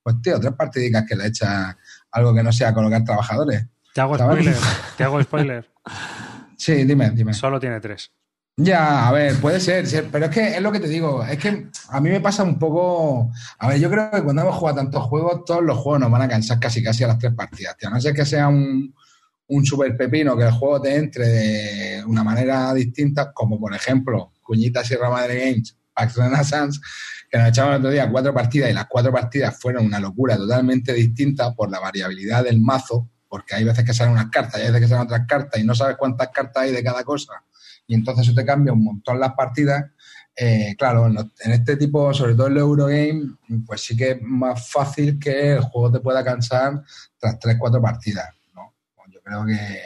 pues 0.02 0.16
tío, 0.22 0.40
tres 0.40 0.54
partidicas 0.54 1.04
que 1.06 1.16
le 1.16 1.26
echas 1.26 1.76
algo 2.10 2.34
que 2.34 2.42
no 2.42 2.52
sea 2.52 2.72
colocar 2.72 3.04
trabajadores. 3.04 3.66
Te 3.92 4.00
hago 4.00 4.16
spoiler. 4.16 4.56
Te 4.96 5.04
hago 5.04 5.22
spoiler. 5.22 5.68
Sí, 6.62 6.84
dime, 6.84 7.10
dime. 7.10 7.34
Solo 7.34 7.58
tiene 7.58 7.80
tres. 7.80 8.12
Ya, 8.56 9.08
a 9.08 9.12
ver, 9.12 9.36
puede 9.36 9.60
ser, 9.60 9.86
pero 10.12 10.26
es 10.26 10.30
que 10.30 10.56
es 10.56 10.60
lo 10.60 10.70
que 10.70 10.78
te 10.80 10.86
digo, 10.86 11.24
es 11.24 11.38
que 11.38 11.68
a 11.88 12.00
mí 12.02 12.10
me 12.10 12.20
pasa 12.20 12.42
un 12.42 12.58
poco, 12.58 13.32
a 13.58 13.68
ver, 13.68 13.80
yo 13.80 13.90
creo 13.90 14.10
que 14.10 14.22
cuando 14.22 14.42
hemos 14.42 14.56
jugado 14.56 14.76
tantos 14.76 15.02
juegos, 15.04 15.44
todos 15.46 15.62
los 15.62 15.78
juegos 15.78 16.00
nos 16.00 16.10
van 16.10 16.20
a 16.22 16.28
cansar 16.28 16.60
casi 16.60 16.82
casi 16.82 17.02
a 17.02 17.08
las 17.08 17.18
tres 17.18 17.32
partidas, 17.34 17.78
tío. 17.78 17.88
no 17.88 17.98
sé 17.98 18.12
que 18.12 18.26
sea 18.26 18.48
un, 18.48 18.94
un 19.46 19.64
super 19.64 19.96
pepino, 19.96 20.36
que 20.36 20.44
el 20.44 20.52
juego 20.52 20.82
te 20.82 20.94
entre 20.96 21.28
de 21.28 22.04
una 22.04 22.22
manera 22.22 22.74
distinta, 22.74 23.32
como 23.32 23.58
por 23.58 23.74
ejemplo, 23.74 24.32
Cuñita 24.42 24.84
Sierra 24.84 25.08
Madre 25.08 25.46
Games, 25.46 25.74
Pax 25.94 26.16
Renaissance, 26.16 26.78
que 27.30 27.38
nos 27.38 27.48
echamos 27.48 27.70
el 27.72 27.78
otro 27.78 27.90
día 27.90 28.10
cuatro 28.10 28.34
partidas 28.34 28.70
y 28.70 28.74
las 28.74 28.86
cuatro 28.86 29.12
partidas 29.12 29.58
fueron 29.58 29.86
una 29.86 29.98
locura 29.98 30.36
totalmente 30.36 30.92
distinta 30.92 31.54
por 31.54 31.70
la 31.70 31.80
variabilidad 31.80 32.44
del 32.44 32.60
mazo, 32.60 33.08
porque 33.28 33.54
hay 33.54 33.64
veces 33.64 33.82
que 33.82 33.94
salen 33.94 34.12
unas 34.12 34.28
cartas 34.28 34.60
y 34.60 34.64
hay 34.64 34.68
veces 34.68 34.82
que 34.82 34.88
salen 34.88 35.04
otras 35.06 35.26
cartas 35.26 35.58
y 35.58 35.64
no 35.64 35.74
sabes 35.74 35.96
cuántas 35.96 36.28
cartas 36.28 36.64
hay 36.64 36.72
de 36.72 36.84
cada 36.84 37.02
cosa 37.02 37.32
y 37.92 37.94
entonces 37.94 38.26
eso 38.26 38.34
te 38.34 38.46
cambia 38.46 38.72
un 38.72 38.82
montón 38.82 39.20
las 39.20 39.34
partidas. 39.34 39.84
Eh, 40.34 40.74
claro, 40.78 41.08
en, 41.08 41.52
este 41.52 41.76
tipo, 41.76 42.14
sobre 42.14 42.34
todo 42.34 42.46
en 42.46 42.54
el 42.54 42.60
Eurogame, 42.60 43.36
pues 43.66 43.82
sí 43.82 43.94
que 43.94 44.12
es 44.12 44.22
más 44.22 44.70
fácil 44.70 45.18
que 45.18 45.52
el 45.52 45.60
juego 45.60 45.92
te 45.92 46.00
pueda 46.00 46.24
cansar 46.24 46.82
tras 47.18 47.38
3-4 47.38 47.82
partidas. 47.82 48.30
¿no? 48.54 48.74
Pues 48.96 49.10
yo 49.12 49.20
creo 49.22 49.44
que. 49.44 49.78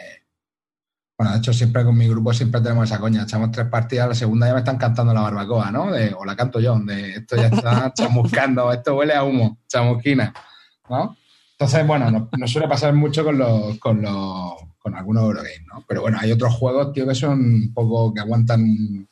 Bueno, 1.19 1.33
de 1.33 1.39
hecho, 1.39 1.53
siempre 1.53 1.85
con 1.85 1.97
mi 1.97 2.09
grupo 2.09 2.33
siempre 2.33 2.61
tenemos 2.61 2.89
esa 2.89 3.01
coña. 3.01 3.25
Echamos 3.25 3.51
tres 3.51 3.67
partidas, 3.67 4.09
la 4.09 4.15
segunda 4.15 4.47
ya 4.47 4.53
me 4.53 4.61
están 4.61 4.79
cantando 4.79 5.13
la 5.13 5.23
barbacoa, 5.23 5.73
¿no? 5.73 5.87
o 6.19 6.25
la 6.25 6.37
canto 6.37 6.61
yo, 6.61 6.79
de 6.79 7.11
esto 7.11 7.35
ya 7.35 7.49
está 7.49 7.93
chamuscando, 7.97 8.71
esto 8.73 8.95
huele 8.95 9.15
a 9.15 9.25
humo, 9.25 9.59
chamusquina, 9.67 10.33
¿no? 10.89 11.17
Entonces, 11.59 11.87
bueno, 11.87 12.29
nos, 12.39 12.51
suele 12.51 12.69
pasar 12.69 12.93
mucho 12.95 13.25
con 13.25 13.39
los, 13.39 13.79
con 13.79 14.03
los 14.03 14.53
con 14.79 14.95
algunos 14.95 15.25
Eurogames, 15.25 15.63
¿no? 15.67 15.85
Pero 15.89 16.03
bueno, 16.03 16.19
hay 16.21 16.31
otros 16.31 16.55
juegos, 16.55 16.93
tío, 16.93 17.09
que 17.09 17.15
son 17.15 17.41
un 17.41 17.75
poco 17.75 18.15
que 18.15 18.21
aguantan 18.21 19.09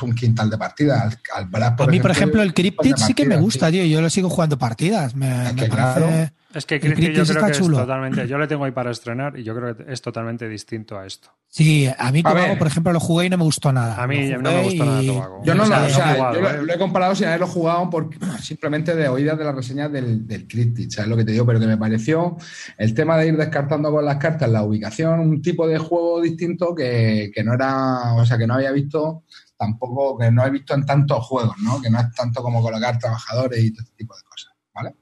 un, 0.00 0.14
quintal 0.14 0.48
de 0.50 0.58
partidas. 0.58 1.18
a 1.34 1.86
mí, 1.86 2.00
por 2.00 2.10
ejemplo, 2.10 2.42
el 2.42 2.54
Cryptid 2.54 2.96
sí 2.96 3.14
que 3.14 3.26
me 3.26 3.36
gusta, 3.36 3.70
tío. 3.70 3.84
Yo 3.84 4.00
lo 4.00 4.10
sigo 4.10 4.30
jugando 4.30 4.58
partidas. 4.58 5.14
Me, 5.14 5.52
parece, 5.68 6.32
Es 6.54 6.66
que 6.66 6.80
yo 6.80 6.94
creo 7.24 7.46
que 7.46 7.52
chulo. 7.52 7.78
es 7.78 7.82
totalmente. 7.82 8.26
Yo 8.28 8.38
le 8.38 8.46
tengo 8.46 8.64
ahí 8.64 8.72
para 8.72 8.90
estrenar 8.90 9.38
y 9.38 9.42
yo 9.42 9.54
creo 9.54 9.76
que 9.76 9.92
es 9.92 10.00
totalmente 10.00 10.48
distinto 10.48 10.98
a 10.98 11.06
esto. 11.06 11.30
Sí, 11.48 11.86
a 11.98 12.10
mí 12.10 12.22
Tobago, 12.22 12.56
por 12.56 12.66
ejemplo, 12.66 12.94
lo 12.94 13.00
jugué 13.00 13.26
y 13.26 13.28
no 13.28 13.36
me 13.36 13.44
gustó 13.44 13.72
nada. 13.72 14.02
A 14.02 14.06
mí 14.06 14.30
no 14.30 14.40
me 14.40 14.62
gustó 14.62 14.86
nada 14.86 15.02
Tobago. 15.02 15.42
Yo 15.44 15.54
no, 15.54 15.66
lo, 15.66 16.72
he 16.72 16.78
comparado 16.78 17.14
sin 17.14 17.26
haberlo 17.26 17.46
jugado 17.46 17.90
porque 17.90 18.16
simplemente 18.40 18.96
de 18.96 19.06
oídas 19.08 19.36
de 19.36 19.44
las 19.44 19.54
reseñas 19.54 19.92
del, 19.92 20.26
del 20.26 20.46
¿sabes 20.90 21.10
lo 21.10 21.16
que 21.16 21.26
te 21.26 21.32
digo? 21.32 21.44
Pero 21.44 21.60
que 21.60 21.66
me 21.66 21.76
pareció 21.76 22.38
el 22.78 22.94
tema 22.94 23.18
de 23.18 23.28
ir 23.28 23.36
descartando 23.36 23.90
con 23.90 24.02
las 24.02 24.16
cartas 24.16 24.48
la 24.48 24.62
ubicación, 24.62 25.20
un 25.20 25.42
tipo 25.42 25.68
de 25.68 25.76
juego 25.76 26.22
distinto 26.22 26.74
que, 26.74 27.30
que 27.34 27.44
no 27.44 27.52
era, 27.52 28.14
o 28.14 28.24
sea, 28.24 28.38
que 28.38 28.46
no 28.46 28.54
había 28.54 28.72
visto 28.72 29.24
tampoco, 29.62 30.18
que 30.18 30.30
no 30.30 30.44
he 30.44 30.50
visto 30.50 30.74
en 30.74 30.84
tantos 30.84 31.24
juegos, 31.26 31.56
¿no? 31.58 31.80
Que 31.80 31.88
no 31.88 32.00
es 32.00 32.12
tanto 32.12 32.42
como 32.42 32.60
colocar 32.60 32.98
trabajadores 32.98 33.62
y 33.62 33.72
todo 33.72 33.84
este 33.84 33.96
tipo 33.96 34.16
de 34.16 34.22
cosas, 34.24 34.52
¿vale? 34.74 34.96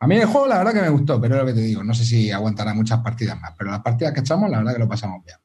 A 0.00 0.06
mí 0.06 0.16
el 0.16 0.26
juego 0.26 0.46
la 0.46 0.58
verdad 0.58 0.72
que 0.72 0.82
me 0.82 0.88
gustó, 0.90 1.20
pero 1.20 1.36
es 1.36 1.40
lo 1.40 1.46
que 1.46 1.54
te 1.54 1.60
digo, 1.60 1.82
no 1.84 1.94
sé 1.94 2.04
si 2.04 2.30
aguantará 2.30 2.74
muchas 2.74 3.00
partidas 3.00 3.40
más, 3.40 3.52
pero 3.56 3.70
las 3.70 3.80
partidas 3.80 4.12
que 4.12 4.20
echamos 4.20 4.50
la 4.50 4.58
verdad 4.58 4.72
que 4.74 4.78
lo 4.78 4.88
pasamos 4.88 5.24
bien. 5.24 5.38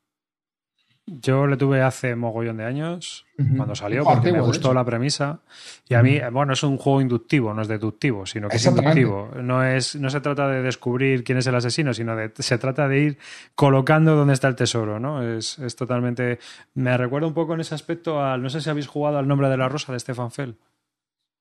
Yo 1.06 1.48
le 1.48 1.58
tuve 1.58 1.82
hace 1.82 2.16
mogollón 2.16 2.56
de 2.58 2.64
años, 2.64 3.26
cuando 3.58 3.76
salió, 3.76 4.06
porque 4.06 4.32
me 4.32 4.40
gustó 4.40 4.74
la 4.74 4.86
premisa. 4.86 5.42
Y 5.90 5.96
a 5.96 6.02
mí, 6.02 6.22
bueno, 6.32 6.54
es 6.54 6.64
un 6.64 6.78
juego 6.78 7.02
inductivo, 7.02 7.54
no 7.54 7.62
es 7.62 7.68
deductivo, 7.68 8.26
sino 8.26 8.48
que 8.48 8.56
es 8.56 8.66
inductivo. 8.66 9.30
No, 9.42 9.66
es, 9.66 9.98
no 9.98 10.10
se 10.10 10.22
trata 10.22 10.48
de 10.48 10.62
descubrir 10.62 11.26
quién 11.26 11.40
es 11.40 11.48
el 11.48 11.56
asesino, 11.56 11.94
sino 11.94 12.16
de, 12.16 12.32
se 12.38 12.58
trata 12.58 12.88
de 12.88 13.00
ir 13.00 13.18
colocando 13.54 14.16
dónde 14.16 14.34
está 14.34 14.48
el 14.48 14.56
tesoro, 14.56 14.98
¿no? 14.98 15.22
Es, 15.22 15.60
es 15.60 15.76
totalmente... 15.76 16.40
Me 16.74 16.96
recuerda 16.96 17.28
un 17.28 17.34
poco 17.34 17.54
en 17.54 17.60
ese 17.60 17.76
aspecto 17.76 18.24
al... 18.24 18.42
No 18.42 18.50
sé 18.50 18.62
si 18.62 18.70
habéis 18.70 18.88
jugado 18.88 19.18
al 19.18 19.28
Nombre 19.28 19.50
de 19.50 19.58
la 19.58 19.68
Rosa 19.68 19.92
de 19.92 20.00
Stefan 20.00 20.32
Fell. 20.32 20.56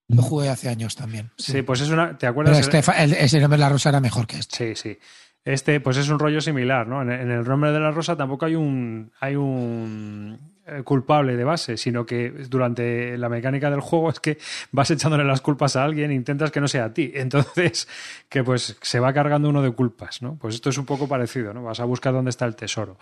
Lo 0.09 0.23
jugué 0.23 0.49
hace 0.49 0.69
años 0.71 0.97
también. 0.97 1.31
Sí, 1.39 1.63
pues 1.63 1.81
es 1.83 1.91
una... 1.91 2.19
¿Te 2.19 2.27
acuerdas? 2.27 2.69
Pero 2.69 2.95
ese 3.17 3.41
Nombre 3.41 3.59
de 3.59 3.63
la 3.63 3.69
Rosa 3.69 3.91
era 3.91 4.01
mejor 4.01 4.27
que 4.27 4.39
este. 4.39 4.75
Sí, 4.75 4.75
sí. 4.75 4.99
Este, 5.45 5.81
pues 5.81 5.97
es 5.97 6.09
un 6.09 6.21
rollo 6.21 6.41
similar, 6.41 6.87
¿no? 6.87 7.03
En, 7.03 7.11
el 7.11 7.45
nombre 7.45 7.73
de 7.73 7.81
la 7.81 7.91
rosa 7.91 8.17
tampoco 8.17 8.47
hay 8.47 8.55
un, 8.55 9.11
hay 9.19 9.35
un 9.35 10.53
eh, 10.65 10.83
culpable 10.85 11.35
de 11.35 11.43
base, 11.43 11.77
sino 11.77 12.07
que 12.07 12.31
durante 12.49 13.19
la 13.19 13.29
mecánica 13.29 13.69
del 13.69 13.81
juego 13.81 14.11
es 14.11 14.21
que 14.21 14.39
vas 14.71 14.91
echándole 14.93 15.25
las 15.25 15.41
culpas 15.41 15.75
a 15.75 15.83
alguien 15.83 16.13
e 16.13 16.15
intentas 16.15 16.53
que 16.53 16.61
no 16.61 16.69
sea 16.69 16.85
a 16.85 16.95
ti. 16.95 17.11
Entonces, 17.15 17.89
que 18.29 18.45
pues 18.45 18.79
se 18.81 19.01
va 19.01 19.13
cargando 19.13 19.49
uno 19.49 19.63
de 19.63 19.73
culpas, 19.73 20.23
¿no? 20.23 20.37
Pues 20.37 20.55
esto 20.55 20.71
es 20.71 20.79
un 20.79 20.87
poco 20.87 21.09
parecido, 21.09 21.53
¿no? 21.53 21.65
Vas 21.65 21.81
a 21.81 21.85
buscar 21.85 22.13
dónde 22.13 22.31
está 22.31 22.45
el 22.45 22.55
tesoro. 22.55 22.97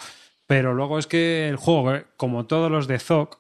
Pero 0.47 0.72
luego 0.72 0.99
es 0.99 1.07
que 1.07 1.49
el 1.49 1.57
juego, 1.57 1.95
eh, 1.95 2.07
como 2.16 2.47
todos 2.47 2.70
los 2.70 2.88
de 2.88 2.99
Zoc, 2.99 3.38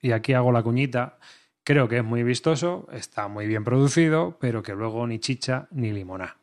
y 0.00 0.12
aquí 0.12 0.32
hago 0.32 0.52
la 0.52 0.62
cuñita, 0.62 1.18
creo 1.64 1.86
que 1.88 1.98
es 1.98 2.04
muy 2.04 2.22
vistoso, 2.22 2.88
está 2.92 3.28
muy 3.28 3.46
bien 3.46 3.62
producido, 3.62 4.38
pero 4.40 4.62
que 4.62 4.74
luego 4.74 5.06
ni 5.06 5.18
chicha 5.18 5.68
ni 5.70 5.92
limoná. 5.92 6.36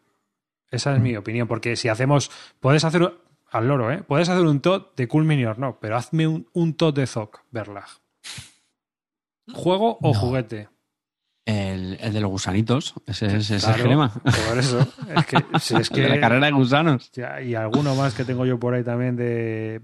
Esa 0.73 0.95
es 0.95 0.99
mi 0.99 1.15
opinión, 1.15 1.47
porque 1.47 1.75
si 1.75 1.87
hacemos, 1.87 2.31
puedes 2.59 2.83
hacer 2.83 3.13
al 3.51 3.67
loro, 3.67 3.91
¿eh? 3.91 4.01
Puedes 4.01 4.27
hacer 4.27 4.43
un 4.43 4.59
tot 4.59 4.97
de 4.97 5.07
Cool 5.07 5.23
Mini 5.23 5.45
or 5.45 5.59
no, 5.59 5.77
pero 5.79 5.95
hazme 5.95 6.25
un, 6.27 6.47
un 6.53 6.73
tot 6.73 6.95
de 6.95 7.05
Zoc, 7.05 7.41
Verlag. 7.51 7.85
¿Juego 9.53 9.99
o 10.01 10.13
juguete? 10.15 10.69
El, 11.45 11.97
el, 11.99 12.13
de 12.13 12.21
los 12.21 12.31
gusanitos, 12.31 12.95
ese, 13.05 13.37
es 13.37 13.51
el 13.51 13.73
crema. 13.75 14.09
Por 14.13 14.57
eso. 14.57 14.79
Es 15.15 15.25
que, 15.27 15.45
si 15.59 15.75
es 15.75 15.89
que, 15.89 16.01
de 16.01 16.09
la 16.09 16.19
carrera 16.19 16.45
de 16.47 16.53
gusanos. 16.53 17.11
y 17.45 17.53
alguno 17.53 17.93
más 17.95 18.15
que 18.15 18.23
tengo 18.23 18.45
yo 18.45 18.57
por 18.57 18.73
ahí 18.73 18.83
también 18.83 19.15
de. 19.15 19.79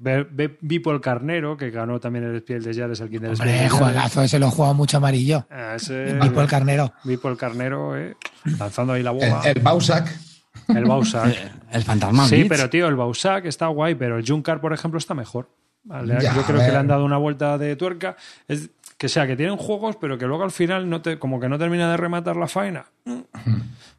Vipo 0.62 0.92
el 0.92 1.02
Carnero, 1.02 1.56
que 1.56 1.70
ganó 1.70 2.00
también 2.00 2.24
el 2.24 2.40
Spiel 2.40 2.64
de 2.64 2.74
Jades, 2.74 3.02
el 3.02 3.10
Kinder 3.10 3.32
Hombre, 3.32 3.70
juegazo, 3.70 4.24
ese 4.24 4.40
lo 4.40 4.48
he 4.48 4.52
jugado 4.52 4.74
mucho 4.74 4.98
amarillo. 4.98 5.46
Ah, 5.52 5.76
Vipo 6.24 6.42
el 6.42 6.48
Carnero. 6.48 6.94
Vipo 7.04 7.30
el 7.30 7.38
Carnero, 7.38 7.96
eh, 7.96 8.16
lanzando 8.58 8.94
ahí 8.94 9.04
la 9.04 9.12
boba. 9.12 9.42
El, 9.44 9.58
el 9.58 9.62
Bausac. 9.62 10.29
El 10.68 10.86
Bausac. 10.86 11.28
Eh, 11.40 11.52
el 11.72 11.84
fantasma. 11.84 12.28
Sí, 12.28 12.46
pero 12.50 12.70
tío, 12.70 12.88
el 12.88 12.96
Bausac 12.96 13.46
está 13.46 13.68
guay, 13.68 13.96
pero 13.96 14.18
el 14.18 14.26
Junkar, 14.28 14.60
por 14.60 14.74
ejemplo, 14.74 14.98
está 14.98 15.14
mejor. 15.14 15.50
Yo 15.84 16.44
creo 16.46 16.60
que 16.60 16.72
le 16.72 16.76
han 16.76 16.88
dado 16.88 17.06
una 17.06 17.18
vuelta 17.18 17.58
de 17.58 17.76
tuerca. 17.76 18.16
Es 18.48 18.70
que 18.98 19.08
sea, 19.08 19.28
que 19.28 19.36
tienen 19.36 19.58
juegos, 19.58 19.96
pero 19.96 20.18
que 20.18 20.26
luego 20.26 20.44
al 20.44 20.52
final 20.52 20.90
no 20.90 21.02
te, 21.02 21.20
como 21.20 21.40
que 21.40 21.48
no 21.48 21.58
termina 21.58 21.90
de 21.90 21.98
rematar 21.98 22.36
la 22.36 22.48
faena. 22.48 22.86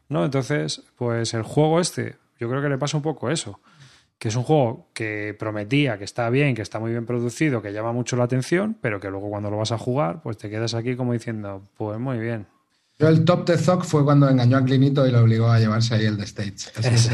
¿No? 0.09 0.25
Entonces, 0.25 0.83
pues 0.95 1.33
el 1.33 1.43
juego 1.43 1.79
este, 1.79 2.17
yo 2.39 2.49
creo 2.49 2.61
que 2.61 2.69
le 2.69 2.77
pasa 2.77 2.97
un 2.97 3.03
poco 3.03 3.29
eso. 3.29 3.59
Que 4.17 4.27
es 4.27 4.35
un 4.35 4.43
juego 4.43 4.89
que 4.93 5.35
prometía, 5.39 5.97
que 5.97 6.03
está 6.03 6.29
bien, 6.29 6.53
que 6.53 6.61
está 6.61 6.79
muy 6.79 6.91
bien 6.91 7.07
producido, 7.07 7.61
que 7.61 7.73
llama 7.73 7.91
mucho 7.91 8.15
la 8.15 8.25
atención, 8.25 8.77
pero 8.79 8.99
que 8.99 9.09
luego 9.09 9.29
cuando 9.29 9.49
lo 9.49 9.57
vas 9.57 9.71
a 9.71 9.79
jugar, 9.79 10.21
pues 10.21 10.37
te 10.37 10.49
quedas 10.49 10.75
aquí 10.75 10.95
como 10.95 11.13
diciendo, 11.13 11.63
pues 11.77 11.97
muy 11.99 12.19
bien 12.19 12.45
el 13.07 13.25
top 13.25 13.47
de 13.47 13.57
Zoc 13.57 13.83
fue 13.83 14.03
cuando 14.03 14.29
engañó 14.29 14.57
a 14.57 14.63
Clinito 14.63 15.07
y 15.07 15.11
lo 15.11 15.21
obligó 15.21 15.49
a 15.49 15.59
llevarse 15.59 15.95
ahí 15.95 16.05
el 16.05 16.17
de 16.17 16.23
es 16.23 17.11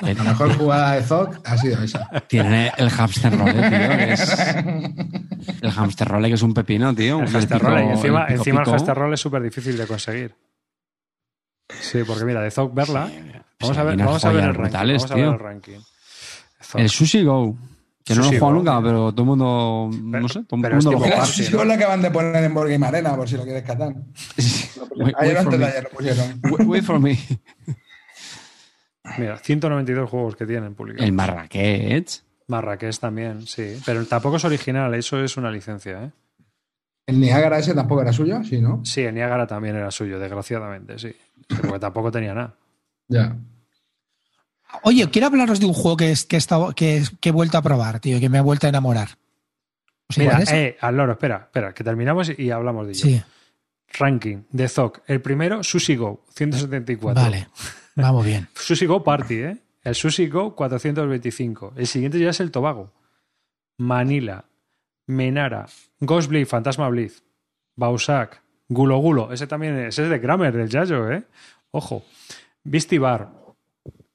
la 0.16 0.24
mejor 0.24 0.56
jugada 0.56 0.94
de 0.94 1.02
Zoc 1.02 1.40
ha 1.44 1.56
sido 1.56 1.82
esa. 1.82 2.08
Tiene 2.28 2.72
el 2.76 2.90
hamster 2.90 3.36
roll, 3.36 3.52
tío. 3.52 3.60
el 5.62 5.72
hamster 5.72 6.08
roll 6.08 6.24
que 6.24 6.34
es 6.34 6.42
un 6.42 6.54
pepino, 6.54 6.94
tío. 6.94 7.20
El 7.20 7.28
hamster 7.28 7.60
roll. 7.60 7.80
Y 7.80 7.88
encima, 7.88 8.24
el, 8.26 8.36
encima 8.36 8.62
el 8.62 8.66
hamster 8.66 8.96
roll 8.96 9.14
es 9.14 9.20
súper 9.20 9.42
difícil 9.42 9.76
de 9.76 9.86
conseguir. 9.86 10.34
Sí, 11.68 12.02
porque 12.06 12.24
mira, 12.24 12.42
de 12.42 12.50
Zoc 12.50 12.74
verla. 12.74 13.10
Vamos 13.60 13.76
a 13.76 13.82
ver, 13.82 13.96
vamos 13.96 14.24
a 14.24 14.32
ver 14.32 14.44
el 14.44 14.54
ranking. 14.54 14.78
Vamos 14.78 15.10
a 15.10 15.14
ver 15.14 15.24
el 15.24 15.38
ranking. 15.38 15.78
El 16.74 16.90
Sushi 16.90 17.24
Go. 17.24 17.56
Que 18.08 18.14
no 18.14 18.22
lo 18.22 18.32
he 18.32 18.38
jugado 18.38 18.56
nunca, 18.56 18.82
pero 18.82 19.12
todo 19.12 19.20
el 19.20 19.26
mundo. 19.26 19.90
no 19.92 20.28
sé, 20.30 20.44
todo 20.44 20.66
el 20.66 20.74
mundo 20.76 20.92
lo 20.92 20.98
juega. 20.98 21.22
Es 21.24 21.52
lo 21.52 21.62
que 21.62 21.72
acaban 21.74 22.00
de 22.00 22.10
poner 22.10 22.42
en 22.42 22.54
Board 22.54 22.70
Game 22.70 22.86
Arena, 22.86 23.14
por 23.14 23.28
si 23.28 23.36
lo 23.36 23.44
quieres 23.44 23.64
catar. 23.64 23.94
ayer 25.18 25.36
antes 25.36 25.58
de 25.58 25.66
ayer 25.66 25.82
lo 25.84 25.90
pusieron. 25.90 26.40
Wait 26.66 26.84
for 26.84 26.98
me. 26.98 27.18
Mira, 29.18 29.36
192 29.36 30.08
juegos 30.08 30.36
que 30.36 30.46
tienen 30.46 30.74
publicados. 30.74 31.06
El 31.06 31.12
Marrakech. 31.12 32.22
Marrakech 32.46 32.98
también, 32.98 33.46
sí. 33.46 33.78
Pero 33.84 34.06
tampoco 34.06 34.36
es 34.36 34.44
original, 34.46 34.94
eso 34.94 35.22
es 35.22 35.36
una 35.36 35.50
licencia, 35.50 36.04
¿eh? 36.04 36.10
¿El 37.06 37.20
Niágara 37.20 37.58
ese 37.58 37.74
tampoco 37.74 38.00
era 38.00 38.12
suyo? 38.14 38.42
Sí, 38.42 38.58
¿no? 38.58 38.80
Sí, 38.86 39.02
el 39.02 39.14
Niágara 39.14 39.46
también 39.46 39.76
era 39.76 39.90
suyo, 39.90 40.18
desgraciadamente, 40.18 40.98
sí. 40.98 41.14
Porque 41.60 41.78
tampoco 41.78 42.10
tenía 42.10 42.32
nada. 42.32 42.54
Ya. 43.08 43.36
Oye, 44.82 45.08
quiero 45.10 45.28
hablaros 45.28 45.60
de 45.60 45.66
un 45.66 45.72
juego 45.72 45.96
que, 45.96 46.10
es, 46.10 46.24
que, 46.24 46.36
he 46.36 46.38
estado, 46.38 46.74
que, 46.74 47.02
he 47.22 47.30
vuelto 47.30 47.58
a 47.58 47.62
probar, 47.62 48.00
tío, 48.00 48.20
que 48.20 48.28
me 48.28 48.38
ha 48.38 48.42
vuelto 48.42 48.66
a 48.66 48.70
enamorar. 48.70 49.18
Mira, 50.16 50.42
eh, 50.50 50.76
al 50.80 50.96
loro, 50.96 51.12
espera, 51.12 51.36
espera, 51.36 51.74
que 51.74 51.84
terminamos 51.84 52.32
y 52.38 52.50
hablamos 52.50 52.86
de 52.86 52.92
ello. 52.92 53.02
Sí. 53.02 53.22
Ranking 53.98 54.44
de 54.50 54.68
ZOC. 54.68 55.02
El 55.06 55.20
primero, 55.20 55.62
Sushi 55.62 55.96
Go, 55.96 56.24
174. 56.34 57.22
Vale, 57.22 57.48
vamos 57.94 58.24
bien. 58.24 58.48
Sushi 58.54 58.86
Go 58.86 59.02
Party, 59.02 59.34
¿eh? 59.34 59.56
El 59.82 59.94
Sushi 59.94 60.28
Go, 60.28 60.54
425. 60.54 61.74
El 61.76 61.86
siguiente 61.86 62.18
ya 62.18 62.30
es 62.30 62.40
el 62.40 62.50
Tobago. 62.50 62.92
Manila, 63.78 64.44
Menara, 65.06 65.66
Ghost 66.00 66.28
Blade, 66.28 66.46
Fantasma 66.46 66.88
Blitz, 66.88 67.22
Bausac, 67.76 68.42
Gulo 68.68 68.98
Gulo. 68.98 69.32
Ese 69.32 69.46
también 69.46 69.78
es, 69.78 69.88
ese 69.94 70.04
es 70.04 70.10
de 70.10 70.20
Kramer, 70.20 70.54
del 70.54 70.68
Yayo, 70.68 71.10
¿eh? 71.10 71.24
Ojo. 71.70 72.04
Beastie 72.64 72.98
Bar, 72.98 73.30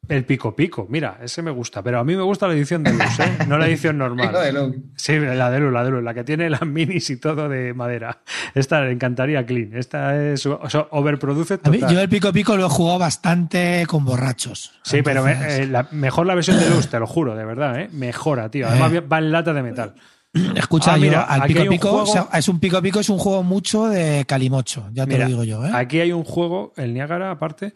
el 0.09 0.25
pico 0.25 0.53
pico, 0.55 0.85
mira, 0.89 1.17
ese 1.21 1.41
me 1.41 1.51
gusta, 1.51 1.81
pero 1.81 1.99
a 1.99 2.03
mí 2.03 2.15
me 2.15 2.23
gusta 2.23 2.47
la 2.47 2.53
edición 2.53 2.83
de 2.83 2.91
luz, 2.91 3.19
¿eh? 3.19 3.37
no 3.47 3.57
la 3.57 3.67
edición 3.67 3.97
normal. 3.97 4.35
sí, 4.95 5.17
la 5.17 5.49
de 5.49 5.59
luz, 5.59 5.71
la 5.71 5.83
de 5.83 5.91
luz, 5.91 6.03
la 6.03 6.13
que 6.13 6.23
tiene 6.23 6.49
las 6.49 6.65
minis 6.65 7.09
y 7.09 7.17
todo 7.17 7.47
de 7.47 7.73
madera. 7.73 8.21
Esta 8.53 8.81
le 8.81 8.91
encantaría 8.91 9.45
clean. 9.45 9.71
Esta 9.73 10.21
es 10.21 10.45
o 10.45 10.69
sea, 10.69 10.87
overproduce 10.91 11.57
total. 11.57 11.89
yo 11.89 11.99
el 12.01 12.09
pico 12.09 12.33
pico 12.33 12.57
lo 12.57 12.65
he 12.65 12.69
jugado 12.69 12.99
bastante 12.99 13.85
con 13.87 14.03
borrachos. 14.03 14.73
Sí, 14.83 15.01
pero 15.01 15.25
eh, 15.27 15.69
mejor 15.91 16.27
la 16.27 16.35
versión 16.35 16.59
de 16.59 16.69
luz, 16.69 16.89
te 16.89 16.99
lo 16.99 17.07
juro, 17.07 17.35
de 17.35 17.45
verdad, 17.45 17.79
¿eh? 17.79 17.89
mejora, 17.93 18.49
tío. 18.49 18.67
Además 18.67 18.91
eh. 18.93 18.99
va 18.99 19.19
en 19.19 19.31
lata 19.31 19.53
de 19.53 19.63
metal. 19.63 19.95
Escucha, 20.55 20.95
ah, 20.95 20.97
mira, 20.97 21.21
al 21.21 21.43
pico 21.43 21.63
pico 21.69 22.05
es 22.33 22.49
un 22.49 22.59
pico 22.59 22.81
pico, 22.81 22.99
es 22.99 23.09
un 23.09 23.19
juego 23.19 23.43
mucho 23.43 23.87
de 23.87 24.25
calimocho, 24.25 24.89
ya 24.91 25.05
te 25.05 25.17
lo 25.17 25.27
digo 25.27 25.43
yo. 25.45 25.65
¿eh? 25.65 25.71
Aquí 25.73 26.01
hay 26.01 26.11
un 26.11 26.25
juego, 26.25 26.73
el 26.75 26.93
Niágara, 26.93 27.31
aparte 27.31 27.73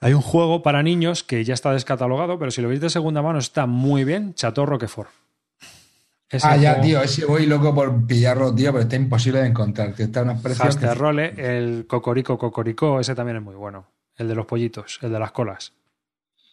hay 0.00 0.14
un 0.14 0.22
juego 0.22 0.62
para 0.62 0.82
niños 0.82 1.24
que 1.24 1.44
ya 1.44 1.54
está 1.54 1.72
descatalogado, 1.72 2.38
pero 2.38 2.50
si 2.50 2.62
lo 2.62 2.68
veis 2.68 2.80
de 2.80 2.90
segunda 2.90 3.22
mano 3.22 3.38
está 3.38 3.66
muy 3.66 4.04
bien, 4.04 4.34
Chateau 4.34 4.64
Roquefort. 4.64 5.10
ah, 6.42 6.56
ya, 6.56 6.80
tío, 6.80 7.02
ese 7.02 7.24
voy 7.24 7.46
loco 7.46 7.74
por 7.74 8.06
pillarlo, 8.06 8.54
tío, 8.54 8.70
pero 8.72 8.82
está 8.82 8.96
imposible 8.96 9.40
de 9.40 9.48
encontrar. 9.48 9.94
Está 9.98 10.22
unos 10.22 10.40
precios. 10.40 10.96
Role, 10.96 11.34
el 11.36 11.86
Cocorico 11.86 12.38
Cocorico, 12.38 13.00
ese 13.00 13.14
también 13.14 13.38
es 13.38 13.42
muy 13.42 13.56
bueno. 13.56 13.86
El 14.16 14.28
de 14.28 14.34
los 14.34 14.46
pollitos, 14.46 14.98
el 15.02 15.12
de 15.12 15.18
las 15.18 15.32
colas. 15.32 15.72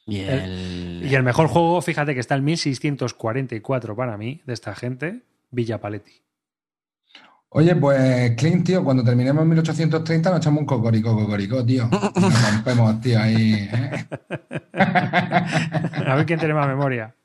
Y 0.07 0.19
el... 0.19 1.01
y 1.03 1.15
el 1.15 1.23
mejor 1.23 1.47
juego, 1.47 1.81
fíjate 1.81 2.13
que 2.13 2.19
está 2.19 2.35
el 2.35 2.43
1644 2.43 3.95
para 3.95 4.17
mí, 4.17 4.41
de 4.45 4.53
esta 4.53 4.76
gente, 4.76 5.22
Villa 5.49 5.80
Paletti. 5.80 6.24
Oye, 7.57 7.73
pues 7.73 8.32
Clint, 8.36 8.65
tío, 8.65 8.84
cuando 8.84 9.02
terminemos 9.02 9.41
en 9.44 9.48
1830 9.48 10.30
nos 10.30 10.40
echamos 10.40 10.60
un 10.60 10.65
cocorico, 10.65 11.15
cocorico, 11.15 11.65
tío. 11.65 11.88
Nos 12.15 12.52
rompemos, 12.52 12.99
tío, 12.99 13.18
ahí. 13.18 13.69
¿eh? 13.72 14.06
A 14.73 16.15
ver 16.15 16.26
quién 16.26 16.38
tiene 16.38 16.53
más 16.53 16.68
memoria. 16.68 17.15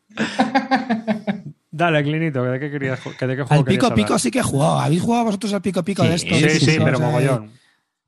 Dale, 1.72 2.04
Clinito, 2.04 2.44
¿de 2.44 2.60
qué 2.60 2.70
querías 2.70 3.00
de 3.02 3.36
qué 3.36 3.42
juego 3.42 3.54
Al 3.54 3.64
pico 3.64 3.92
pico 3.92 4.20
sí 4.20 4.30
que 4.30 4.38
he 4.38 4.42
jugado. 4.44 4.78
¿Habéis 4.78 5.02
jugado 5.02 5.24
vosotros 5.24 5.52
al 5.52 5.62
pico 5.62 5.82
pico 5.82 6.04
de 6.04 6.14
esto? 6.14 6.32
Sí, 6.32 6.60
sí, 6.60 6.78
pero 6.78 7.00
mogollón. 7.00 7.50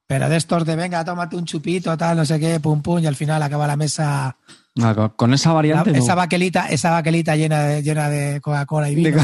Pero 0.07 0.28
de 0.28 0.36
estos 0.36 0.65
de 0.65 0.77
venga, 0.77 1.05
tómate 1.05 1.35
un 1.35 1.44
chupito, 1.44 1.97
tal, 1.97 2.19
no 2.19 2.24
sé 2.24 2.39
qué, 2.39 2.61
pum 2.61 2.82
pum, 2.82 3.01
y 3.01 3.07
al 3.09 3.16
final 3.16 3.43
acaba 3.43 3.66
la 3.66 3.77
mesa. 3.77 4.36
Ah, 4.81 5.12
con, 5.16 5.35
esa 5.35 5.49
la- 5.49 5.55
variante. 5.57 5.90
no. 5.90 5.99
esa 5.99 6.15
baquelita, 6.15 6.69
esa 6.69 6.93
baquelita 6.93 7.35
llena 7.35 7.62
de, 7.65 7.82
llena 7.82 8.09
de 8.09 8.40
Coca-Cola 8.40 8.89
y 8.90 8.94
vino. 8.94 9.20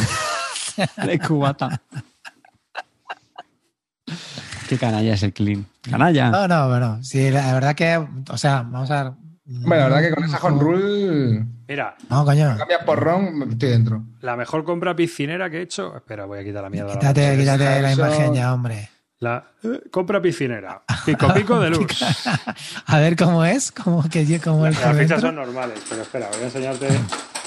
de 1.07 1.19
cubata. 1.29 1.81
Qué 4.69 4.77
canalla 4.79 5.15
es 5.15 5.23
el 5.23 5.33
clean. 5.33 5.67
Canalla. 5.83 6.31
No, 6.31 6.47
no, 6.47 6.69
bueno, 6.69 6.99
sí, 7.03 7.31
la 7.31 7.55
verdad 7.55 7.75
que, 7.75 7.97
o 8.31 8.37
sea, 8.39 8.63
vamos 8.63 8.91
a 8.91 9.05
ver. 9.05 9.13
Bueno, 9.47 9.89
la 9.89 9.97
verdad 9.97 10.09
que 10.11 10.15
con 10.15 10.25
esa 10.25 10.39
home 10.39 10.61
rule 10.61 11.47
Mira, 11.67 11.97
No, 12.11 12.25
coño. 12.25 12.55
cambias 12.59 12.85
por 12.85 13.01
ron, 13.01 13.51
estoy 13.51 13.71
dentro. 13.71 14.03
la 14.21 14.37
mejor 14.37 14.65
compra 14.65 14.95
piscinera 14.95 15.49
que 15.51 15.59
he 15.59 15.63
hecho. 15.63 15.97
Espera, 15.97 16.27
voy 16.27 16.39
a 16.41 16.45
quitar 16.45 16.63
la 16.63 16.71
mierda. 16.71 16.93
Quítate, 16.93 17.37
quítate 17.39 17.81
la 17.83 17.93
eso- 17.93 18.07
imagen 18.07 18.35
ya, 18.35 18.53
hombre. 18.55 18.91
La 19.21 19.43
eh, 19.65 19.81
compra 19.91 20.23
piscinera. 20.23 20.83
Pico 21.05 21.33
pico 21.35 21.59
de 21.61 21.71
luz. 21.71 21.87
A 22.87 22.99
ver 22.99 23.17
cómo 23.17 23.45
es, 23.45 23.73
cómo 23.73 24.03
que 24.09 24.39
cómo 24.41 24.65
Las 24.67 24.77
fichas 24.77 24.97
dentro. 24.97 25.21
son 25.21 25.35
normales, 25.35 25.81
pero 25.89 26.03
espera, 26.03 26.29
voy 26.33 26.43
a 26.43 26.45
enseñarte. 26.45 26.89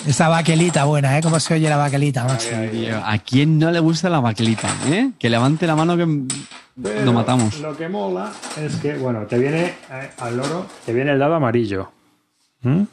Esa 0.06 0.28
baquelita 0.28 0.84
buena, 0.84 1.18
¿eh? 1.18 1.22
Cómo 1.22 1.40
se 1.40 1.54
oye 1.54 1.70
la 1.70 1.78
baquelita, 1.78 2.26
macho. 2.26 2.50
Ahí, 2.50 2.64
ahí. 2.64 2.70
Tío, 2.88 3.02
¿A 3.06 3.18
quién 3.20 3.58
no 3.58 3.72
le 3.72 3.80
gusta 3.80 4.10
la 4.10 4.20
baquelita? 4.20 4.68
¿eh? 4.88 5.12
Que 5.18 5.30
levante 5.30 5.66
la 5.66 5.76
mano 5.78 5.96
que 5.96 6.06
Pero 6.82 7.06
lo 7.06 7.14
matamos. 7.14 7.60
Lo 7.60 7.76
que 7.76 7.90
mola 7.90 8.32
es 8.58 8.76
que, 8.78 8.96
bueno, 8.96 9.26
te 9.28 9.38
viene 9.38 9.74
eh, 9.92 10.10
al 10.20 10.38
loro, 10.38 10.66
te 10.86 10.94
viene 10.94 11.12
el 11.12 11.20
dado 11.20 11.36
amarillo. 11.36 11.92
¿Mm? 12.62 12.84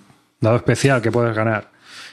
Dado 0.40 0.56
especial 0.56 1.00
que 1.02 1.10
puedes 1.12 1.34
ganar. 1.34 1.70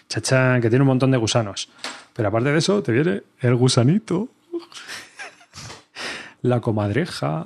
Chachán, 0.07 0.61
que 0.61 0.69
tiene 0.69 0.83
un 0.83 0.87
montón 0.87 1.11
de 1.11 1.17
gusanos. 1.17 1.69
Pero 2.13 2.29
aparte 2.29 2.51
de 2.51 2.57
eso, 2.59 2.81
te 2.81 2.91
viene 2.91 3.23
el 3.41 3.55
gusanito. 3.55 4.29
la 6.41 6.61
comadreja. 6.61 7.45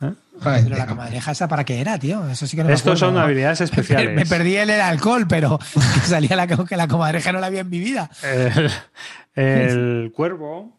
¿eh? 0.00 0.12
Ay, 0.40 0.62
Pero 0.64 0.76
la 0.76 0.86
comadreja 0.86 1.32
esa 1.32 1.48
para 1.48 1.64
qué 1.64 1.80
era, 1.80 1.98
tío. 1.98 2.28
Eso 2.28 2.46
sí 2.46 2.56
que 2.56 2.64
no 2.64 2.70
Estos 2.70 2.98
son 2.98 3.18
habilidades 3.18 3.60
especiales. 3.62 4.14
Me 4.14 4.26
perdí 4.26 4.56
el, 4.56 4.70
el 4.70 4.80
alcohol, 4.80 5.26
pero 5.28 5.58
que 5.74 6.00
salía 6.00 6.36
la, 6.36 6.46
que 6.46 6.76
la 6.76 6.88
comadreja 6.88 7.32
no 7.32 7.40
la 7.40 7.48
había 7.48 7.60
en 7.60 7.70
mi 7.70 7.80
vida. 7.80 8.10
El, 8.22 8.70
el 9.34 10.12
cuervo. 10.14 10.77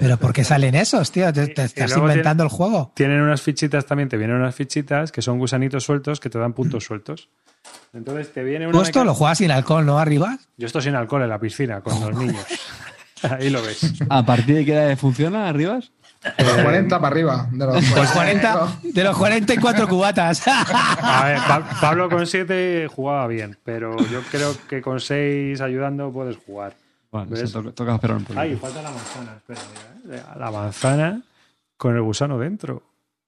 Pero 0.00 0.16
¿por 0.18 0.32
qué 0.32 0.44
salen 0.44 0.74
esos, 0.74 1.10
tío? 1.12 1.32
Te, 1.32 1.46
te 1.48 1.62
estás 1.64 1.96
inventando 1.96 2.42
el 2.42 2.48
juego. 2.48 2.92
Tienen 2.94 3.20
unas 3.20 3.40
fichitas 3.40 3.86
también, 3.86 4.08
te 4.08 4.16
vienen 4.16 4.36
unas 4.36 4.54
fichitas 4.54 5.12
que 5.12 5.22
son 5.22 5.38
gusanitos 5.38 5.84
sueltos 5.84 6.20
que 6.20 6.28
te 6.28 6.38
dan 6.38 6.52
puntos 6.52 6.84
sueltos. 6.84 7.28
Entonces 7.92 8.32
te 8.32 8.42
viene 8.42 8.66
una. 8.66 8.72
Tú 8.76 8.82
esto 8.82 9.04
lo 9.04 9.14
juegas 9.14 9.38
sin 9.38 9.50
alcohol, 9.50 9.86
¿no? 9.86 9.98
Arriba. 9.98 10.38
Yo 10.56 10.66
estoy 10.66 10.82
sin 10.82 10.94
alcohol 10.94 11.22
en 11.22 11.28
la 11.28 11.38
piscina 11.38 11.80
con 11.80 11.98
los 12.00 12.14
niños. 12.18 12.44
Ahí 13.22 13.50
lo 13.50 13.62
ves. 13.62 13.80
¿A 14.10 14.24
partir 14.24 14.56
de 14.56 14.64
qué 14.64 14.72
edad 14.74 14.96
funciona, 14.96 15.48
Arribas? 15.48 15.92
de 16.36 16.44
los 16.44 16.56
40 16.62 16.96
para 17.00 17.06
arriba. 17.12 17.48
De 17.52 17.64
los 17.64 17.84
Pues 17.94 18.10
40, 18.10 18.68
de 18.82 19.04
los 19.04 19.16
44 19.16 19.86
cubatas. 19.88 20.42
A 20.48 21.24
ver, 21.26 21.38
Pa- 21.46 21.68
Pablo 21.80 22.08
con 22.10 22.26
7 22.26 22.88
jugaba 22.92 23.26
bien, 23.28 23.56
pero 23.64 23.96
yo 24.08 24.20
creo 24.30 24.52
que 24.68 24.82
con 24.82 24.98
6 25.00 25.60
ayudando 25.60 26.12
puedes 26.12 26.36
jugar. 26.36 26.74
Vale, 27.10 27.30
¿Ves? 27.30 27.40
eso 27.42 27.62
to- 27.62 27.72
toca 27.72 27.94
esperar 27.94 28.16
un 28.18 28.24
poco. 28.24 28.38
Ay, 28.38 28.56
falta 28.56 28.82
la 28.82 28.90
manzana. 28.90 29.36
Espera, 29.36 29.60
mira, 30.04 30.18
¿eh? 30.18 30.22
La 30.38 30.50
manzana 30.50 31.22
con 31.76 31.94
el 31.96 32.02
gusano 32.02 32.38
dentro. 32.38 32.82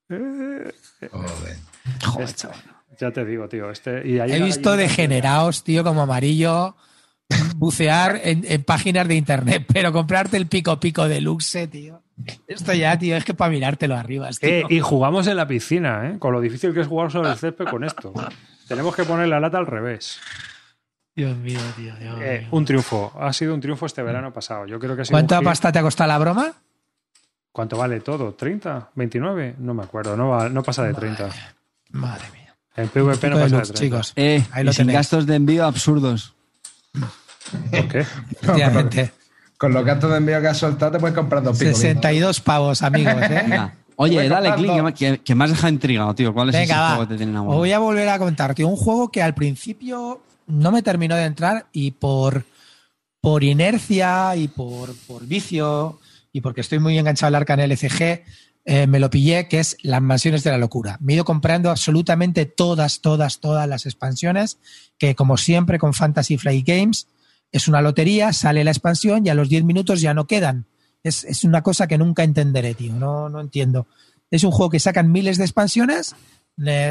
Eh, 0.08 0.72
Joder. 1.10 1.56
Joder, 2.04 2.34
chaval. 2.34 2.56
ya 2.98 3.10
te 3.10 3.24
digo, 3.24 3.48
tío. 3.48 3.70
Este, 3.70 4.06
y 4.06 4.18
He 4.18 4.42
visto 4.42 4.76
degenerados, 4.76 5.64
tío, 5.64 5.82
como 5.84 6.02
amarillo, 6.02 6.76
bucear 7.56 8.20
en, 8.24 8.44
en 8.46 8.62
páginas 8.64 9.08
de 9.08 9.14
internet, 9.14 9.64
pero 9.72 9.92
comprarte 9.92 10.36
el 10.36 10.46
pico 10.46 10.78
pico 10.78 11.08
de 11.08 11.20
luxe, 11.20 11.66
tío. 11.68 12.02
Esto 12.46 12.74
ya, 12.74 12.98
tío, 12.98 13.16
es 13.16 13.24
que 13.24 13.32
para 13.32 13.50
mirártelo 13.50 13.96
arriba, 13.96 14.28
tío. 14.30 14.50
Eh, 14.50 14.64
y 14.68 14.80
jugamos 14.80 15.26
en 15.26 15.36
la 15.36 15.48
piscina, 15.48 16.06
¿eh? 16.10 16.18
Con 16.18 16.32
lo 16.34 16.40
difícil 16.42 16.74
que 16.74 16.80
es 16.80 16.86
jugar 16.86 17.10
sobre 17.10 17.30
el 17.30 17.36
césped 17.38 17.64
con 17.66 17.82
esto. 17.84 18.12
Tenemos 18.68 18.94
que 18.94 19.04
poner 19.04 19.26
la 19.28 19.40
lata 19.40 19.56
al 19.56 19.66
revés. 19.66 20.20
Dios 21.14 21.36
mío, 21.36 21.58
tío. 21.76 21.94
Dios 21.96 22.18
Eh, 22.22 22.38
mío. 22.40 22.48
un 22.52 22.64
triunfo. 22.64 23.12
Ha 23.18 23.32
sido 23.32 23.54
un 23.54 23.60
triunfo 23.60 23.86
este 23.86 24.02
verano 24.02 24.32
pasado. 24.32 24.66
Yo 24.66 24.78
creo 24.78 24.94
que 24.96 25.02
ha 25.02 25.04
sido 25.04 25.14
¿Cuánta 25.14 25.38
un 25.40 25.44
pasta 25.44 25.72
te 25.72 25.78
ha 25.78 25.82
costado 25.82 26.08
la 26.08 26.18
broma? 26.18 26.52
¿Cuánto 27.52 27.76
vale 27.78 28.00
todo? 28.00 28.36
¿30? 28.36 28.88
¿29? 28.96 29.56
No 29.58 29.74
me 29.74 29.82
acuerdo. 29.82 30.16
No, 30.16 30.28
va- 30.28 30.48
no 30.48 30.62
pasa 30.62 30.84
de 30.84 30.94
30. 30.94 31.28
Madre 31.90 32.24
mía. 32.32 32.54
En 32.76 32.88
PvP 32.88 33.28
no 33.28 33.36
de 33.36 33.42
pasa 33.42 33.56
de 33.56 33.60
lux, 33.62 33.72
30. 33.72 33.74
chicos. 33.74 34.12
Eh, 34.16 34.44
Ahí 34.52 34.64
lo 34.64 34.70
y 34.70 34.74
sin 34.74 34.86
gastos 34.86 35.26
de 35.26 35.34
envío 35.34 35.66
absurdos. 35.66 36.34
¿Por 37.70 37.88
qué? 37.88 38.00
Efectivamente. 38.00 39.12
Con 39.58 39.74
los 39.74 39.84
gastos 39.84 40.10
de 40.12 40.16
envío 40.18 40.40
que 40.40 40.46
has 40.46 40.56
soltado, 40.58 40.92
te 40.92 40.98
puedes 41.00 41.14
comprar 41.16 41.42
dos 41.42 41.58
picos. 41.58 41.76
62 41.76 42.40
pavos, 42.40 42.80
amigos, 42.82 43.14
¿eh? 43.20 43.28
Venga. 43.42 43.74
Oye, 43.96 44.26
dale 44.30 44.54
clic, 44.54 44.94
que, 44.94 45.18
que, 45.22 45.34
me 45.34 45.44
has 45.44 45.50
dejado 45.50 45.70
intrigado, 45.70 46.14
tío. 46.14 46.32
¿Cuál 46.32 46.48
es 46.48 46.54
ese 46.54 46.62
Venga, 46.62 46.86
juego 46.86 47.00
va. 47.02 47.06
que 47.06 47.12
te 47.12 47.16
tiene 47.18 47.32
Os 47.32 47.34
enamorado? 47.34 47.58
voy 47.58 47.72
a 47.72 47.78
volver 47.78 48.08
a 48.08 48.18
contar, 48.18 48.54
tío. 48.54 48.66
Un 48.68 48.76
juego 48.76 49.10
que 49.10 49.22
al 49.22 49.34
principio 49.34 50.22
no 50.50 50.72
me 50.72 50.82
terminó 50.82 51.16
de 51.16 51.24
entrar 51.24 51.66
y 51.72 51.92
por, 51.92 52.44
por 53.20 53.44
inercia 53.44 54.34
y 54.36 54.48
por, 54.48 54.94
por 55.06 55.26
vicio 55.26 55.98
y 56.32 56.40
porque 56.40 56.60
estoy 56.60 56.78
muy 56.78 56.98
enganchado 56.98 57.28
al 57.28 57.34
arca 57.36 57.54
en 57.54 57.60
LCG, 57.60 58.24
eh, 58.64 58.86
me 58.86 59.00
lo 59.00 59.10
pillé, 59.10 59.48
que 59.48 59.58
es 59.58 59.76
Las 59.82 60.02
Mansiones 60.02 60.44
de 60.44 60.50
la 60.50 60.58
Locura. 60.58 60.98
Me 61.00 61.12
he 61.12 61.16
ido 61.16 61.24
comprando 61.24 61.70
absolutamente 61.70 62.46
todas, 62.46 63.00
todas, 63.00 63.40
todas 63.40 63.68
las 63.68 63.86
expansiones, 63.86 64.58
que 64.98 65.14
como 65.14 65.36
siempre 65.36 65.78
con 65.78 65.94
Fantasy 65.94 66.36
Flight 66.36 66.66
Games, 66.66 67.08
es 67.52 67.66
una 67.66 67.82
lotería, 67.82 68.32
sale 68.32 68.62
la 68.62 68.70
expansión 68.70 69.26
y 69.26 69.30
a 69.30 69.34
los 69.34 69.48
10 69.48 69.64
minutos 69.64 70.00
ya 70.00 70.14
no 70.14 70.26
quedan. 70.26 70.66
Es, 71.02 71.24
es 71.24 71.42
una 71.42 71.62
cosa 71.62 71.88
que 71.88 71.98
nunca 71.98 72.22
entenderé, 72.22 72.74
tío. 72.74 72.92
No, 72.92 73.28
no 73.28 73.40
entiendo. 73.40 73.86
Es 74.30 74.44
un 74.44 74.52
juego 74.52 74.70
que 74.70 74.78
sacan 74.78 75.10
miles 75.10 75.38
de 75.38 75.44
expansiones, 75.44 76.14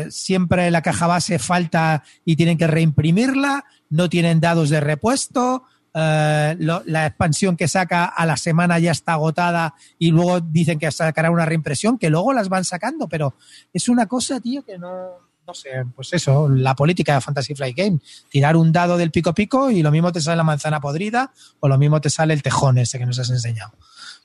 siempre 0.10 0.72
la 0.72 0.82
caja 0.82 1.08
base 1.08 1.40
falta 1.40 2.04
y 2.26 2.36
tienen 2.36 2.58
que 2.58 2.68
reimprimirla, 2.68 3.66
no 3.90 4.10
tienen 4.10 4.40
dados 4.40 4.70
de 4.70 4.80
repuesto, 4.80 5.64
eh, 5.94 6.56
la 6.60 7.06
expansión 7.08 7.58
que 7.58 7.68
saca 7.68 8.06
a 8.06 8.26
la 8.26 8.38
semana 8.38 8.78
ya 8.80 8.92
está 8.92 9.14
agotada 9.14 9.74
y 9.98 10.12
luego 10.12 10.40
dicen 10.40 10.78
que 10.78 10.92
sacará 10.92 11.32
una 11.32 11.46
reimpresión, 11.46 11.98
que 11.98 12.10
luego 12.10 12.34
las 12.34 12.50
van 12.50 12.64
sacando, 12.64 13.08
pero 13.08 13.36
es 13.74 13.90
una 13.90 14.06
cosa, 14.06 14.40
tío, 14.40 14.64
que 14.64 14.78
no, 14.78 15.30
no 15.50 15.54
sé, 15.56 15.84
pues 15.96 16.14
eso, 16.14 16.48
la 16.48 16.76
política 16.76 17.16
de 17.16 17.22
Fantasy 17.22 17.56
Flight 17.56 17.76
Game, 17.76 18.00
tirar 18.30 18.56
un 18.56 18.72
dado 18.72 18.98
del 18.98 19.10
pico 19.10 19.34
pico 19.34 19.72
y 19.72 19.82
lo 19.82 19.90
mismo 19.90 20.12
te 20.12 20.22
sale 20.22 20.38
la 20.38 20.44
manzana 20.44 20.80
podrida 20.80 21.34
o 21.60 21.68
lo 21.68 21.78
mismo 21.80 22.00
te 22.00 22.12
sale 22.12 22.36
el 22.36 22.44
tejón 22.44 22.78
ese 22.78 23.00
que 23.00 23.08
nos 23.08 23.18
has 23.18 23.32
enseñado. 23.32 23.74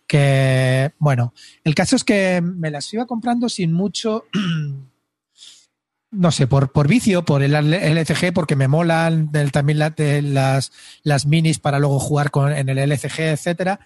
Que, 0.06 0.92
bueno, 0.98 1.32
el 1.64 1.74
caso 1.74 1.96
es 1.96 2.04
que 2.04 2.42
me 2.42 2.70
las 2.70 2.92
iba 2.92 3.06
comprando 3.06 3.48
sin 3.48 3.72
mucho, 3.72 4.26
no 6.14 6.30
sé, 6.32 6.46
por, 6.46 6.72
por 6.72 6.88
vicio, 6.88 7.24
por 7.24 7.42
el 7.42 7.54
LCG, 7.54 8.32
porque 8.32 8.56
me 8.56 8.68
molan 8.68 9.30
el- 9.32 9.52
también 9.52 9.78
las, 9.78 10.72
las 11.02 11.26
minis 11.26 11.58
para 11.58 11.78
luego 11.78 11.98
jugar 12.00 12.30
con, 12.30 12.52
en 12.52 12.68
el 12.68 12.78
LCG, 12.78 13.20
etcétera. 13.20 13.80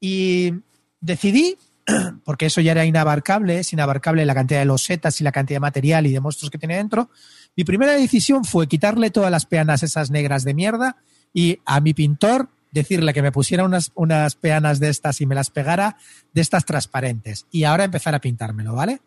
Y 0.00 0.52
decidí, 1.00 1.56
porque 2.24 2.46
eso 2.46 2.60
ya 2.60 2.72
era 2.72 2.84
inabarcable, 2.84 3.58
es 3.58 3.72
inabarcable 3.72 4.24
la 4.26 4.34
cantidad 4.34 4.60
de 4.60 4.66
losetas 4.66 5.20
y 5.20 5.24
la 5.24 5.32
cantidad 5.32 5.56
de 5.56 5.60
material 5.60 6.06
y 6.06 6.12
de 6.12 6.20
monstruos 6.20 6.50
que 6.50 6.58
tiene 6.58 6.76
dentro. 6.76 7.10
Mi 7.56 7.64
primera 7.64 7.92
decisión 7.92 8.44
fue 8.44 8.66
quitarle 8.68 9.10
todas 9.10 9.30
las 9.30 9.46
peanas 9.46 9.82
esas 9.82 10.10
negras 10.10 10.44
de 10.44 10.54
mierda 10.54 10.96
y 11.32 11.60
a 11.64 11.80
mi 11.80 11.94
pintor 11.94 12.48
decirle 12.70 13.14
que 13.14 13.22
me 13.22 13.32
pusiera 13.32 13.64
unas, 13.64 13.92
unas 13.94 14.34
peanas 14.34 14.78
de 14.78 14.90
estas 14.90 15.20
y 15.20 15.26
me 15.26 15.34
las 15.34 15.50
pegara 15.50 15.96
de 16.34 16.40
estas 16.40 16.64
transparentes. 16.64 17.46
Y 17.50 17.64
ahora 17.64 17.84
empezar 17.84 18.14
a 18.14 18.20
pintármelo, 18.20 18.74
¿vale? 18.74 19.00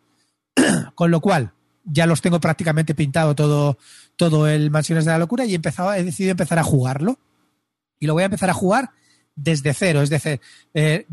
Con 0.94 1.10
lo 1.10 1.20
cual, 1.20 1.52
ya 1.84 2.06
los 2.06 2.20
tengo 2.20 2.40
prácticamente 2.40 2.94
pintado 2.94 3.34
todo, 3.34 3.78
todo 4.16 4.46
el 4.46 4.70
Mansiones 4.70 5.04
de 5.04 5.10
la 5.10 5.18
Locura 5.18 5.44
y 5.44 5.54
he, 5.54 5.58
decidido 6.04 6.30
empezar 6.32 6.58
a 6.58 6.64
jugarlo. 6.64 7.18
Y 7.98 8.06
lo 8.06 8.14
voy 8.14 8.22
a 8.22 8.26
empezar 8.26 8.50
a 8.50 8.54
jugar 8.54 8.90
desde 9.34 9.72
cero, 9.72 10.02
es 10.02 10.10
decir, 10.10 10.40
eh, 10.74 11.06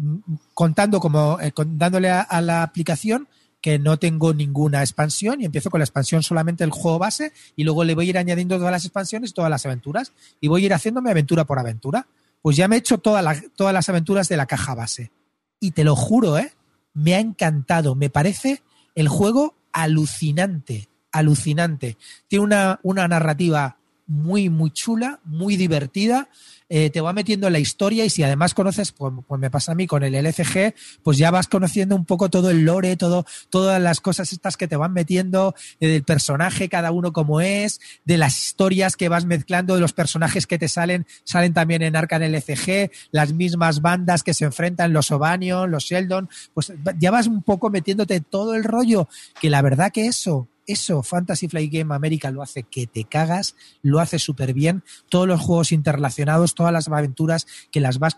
contando 0.53 0.99
como, 0.99 1.39
eh, 1.39 1.53
dándole 1.67 2.09
a, 2.09 2.41
la 2.41 2.63
aplicación 2.63 3.27
que 3.61 3.77
no 3.79 3.97
tengo 3.97 4.33
ninguna 4.33 4.81
expansión 4.81 5.41
y 5.41 5.45
empiezo 5.45 5.69
con 5.69 5.79
la 5.79 5.85
expansión 5.85 6.23
solamente 6.23 6.63
del 6.63 6.71
juego 6.71 6.99
base 6.99 7.33
y 7.55 7.63
luego 7.63 7.83
le 7.83 7.95
voy 7.95 8.07
a 8.07 8.09
ir 8.09 8.17
añadiendo 8.17 8.57
todas 8.57 8.71
las 8.71 8.85
expansiones, 8.85 9.33
todas 9.33 9.51
las 9.51 9.65
aventuras 9.65 10.13
y 10.39 10.47
voy 10.47 10.63
a 10.63 10.65
ir 10.67 10.73
haciéndome 10.73 11.11
aventura 11.11 11.45
por 11.45 11.59
aventura. 11.59 12.07
Pues 12.41 12.55
ya 12.55 12.67
me 12.67 12.77
he 12.77 12.79
hecho 12.79 12.97
toda 12.97 13.21
la- 13.21 13.41
todas 13.55 13.73
las 13.73 13.89
aventuras 13.89 14.29
de 14.29 14.37
la 14.37 14.45
caja 14.45 14.75
base. 14.75 15.11
Y 15.59 15.71
te 15.71 15.83
lo 15.83 15.95
juro, 15.95 16.37
¿eh? 16.37 16.53
Me 16.93 17.15
ha 17.15 17.19
encantado. 17.19 17.95
Me 17.95 18.09
parece 18.09 18.63
el 18.95 19.09
juego 19.09 19.58
alucinante, 19.73 20.89
alucinante. 21.11 21.97
Tiene 22.27 22.45
una, 22.45 22.79
una 22.83 23.07
narrativa 23.07 23.77
muy, 24.07 24.49
muy 24.49 24.71
chula, 24.71 25.19
muy 25.23 25.55
divertida. 25.55 26.29
Eh, 26.71 26.91
te 26.91 27.01
va 27.01 27.13
metiendo 27.13 27.47
en 27.47 27.53
la 27.53 27.59
historia 27.59 28.05
y 28.05 28.11
si 28.11 28.21
además 28.21 28.53
conoces, 28.53 28.91
pues, 28.91 29.11
pues, 29.27 29.41
me 29.41 29.49
pasa 29.49 29.71
a 29.71 29.75
mí 29.75 29.87
con 29.87 30.03
el 30.03 30.13
LCG, 30.13 30.75
pues 31.01 31.17
ya 31.17 31.31
vas 31.31 31.47
conociendo 31.47 31.95
un 31.95 32.05
poco 32.05 32.29
todo 32.29 32.51
el 32.51 32.63
lore, 32.63 32.95
todo, 32.95 33.25
todas 33.49 33.81
las 33.81 33.99
cosas 34.01 34.31
estas 34.31 34.55
que 34.55 34.67
te 34.67 34.75
van 34.75 34.93
metiendo, 34.93 35.55
eh, 35.79 35.87
del 35.87 36.03
personaje, 36.03 36.69
cada 36.69 36.91
uno 36.91 37.11
como 37.11 37.41
es, 37.41 37.79
de 38.05 38.17
las 38.17 38.37
historias 38.37 38.95
que 38.95 39.09
vas 39.09 39.25
mezclando, 39.25 39.73
de 39.73 39.81
los 39.81 39.93
personajes 39.93 40.45
que 40.45 40.59
te 40.59 40.67
salen, 40.67 41.07
salen 41.23 41.53
también 41.53 41.81
en 41.81 41.95
Arcan 41.95 42.21
LCG, 42.21 42.91
las 43.11 43.33
mismas 43.33 43.81
bandas 43.81 44.21
que 44.21 44.35
se 44.35 44.45
enfrentan, 44.45 44.93
los 44.93 45.09
Ovanion, 45.09 45.71
los 45.71 45.85
Sheldon, 45.85 46.29
pues 46.53 46.71
ya 46.99 47.09
vas 47.09 47.25
un 47.25 47.41
poco 47.41 47.71
metiéndote 47.71 48.21
todo 48.21 48.53
el 48.53 48.63
rollo, 48.63 49.07
que 49.41 49.49
la 49.49 49.63
verdad 49.63 49.91
que 49.91 50.05
eso 50.05 50.47
eso 50.69 51.01
Fantasy 51.03 51.47
Flight 51.47 51.73
Game 51.73 51.93
America 51.93 52.29
lo 52.31 52.41
hace 52.41 52.63
que 52.63 52.85
te 52.85 53.03
cagas, 53.03 53.55
lo 53.81 53.99
hace 53.99 54.19
súper 54.19 54.53
bien. 54.53 54.83
Todos 55.09 55.27
los 55.27 55.41
juegos 55.41 55.71
interrelacionados, 55.71 56.53
todas 56.53 56.71
las 56.71 56.87
aventuras 56.87 57.47
que 57.71 57.79
las 57.79 57.97
vas 57.97 58.15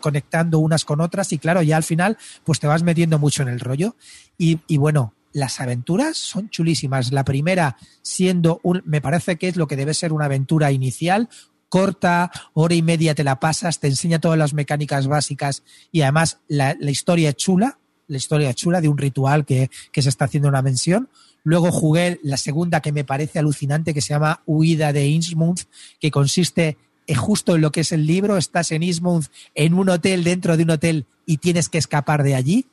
conectando 0.00 0.58
unas 0.58 0.84
con 0.84 1.00
otras 1.00 1.32
y 1.32 1.38
claro, 1.38 1.62
ya 1.62 1.76
al 1.76 1.84
final 1.84 2.18
pues 2.44 2.58
te 2.60 2.66
vas 2.66 2.82
metiendo 2.82 3.18
mucho 3.18 3.42
en 3.42 3.48
el 3.48 3.60
rollo. 3.60 3.96
Y, 4.36 4.58
bueno, 4.76 5.14
las 5.32 5.60
aventuras 5.60 6.16
son 6.16 6.50
chulísimas. 6.50 7.12
La 7.12 7.24
primera 7.24 7.76
siendo 8.02 8.60
un, 8.64 8.82
me 8.84 9.00
parece 9.00 9.36
que 9.36 9.46
es 9.46 9.56
lo 9.56 9.68
que 9.68 9.76
debe 9.76 9.94
ser 9.94 10.12
una 10.12 10.24
aventura 10.24 10.72
inicial, 10.72 11.28
corta, 11.68 12.32
hora 12.54 12.74
y 12.74 12.82
media 12.82 13.14
te 13.14 13.22
la 13.22 13.38
pasas, 13.38 13.78
te 13.78 13.86
enseña 13.86 14.18
todas 14.18 14.36
las 14.36 14.52
mecánicas 14.52 15.06
básicas 15.06 15.62
y 15.92 16.02
además 16.02 16.40
la, 16.48 16.76
historia 16.80 17.32
chula, 17.34 17.78
la 18.08 18.16
historia 18.16 18.52
chula 18.52 18.80
de 18.80 18.88
un 18.88 18.98
ritual 18.98 19.46
que, 19.46 19.70
que 19.92 20.02
se 20.02 20.08
está 20.08 20.24
haciendo 20.24 20.48
en 20.48 20.54
una 20.54 20.62
mención. 20.62 21.08
Luego 21.44 21.72
jugué 21.72 22.20
la 22.22 22.36
segunda 22.36 22.80
que 22.80 22.92
me 22.92 23.04
parece 23.04 23.38
alucinante, 23.38 23.94
que 23.94 24.00
se 24.00 24.14
llama 24.14 24.42
Huida 24.46 24.92
de 24.92 25.08
Innsmouth, 25.08 25.62
que 26.00 26.10
consiste 26.10 26.76
justo 27.16 27.56
en 27.56 27.62
lo 27.62 27.72
que 27.72 27.80
es 27.80 27.92
el 27.92 28.06
libro. 28.06 28.36
Estás 28.36 28.72
en 28.72 28.82
Innsmouth, 28.82 29.26
en 29.54 29.74
un 29.74 29.88
hotel, 29.88 30.24
dentro 30.24 30.56
de 30.56 30.62
un 30.62 30.70
hotel, 30.70 31.06
y 31.26 31.38
tienes 31.38 31.68
que 31.68 31.78
escapar 31.78 32.22
de 32.22 32.34
allí. 32.34 32.66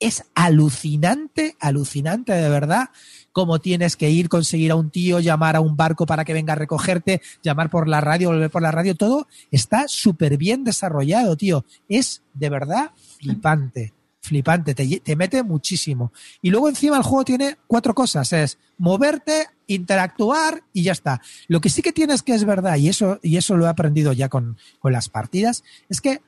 Es 0.00 0.24
alucinante, 0.34 1.56
alucinante 1.60 2.32
de 2.32 2.48
verdad, 2.48 2.90
cómo 3.32 3.60
tienes 3.60 3.96
que 3.96 4.10
ir, 4.10 4.28
conseguir 4.28 4.72
a 4.72 4.76
un 4.76 4.90
tío, 4.90 5.20
llamar 5.20 5.56
a 5.56 5.60
un 5.60 5.76
barco 5.76 6.04
para 6.04 6.24
que 6.24 6.34
venga 6.34 6.52
a 6.52 6.56
recogerte, 6.56 7.22
llamar 7.42 7.70
por 7.70 7.88
la 7.88 8.00
radio, 8.00 8.28
volver 8.28 8.50
por 8.50 8.62
la 8.62 8.72
radio, 8.72 8.96
todo 8.96 9.28
está 9.50 9.86
súper 9.88 10.36
bien 10.36 10.64
desarrollado, 10.64 11.36
tío. 11.36 11.64
Es 11.88 12.22
de 12.34 12.50
verdad 12.50 12.90
flipante 13.18 13.92
flipante, 14.24 14.74
te, 14.74 15.16
mete 15.16 15.42
muchísimo. 15.42 16.12
Y 16.40 16.50
luego 16.50 16.70
encima 16.70 16.96
el 16.96 17.02
juego 17.02 17.24
tiene 17.24 17.58
cuatro 17.66 17.94
cosas, 17.94 18.32
es 18.32 18.58
moverte, 18.78 19.48
interactuar 19.66 20.64
y 20.72 20.82
ya 20.82 20.92
está. 20.92 21.20
Lo 21.46 21.60
que 21.60 21.68
sí 21.68 21.82
que 21.82 21.92
tienes 21.92 22.22
que 22.22 22.34
es 22.34 22.44
verdad, 22.44 22.76
y 22.76 22.88
eso, 22.88 23.20
y 23.22 23.36
eso 23.36 23.56
lo 23.56 23.66
he 23.66 23.68
aprendido 23.68 24.14
ya 24.14 24.30
con, 24.30 24.56
con 24.78 24.92
las 24.92 25.10
partidas, 25.10 25.62
es 25.90 26.00
que 26.00 26.22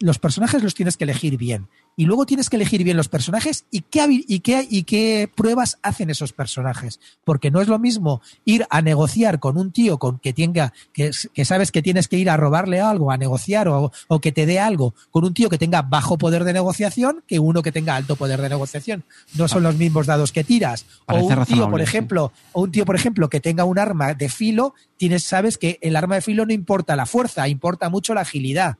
los 0.00 0.18
personajes 0.18 0.62
los 0.62 0.74
tienes 0.74 0.96
que 0.96 1.04
elegir 1.04 1.36
bien 1.36 1.68
y 1.96 2.06
luego 2.06 2.26
tienes 2.26 2.48
que 2.48 2.56
elegir 2.56 2.84
bien 2.84 2.96
los 2.96 3.08
personajes 3.08 3.64
y 3.70 3.82
qué, 3.82 4.06
y 4.08 4.40
qué, 4.40 4.66
y 4.68 4.84
qué 4.84 5.30
pruebas 5.34 5.78
hacen 5.82 6.10
esos 6.10 6.32
personajes. 6.32 7.00
Porque 7.24 7.50
no 7.50 7.60
es 7.60 7.68
lo 7.68 7.78
mismo 7.78 8.22
ir 8.44 8.66
a 8.70 8.80
negociar 8.80 9.40
con 9.40 9.58
un 9.58 9.72
tío 9.72 9.98
con 9.98 10.18
que 10.18 10.32
tenga, 10.32 10.72
que, 10.92 11.10
que 11.34 11.44
sabes 11.44 11.70
que 11.70 11.82
tienes 11.82 12.08
que 12.08 12.16
ir 12.16 12.30
a 12.30 12.36
robarle 12.36 12.80
algo, 12.80 13.10
a 13.10 13.16
negociar 13.16 13.68
o, 13.68 13.92
o, 14.08 14.20
que 14.20 14.32
te 14.32 14.46
dé 14.46 14.58
algo 14.58 14.94
con 15.10 15.24
un 15.24 15.34
tío 15.34 15.50
que 15.50 15.58
tenga 15.58 15.82
bajo 15.82 16.16
poder 16.16 16.44
de 16.44 16.52
negociación 16.52 17.22
que 17.26 17.38
uno 17.38 17.62
que 17.62 17.72
tenga 17.72 17.96
alto 17.96 18.16
poder 18.16 18.40
de 18.40 18.48
negociación. 18.48 19.04
No 19.34 19.48
son 19.48 19.62
los 19.62 19.76
mismos 19.76 20.06
dados 20.06 20.32
que 20.32 20.44
tiras. 20.44 20.86
o 21.06 21.16
un 21.16 21.44
tío, 21.44 21.70
por 21.70 21.82
ejemplo, 21.82 22.32
o 22.52 22.62
un 22.62 22.72
tío, 22.72 22.84
por 22.86 22.96
ejemplo, 22.96 23.28
que 23.28 23.40
tenga 23.40 23.64
un 23.64 23.78
arma 23.78 24.14
de 24.14 24.28
filo, 24.28 24.74
tienes, 24.96 25.24
sabes 25.24 25.58
que 25.58 25.78
el 25.82 25.96
arma 25.96 26.16
de 26.16 26.22
filo 26.22 26.46
no 26.46 26.52
importa 26.52 26.96
la 26.96 27.06
fuerza, 27.06 27.48
importa 27.48 27.90
mucho 27.90 28.14
la 28.14 28.22
agilidad 28.22 28.78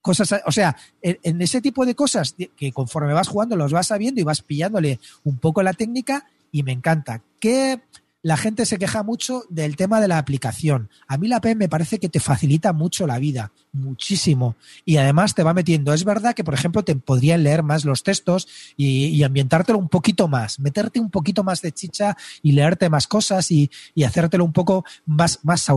cosas, 0.00 0.40
o 0.46 0.52
sea, 0.52 0.76
en, 1.02 1.42
ese 1.42 1.60
tipo 1.60 1.84
de 1.84 1.94
cosas 1.94 2.34
que 2.56 2.72
conforme 2.72 3.12
vas 3.12 3.28
jugando 3.28 3.56
los 3.56 3.72
vas 3.72 3.88
sabiendo 3.88 4.20
y 4.20 4.24
vas 4.24 4.42
pillándole 4.42 4.98
un 5.24 5.38
poco 5.38 5.62
la 5.62 5.72
técnica 5.72 6.26
y 6.52 6.62
me 6.62 6.72
encanta. 6.72 7.22
¿Qué, 7.38 7.80
la 8.22 8.36
gente 8.36 8.66
se 8.66 8.78
queja 8.78 9.02
mucho 9.02 9.44
del 9.48 9.76
tema 9.76 10.00
de 10.00 10.08
la 10.08 10.18
aplicación. 10.18 10.90
A 11.08 11.16
mí 11.16 11.26
la 11.26 11.40
P 11.40 11.54
me 11.54 11.68
parece 11.68 11.98
que 11.98 12.10
te 12.10 12.20
facilita 12.20 12.72
mucho 12.72 13.06
la 13.06 13.18
vida, 13.18 13.52
muchísimo. 13.72 14.56
Y 14.84 14.98
además 14.98 15.34
te 15.34 15.42
va 15.42 15.54
metiendo. 15.54 15.94
Es 15.94 16.04
verdad 16.04 16.34
que, 16.34 16.44
por 16.44 16.52
ejemplo, 16.52 16.84
te 16.84 16.94
podrían 16.96 17.42
leer 17.42 17.62
más 17.62 17.84
los 17.84 18.02
textos 18.02 18.46
y, 18.76 19.22
ambientártelo 19.22 19.78
un 19.78 19.88
poquito 19.88 20.28
más, 20.28 20.60
meterte 20.60 21.00
un 21.00 21.10
poquito 21.10 21.44
más 21.44 21.62
de 21.62 21.72
chicha 21.72 22.16
y 22.42 22.52
leerte 22.52 22.90
más 22.90 23.06
cosas 23.06 23.50
y, 23.50 23.70
hacértelo 24.04 24.44
un 24.44 24.52
poco 24.52 24.84
más, 25.06 25.38
más, 25.42 25.68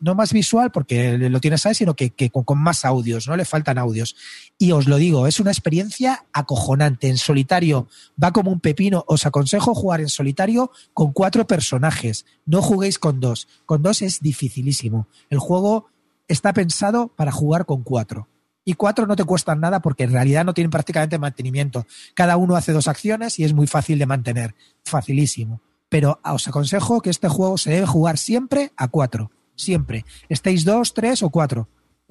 no 0.00 0.14
más 0.14 0.32
visual 0.32 0.70
porque 0.70 1.18
lo 1.18 1.40
tienes 1.40 1.66
ahí, 1.66 1.74
sino 1.74 1.94
que, 1.94 2.12
con, 2.30 2.44
con 2.44 2.58
más 2.58 2.84
audios, 2.84 3.28
¿no? 3.28 3.36
Le 3.36 3.44
faltan 3.44 3.78
audios. 3.78 4.16
Y 4.58 4.72
os 4.72 4.86
lo 4.86 4.96
digo, 4.96 5.26
es 5.26 5.38
una 5.38 5.50
experiencia 5.50 6.24
acojonante. 6.32 7.08
En 7.08 7.18
solitario 7.18 7.88
va 8.22 8.32
como 8.32 8.50
un 8.50 8.60
pepino. 8.60 9.04
Os 9.06 9.26
aconsejo 9.26 9.74
jugar 9.74 10.00
en 10.00 10.08
solitario 10.08 10.70
con 10.94 11.12
cuatro 11.12 11.46
personajes. 11.52 12.24
No 12.46 12.62
juguéis 12.62 12.98
con 12.98 13.20
dos. 13.20 13.46
Con 13.66 13.82
dos 13.82 14.00
es 14.00 14.20
dificilísimo. 14.20 15.06
El 15.28 15.38
juego 15.38 15.90
está 16.26 16.54
pensado 16.54 17.08
para 17.08 17.30
jugar 17.30 17.66
con 17.66 17.82
cuatro. 17.82 18.26
Y 18.64 18.72
cuatro 18.72 19.06
no 19.06 19.16
te 19.16 19.24
cuestan 19.24 19.60
nada 19.60 19.82
porque 19.82 20.04
en 20.04 20.12
realidad 20.12 20.46
no 20.46 20.54
tienen 20.54 20.70
prácticamente 20.70 21.18
mantenimiento. 21.18 21.86
Cada 22.14 22.38
uno 22.38 22.56
hace 22.56 22.72
dos 22.72 22.88
acciones 22.88 23.38
y 23.38 23.44
es 23.44 23.52
muy 23.52 23.66
fácil 23.66 23.98
de 23.98 24.06
mantener. 24.06 24.54
Facilísimo. 24.82 25.60
Pero 25.90 26.20
os 26.24 26.48
aconsejo 26.48 27.02
que 27.02 27.10
este 27.10 27.28
juego 27.28 27.58
se 27.58 27.72
debe 27.72 27.86
jugar 27.86 28.16
siempre 28.16 28.72
a 28.78 28.88
cuatro. 28.88 29.30
Siempre. 29.54 30.06
Estéis 30.30 30.64
dos, 30.64 30.94
tres 30.94 31.22
o 31.22 31.28
cuatro. 31.28 31.68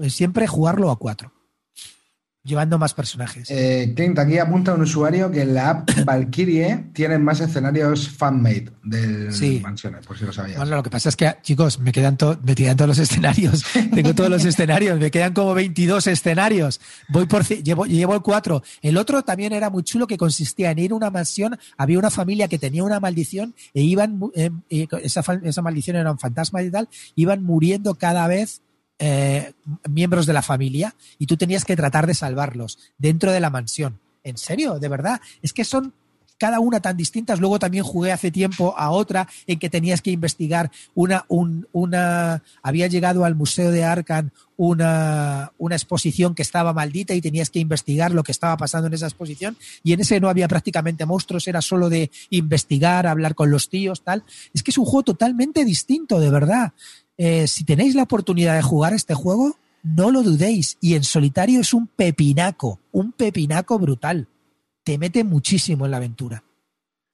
Siempre 0.07 0.45
jugarlo 0.45 0.91
a 0.91 0.99
cuatro 0.99 1.33
llevando 2.43 2.79
más 2.79 2.93
personajes. 2.93 3.49
Eh, 3.51 3.93
Clint, 3.95 4.17
aquí 4.17 4.39
apunta 4.39 4.73
un 4.73 4.81
usuario 4.81 5.29
que 5.29 5.41
en 5.41 5.53
la 5.53 5.69
app 5.69 5.89
Valkyrie 6.05 6.89
tiene 6.93 7.19
más 7.19 7.39
escenarios 7.39 8.09
fan-made 8.09 8.71
del 8.83 9.31
sí. 9.31 9.59
Mansiones, 9.61 10.05
por 10.05 10.17
si 10.17 10.25
lo 10.25 10.33
sabías. 10.33 10.57
Bueno, 10.57 10.75
lo 10.75 10.83
que 10.83 10.89
pasa 10.89 11.09
es 11.09 11.15
que, 11.15 11.35
chicos, 11.43 11.79
me 11.79 11.91
quedan, 11.91 12.17
me 12.43 12.55
quedan 12.55 12.75
todos 12.77 12.89
los 12.89 12.97
escenarios. 12.97 13.63
Tengo 13.93 14.15
todos 14.15 14.29
los 14.29 14.43
escenarios, 14.43 14.99
me 14.99 15.11
quedan 15.11 15.33
como 15.33 15.53
22 15.53 16.07
escenarios. 16.07 16.81
Voy 17.09 17.27
por 17.27 17.45
llevo, 17.45 17.85
llevo 17.85 18.15
el 18.15 18.21
4. 18.21 18.63
El 18.81 18.97
otro 18.97 19.21
también 19.23 19.53
era 19.53 19.69
muy 19.69 19.83
chulo 19.83 20.07
que 20.07 20.17
consistía 20.17 20.71
en 20.71 20.79
ir 20.79 20.91
a 20.91 20.95
una 20.95 21.11
mansión, 21.11 21.57
había 21.77 21.99
una 21.99 22.09
familia 22.09 22.47
que 22.47 22.57
tenía 22.57 22.83
una 22.83 22.99
maldición 22.99 23.53
e 23.73 23.81
iban, 23.81 24.19
eh, 24.33 24.49
esa, 25.03 25.23
esa 25.43 25.61
maldición 25.61 25.95
era 25.95 26.11
un 26.11 26.19
fantasma 26.19 26.61
y 26.63 26.71
tal, 26.71 26.89
iban 27.15 27.43
muriendo 27.43 27.95
cada 27.95 28.27
vez 28.27 28.61
eh, 29.03 29.53
miembros 29.89 30.27
de 30.27 30.33
la 30.33 30.43
familia 30.43 30.93
y 31.17 31.25
tú 31.25 31.35
tenías 31.35 31.65
que 31.65 31.75
tratar 31.75 32.05
de 32.05 32.13
salvarlos 32.13 32.77
dentro 32.99 33.31
de 33.31 33.39
la 33.39 33.49
mansión. 33.49 33.99
¿En 34.23 34.37
serio? 34.37 34.77
¿De 34.77 34.87
verdad? 34.87 35.19
Es 35.41 35.53
que 35.53 35.65
son 35.65 35.93
cada 36.37 36.59
una 36.59 36.79
tan 36.79 36.97
distintas. 36.97 37.39
Luego 37.39 37.59
también 37.59 37.83
jugué 37.83 38.11
hace 38.11 38.31
tiempo 38.31 38.73
a 38.75 38.89
otra 38.89 39.27
en 39.45 39.59
que 39.59 39.69
tenías 39.69 40.01
que 40.01 40.09
investigar 40.09 40.71
una, 40.95 41.23
un, 41.27 41.67
una, 41.71 42.41
había 42.63 42.87
llegado 42.87 43.25
al 43.25 43.35
Museo 43.35 43.69
de 43.69 43.83
Arcan 43.83 44.31
una, 44.57 45.51
una 45.57 45.75
exposición 45.75 46.35
que 46.35 46.43
estaba 46.43 46.73
maldita 46.73 47.13
y 47.15 47.21
tenías 47.21 47.49
que 47.49 47.59
investigar 47.59 48.11
lo 48.11 48.23
que 48.23 48.31
estaba 48.31 48.57
pasando 48.57 48.87
en 48.87 48.93
esa 48.93 49.07
exposición 49.07 49.57
y 49.83 49.93
en 49.93 50.01
ese 50.01 50.19
no 50.19 50.29
había 50.29 50.47
prácticamente 50.47 51.05
monstruos, 51.05 51.47
era 51.47 51.61
solo 51.61 51.89
de 51.89 52.09
investigar, 52.31 53.05
hablar 53.05 53.35
con 53.35 53.51
los 53.51 53.69
tíos, 53.69 54.03
tal. 54.03 54.23
Es 54.53 54.63
que 54.63 54.71
es 54.71 54.77
un 54.77 54.85
juego 54.85 55.03
totalmente 55.03 55.63
distinto, 55.63 56.19
de 56.19 56.29
verdad. 56.31 56.73
Eh, 57.23 57.45
si 57.45 57.63
tenéis 57.65 57.93
la 57.93 58.01
oportunidad 58.01 58.55
de 58.55 58.63
jugar 58.63 58.93
este 58.93 59.13
juego, 59.13 59.55
no 59.83 60.09
lo 60.09 60.23
dudéis. 60.23 60.79
Y 60.81 60.95
en 60.95 61.03
solitario 61.03 61.61
es 61.61 61.71
un 61.71 61.85
pepinaco, 61.85 62.79
un 62.91 63.11
pepinaco 63.11 63.77
brutal. 63.77 64.27
Te 64.83 64.97
mete 64.97 65.23
muchísimo 65.23 65.85
en 65.85 65.91
la 65.91 65.97
aventura. 65.97 66.43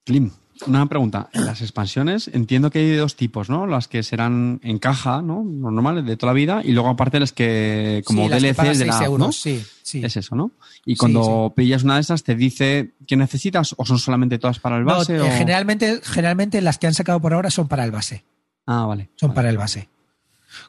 Slim, 0.06 0.30
una 0.66 0.86
pregunta. 0.86 1.28
Las 1.34 1.60
expansiones 1.60 2.30
entiendo 2.32 2.70
que 2.70 2.78
hay 2.78 2.96
dos 2.96 3.16
tipos, 3.16 3.50
¿no? 3.50 3.66
Las 3.66 3.86
que 3.86 4.02
serán 4.02 4.60
en 4.62 4.78
caja, 4.78 5.20
¿no? 5.20 5.44
Normales 5.44 6.06
de 6.06 6.16
toda 6.16 6.32
la 6.32 6.36
vida. 6.36 6.62
Y 6.64 6.72
luego 6.72 6.88
aparte 6.88 7.20
las 7.20 7.34
que 7.34 8.00
como 8.06 8.30
DLCs 8.30 8.78
de 8.78 8.86
la 8.86 9.04
euros, 9.04 9.36
sí, 9.36 9.62
sí. 9.82 10.00
Es 10.02 10.16
eso, 10.16 10.34
¿no? 10.34 10.52
Y 10.86 10.96
cuando 10.96 11.52
pillas 11.54 11.82
una 11.82 11.96
de 11.96 12.00
esas 12.00 12.22
te 12.22 12.34
dice 12.34 12.94
qué 13.06 13.18
necesitas 13.18 13.74
o 13.76 13.84
son 13.84 13.98
solamente 13.98 14.38
todas 14.38 14.58
para 14.58 14.78
el 14.78 14.84
base. 14.84 15.18
Eh, 15.18 15.30
generalmente, 15.36 16.00
generalmente 16.02 16.62
las 16.62 16.78
que 16.78 16.86
han 16.86 16.94
sacado 16.94 17.20
por 17.20 17.34
ahora 17.34 17.50
son 17.50 17.68
para 17.68 17.84
el 17.84 17.90
base. 17.90 18.24
Ah, 18.64 18.86
vale. 18.86 19.10
Son 19.16 19.34
para 19.34 19.50
el 19.50 19.58
base 19.58 19.90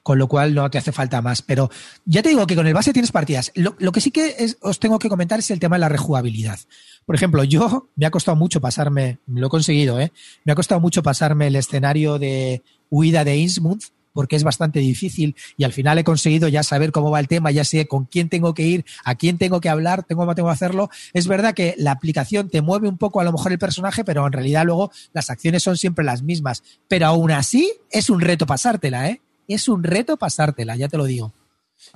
con 0.03 0.17
lo 0.17 0.27
cual 0.27 0.53
no 0.53 0.69
te 0.69 0.77
hace 0.77 0.91
falta 0.91 1.21
más. 1.21 1.41
Pero 1.41 1.69
ya 2.05 2.21
te 2.21 2.29
digo 2.29 2.47
que 2.47 2.55
con 2.55 2.67
el 2.67 2.73
base 2.73 2.93
tienes 2.93 3.11
partidas. 3.11 3.51
Lo, 3.55 3.91
que 3.91 4.01
sí 4.01 4.11
que 4.11 4.55
os 4.61 4.79
tengo 4.79 4.99
que 4.99 5.09
comentar 5.09 5.39
es 5.39 5.51
el 5.51 5.59
tema 5.59 5.75
de 5.75 5.81
la 5.81 5.89
rejugabilidad. 5.89 6.59
Por 7.05 7.15
ejemplo, 7.15 7.43
yo 7.43 7.89
me 7.95 8.05
ha 8.05 8.11
costado 8.11 8.35
mucho 8.35 8.61
pasarme, 8.61 9.19
lo 9.27 9.47
he 9.47 9.49
conseguido, 9.49 9.99
¿eh? 9.99 10.11
Me 10.45 10.51
ha 10.51 10.55
costado 10.55 10.79
mucho 10.79 11.03
pasarme 11.03 11.47
el 11.47 11.55
escenario 11.55 12.19
de 12.19 12.63
huida 12.89 13.23
de 13.23 13.37
Innsmouth 13.37 13.83
porque 14.13 14.35
es 14.35 14.43
bastante 14.43 14.79
difícil 14.79 15.35
y 15.57 15.63
al 15.63 15.73
final 15.73 15.97
he 15.97 16.03
conseguido 16.03 16.47
ya 16.47 16.63
saber 16.63 16.91
cómo 16.91 17.11
va 17.11 17.19
el 17.19 17.27
tema, 17.27 17.51
ya 17.51 17.63
sé 17.63 17.87
con 17.87 18.05
quién 18.05 18.29
tengo 18.29 18.53
que 18.53 18.63
ir, 18.63 18.85
a 19.03 19.15
quién 19.15 19.37
tengo 19.37 19.61
que 19.61 19.69
hablar, 19.69 20.03
tengo, 20.03 20.33
tengo 20.35 20.49
que 20.49 20.53
hacerlo. 20.53 20.89
Es 21.13 21.27
verdad 21.27 21.53
que 21.53 21.75
la 21.77 21.91
aplicación 21.91 22.49
te 22.49 22.61
mueve 22.61 22.89
un 22.89 22.97
poco 22.97 23.21
a 23.21 23.23
lo 23.23 23.31
mejor 23.31 23.51
el 23.51 23.59
personaje, 23.59 24.03
pero 24.03 24.25
en 24.25 24.33
realidad 24.33 24.65
luego 24.65 24.91
las 25.13 25.29
acciones 25.29 25.63
son 25.63 25.77
siempre 25.77 26.03
las 26.03 26.21
mismas. 26.21 26.63
Pero 26.87 27.07
aún 27.07 27.31
así 27.31 27.71
es 27.91 28.09
un 28.09 28.21
reto 28.21 28.45
pasártela, 28.45 29.09
¿eh? 29.09 29.21
Es 29.49 29.67
un 29.67 29.83
reto 29.83 30.15
pasártela, 30.15 30.75
ya 30.75 30.87
te 30.87 30.97
lo 30.97 31.03
digo. 31.05 31.33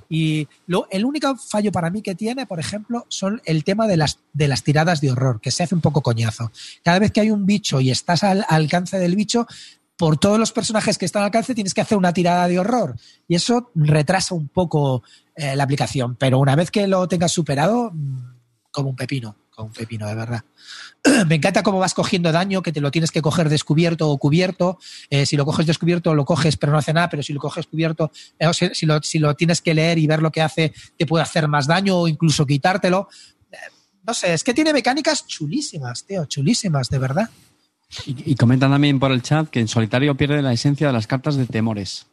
Y 0.08 0.48
lo, 0.66 0.86
el 0.90 1.04
único 1.04 1.36
fallo 1.36 1.70
para 1.72 1.90
mí 1.90 2.02
que 2.02 2.14
tiene, 2.14 2.46
por 2.46 2.58
ejemplo, 2.58 3.06
son 3.08 3.40
el 3.44 3.64
tema 3.64 3.86
de 3.86 3.96
las, 3.96 4.18
de 4.32 4.48
las 4.48 4.62
tiradas 4.62 5.00
de 5.00 5.10
horror, 5.10 5.40
que 5.40 5.50
se 5.50 5.62
hace 5.62 5.74
un 5.74 5.80
poco 5.80 6.02
coñazo. 6.02 6.50
Cada 6.82 6.98
vez 6.98 7.12
que 7.12 7.20
hay 7.20 7.30
un 7.30 7.46
bicho 7.46 7.80
y 7.80 7.90
estás 7.90 8.24
al, 8.24 8.44
alcance 8.48 8.98
del 8.98 9.16
bicho, 9.16 9.46
por 9.96 10.18
todos 10.18 10.38
los 10.38 10.52
personajes 10.52 10.98
que 10.98 11.04
están 11.04 11.22
al 11.22 11.26
alcance 11.26 11.54
tienes 11.54 11.74
que 11.74 11.80
hacer 11.80 11.96
una 11.96 12.12
tirada 12.12 12.48
de 12.48 12.58
horror. 12.58 12.96
Y 13.28 13.36
eso 13.36 13.70
retrasa 13.74 14.34
un 14.34 14.48
poco 14.48 15.02
eh, 15.36 15.54
la 15.54 15.64
aplicación. 15.64 16.16
Pero 16.16 16.38
una 16.38 16.56
vez 16.56 16.70
que 16.70 16.86
lo 16.86 17.06
tengas 17.06 17.32
superado, 17.32 17.90
mm, 17.92 18.34
como 18.72 18.90
un 18.90 18.96
pepino, 18.96 19.36
como 19.54 19.68
un 19.68 19.72
pepino, 19.72 20.06
de 20.08 20.14
verdad. 20.14 20.44
me 21.26 21.36
encanta 21.36 21.62
cómo 21.62 21.78
vas 21.78 21.94
cogiendo 21.94 22.32
daño, 22.32 22.62
que 22.62 22.72
te 22.72 22.80
lo 22.80 22.90
tienes 22.90 23.10
que 23.10 23.22
coger 23.22 23.48
descubierto 23.48 24.08
o 24.10 24.18
cubierto. 24.18 24.78
Eh, 25.10 25.26
si 25.26 25.36
lo 25.36 25.44
coges 25.44 25.66
descubierto, 25.66 26.14
lo 26.14 26.24
coges, 26.24 26.56
pero 26.56 26.72
no 26.72 26.78
hace 26.78 26.92
nada, 26.92 27.08
pero 27.08 27.22
si 27.22 27.32
lo 27.32 27.40
coges 27.40 27.66
cubierto, 27.66 28.10
eh, 28.38 28.48
si, 28.52 28.86
lo, 28.86 29.00
si, 29.02 29.18
lo, 29.18 29.34
tienes 29.34 29.60
que 29.60 29.74
leer 29.74 29.98
y 29.98 30.06
ver 30.06 30.22
lo 30.22 30.32
que 30.32 30.42
hace, 30.42 30.72
te 30.96 31.06
puede 31.06 31.22
hacer 31.22 31.48
más 31.48 31.66
daño 31.66 31.98
o 31.98 32.08
incluso 32.08 32.46
quitártelo. 32.46 33.08
Eh, 33.52 33.56
no 34.06 34.14
sé, 34.14 34.34
es 34.34 34.44
que 34.44 34.54
tiene 34.54 34.72
mecánicas 34.72 35.26
chulísimas, 35.26 36.04
tío, 36.04 36.24
chulísimas, 36.26 36.88
de 36.88 36.98
verdad. 36.98 37.30
Y, 38.06 38.32
y 38.32 38.34
comentan 38.34 38.70
también 38.70 38.98
por 38.98 39.12
el 39.12 39.22
chat 39.22 39.48
que 39.48 39.60
en 39.60 39.68
solitario 39.68 40.16
pierde 40.16 40.42
la 40.42 40.52
esencia 40.52 40.88
de 40.88 40.92
las 40.92 41.06
cartas 41.06 41.36
de 41.36 41.46
temores. 41.46 42.06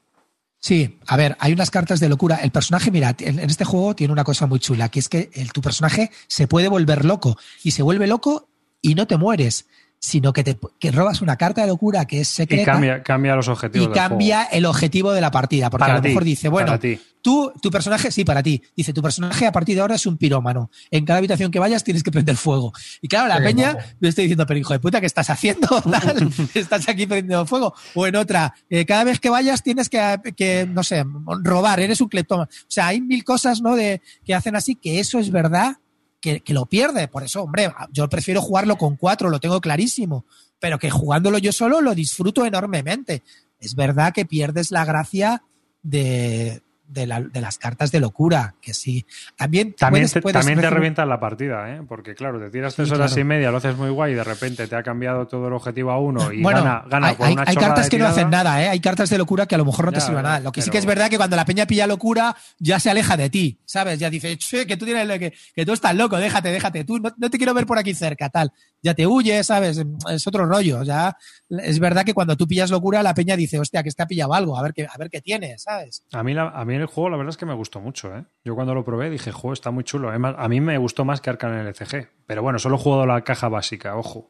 Sí, 0.62 1.00
a 1.08 1.18
ver, 1.18 1.36
hay 1.40 1.54
unas 1.54 1.72
cartas 1.72 2.00
de 2.00 2.08
locura. 2.08 2.36
El 2.36 2.52
personaje, 2.52 2.92
mira, 2.92 3.16
en 3.18 3.40
este 3.40 3.66
juego 3.66 3.96
tiene 3.96 4.14
una 4.14 4.24
cosa 4.24 4.46
muy 4.46 4.60
chula, 4.60 4.90
que 4.90 5.00
es 5.00 5.10
que 5.10 5.32
el, 5.34 5.52
tu 5.52 5.60
personaje 5.60 6.12
se 6.28 6.48
puede 6.48 6.68
volver 6.68 7.04
loco 7.04 7.36
y 7.64 7.72
se 7.72 7.82
vuelve 7.82 8.06
loco 8.06 8.48
y 8.80 8.94
no 8.94 9.08
te 9.08 9.18
mueres, 9.18 9.66
sino 9.98 10.34
que 10.34 10.44
te 10.44 10.60
que 10.80 10.92
robas 10.92 11.22
una 11.22 11.36
carta 11.36 11.62
de 11.62 11.68
locura 11.68 12.06
que 12.06 12.22
es 12.22 12.28
secreta. 12.28 12.62
Y 12.62 12.66
cambia, 12.66 13.02
cambia 13.02 13.36
los 13.36 13.48
objetivos. 13.48 13.88
Y 13.88 13.92
cambia 13.92 14.44
el 14.44 14.68
objetivo 14.68 15.14
de 15.14 15.22
la 15.22 15.32
partida. 15.32 15.72
Porque 15.72 15.90
a 15.90 15.96
lo 15.96 16.02
mejor 16.04 16.24
dice, 16.24 16.48
bueno, 16.48 16.78
tú, 17.22 17.52
tu 17.62 17.70
personaje, 17.70 18.12
sí, 18.12 18.26
para 18.26 18.44
ti. 18.44 18.62
Dice, 18.76 18.94
tu 18.94 19.02
personaje 19.02 19.46
a 19.46 19.52
partir 19.52 19.76
de 19.76 19.82
ahora 19.82 19.96
es 19.96 20.06
un 20.06 20.18
pirómano. 20.18 20.70
En 20.90 21.06
cada 21.06 21.20
habitación 21.20 21.52
que 21.52 21.60
vayas 21.60 21.84
tienes 21.84 22.04
que 22.04 22.12
prender 22.12 22.36
fuego. 22.36 22.74
Y 23.02 23.08
claro, 23.08 23.28
la 23.28 23.38
peña 23.38 23.78
me 24.00 24.10
estoy 24.10 24.26
diciendo, 24.26 24.46
pero 24.46 24.60
hijo 24.60 24.74
de 24.74 24.80
puta, 24.80 25.00
¿qué 25.00 25.06
estás 25.06 25.30
haciendo? 25.30 25.68
estás 26.54 26.88
aquí 26.90 27.06
prendiendo 27.06 27.46
fuego. 27.46 27.74
O 27.96 28.08
en 28.08 28.16
otra, 28.16 28.54
eh, 28.70 28.86
cada 28.86 29.04
vez 29.04 29.20
que 29.20 29.30
vayas 29.30 29.64
tienes 29.64 29.90
que, 29.90 30.20
que, 30.36 30.68
no 30.68 30.84
sé, 30.84 31.06
robar, 31.44 31.80
eres 31.80 32.02
un 32.02 32.10
cleptómano. 32.10 32.50
O 32.52 32.66
sea, 32.68 32.88
hay 32.88 33.02
mil 33.02 33.24
cosas, 33.24 33.62
¿no? 33.62 33.76
De, 33.76 34.02
que 34.26 34.34
hacen 34.34 34.56
así, 34.56 34.76
que 34.76 35.00
eso 35.00 35.20
es 35.20 35.32
verdad 35.32 35.78
que, 36.22 36.42
lo 36.48 36.66
pierde. 36.66 37.08
Por 37.08 37.24
eso, 37.24 37.44
hombre, 37.44 37.72
yo 37.92 38.08
prefiero 38.08 38.42
jugarlo 38.42 38.78
con 38.78 38.96
cuatro, 38.96 39.30
lo 39.30 39.40
tengo 39.40 39.60
clarísimo. 39.60 40.26
Pero 40.60 40.78
que 40.78 40.92
jugándolo 40.92 41.40
yo 41.40 41.52
solo 41.52 41.82
lo 41.82 41.96
disfruto 41.96 42.46
enormemente. 42.46 43.24
Es 43.60 43.76
verdad 43.76 44.14
que 44.14 44.26
pierdes 44.26 44.72
la 44.72 44.86
gracia 44.86 45.44
de, 45.82 46.62
de, 46.92 47.08
las 47.08 47.58
cartas 47.58 47.92
de 47.92 48.00
locura, 48.00 48.56
que 48.62 48.74
sí. 48.74 49.06
También, 49.36 49.74
también, 49.74 50.10
te, 50.10 50.22
también 50.22 50.60
te 50.60 50.70
revientan 50.70 51.10
la 51.10 51.20
partida, 51.20 51.74
¿eh? 51.74 51.82
porque 51.88 52.16
claro, 52.16 52.40
te 52.40 52.50
tiras 52.50 52.76
tres 52.76 52.92
horas 52.92 53.16
y 53.18 53.24
media, 53.24 53.52
lo 53.52 53.58
haces 53.58 53.76
muy 53.78 53.90
guay 53.90 54.14
y 54.14 54.16
de 54.16 54.24
repente 54.24 54.68
te 54.68 54.76
ha 54.76 54.84
cambiado 54.84 55.28
todo 55.28 55.48
el 55.48 55.54
objetivo 55.54 55.92
a 55.92 56.00
uno 56.00 56.32
y 56.32 56.42
gana, 56.42 56.84
gana 56.88 57.08
hay, 57.08 57.16
por 57.16 57.30
una 57.30 57.44
Hay 57.48 57.56
cartas 57.56 57.90
que 57.90 57.98
no 57.98 58.08
hacen 58.08 58.30
nada, 58.30 58.62
¿eh? 58.64 58.70
hay 58.70 58.80
cartas 58.80 59.10
de 59.10 59.18
locura 59.18 59.46
que 59.46 59.56
a 59.56 59.58
lo 59.58 59.66
mejor 59.66 59.86
no 59.86 59.92
te 59.92 60.02
sirven 60.02 60.24
nada. 60.24 60.40
Lo 60.40 60.52
que 60.52 60.62
sí 60.62 60.70
que 60.70 60.78
es 60.78 60.86
verdad 60.86 61.10
que 61.10 61.18
cuando 61.18 61.36
la 61.36 61.46
peña 61.46 61.66
pilla 61.66 61.88
locura 61.88 62.36
ya 62.60 62.80
se 62.80 62.90
aleja 62.90 63.18
de 63.18 63.30
ti, 63.30 63.60
¿sabes? 63.66 64.00
Ya 64.00 64.10
dice, 64.10 64.38
que 64.38 64.78
tú 64.78 64.86
tienes 64.86 65.08
que, 65.20 65.34
que 65.56 65.66
tú 65.66 65.74
estás 65.74 65.96
loco, 65.96 66.18
déjate, 66.18 66.50
déjate, 66.50 66.84
tú 66.84 67.00
no, 67.00 67.12
te 67.12 67.38
quiero 67.38 67.54
ver 67.54 67.66
por 67.66 67.78
aquí 67.78 67.94
cerca, 67.94 68.30
tal. 68.30 68.52
Ya 68.82 68.94
te 68.94 69.06
huye, 69.06 69.44
¿sabes? 69.44 69.84
Es 70.10 70.28
otro 70.28 70.46
rollo. 70.46 70.84
Ya 70.84 71.16
es 71.50 71.80
verdad 71.80 72.06
que 72.06 72.14
cuando 72.14 72.36
tú 72.38 72.48
pillas 72.48 72.72
locura, 72.72 73.04
la 73.04 73.14
peña 73.14 73.36
dice, 73.36 73.60
hostia, 73.60 73.84
que 73.84 73.90
está 73.90 74.08
pillado 74.08 74.34
algo, 74.34 74.58
a 74.58 74.62
ver 74.62 74.74
qué, 74.74 74.88
a 74.92 74.98
ver 74.98 75.10
qué 75.10 75.22
tiene, 75.22 75.58
¿sabes? 75.58 76.04
A 76.12 76.24
mí, 76.24 76.36
a 76.38 76.66
mí 76.66 76.78
el 76.82 76.88
juego, 76.88 77.10
la 77.10 77.18
verdad 77.18 77.32
es 77.32 77.38
que 77.38 77.46
me 77.46 77.54
gustó 77.54 77.80
mucho, 77.80 78.16
¿eh? 78.16 78.26
Yo 78.44 78.56
cuando 78.56 78.74
lo 78.74 78.84
probé 78.84 79.10
dije, 79.10 79.32
juego 79.32 79.54
está 79.54 79.72
muy 79.72 79.84
chulo. 79.84 80.12
a 80.12 80.48
mí 80.48 80.62
me 80.62 80.78
gustó 80.78 81.06
más 81.06 81.22
que 81.22 81.30
Arcan 81.30 81.68
LCG. 81.68 82.10
Pero 82.26 82.42
bueno, 82.42 82.60
solo 82.60 82.76
he 82.76 82.80
jugado 82.80 83.06
la 83.06 83.22
caja 83.24 83.50
básica, 83.50 83.96
ojo. 83.96 84.30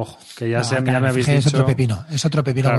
Ojo, 0.00 0.16
que 0.36 0.48
ya, 0.48 0.62
se, 0.62 0.80
me 0.80 0.94
habéis 0.94 1.26
dicho... 1.26 1.38
Es 1.38 1.46
otro 1.48 1.66
pepino, 1.66 2.06
es 2.08 2.24
otro 2.24 2.44
pepino. 2.44 2.70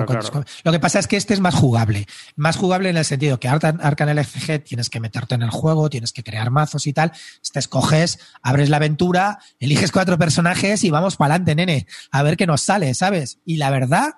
Lo 0.63 0.71
que 0.71 0.79
pasa 0.79 0.99
es 0.99 1.07
que 1.07 1.17
este 1.17 1.33
es 1.33 1.41
más 1.41 1.53
jugable. 1.53 2.05
Más 2.37 2.55
jugable 2.55 2.89
en 2.89 2.95
el 2.95 3.03
sentido 3.03 3.39
que 3.41 3.49
Arcan 3.49 4.09
LCG 4.09 4.63
tienes 4.63 4.89
que 4.89 5.01
meterte 5.01 5.35
en 5.35 5.41
el 5.41 5.49
juego, 5.49 5.89
tienes 5.89 6.13
que 6.13 6.23
crear 6.23 6.49
mazos 6.49 6.87
y 6.87 6.93
tal. 6.93 7.11
Este 7.43 7.59
escoges, 7.59 8.19
abres 8.41 8.69
la 8.69 8.77
aventura, 8.77 9.39
eliges 9.59 9.91
cuatro 9.91 10.17
personajes 10.17 10.85
y 10.85 10.91
vamos 10.91 11.17
para 11.17 11.35
adelante, 11.35 11.55
nene. 11.55 11.87
A 12.11 12.23
ver 12.23 12.37
qué 12.37 12.47
nos 12.47 12.61
sale, 12.61 12.93
¿sabes? 12.93 13.39
Y 13.43 13.57
la 13.57 13.69
verdad, 13.69 14.13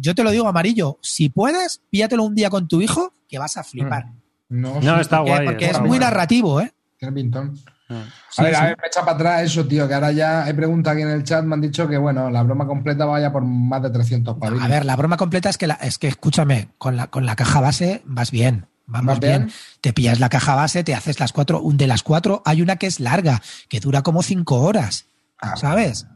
yo 0.00 0.14
te 0.14 0.22
lo 0.24 0.30
digo 0.30 0.48
amarillo, 0.48 0.98
si 1.00 1.28
puedes, 1.28 1.80
píllatelo 1.90 2.24
un 2.24 2.34
día 2.34 2.50
con 2.50 2.68
tu 2.68 2.80
hijo 2.80 3.12
que 3.28 3.38
vas 3.38 3.56
a 3.56 3.64
flipar. 3.64 4.06
Mm. 4.06 4.12
No, 4.82 5.00
está 5.00 5.20
guay. 5.20 5.46
Porque 5.46 5.66
es 5.66 5.80
muy 5.80 5.98
narrativo, 5.98 6.60
¿eh? 6.60 6.72
Ah. 7.88 8.04
a 8.38 8.42
ver, 8.42 8.54
a 8.54 8.64
ver, 8.66 8.76
me 8.80 8.86
echa 8.86 9.00
para 9.00 9.12
atrás 9.12 9.42
eso, 9.42 9.66
tío, 9.66 9.88
que 9.88 9.94
ahora 9.94 10.12
ya 10.12 10.44
hay 10.44 10.52
preguntas 10.52 10.92
aquí 10.92 11.02
en 11.02 11.10
el 11.10 11.24
chat, 11.24 11.44
me 11.44 11.54
han 11.54 11.60
dicho 11.60 11.88
que, 11.88 11.98
bueno, 11.98 12.30
la 12.30 12.42
broma 12.42 12.66
completa 12.66 13.04
vaya 13.04 13.32
por 13.32 13.44
más 13.44 13.82
de 13.82 13.90
300 13.90 14.38
pavillos. 14.38 14.64
a 14.64 14.68
ver, 14.68 14.84
la 14.84 14.96
broma 14.96 15.16
completa 15.16 15.50
es 15.50 15.58
que, 15.58 15.68
es 15.80 15.98
que 15.98 16.08
escúchame, 16.08 16.68
con 16.78 16.96
la, 16.96 17.08
con 17.08 17.26
la 17.26 17.36
caja 17.36 17.60
base 17.60 18.02
vas 18.04 18.30
bien. 18.30 18.66
Vamos 18.86 19.20
bien? 19.20 19.50
Te 19.80 19.92
pillas 19.92 20.20
la 20.20 20.28
caja 20.28 20.54
base, 20.54 20.84
te 20.84 20.94
haces 20.94 21.18
las 21.18 21.32
cuatro. 21.32 21.62
De 21.64 21.86
las 21.86 22.02
cuatro 22.02 22.42
hay 22.44 22.60
una 22.60 22.76
que 22.76 22.86
es 22.86 23.00
larga, 23.00 23.40
que 23.68 23.80
dura 23.80 24.02
como 24.02 24.22
cinco 24.22 24.60
horas. 24.60 25.06
Ah, 25.40 25.56
¿Sabes? 25.56 26.06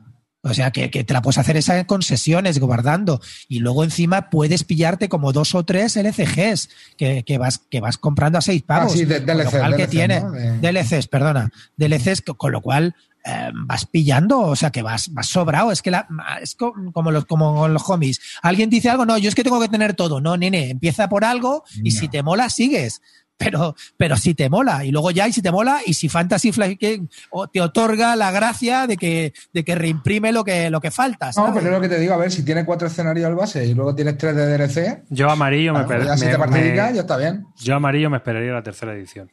O 0.46 0.54
sea, 0.54 0.70
que, 0.70 0.88
te 0.88 1.12
la 1.12 1.22
puedes 1.22 1.38
hacer 1.38 1.56
esa 1.56 1.84
con 1.86 2.02
sesiones, 2.02 2.58
guardando. 2.58 3.20
Y 3.48 3.58
luego 3.58 3.84
encima 3.84 4.30
puedes 4.30 4.64
pillarte 4.64 5.08
como 5.08 5.32
dos 5.32 5.54
o 5.54 5.64
tres 5.64 5.96
LCGs 5.96 6.68
que, 6.96 7.38
vas, 7.38 7.58
que 7.58 7.80
vas 7.80 7.98
comprando 7.98 8.38
a 8.38 8.40
seis. 8.40 8.64
Ah, 8.68 8.88
sí, 8.88 9.04
de, 9.04 9.20
DLCs, 9.20 9.76
que 9.76 9.86
tiene, 9.88 10.22
DLCs, 10.60 11.08
perdona. 11.08 11.50
DLCs, 11.76 12.22
con 12.22 12.52
lo 12.52 12.60
cual 12.60 12.94
eh, 13.24 13.50
vas 13.52 13.86
pillando, 13.86 14.38
o 14.38 14.54
sea, 14.56 14.70
que 14.70 14.82
vas, 14.82 15.12
vas 15.12 15.26
sobrado. 15.26 15.72
Es 15.72 15.82
que 15.82 15.90
la, 15.90 16.06
es 16.40 16.54
como 16.54 17.10
los, 17.10 17.24
como 17.24 17.66
los 17.66 17.82
homies. 17.88 18.20
Alguien 18.42 18.70
dice 18.70 18.88
algo, 18.88 19.04
no, 19.04 19.18
yo 19.18 19.28
es 19.28 19.34
que 19.34 19.42
tengo 19.42 19.60
que 19.60 19.68
tener 19.68 19.94
todo. 19.94 20.20
No, 20.20 20.36
nene, 20.36 20.70
empieza 20.70 21.08
por 21.08 21.24
algo 21.24 21.64
y 21.82 21.90
si 21.90 22.08
te 22.08 22.22
mola, 22.22 22.48
sigues 22.50 23.02
pero, 23.36 23.74
pero 23.96 24.16
si 24.16 24.34
te 24.34 24.48
mola, 24.48 24.84
y 24.84 24.90
luego 24.90 25.10
ya, 25.10 25.28
y 25.28 25.32
si 25.32 25.42
te 25.42 25.50
mola, 25.50 25.80
y 25.84 25.94
si 25.94 26.08
Fantasy 26.08 26.52
Flight 26.52 26.80
te 26.80 27.60
otorga 27.60 28.16
la 28.16 28.30
gracia 28.30 28.86
de 28.86 28.96
que, 28.96 29.34
de 29.52 29.64
que 29.64 29.74
reimprime 29.74 30.32
lo 30.32 30.44
que, 30.44 30.70
lo 30.70 30.80
que 30.80 30.90
falta. 30.90 31.30
No, 31.36 31.52
pero 31.52 31.66
es 31.66 31.72
lo 31.72 31.80
que 31.80 31.88
te 31.88 31.98
digo, 31.98 32.14
a 32.14 32.16
ver, 32.16 32.32
si 32.32 32.44
tienes 32.44 32.64
cuatro 32.64 32.88
escenarios 32.88 33.26
al 33.26 33.34
base 33.34 33.64
y 33.66 33.74
luego 33.74 33.94
tienes 33.94 34.16
tres 34.16 34.34
de 34.36 34.46
DLC. 34.56 35.04
Yo 35.10 35.30
amarillo 35.30 35.74
me, 35.74 35.80
esperaría. 35.80 36.16
Si 36.16 36.24
te 36.24 36.94
ya 36.94 37.00
está 37.00 37.16
bien. 37.16 37.46
Yo 37.58 37.76
amarillo 37.76 38.10
me 38.10 38.16
esperaría 38.16 38.52
la 38.52 38.62
tercera 38.62 38.94
edición. 38.94 39.30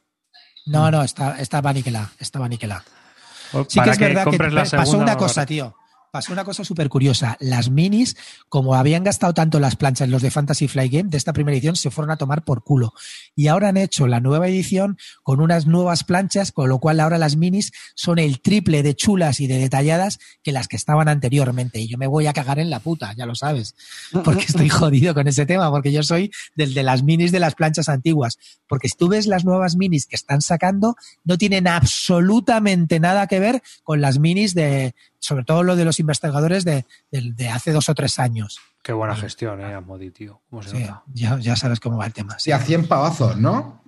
No, 0.66 0.92
no, 0.92 1.04
está, 1.04 1.40
estaba 1.40 1.70
aniquilada, 1.70 2.12
estaba 2.20 2.46
aniquilada. 2.46 2.84
Sí 3.68 3.80
que 3.80 3.90
es 3.90 4.00
verdad 4.00 4.26
que 4.30 4.38
pasó 4.78 4.98
una 4.98 5.16
cosa, 5.16 5.46
tío 5.46 5.76
pasó 6.14 6.32
una 6.32 6.44
cosa 6.44 6.64
súper 6.64 6.90
curiosa. 6.90 7.38
Las 7.40 7.72
minis, 7.72 8.16
como 8.48 8.76
habían 8.76 9.04
gastado 9.04 9.34
tanto 9.34 9.60
las 9.60 9.76
planchas 9.76 10.10
los 10.10 10.22
de 10.22 10.30
Fantasy 10.30 10.68
Fly 10.68 10.88
Game 10.88 11.10
de 11.10 11.18
esta 11.18 11.34
primera 11.34 11.56
edición, 11.58 11.76
se 11.76 11.90
fueron 11.90 12.12
a 12.12 12.18
tomar 12.18 12.44
por 12.44 12.64
culo. 12.64 12.94
Y 13.36 13.48
ahora 13.48 13.70
han 13.70 13.78
hecho 13.78 14.06
la 14.06 14.20
nueva 14.20 14.48
edición 14.48 15.00
con 15.24 15.42
unas 15.42 15.66
nuevas 15.66 16.04
planchas, 16.04 16.52
con 16.52 16.70
lo 16.70 16.78
cual 16.78 17.00
ahora 17.00 17.18
las 17.18 17.36
minis 17.36 17.72
son 17.96 18.20
el 18.20 18.42
triple 18.42 18.84
de 18.84 18.94
chulas 18.94 19.40
y 19.40 19.48
de 19.48 19.58
detalladas 19.58 20.20
que 20.44 20.52
las 20.52 20.68
que 20.68 20.76
estaban 20.76 21.08
anteriormente. 21.08 21.80
Y 21.80 21.88
yo 21.88 21.98
me 21.98 22.06
voy 22.06 22.28
a 22.28 22.34
cagar 22.34 22.60
en 22.60 22.70
la 22.70 22.80
puta, 22.80 23.12
ya 23.14 23.26
lo 23.26 23.34
sabes. 23.34 23.74
Porque 24.24 24.46
estoy 24.46 24.70
jodido 24.70 25.16
con 25.16 25.28
ese 25.28 25.48
tema, 25.48 25.72
porque 25.72 25.92
yo 25.92 26.04
soy 26.04 26.32
del 26.56 26.76
de 26.76 26.84
las 26.84 27.02
minis 27.02 27.32
de 27.32 27.40
las 27.40 27.56
planchas 27.56 27.90
antiguas. 27.90 28.38
Porque 28.68 28.88
si 28.88 28.96
tú 28.96 29.08
ves 29.08 29.26
las 29.26 29.46
nuevas 29.46 29.78
minis 29.78 30.06
que 30.06 30.16
están 30.16 30.44
sacando, 30.44 30.96
no 31.24 31.40
tienen 31.40 31.68
absolutamente 31.68 33.00
nada 33.00 33.26
que 33.26 33.40
ver 33.40 33.64
con 33.82 34.00
las 34.00 34.20
minis 34.20 34.54
de, 34.54 34.94
sobre 35.24 35.46
todo 35.46 35.64
lo 35.64 35.78
de 35.78 35.86
los 35.86 36.00
investigadores 36.00 36.66
de, 36.66 36.86
hace 37.50 37.72
dos 37.72 37.88
o 37.88 37.96
tres 37.96 38.20
años. 38.20 38.60
Qué 38.82 38.92
buena 38.92 39.16
gestión, 39.16 39.62
¿eh? 39.62 39.80
Modi, 39.80 40.12
tío. 40.12 40.42
ya, 41.14 41.40
ya, 41.40 41.56
sabes 41.56 41.80
cómo 41.80 41.98
va 41.98 42.06
el 42.06 42.14
tema. 42.14 42.38
Sí, 42.38 42.52
a 42.52 42.60
100 42.60 42.88
pavazos, 42.88 43.38
¿no? 43.38 43.82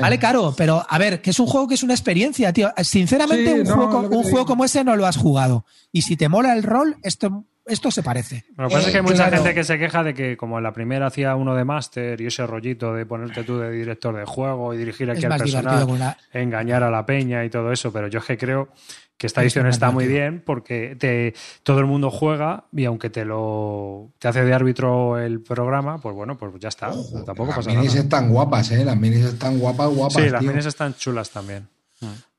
Vale, 0.00 0.18
claro, 0.18 0.54
pero 0.56 0.86
a 0.88 0.98
ver, 0.98 1.20
que 1.20 1.30
es 1.30 1.40
un 1.40 1.46
juego 1.46 1.66
que 1.66 1.74
es 1.74 1.82
una 1.82 1.94
experiencia, 1.94 2.52
tío. 2.52 2.72
Sinceramente, 2.82 3.62
un, 3.62 3.66
juego, 3.66 4.00
un 4.08 4.22
juego 4.22 4.46
como 4.46 4.64
ese 4.64 4.84
no 4.84 4.94
lo 4.94 5.06
has 5.06 5.16
jugado. 5.16 5.66
Y 5.90 6.02
si 6.02 6.16
te 6.16 6.28
mola 6.28 6.52
el 6.52 6.62
rol, 6.62 6.96
esto 7.02 7.44
esto 7.66 7.90
se 7.90 8.02
parece. 8.02 8.44
Lo 8.56 8.68
que 8.68 8.74
pasa 8.74 8.86
es 8.88 8.92
que 8.92 8.98
hay 8.98 9.02
mucha 9.02 9.30
gente 9.30 9.54
que 9.54 9.64
se 9.64 9.78
queja 9.78 10.02
de 10.02 10.12
que 10.12 10.36
como 10.36 10.58
en 10.58 10.64
la 10.64 10.72
primera 10.72 11.06
hacía 11.06 11.34
uno 11.34 11.54
de 11.54 11.64
máster 11.64 12.20
y 12.20 12.26
ese 12.26 12.46
rollito 12.46 12.92
de 12.92 13.06
ponerte 13.06 13.42
tú 13.42 13.58
de 13.58 13.70
director 13.70 14.14
de 14.14 14.24
juego 14.24 14.74
y 14.74 14.78
dirigir 14.78 15.10
aquí 15.10 15.24
al 15.24 15.38
personal, 15.38 16.16
engañar 16.32 16.82
a 16.82 16.90
la 16.90 17.06
peña 17.06 17.44
y 17.44 17.50
todo 17.50 17.72
eso, 17.72 17.92
pero 17.92 18.08
yo 18.08 18.18
es 18.18 18.24
que 18.26 18.36
creo 18.36 18.68
que 19.16 19.26
esta 19.26 19.42
edición 19.42 19.66
está 19.66 19.90
muy 19.90 20.06
bien 20.06 20.42
porque 20.44 20.96
te, 20.98 21.34
todo 21.62 21.78
el 21.78 21.86
mundo 21.86 22.10
juega 22.10 22.64
y 22.72 22.84
aunque 22.84 23.10
te 23.10 23.24
lo 23.24 24.12
te 24.18 24.28
hace 24.28 24.44
de 24.44 24.52
árbitro 24.52 25.18
el 25.18 25.40
programa, 25.40 25.98
pues 25.98 26.14
bueno, 26.14 26.36
pues 26.36 26.52
ya 26.58 26.68
está. 26.68 26.92
Tampoco 27.24 27.52
las 27.56 27.66
minis 27.66 27.94
están 27.94 28.30
guapas, 28.30 28.70
¿eh? 28.72 28.84
Las 28.84 28.96
minis 28.96 29.24
están 29.24 29.58
guapas, 29.58 29.88
guapas. 29.94 30.22
Sí, 30.22 30.28
las 30.28 30.42
minis 30.42 30.66
están 30.66 30.94
chulas 30.94 31.30
también. 31.30 31.68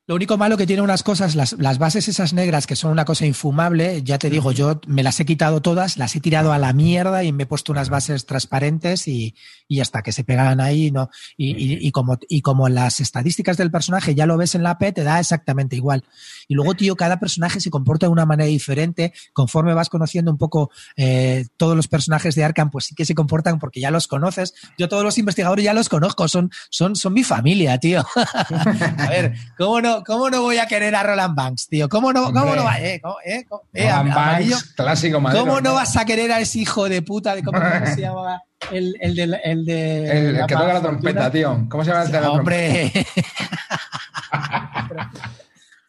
Lo 0.08 0.14
único 0.14 0.38
malo 0.38 0.56
que 0.56 0.68
tiene 0.68 0.84
unas 0.84 1.02
cosas, 1.02 1.34
las, 1.34 1.54
las, 1.54 1.80
bases 1.80 2.08
esas 2.08 2.32
negras 2.32 2.68
que 2.68 2.76
son 2.76 2.92
una 2.92 3.06
cosa 3.06 3.26
infumable, 3.26 4.04
ya 4.04 4.20
te 4.20 4.30
digo, 4.30 4.52
yo 4.52 4.80
me 4.86 5.02
las 5.02 5.20
he 5.20 5.26
quitado 5.26 5.64
todas, 5.64 5.98
las 5.98 6.16
he 6.16 6.20
tirado 6.20 6.54
a 6.54 6.60
la 6.60 6.74
mierda 6.74 7.24
y 7.24 7.32
me 7.32 7.44
he 7.44 7.46
puesto 7.48 7.72
unas 7.72 7.90
bases 7.90 8.28
transparentes 8.28 9.08
y, 9.08 9.34
y 9.68 9.80
hasta 9.80 10.04
que 10.04 10.12
se 10.12 10.24
pegan 10.24 10.62
ahí, 10.62 10.92
¿no? 10.92 11.10
Y, 11.38 11.88
y, 11.88 11.92
como, 11.92 12.20
y 12.30 12.42
como 12.42 12.70
las 12.70 13.00
estadísticas 13.00 13.58
del 13.58 13.72
personaje 13.72 14.14
ya 14.14 14.28
lo 14.28 14.38
ves 14.38 14.54
en 14.54 14.62
la 14.62 14.78
P, 14.78 14.92
te 14.92 15.04
da 15.04 15.20
exactamente 15.20 15.76
igual. 15.76 16.04
Y 16.48 16.54
luego, 16.54 16.76
tío, 16.76 16.96
cada 16.96 17.20
personaje 17.20 17.60
se 17.60 17.72
comporta 17.72 18.06
de 18.06 18.12
una 18.12 18.28
manera 18.28 18.48
diferente. 18.48 19.12
Conforme 19.34 19.74
vas 19.74 19.90
conociendo 19.90 20.30
un 20.30 20.38
poco 20.38 20.70
eh, 20.98 21.48
todos 21.58 21.76
los 21.76 21.88
personajes 21.88 22.36
de 22.36 22.44
Arkham, 22.44 22.70
pues 22.70 22.86
sí 22.86 22.96
que 22.96 23.06
se 23.06 23.16
comportan 23.16 23.58
porque 23.58 23.80
ya 23.80 23.90
los 23.90 24.08
conoces. 24.08 24.54
Yo 24.78 24.88
todos 24.88 25.04
los 25.04 25.18
investigadores 25.18 25.66
ya 25.66 25.74
los 25.74 25.90
conozco, 25.90 26.28
son, 26.28 26.52
son, 26.70 26.96
son 26.96 27.14
mi 27.14 27.24
familia, 27.24 27.80
tío. 27.80 28.06
a 28.98 29.10
ver, 29.10 29.34
¿cómo 29.58 29.82
no? 29.82 29.95
¿Cómo 30.04 30.30
no 30.30 30.42
voy 30.42 30.58
a 30.58 30.66
querer 30.66 30.96
a 30.96 31.04
Roland 31.04 31.36
Banks, 31.36 31.68
tío? 31.68 31.88
¿Cómo 31.90 32.12
no, 32.12 32.26
cómo 32.34 32.56
no 32.56 32.64
va? 32.64 32.80
Eh, 32.80 33.00
¿Cómo, 33.02 33.18
eh, 33.24 33.46
eh 33.74 33.90
Banks, 33.90 34.74
clásico 34.76 35.20
madero, 35.20 35.46
¿Cómo 35.46 35.62
no, 35.62 35.74
vas 35.74 35.96
a 35.98 36.06
querer 36.06 36.32
a 36.32 36.40
ese 36.40 36.60
hijo 36.60 36.90
de 36.90 37.02
puta 37.02 37.36
de 37.36 37.44
cómo, 37.44 37.60
se 37.94 38.02
llama? 38.02 38.42
El, 38.72 38.96
el, 39.00 39.16
de, 39.16 39.40
el 39.44 39.66
de. 39.66 40.30
El, 40.30 40.46
que 40.48 40.56
toca 40.56 40.74
la 40.74 40.82
trompeta, 40.82 41.32
tío. 41.32 41.66
¿Cómo 41.70 41.84
se 41.84 41.92
llama 41.92 42.04
el 42.04 42.12
de 42.12 42.22
la 42.22 42.32
Hombre. 42.32 42.92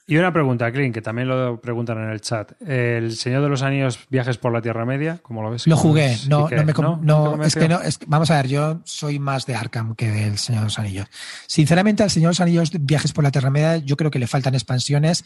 Y 0.08 0.16
una 0.18 0.32
pregunta, 0.32 0.70
Clint, 0.70 0.94
que 0.94 1.02
también 1.02 1.26
lo 1.26 1.60
preguntan 1.60 1.98
en 1.98 2.10
el 2.10 2.20
chat. 2.20 2.52
¿El 2.62 3.16
Señor 3.16 3.42
de 3.42 3.48
los 3.48 3.62
Anillos, 3.62 3.98
viajes 4.08 4.38
por 4.38 4.52
la 4.52 4.62
Tierra 4.62 4.84
Media? 4.84 5.18
¿Cómo 5.20 5.42
lo 5.42 5.50
ves? 5.50 5.66
Lo 5.66 5.76
jugué. 5.76 6.16
No, 6.28 6.48
no, 6.48 6.64
me, 6.64 6.72
no, 7.02 7.42
es 7.42 7.56
que 7.56 7.68
no. 7.68 7.80
vamos 8.06 8.30
a 8.30 8.36
ver, 8.36 8.46
yo 8.46 8.80
soy 8.84 9.18
más 9.18 9.46
de 9.46 9.56
Arkham 9.56 9.96
que 9.96 10.08
del 10.08 10.38
Señor 10.38 10.60
de 10.60 10.66
los 10.66 10.78
Anillos. 10.78 11.08
Sinceramente, 11.48 12.04
al 12.04 12.10
Señor 12.10 12.28
de 12.28 12.30
los 12.30 12.40
Anillos, 12.40 12.70
viajes 12.78 13.12
por 13.12 13.24
la 13.24 13.32
Tierra 13.32 13.50
Media, 13.50 13.78
yo 13.78 13.96
creo 13.96 14.12
que 14.12 14.20
le 14.20 14.28
faltan 14.28 14.54
expansiones 14.54 15.24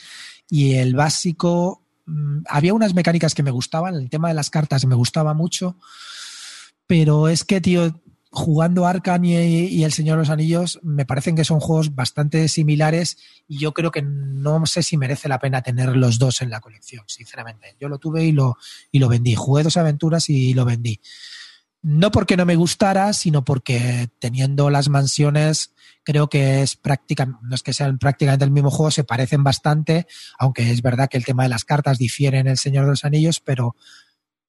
y 0.48 0.77
el 0.77 0.94
básico. 0.94 1.82
Mm, 2.07 2.44
había 2.48 2.73
unas 2.73 2.94
mecánicas 2.94 3.35
que 3.35 3.43
me 3.43 3.51
gustaban, 3.51 3.94
el 3.97 4.09
tema 4.09 4.28
de 4.28 4.35
las 4.35 4.48
cartas 4.48 4.86
me 4.86 4.94
gustaba 4.94 5.35
mucho, 5.35 5.77
pero 6.86 7.28
es 7.28 7.44
que, 7.44 7.61
tío, 7.61 8.01
jugando 8.31 8.86
Arkham 8.86 9.24
y, 9.24 9.82
El 9.82 9.93
Señor 9.93 10.16
de 10.16 10.23
los 10.23 10.31
Anillos, 10.31 10.78
me 10.82 11.05
parecen 11.05 11.35
que 11.35 11.44
son 11.44 11.59
juegos 11.59 11.94
bastante 11.94 12.48
similares 12.48 13.19
y 13.48 13.59
yo 13.59 13.74
creo 13.74 13.90
que 13.90 14.02
no 14.02 14.65
sé 14.66 14.82
si 14.82 14.97
merece 14.97 15.28
la 15.28 15.40
pena 15.40 15.62
tener 15.62 15.97
los 15.97 16.19
dos 16.19 16.40
en 16.40 16.51
la 16.51 16.61
colección, 16.61 17.05
sinceramente. 17.07 17.77
Yo 17.81 17.89
lo 17.89 17.98
tuve 17.98 18.24
y 18.24 18.32
lo, 18.32 18.57
y 18.93 19.01
lo 19.01 19.09
vendí. 19.09 19.35
Jugué 19.35 19.65
dos 19.65 19.77
aventuras 19.77 20.31
y 20.31 20.55
lo 20.55 20.65
vendí. 20.65 21.01
No 21.82 22.11
porque 22.11 22.36
no 22.36 22.44
me 22.44 22.57
gustara, 22.57 23.12
sino 23.15 23.44
porque 23.44 24.09
teniendo 24.19 24.70
las 24.70 24.90
mansiones, 24.90 25.73
creo 26.05 26.28
que 26.28 26.62
es 26.62 26.77
prácticamente, 26.77 27.40
no 27.43 27.55
es 27.55 27.62
que 27.62 27.73
sean 27.73 27.98
prácticamente 27.98 28.44
el 28.44 28.51
mismo 28.51 28.70
juego, 28.70 28.90
se 28.90 29.02
parecen 29.02 29.43
bastante, 29.43 30.07
aunque 30.39 30.70
es 30.70 30.82
verdad 30.82 31.09
que 31.09 31.16
el 31.16 31.24
tema 31.24 31.44
de 31.44 31.48
las 31.48 31.65
cartas 31.65 31.98
difiere 31.98 32.39
en 32.39 32.48
El 32.48 32.59
Señor 32.59 32.85
de 32.85 32.90
los 32.90 33.05
Anillos, 33.05 33.40
pero 33.40 33.77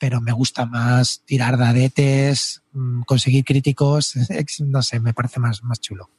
pero 0.02 0.20
me 0.20 0.32
gusta 0.32 0.66
más 0.66 1.22
tirar 1.26 1.60
dadetes, 1.60 2.64
mm, 2.72 3.04
conseguir 3.04 3.46
críticos, 3.46 4.16
no 4.66 4.82
sé, 4.82 5.00
me 5.00 5.14
parece 5.14 5.40
más, 5.40 5.64
más 5.64 5.80
chulo. 5.80 6.10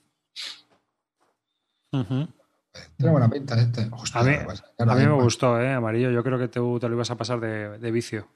Tiene 1.91 3.11
buena 3.11 3.29
pinta 3.29 3.61
este. 3.61 3.91
a 4.15 4.23
mí, 4.23 5.05
me 5.05 5.23
gustó, 5.23 5.61
¿eh? 5.61 5.73
Amarillo. 5.73 6.13
Yo 6.13 6.23
creo 6.23 6.39
que 6.39 6.47
te, 6.47 6.61
te 6.61 6.89
lo 6.89 6.95
ibas 6.95 7.11
a 7.11 7.17
pasar 7.17 7.41
de 7.41 7.91
vicio. 7.91 8.29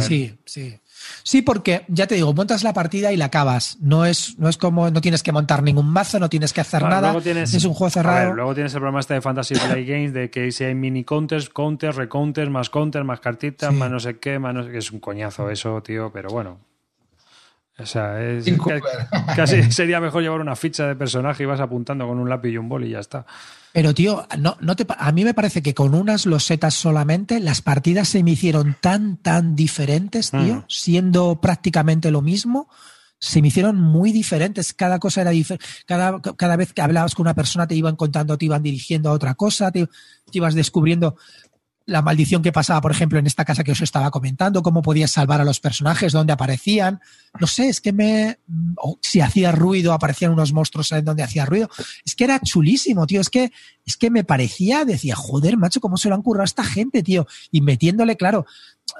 Sí, 0.00 0.38
sí. 0.44 0.78
Sí, 1.22 1.42
porque 1.42 1.84
ya 1.88 2.06
te 2.06 2.14
digo, 2.14 2.32
montas 2.34 2.62
la 2.62 2.72
partida 2.72 3.12
y 3.12 3.16
la 3.16 3.26
acabas. 3.26 3.78
No 3.80 4.04
es, 4.04 4.38
no 4.38 4.48
es 4.48 4.56
como, 4.56 4.90
no 4.90 5.00
tienes 5.00 5.22
que 5.22 5.32
montar 5.32 5.62
ningún 5.62 5.88
mazo, 5.88 6.18
no 6.18 6.28
tienes 6.28 6.52
que 6.52 6.60
hacer 6.60 6.82
nada. 6.82 7.16
es 7.16 7.64
un 7.64 7.74
juego 7.74 7.90
cerrado. 7.90 8.34
luego 8.34 8.54
tienes 8.54 8.72
el 8.74 8.80
problema 8.80 9.00
este 9.00 9.14
de 9.14 9.20
Fantasy 9.20 9.54
Play 9.54 9.84
Games 9.86 10.12
de 10.12 10.30
que 10.30 10.50
si 10.52 10.64
hay 10.64 10.74
mini 10.74 11.04
counters, 11.04 11.48
counters, 11.48 11.96
recounters, 11.96 12.50
más 12.50 12.70
counters, 12.70 13.04
más 13.04 13.20
cartitas, 13.20 13.72
más 13.72 13.90
no 13.90 14.00
sé 14.00 14.18
qué, 14.18 14.38
más 14.38 14.54
no 14.54 14.64
sé 14.64 14.70
qué. 14.70 14.78
Es 14.78 14.90
un 14.90 15.00
coñazo 15.00 15.50
eso, 15.50 15.82
tío, 15.82 16.10
pero 16.12 16.30
bueno. 16.30 16.58
O 17.78 17.86
sea, 17.86 18.22
es, 18.22 18.44
casi 19.36 19.72
sería 19.72 20.00
mejor 20.00 20.22
llevar 20.22 20.40
una 20.40 20.54
ficha 20.54 20.86
de 20.86 20.94
personaje 20.94 21.42
y 21.42 21.46
vas 21.46 21.60
apuntando 21.60 22.06
con 22.06 22.18
un 22.18 22.28
lápiz 22.28 22.50
y 22.50 22.56
un 22.56 22.68
bol 22.68 22.84
y 22.84 22.90
ya 22.90 23.00
está. 23.00 23.26
Pero, 23.72 23.92
tío, 23.92 24.24
no, 24.38 24.56
no 24.60 24.76
te, 24.76 24.86
a 24.96 25.10
mí 25.10 25.24
me 25.24 25.34
parece 25.34 25.60
que 25.60 25.74
con 25.74 25.94
unas 25.94 26.26
losetas 26.26 26.74
solamente 26.74 27.40
las 27.40 27.60
partidas 27.62 28.08
se 28.08 28.22
me 28.22 28.30
hicieron 28.30 28.76
tan, 28.80 29.16
tan 29.16 29.56
diferentes, 29.56 30.30
tío, 30.30 30.54
mm. 30.54 30.64
siendo 30.68 31.40
prácticamente 31.40 32.12
lo 32.12 32.22
mismo. 32.22 32.68
Se 33.18 33.42
me 33.42 33.48
hicieron 33.48 33.80
muy 33.80 34.12
diferentes. 34.12 34.74
Cada 34.74 35.00
cosa 35.00 35.22
era 35.22 35.30
diferente. 35.30 35.66
Cada, 35.86 36.20
cada 36.20 36.54
vez 36.54 36.72
que 36.72 36.82
hablabas 36.82 37.16
con 37.16 37.24
una 37.24 37.34
persona 37.34 37.66
te 37.66 37.74
iban 37.74 37.96
contando, 37.96 38.38
te 38.38 38.44
iban 38.44 38.62
dirigiendo 38.62 39.10
a 39.10 39.12
otra 39.12 39.34
cosa, 39.34 39.72
te, 39.72 39.86
te 39.86 39.90
ibas 40.32 40.54
descubriendo 40.54 41.16
la 41.86 42.00
maldición 42.00 42.42
que 42.42 42.52
pasaba, 42.52 42.80
por 42.80 42.92
ejemplo, 42.92 43.18
en 43.18 43.26
esta 43.26 43.44
casa 43.44 43.62
que 43.62 43.72
os 43.72 43.80
estaba 43.80 44.10
comentando, 44.10 44.62
cómo 44.62 44.80
podías 44.80 45.10
salvar 45.10 45.40
a 45.40 45.44
los 45.44 45.60
personajes, 45.60 46.12
dónde 46.12 46.32
aparecían. 46.32 47.00
No 47.38 47.46
sé, 47.46 47.68
es 47.68 47.80
que 47.80 47.92
me. 47.92 48.38
si 49.02 49.20
hacía 49.20 49.52
ruido, 49.52 49.92
aparecían 49.92 50.32
unos 50.32 50.52
monstruos 50.52 50.92
en 50.92 51.04
donde 51.04 51.22
hacía 51.22 51.44
ruido. 51.44 51.68
Es 52.04 52.14
que 52.14 52.24
era 52.24 52.40
chulísimo, 52.40 53.06
tío. 53.06 53.20
Es 53.20 53.28
que, 53.28 53.52
es 53.84 53.96
que 53.96 54.10
me 54.10 54.24
parecía, 54.24 54.84
decía, 54.84 55.14
joder, 55.14 55.56
macho, 55.58 55.80
cómo 55.80 55.96
se 55.96 56.08
lo 56.08 56.14
han 56.14 56.22
currado 56.22 56.42
a 56.42 56.46
esta 56.46 56.64
gente, 56.64 57.02
tío. 57.02 57.26
Y 57.50 57.60
metiéndole, 57.60 58.16
claro. 58.16 58.46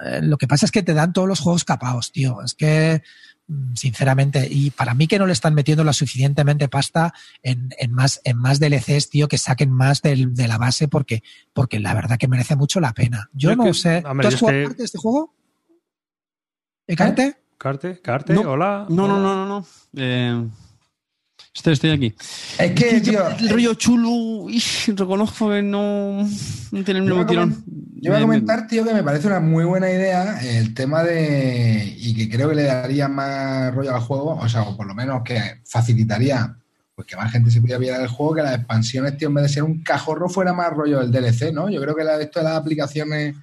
Eh, 0.05 0.20
lo 0.23 0.36
que 0.36 0.47
pasa 0.47 0.66
es 0.66 0.73
que 0.73 0.82
te 0.82 0.94
dan 0.94 1.12
todos 1.12 1.28
los 1.28 1.40
juegos 1.40 1.65
capados, 1.65 2.12
tío. 2.12 2.43
Es 2.43 2.55
que 2.55 3.02
Mm, 3.02 3.34
sinceramente. 3.75 4.47
Y 4.51 4.71
para 4.71 4.95
mí 4.95 5.07
que 5.07 5.19
no 5.19 5.27
le 5.27 5.33
están 5.33 5.55
metiendo 5.55 5.85
la 5.85 5.93
suficientemente 5.93 6.69
pasta 6.69 7.12
en, 7.43 7.71
más, 7.91 8.21
en 8.25 8.39
más 8.39 8.61
DLCs, 8.61 9.11
tío, 9.11 9.29
que 9.29 9.39
saquen 9.39 9.71
más 9.71 10.03
de 10.03 10.49
la 10.49 10.59
base 10.59 10.89
porque, 10.89 11.23
porque 11.53 11.81
la 11.81 11.95
verdad 11.95 12.19
que 12.19 12.29
merece 12.29 12.57
mucho 12.57 12.81
la 12.81 12.93
pena. 12.93 13.29
Yo, 13.33 13.55
no 13.57 13.73
sé. 13.75 14.03
¿Tú 14.03 14.27
has 14.29 14.35
jugado 14.37 14.65
parte 14.65 14.79
de 14.79 14.85
este 14.85 14.99
juego? 14.99 15.35
¿Eh, 16.87 16.97
Carte? 16.97 17.37
¿Carte? 17.57 18.01
¿Carte? 18.01 18.37
Hola. 18.37 18.87
No, 18.89 19.09
no, 19.09 19.19
no, 19.19 19.35
no, 19.35 19.47
no. 19.47 19.66
Eh, 19.97 20.49
Estoy, 21.55 21.74
estoy 21.74 21.90
aquí. 21.90 22.14
Es 22.59 22.72
que, 22.72 23.01
tío. 23.01 23.28
El 23.39 23.48
rollo 23.48 23.74
chulo, 23.74 24.48
reconozco 24.89 25.51
que 25.51 25.62
no, 25.62 26.28
tiene 26.85 27.01
el 27.01 27.06
mismo 27.06 27.24
tirón. 27.24 27.64
Yo 28.01 28.10
voy 28.10 28.18
a 28.18 28.22
comentar, 28.22 28.66
tío, 28.66 28.85
que 28.85 28.93
me 28.93 29.05
parece 29.05 29.28
una 29.28 29.40
muy 29.40 29.64
buena 29.64 29.89
idea 29.89 30.40
el 30.40 30.74
tema 30.74 31.05
de. 31.05 31.94
y 31.97 32.14
que 32.16 32.28
creo 32.28 32.48
que 32.48 32.56
le 32.56 32.64
daría 32.64 33.06
más 33.09 33.72
rollo 33.72 33.94
al 33.94 34.01
juego, 34.01 34.35
o 34.35 34.48
sea, 34.48 34.62
o 34.62 34.76
por 34.76 34.86
lo 34.86 34.94
menos 34.94 35.22
que 35.24 35.62
facilitaría 35.64 36.56
pues 36.95 37.09
que 37.09 37.16
más 37.16 37.33
gente 37.33 37.51
se 37.51 37.61
pudiera 37.61 37.81
pillar 37.81 38.01
el 38.01 38.09
juego, 38.09 38.35
que 38.35 38.43
las 38.43 38.57
expansiones, 38.57 39.16
tío, 39.16 39.29
en 39.29 39.35
vez 39.35 39.43
de 39.43 39.49
ser 39.49 39.62
un 39.65 39.83
cajorro, 39.83 40.29
fuera 40.29 40.53
más 40.53 40.73
rollo 40.73 41.01
del 41.01 41.11
DLC, 41.11 41.53
¿no? 41.53 41.69
Yo 41.69 41.81
creo 41.81 41.95
que 41.95 42.05
la, 42.05 42.21
esto 42.21 42.39
de 42.39 42.45
las 42.45 42.57
aplicaciones 42.57 43.35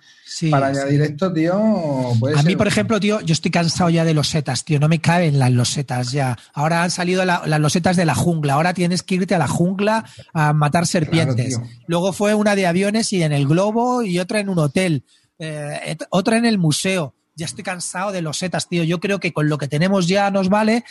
para 0.49 0.67
añadir 0.67 1.01
esto, 1.01 1.33
tío. 1.33 1.53
a 1.53 2.43
mí, 2.43 2.55
por 2.55 2.67
ejemplo, 2.67 2.99
tío, 2.99 3.19
yo 3.19 3.33
estoy 3.33 3.51
cansado 3.51 3.89
ya 3.89 4.05
de 4.05 4.13
los 4.13 4.29
setas, 4.29 4.63
tío. 4.63 4.79
No 4.79 4.87
me 4.87 5.01
caben 5.01 5.37
las 5.37 5.51
losetas 5.51 6.11
ya. 6.13 6.37
Ahora 6.53 6.83
han 6.83 6.91
salido 6.91 7.25
las 7.25 7.59
losetas 7.59 7.97
de 7.97 8.05
la 8.05 8.15
jungla. 8.15 8.53
Ahora 8.53 8.73
tienes 8.73 9.03
que 9.03 9.15
irte 9.15 9.35
a 9.35 9.39
la 9.39 9.49
jungla 9.49 10.05
a 10.33 10.53
matar 10.53 10.87
serpientes. 10.87 11.59
Luego 11.87 12.13
fue 12.13 12.33
una 12.33 12.55
de 12.55 12.67
aviones 12.67 13.11
y 13.11 13.21
en 13.21 13.33
el 13.33 13.47
globo 13.47 14.03
y 14.03 14.19
otra 14.19 14.39
en 14.39 14.47
un 14.47 14.59
hotel. 14.59 15.03
Eh, 15.39 15.97
otra 16.11 16.37
en 16.37 16.45
el 16.45 16.57
museo 16.57 17.15
ya 17.41 17.45
estoy 17.45 17.63
cansado 17.63 18.11
de 18.11 18.21
los 18.21 18.37
setas, 18.37 18.69
tío. 18.69 18.83
Yo 18.83 18.99
creo 18.99 19.19
que 19.19 19.33
con 19.33 19.49
lo 19.49 19.57
que 19.57 19.67
tenemos 19.67 20.07
ya 20.07 20.29
nos 20.29 20.47
vale, 20.47 20.85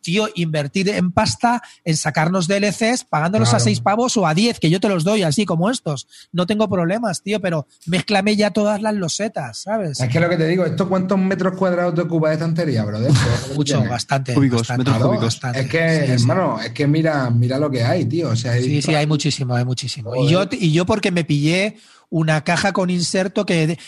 tío, 0.00 0.28
invertir 0.34 0.88
en 0.88 1.12
pasta, 1.12 1.62
en 1.84 1.96
sacarnos 1.96 2.48
DLCs, 2.48 3.04
pagándolos 3.04 3.52
a 3.52 3.60
seis 3.60 3.80
pavos 3.80 4.16
o 4.16 4.26
a 4.26 4.32
diez, 4.32 4.58
que 4.58 4.70
yo 4.70 4.80
te 4.80 4.88
los 4.88 5.04
doy 5.04 5.22
así 5.22 5.44
como 5.44 5.70
estos. 5.70 6.08
No 6.32 6.46
tengo 6.46 6.70
problemas, 6.70 7.22
tío, 7.22 7.38
pero 7.40 7.66
mezclame 7.84 8.34
ya 8.34 8.50
todas 8.50 8.80
las 8.80 8.94
losetas, 8.94 9.58
¿sabes? 9.58 10.00
Es 10.00 10.08
que 10.08 10.20
lo 10.20 10.30
que 10.30 10.38
te 10.38 10.46
digo, 10.46 10.64
¿esto 10.64 10.88
cuántos 10.88 11.18
metros 11.18 11.54
cuadrados 11.56 11.94
te 11.94 12.00
ocupa 12.00 12.28
de 12.28 12.34
estantería, 12.34 12.82
brother? 12.84 13.12
Mucho, 13.54 13.84
bastante. 13.84 14.32
Cúbicos, 14.32 14.70
metros 14.78 14.96
cúbicos. 14.96 15.38
Es 15.54 15.68
que, 15.68 15.78
hermano, 15.78 16.58
es 16.60 16.70
que 16.70 16.86
mira, 16.86 17.28
mira 17.28 17.58
lo 17.58 17.70
que 17.70 17.84
hay, 17.84 18.06
tío. 18.06 18.30
O 18.30 18.36
sea, 18.36 18.54
sí, 18.54 18.80
sí, 18.80 18.94
hay 18.94 19.06
muchísimo, 19.06 19.54
hay 19.54 19.66
muchísimo. 19.66 20.16
Y 20.16 20.30
yo, 20.30 20.44
y 20.50 20.72
yo 20.72 20.86
porque 20.86 21.10
me 21.10 21.24
pillé 21.24 21.76
una 22.10 22.42
caja 22.44 22.72
con 22.72 22.90
inserto 22.90 23.46
que 23.46 23.78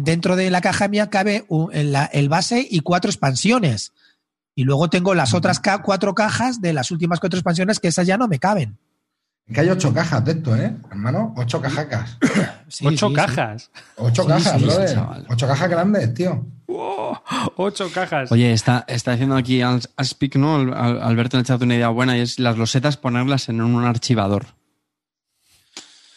dentro 0.00 0.36
de 0.36 0.50
la 0.50 0.60
caja 0.60 0.88
mía 0.88 1.10
cabe 1.10 1.44
el 1.72 2.28
base 2.28 2.66
y 2.70 2.80
cuatro 2.80 3.10
expansiones. 3.10 3.92
Y 4.54 4.64
luego 4.64 4.88
tengo 4.88 5.14
las 5.14 5.34
otras 5.34 5.60
ca- 5.60 5.82
cuatro 5.82 6.14
cajas 6.14 6.62
de 6.62 6.72
las 6.72 6.90
últimas 6.90 7.20
cuatro 7.20 7.38
expansiones 7.38 7.78
que 7.78 7.88
esas 7.88 8.06
ya 8.06 8.16
no 8.16 8.26
me 8.28 8.38
caben. 8.38 8.78
Que 9.52 9.60
hay 9.60 9.68
ocho 9.68 9.92
cajas 9.94 10.24
de 10.24 10.32
esto, 10.32 10.56
¿eh? 10.56 10.74
Hermano, 10.90 11.32
ocho 11.36 11.60
cajacas. 11.60 12.16
Sí, 12.68 12.84
Ocho 12.86 13.06
sí, 13.06 13.12
sí. 13.12 13.14
cajas. 13.14 13.70
Ocho 13.96 14.22
Sí, 14.22 14.28
cajas, 14.28 14.58
sí, 14.58 14.64
brother. 14.64 14.94
chaval. 14.94 15.26
Ocho 15.28 15.46
cajas 15.46 15.70
grandes, 15.70 16.14
tío. 16.14 16.46
¡Wow! 16.66 17.18
Ocho 17.56 17.88
cajas. 17.92 18.32
Oye, 18.32 18.52
está, 18.52 18.84
está 18.88 19.12
diciendo 19.12 19.36
aquí 19.36 19.62
al, 19.62 19.82
al 19.96 20.06
Speak, 20.06 20.34
¿no? 20.36 20.56
Al- 20.56 20.74
al- 20.74 21.00
Alberto 21.02 21.36
en 21.36 21.40
el 21.42 21.46
chat 21.46 21.62
una 21.62 21.76
idea 21.76 21.90
buena 21.90 22.16
y 22.16 22.22
es 22.22 22.40
las 22.40 22.56
losetas 22.58 22.96
ponerlas 22.96 23.48
en 23.48 23.60
un 23.60 23.84
archivador. 23.84 24.46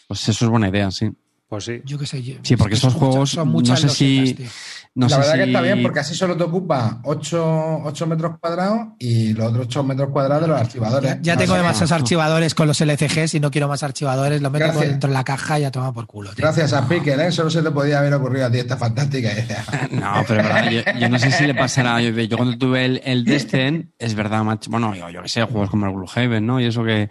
Pues 0.08 0.28
eso 0.28 0.46
es 0.46 0.50
buena 0.50 0.70
idea, 0.70 0.90
sí. 0.90 1.12
Pues 1.50 1.64
sí. 1.66 1.82
Yo 1.84 1.98
qué 1.98 2.06
sé. 2.06 2.22
yo- 2.22 2.36
Sí, 2.44 2.56
porque 2.56 2.76
es 2.76 2.80
que 2.82 2.88
estos 2.88 2.94
son 2.94 3.02
muchas- 3.02 3.10
juegos, 3.12 3.30
son 3.32 3.48
no 3.48 3.52
muchas 3.52 3.80
sé 3.82 3.90
si-. 3.90 4.38
No 4.96 5.08
la 5.08 5.10
sé 5.10 5.18
verdad 5.22 5.32
si- 5.34 5.38
que 5.40 5.44
está 5.46 5.62
bien 5.62 5.82
porque 5.82 6.00
así 6.00 6.14
solo 6.16 6.36
te 6.38 6.44
ocupa 6.44 7.00
8, 7.04 8.06
metros 8.08 8.38
cuadrados 8.40 8.88
y 9.00 9.34
los 9.34 9.48
otros 9.48 9.66
8 9.68 9.84
metros 9.84 10.10
cuadrados 10.10 10.44
de 10.44 10.48
los 10.50 10.60
archivadores. 10.60 11.12
Ya, 11.16 11.20
ya 11.22 11.34
No 11.36 11.40
tengo 11.42 11.56
demasiados 11.56 11.92
archivadores 11.92 12.54
con 12.54 12.68
los 12.68 12.80
LCGs 12.82 13.34
y 13.36 13.40
no 13.40 13.50
quiero 13.50 13.68
más 13.68 13.82
archivadores. 13.82 14.42
Lo 14.42 14.50
meto 14.52 14.72
por 14.74 14.86
dentro 14.86 15.08
de 15.10 15.14
la 15.16 15.24
caja 15.24 15.58
y 15.58 15.64
ya 15.64 15.72
toma 15.72 15.92
por 15.94 16.06
culo. 16.06 16.30
tío. 16.34 16.44
Gracias 16.44 16.74
a 16.74 16.88
Picker, 16.88 17.20
¿eh? 17.20 17.32
Solo 17.32 17.50
se 17.50 17.62
te 17.64 17.72
podía 17.72 18.00
haber 18.00 18.14
ocurrido 18.14 18.46
a 18.46 18.52
ti 18.52 18.60
esta 18.60 18.78
fantástica 18.78 19.32
idea. 19.32 19.64
No, 19.92 20.24
pero 20.28 20.44
verdad, 20.44 20.70
yo, 20.70 20.82
yo 21.00 21.10
no 21.10 21.18
sé 21.18 21.32
si 21.32 21.46
le 21.48 21.56
pasará. 21.56 22.00
Yo, 22.02 22.10
yo 22.12 22.38
cuando 22.38 22.58
tuve 22.58 22.86
el, 22.86 23.02
el 23.06 23.26
Descent, 23.26 23.90
es 23.98 24.14
verdad, 24.14 24.44
macho. 24.44 24.70
Bueno, 24.70 24.94
yo, 24.96 25.10
yo 25.10 25.24
qué 25.24 25.30
sé, 25.30 25.44
juegos 25.44 25.70
como 25.72 25.86
el 25.88 25.94
Gloomhaven, 25.94 26.46
¿no? 26.46 26.60
Y 26.60 26.66
eso 26.66 26.84
que, 26.84 27.10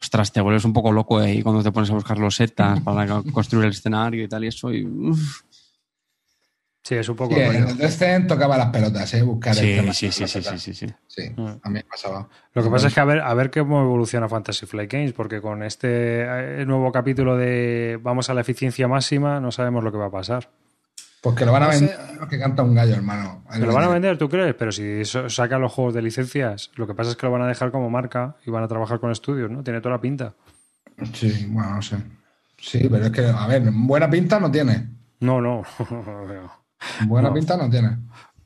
ostras, 0.00 0.32
te 0.32 0.40
vuelves 0.40 0.64
un 0.64 0.72
poco 0.72 0.92
loco 0.92 1.18
ahí 1.18 1.42
cuando 1.42 1.62
te 1.62 1.72
pones 1.72 1.90
a 1.90 1.94
buscar 1.94 2.18
los 2.18 2.36
setas 2.36 2.80
para 2.80 3.06
co- 3.06 3.24
construir 3.32 3.66
el 3.66 3.72
escenario 3.72 4.22
y 4.24 4.28
tal, 4.28 4.44
y 4.44 4.48
eso. 4.48 4.72
Y, 4.72 4.84
uf. 4.84 5.42
Sí, 6.84 6.94
es 6.94 7.08
un 7.08 7.16
poco. 7.16 7.34
Sí, 7.34 7.40
en 7.42 7.68
el 7.68 7.76
Descent 7.76 8.26
tocaba 8.28 8.56
las 8.56 8.70
pelotas, 8.70 9.12
¿eh? 9.12 9.22
Buscar 9.22 9.52
el 9.58 9.58
Sí, 9.60 9.74
tema 9.76 9.92
sí, 9.92 10.10
sí, 10.10 10.26
sí, 10.26 10.42
sí, 10.42 10.58
sí, 10.58 10.72
sí. 10.74 10.86
Sí, 11.06 11.22
Mm. 11.36 11.46
a 11.62 11.68
mí 11.68 11.74
me 11.74 11.84
pasaba. 11.84 12.28
Lo 12.54 12.62
que 12.62 12.70
pasa 12.70 12.86
es 12.86 12.94
que 12.94 13.00
a 13.00 13.04
ver, 13.04 13.20
a 13.20 13.34
ver 13.34 13.50
cómo 13.50 13.82
evoluciona 13.82 14.28
Fantasy 14.28 14.64
Flight 14.64 14.90
Games, 14.90 15.12
porque 15.12 15.42
con 15.42 15.62
este 15.62 16.22
eh, 16.60 16.64
nuevo 16.66 16.90
capítulo 16.90 17.36
de 17.36 17.98
vamos 18.02 18.30
a 18.30 18.34
la 18.34 18.40
eficiencia 18.40 18.88
máxima, 18.88 19.38
no 19.40 19.52
sabemos 19.52 19.84
lo 19.84 19.92
que 19.92 19.98
va 19.98 20.06
a 20.06 20.10
pasar. 20.10 20.50
Pues 21.20 21.34
que 21.36 21.44
lo 21.44 21.52
van 21.52 21.64
a 21.64 21.66
No 21.66 21.72
sé. 21.72 21.80
vender 21.86 22.16
los 22.20 22.28
que 22.28 22.38
canta 22.38 22.62
un 22.62 22.74
gallo, 22.74 22.94
hermano. 22.94 23.42
¿Que 23.52 23.58
lo 23.60 23.72
van 23.72 23.84
a 23.84 23.88
vender, 23.88 24.16
tú 24.18 24.28
crees? 24.28 24.54
Pero 24.54 24.70
si 24.72 25.04
sacan 25.04 25.60
los 25.60 25.72
juegos 25.72 25.94
de 25.94 26.02
licencias, 26.02 26.70
lo 26.76 26.86
que 26.86 26.94
pasa 26.94 27.10
es 27.10 27.16
que 27.16 27.26
lo 27.26 27.32
van 27.32 27.42
a 27.42 27.46
dejar 27.48 27.70
como 27.72 27.90
marca 27.90 28.36
y 28.46 28.50
van 28.50 28.62
a 28.62 28.68
trabajar 28.68 29.00
con 29.00 29.10
estudios, 29.10 29.50
¿no? 29.50 29.62
Tiene 29.64 29.80
toda 29.80 29.96
la 29.96 30.00
pinta. 30.00 30.34
Sí, 31.12 31.46
bueno, 31.50 31.74
no 31.76 31.82
sé. 31.82 31.96
Sí, 32.56 32.88
pero 32.90 33.04
es 33.06 33.10
que, 33.10 33.26
a 33.26 33.46
ver, 33.46 33.62
buena 33.72 34.08
pinta 34.10 34.38
no 34.40 34.50
tiene. 34.50 34.88
No, 35.20 35.40
no. 35.40 35.62
Buena 37.06 37.28
No. 37.28 37.34
pinta 37.34 37.56
no 37.56 37.68
tiene. 37.68 37.96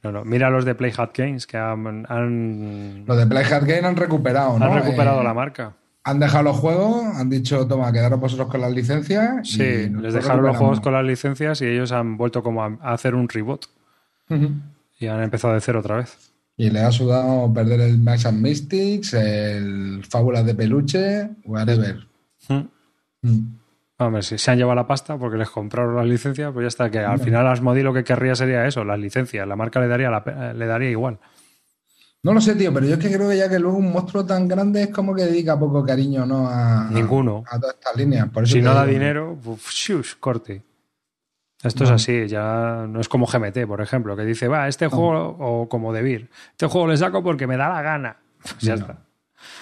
No, 0.02 0.10
no. 0.12 0.24
Mira 0.24 0.48
los 0.50 0.64
de 0.64 0.74
Play 0.74 0.92
Hat 0.96 1.10
Games 1.16 1.46
que 1.46 1.56
han, 1.58 2.06
han, 2.08 3.04
Los 3.06 3.16
de 3.18 3.26
Play 3.26 3.44
Hard 3.44 3.66
Game 3.66 3.86
han 3.86 3.94
recuperado, 3.96 4.58
¿no? 4.58 4.64
han 4.64 4.74
recuperado 4.82 5.20
Eh, 5.20 5.24
la 5.24 5.34
marca. 5.34 5.74
Han 6.04 6.18
dejado 6.18 6.44
los 6.44 6.56
juegos, 6.56 7.04
han 7.14 7.30
dicho, 7.30 7.66
toma, 7.66 7.92
quedaros 7.92 8.18
vosotros 8.18 8.48
con 8.48 8.60
las 8.60 8.72
licencias. 8.72 9.48
Sí, 9.48 9.88
les 9.88 10.14
dejaron 10.14 10.44
los 10.44 10.56
juegos 10.56 10.80
con 10.80 10.92
las 10.92 11.04
licencias 11.04 11.60
y 11.62 11.66
ellos 11.66 11.92
han 11.92 12.16
vuelto 12.16 12.42
como 12.42 12.64
a, 12.64 12.76
hacer 12.82 13.14
un 13.14 13.28
reboot 13.28 13.66
y 14.98 15.06
han 15.06 15.22
empezado 15.22 15.54
de 15.54 15.60
cero 15.60 15.80
otra 15.80 15.96
vez. 15.96 16.32
Y 16.56 16.70
le 16.70 16.80
ha 16.80 16.90
sudado 16.90 17.52
perder 17.52 17.80
el 17.80 17.98
Max 17.98 18.26
and 18.26 18.40
Mystics, 18.40 19.14
el 19.14 20.04
Fábulas 20.08 20.44
de 20.44 20.54
Peluche, 20.54 21.30
whatever. 21.44 22.06
Mm. 22.48 22.62
Mm. 23.22 23.58
Hombre, 23.98 24.22
si 24.22 24.36
se 24.38 24.50
han 24.50 24.58
llevado 24.58 24.74
la 24.74 24.86
pasta 24.86 25.16
porque 25.16 25.38
les 25.38 25.48
compraron 25.48 25.96
las 25.96 26.06
licencias, 26.06 26.52
pues 26.52 26.64
ya 26.64 26.68
está. 26.68 26.90
Que 26.90 26.98
al 26.98 27.20
final 27.20 27.46
Asmodi 27.46 27.82
lo 27.82 27.94
que 27.94 28.04
querría 28.04 28.34
sería 28.34 28.66
eso, 28.66 28.84
las 28.84 28.98
licencias. 28.98 29.46
La 29.46 29.56
marca 29.56 29.80
le 29.80 29.88
daría, 29.88 30.10
la 30.10 30.24
eh, 30.26 30.54
le 30.54 30.66
daría 30.66 30.90
igual. 30.90 31.18
No 32.24 32.32
lo 32.32 32.40
sé, 32.40 32.54
tío, 32.54 32.72
pero 32.72 32.86
yo 32.86 32.94
es 32.94 33.00
que 33.00 33.12
creo 33.12 33.28
que 33.28 33.36
ya 33.36 33.48
que 33.48 33.58
luego 33.58 33.78
un 33.78 33.90
monstruo 33.92 34.24
tan 34.24 34.46
grande 34.46 34.82
es 34.84 34.88
como 34.90 35.12
que 35.14 35.24
dedica 35.24 35.58
poco 35.58 35.84
cariño 35.84 36.24
¿no? 36.24 36.48
a, 36.48 36.88
Ninguno. 36.90 37.42
a 37.50 37.58
todas 37.58 37.74
estas 37.74 37.96
líneas. 37.96 38.28
Por 38.30 38.44
eso 38.44 38.52
Si 38.54 38.62
no 38.62 38.72
da 38.74 38.84
digo, 38.84 38.92
dinero, 38.98 39.38
uf, 39.44 39.70
shush, 39.70 40.14
corte. 40.20 40.62
Esto 41.64 41.84
es 41.84 41.90
así, 41.90 42.26
ya 42.28 42.86
no 42.88 43.00
es 43.00 43.08
como 43.08 43.26
GMT, 43.26 43.66
por 43.66 43.80
ejemplo, 43.80 44.16
que 44.16 44.24
dice, 44.24 44.48
va, 44.48 44.66
este 44.68 44.88
juego, 44.88 45.36
o 45.38 45.68
como 45.68 45.92
Debir, 45.92 46.28
este 46.50 46.66
juego 46.66 46.88
le 46.88 46.96
saco 46.96 47.22
porque 47.22 47.46
me 47.46 47.56
da 47.56 47.68
la 47.68 47.82
gana. 47.82 48.16
Pues 48.42 48.58
ya 48.60 48.74
No. 48.76 48.80
está. 48.82 48.98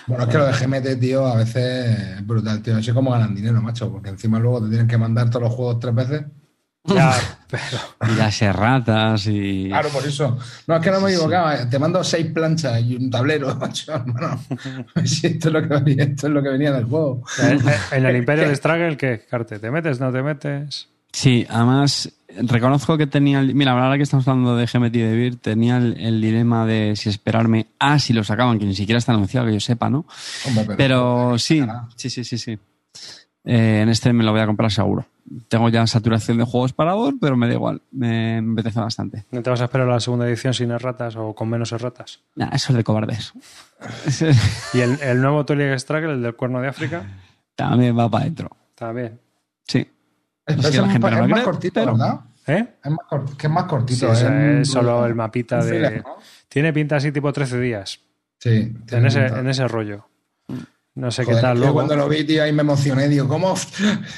Bueno, 0.07 0.25
es 0.25 0.29
que 0.31 0.39
lo 0.39 0.47
de 0.47 0.53
GMT, 0.53 1.01
tío, 1.01 1.27
a 1.27 1.37
veces 1.37 1.99
es 2.19 2.27
brutal, 2.27 2.63
tío. 2.63 2.75
No 2.75 2.83
sé 2.83 2.93
cómo 2.93 3.11
ganan 3.13 3.35
dinero, 3.35 3.61
macho, 3.63 3.91
porque 3.91 4.11
encima 4.11 4.39
luego 4.39 4.63
te 4.63 4.69
tienen 4.69 4.87
que 4.89 4.99
mandar 4.99 5.29
todos 5.31 5.43
los 5.45 5.53
juegos 5.55 5.79
tres 5.81 5.95
veces. 5.95 6.25
Ya, 6.85 7.15
pero 7.51 8.13
Y 8.13 8.17
las 8.17 8.41
erratas 8.43 9.27
y. 9.27 9.69
Claro, 9.69 9.89
por 9.91 10.05
eso. 10.07 10.39
No, 10.67 10.77
es 10.77 10.83
que 10.83 10.91
no 10.91 11.01
me 11.01 11.11
he 11.11 11.15
equivocado. 11.15 11.53
eh. 11.53 11.67
Te 11.71 11.79
mando 11.79 12.03
seis 12.03 12.27
planchas 12.33 12.83
y 12.83 12.97
un 12.97 13.11
tablero, 13.11 13.55
macho, 13.61 13.93
hermano. 13.95 14.41
Si 15.05 15.27
esto 15.27 15.49
es 15.49 15.55
lo 15.55 15.63
que 15.63 15.69
venía, 15.69 16.05
esto 16.05 16.27
es 16.29 16.33
lo 16.33 16.43
que 16.43 16.49
venía 16.49 16.73
del 16.73 16.85
juego. 16.85 17.23
eh, 17.43 17.59
eh, 17.67 17.77
en 17.97 18.07
el 18.07 18.17
Imperio 18.17 18.49
de 18.49 18.57
Struggle, 18.57 18.97
¿qué? 18.97 19.25
Carte, 19.29 19.59
¿te 19.59 19.71
metes? 19.71 20.01
¿No 20.01 20.11
te 20.11 20.23
metes? 20.23 20.89
Sí, 21.13 21.45
además 21.51 22.11
reconozco 22.43 22.97
que 22.97 23.07
tenía. 23.07 23.41
el- 23.41 23.55
Mira, 23.55 23.73
ahora 23.73 23.97
que 23.97 24.05
estamos 24.05 24.27
hablando 24.29 24.57
de 24.57 24.67
GMT 24.67 24.97
y 24.97 25.01
de 25.01 25.17
Vir, 25.17 25.37
tenía 25.37 25.77
el, 25.77 25.97
el 26.01 26.21
dilema 26.21 26.65
de 26.65 26.95
si 26.97 27.09
esperarme 27.11 27.67
a 27.79 27.99
si 27.99 28.13
lo 28.15 28.25
sacaban, 28.25 28.59
que 28.59 28.65
ni 28.65 28.75
siquiera 28.75 28.99
está 28.99 29.13
anunciado, 29.13 29.47
que 29.49 29.53
yo 29.55 29.61
sepa, 29.61 29.91
¿no? 29.91 30.07
Hombre, 30.47 30.65
pero, 30.65 30.77
Pero 30.77 31.39
sí, 31.39 31.63
sí, 31.97 32.09
sí, 32.11 32.25
sí, 32.25 32.39
sí. 32.39 32.59
Eh, 33.45 33.81
en 33.83 33.89
este 33.89 34.13
me 34.13 34.23
lo 34.25 34.33
voy 34.33 34.41
a 34.41 34.47
comprar 34.47 34.71
seguro. 34.71 35.05
Tengo 35.49 35.69
ya 35.69 35.87
saturación 35.87 36.39
de 36.39 36.45
juegos 36.45 36.73
para 36.73 36.93
Door, 36.93 37.15
pero 37.21 37.37
me 37.37 37.47
da 37.47 37.55
igual. 37.55 37.83
Me, 37.93 38.43
me 38.43 38.53
apetece 38.55 38.81
bastante. 38.81 39.27
¿No 39.31 39.43
te 39.43 39.51
vas 39.51 39.61
a 39.61 39.65
esperar 39.65 39.89
a 39.89 39.93
la 39.93 40.01
segunda 40.01 40.27
edición 40.27 40.53
sin 40.55 40.71
erratas 40.73 41.15
o 41.17 41.35
con 41.35 41.49
menos 41.49 41.71
erratas? 41.73 42.21
Nah, 42.35 42.49
eso 42.53 42.73
es 42.73 42.77
de 42.77 42.83
cobardes. 42.85 43.33
¿Y 44.75 44.81
el, 44.81 45.01
el 45.03 45.21
nuevo 45.21 45.45
Tolieg 45.45 45.79
Struggle, 45.79 46.13
el 46.15 46.23
del 46.23 46.35
cuerno 46.35 46.61
de 46.61 46.69
África? 46.69 47.05
También 47.55 47.97
va 47.99 48.11
para 48.11 48.23
adentro. 48.25 48.51
También. 48.75 49.21
Sí. 49.67 49.89
Es, 50.47 50.57
Es 50.57 50.63
que 50.63 50.69
es 50.69 50.83
la 50.83 50.89
gente 50.89 50.99
más, 51.01 51.13
no 51.13 51.19
lo 51.19 51.25
es 51.25 51.31
más 51.31 51.41
cree, 51.41 51.45
cortito, 51.45 51.75
pero- 51.81 51.93
¿verdad? 51.93 52.21
¿Eh? 52.47 52.67
Es 52.83 52.91
más 52.91 53.07
cortito, 53.09 53.37
que 53.39 53.47
es 53.47 53.53
más 53.53 53.65
cortito. 53.65 54.13
es 54.13 54.69
solo 54.69 55.07
el 55.07 55.15
mapita 55.15 55.63
de... 55.65 56.03
Tiene 56.49 56.73
pinta 56.73 56.97
así 56.97 57.13
tipo 57.13 57.33
13 57.33 57.61
días. 57.61 58.01
Sí. 58.39 58.51
En 58.51 58.85
tiene 58.87 59.09
ese, 59.09 59.27
en 59.27 59.47
ese 59.49 59.69
rollo. 59.69 60.07
No 61.01 61.11
sé 61.11 61.25
Joder, 61.25 61.39
qué 61.39 61.43
tal 61.43 61.57
yo 61.57 61.61
luego. 61.61 61.75
cuando 61.75 61.97
lo 61.97 62.09
vi, 62.09 62.25
tío, 62.25 62.43
ahí 62.43 62.53
me 62.53 62.61
emocioné. 62.63 63.09
Digo, 63.09 63.27
¿cómo? 63.27 63.55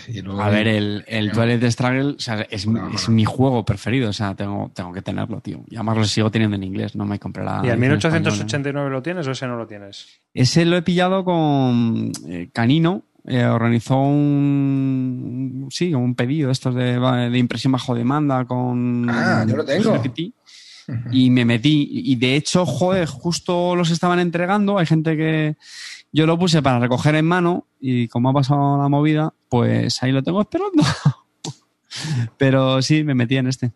Y 0.09 0.21
luego- 0.21 0.43
A 0.43 0.51
ver, 0.51 0.67
el, 0.67 1.05
el 1.07 1.31
Twilight 1.33 1.63
Struggle 1.71 2.17
o 2.17 2.19
sea, 2.19 2.43
es, 2.51 2.67
No, 2.67 2.91
es 2.93 3.09
no. 3.09 3.15
mi 3.15 3.25
juego 3.25 3.65
preferido. 3.65 4.11
O 4.11 4.13
sea, 4.13 4.35
tengo, 4.35 4.71
tengo 4.75 4.93
que 4.93 5.01
tenerlo, 5.03 5.41
tío. 5.41 5.65
Y 5.71 5.77
además 5.77 5.97
lo 5.99 6.05
sigo 6.05 6.31
teniendo 6.31 6.57
en 6.57 6.65
inglés. 6.65 6.97
No 6.97 7.05
me 7.07 7.19
compré 7.19 7.45
la. 7.45 7.61
¿Y 7.65 7.69
el 7.69 7.75
edición 7.83 7.95
española. 7.95 8.19
1889 8.31 8.91
lo 8.91 9.03
tienes 9.03 9.27
o 9.27 9.31
ese 9.31 9.47
no 9.47 9.57
lo 9.57 9.67
tienes? 9.67 10.07
Ese 10.35 10.65
lo 10.65 10.77
he 10.77 10.83
pillado 10.83 11.25
con 11.25 12.11
eh, 12.29 12.49
Canino. 12.53 13.03
eh, 13.27 13.45
organizó 13.45 13.99
un, 14.01 15.69
sí, 15.71 15.95
un 15.95 16.15
pedido 16.15 16.49
de 16.49 16.53
estos 16.53 16.75
de, 16.75 16.99
de 17.31 17.39
impresión 17.39 17.73
bajo 17.73 17.95
demanda 17.95 18.45
con 18.45 19.07
Ah, 19.09 19.45
yo 19.49 19.57
lo 19.57 19.65
tengo. 19.65 19.93
GPT, 20.03 20.33
y 21.13 21.31
me 21.31 21.45
metí 21.45 21.89
y 21.93 22.17
de 22.17 22.35
hecho 22.35 22.67
joder 22.67 23.07
justo 23.07 23.77
los 23.77 23.91
estaban 23.91 24.19
entregando 24.19 24.79
hay 24.79 24.87
gente 24.87 25.17
que 25.17 25.57
yo 26.13 26.27
lo 26.27 26.39
puse 26.39 26.63
para 26.63 26.79
recoger 26.79 27.15
en 27.15 27.25
mano 27.27 27.67
y 27.81 28.09
como 28.09 28.29
ha 28.31 28.33
pasado 28.33 28.79
la 28.79 28.89
movida 28.89 29.33
pues 29.49 30.03
ahí 30.03 30.13
lo 30.13 30.23
tengo 30.23 30.41
esperando 30.41 30.83
pero 32.39 32.81
sí 32.83 33.05
me 33.05 33.15
metí 33.15 33.37
en 33.37 33.47
este 33.47 33.73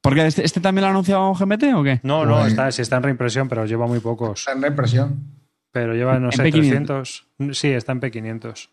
porque 0.00 0.26
este, 0.26 0.44
este 0.44 0.60
también 0.60 0.82
lo 0.82 0.86
ha 0.88 0.90
anunciado 0.90 1.34
GMT 1.34 1.64
o 1.74 1.82
qué 1.82 2.00
No, 2.02 2.24
no, 2.24 2.36
Pues- 2.38 2.48
está, 2.48 2.70
sí 2.70 2.82
está 2.82 2.96
en 2.98 3.02
reimpresión, 3.02 3.48
pero 3.48 3.66
lleva 3.66 3.86
muy 3.88 3.98
pocos. 3.98 4.38
Está 4.40 4.52
en 4.52 4.62
represión. 4.62 5.24
Pero 5.72 5.92
lleva, 5.94 6.18
no 6.20 6.26
En 6.26 6.32
sé, 6.32 6.44
P500. 6.44 6.52
300. 6.52 7.26
Sí, 7.52 7.68
está 7.68 7.92
en 7.92 8.00
P500. 8.00 8.68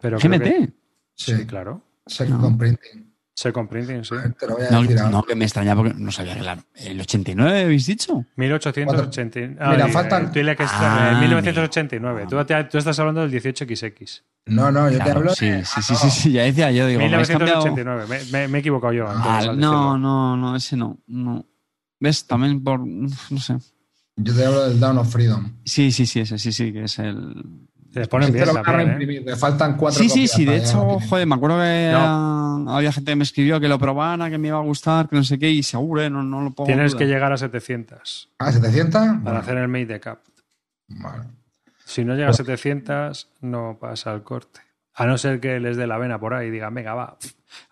Pero 0.00 0.18
GMT 0.18 0.42
que- 0.44 0.72
Sí, 1.16 1.34
Sí, 1.36 1.46
claro. 1.46 1.82
Second 2.06 2.56
Printing. 2.58 3.05
Second 3.38 3.68
Printing, 3.68 4.02
sí. 4.02 4.14
Te 4.40 4.46
lo 4.46 4.56
voy 4.56 4.64
a 4.66 4.70
no, 4.70 4.80
decir 4.82 4.96
no, 5.10 5.22
que 5.22 5.34
me 5.34 5.44
extraña 5.44 5.76
porque 5.76 5.92
no 5.94 6.10
sabía 6.10 6.34
que 6.36 6.40
la- 6.42 6.58
el 6.76 6.98
89 7.00 7.64
habéis 7.64 7.84
dicho 7.86 8.24
1880. 8.36 9.42
Mira, 9.70 9.88
faltan- 9.88 10.24
eh, 10.24 10.26
tú 10.28 10.38
dile 10.38 10.56
que 10.56 10.62
está 10.62 11.08
Ah, 11.10 11.12
en 11.12 11.20
1989. 11.20 12.26
Tú, 12.30 12.42
te- 12.44 12.64
tú 12.64 12.78
estás 12.78 12.98
hablando 12.98 13.20
del 13.20 13.30
18XX. 13.30 14.22
No, 14.46 14.72
no, 14.72 14.90
yo 14.90 14.98
te 14.98 15.10
hablo. 15.10 15.34
sí, 15.34 15.50
de- 15.50 15.64
sí, 15.66 15.82
sí, 15.82 15.94
sí, 15.96 16.10
sí, 16.10 16.32
ya 16.32 16.44
decía 16.44 16.70
yo 16.70 16.86
digo 16.86 17.00
¿me 17.00 17.12
habéis 17.12 17.28
cambiado? 17.28 17.62
1989. 17.64 18.06
Me, 18.32 18.38
me- 18.38 18.48
me 18.48 18.58
he 18.58 18.60
equivocado 18.60 18.92
yo. 18.94 19.06
antes 19.08 19.26
Ah, 19.26 19.52
no, 19.54 19.98
no, 19.98 20.36
no, 20.36 20.56
ese 20.56 20.76
no, 20.76 20.98
no. 21.06 21.44
¿Ves? 22.00 22.26
También 22.26 22.62
por. 22.64 22.80
No 22.86 23.08
sé. 23.38 23.56
Yo 24.16 24.34
te 24.34 24.46
hablo 24.46 24.66
del 24.68 24.80
Down 24.80 24.96
of 24.98 25.12
Freedom. 25.12 25.52
Sí, 25.64 25.92
sí, 25.92 26.06
sí, 26.06 26.20
ese 26.20 26.38
sí, 26.38 26.52
sí, 26.52 26.72
que 26.72 26.84
es 26.84 26.98
el. 27.00 27.34
Te 27.96 28.06
ponen 28.08 28.28
Este 28.28 28.44
bien 28.44 28.58
a 28.58 28.62
también, 28.62 29.00
¿eh? 29.10 29.20
le 29.24 29.36
faltan 29.36 29.74
cuatro 29.74 29.98
Sí, 29.98 30.10
sí, 30.10 30.28
sí, 30.28 30.44
de 30.44 30.52
a 30.52 30.56
hecho, 30.58 31.00
joder, 31.08 31.26
me 31.26 31.34
acuerdo 31.34 31.56
que 31.56 31.88
No. 31.92 32.70
había 32.70 32.92
gente 32.92 33.12
que 33.12 33.16
me 33.16 33.22
escribió 33.24 33.58
que 33.58 33.68
lo 33.68 33.78
probara, 33.78 34.28
que 34.28 34.36
me 34.36 34.48
iba 34.48 34.58
a 34.58 34.62
gustar, 34.62 35.08
que 35.08 35.16
no 35.16 35.24
sé 35.24 35.38
qué, 35.38 35.48
y 35.48 35.62
seguro, 35.62 36.02
eh, 36.02 36.10
no, 36.10 36.22
no 36.22 36.42
lo 36.42 36.50
pongo. 36.50 36.68
en 36.70 36.76
Tienes 36.76 36.92
duda. 36.92 36.98
que 36.98 37.06
llegar 37.06 37.32
a 37.32 37.38
700 37.38 38.28
Ah, 38.38 38.52
700. 38.52 39.00
para 39.00 39.14
Bueno, 39.20 39.38
hacer 39.38 39.56
el 39.56 39.68
Made 39.68 39.86
de 39.86 40.00
Cap. 40.00 40.18
vale. 40.88 41.24
Si 41.86 42.04
no 42.04 42.14
llega 42.16 42.28
a 42.28 42.32
700, 42.34 43.28
no 43.40 43.78
pasa 43.80 44.12
el 44.12 44.22
corte. 44.22 44.60
A 44.94 45.06
no 45.06 45.16
ser 45.16 45.40
que 45.40 45.58
les 45.58 45.78
dé 45.78 45.86
la 45.86 45.96
vena 45.96 46.18
por 46.20 46.34
ahí 46.34 46.48
y 46.48 46.50
digan, 46.50 46.74
venga, 46.74 46.92
va, 46.92 47.16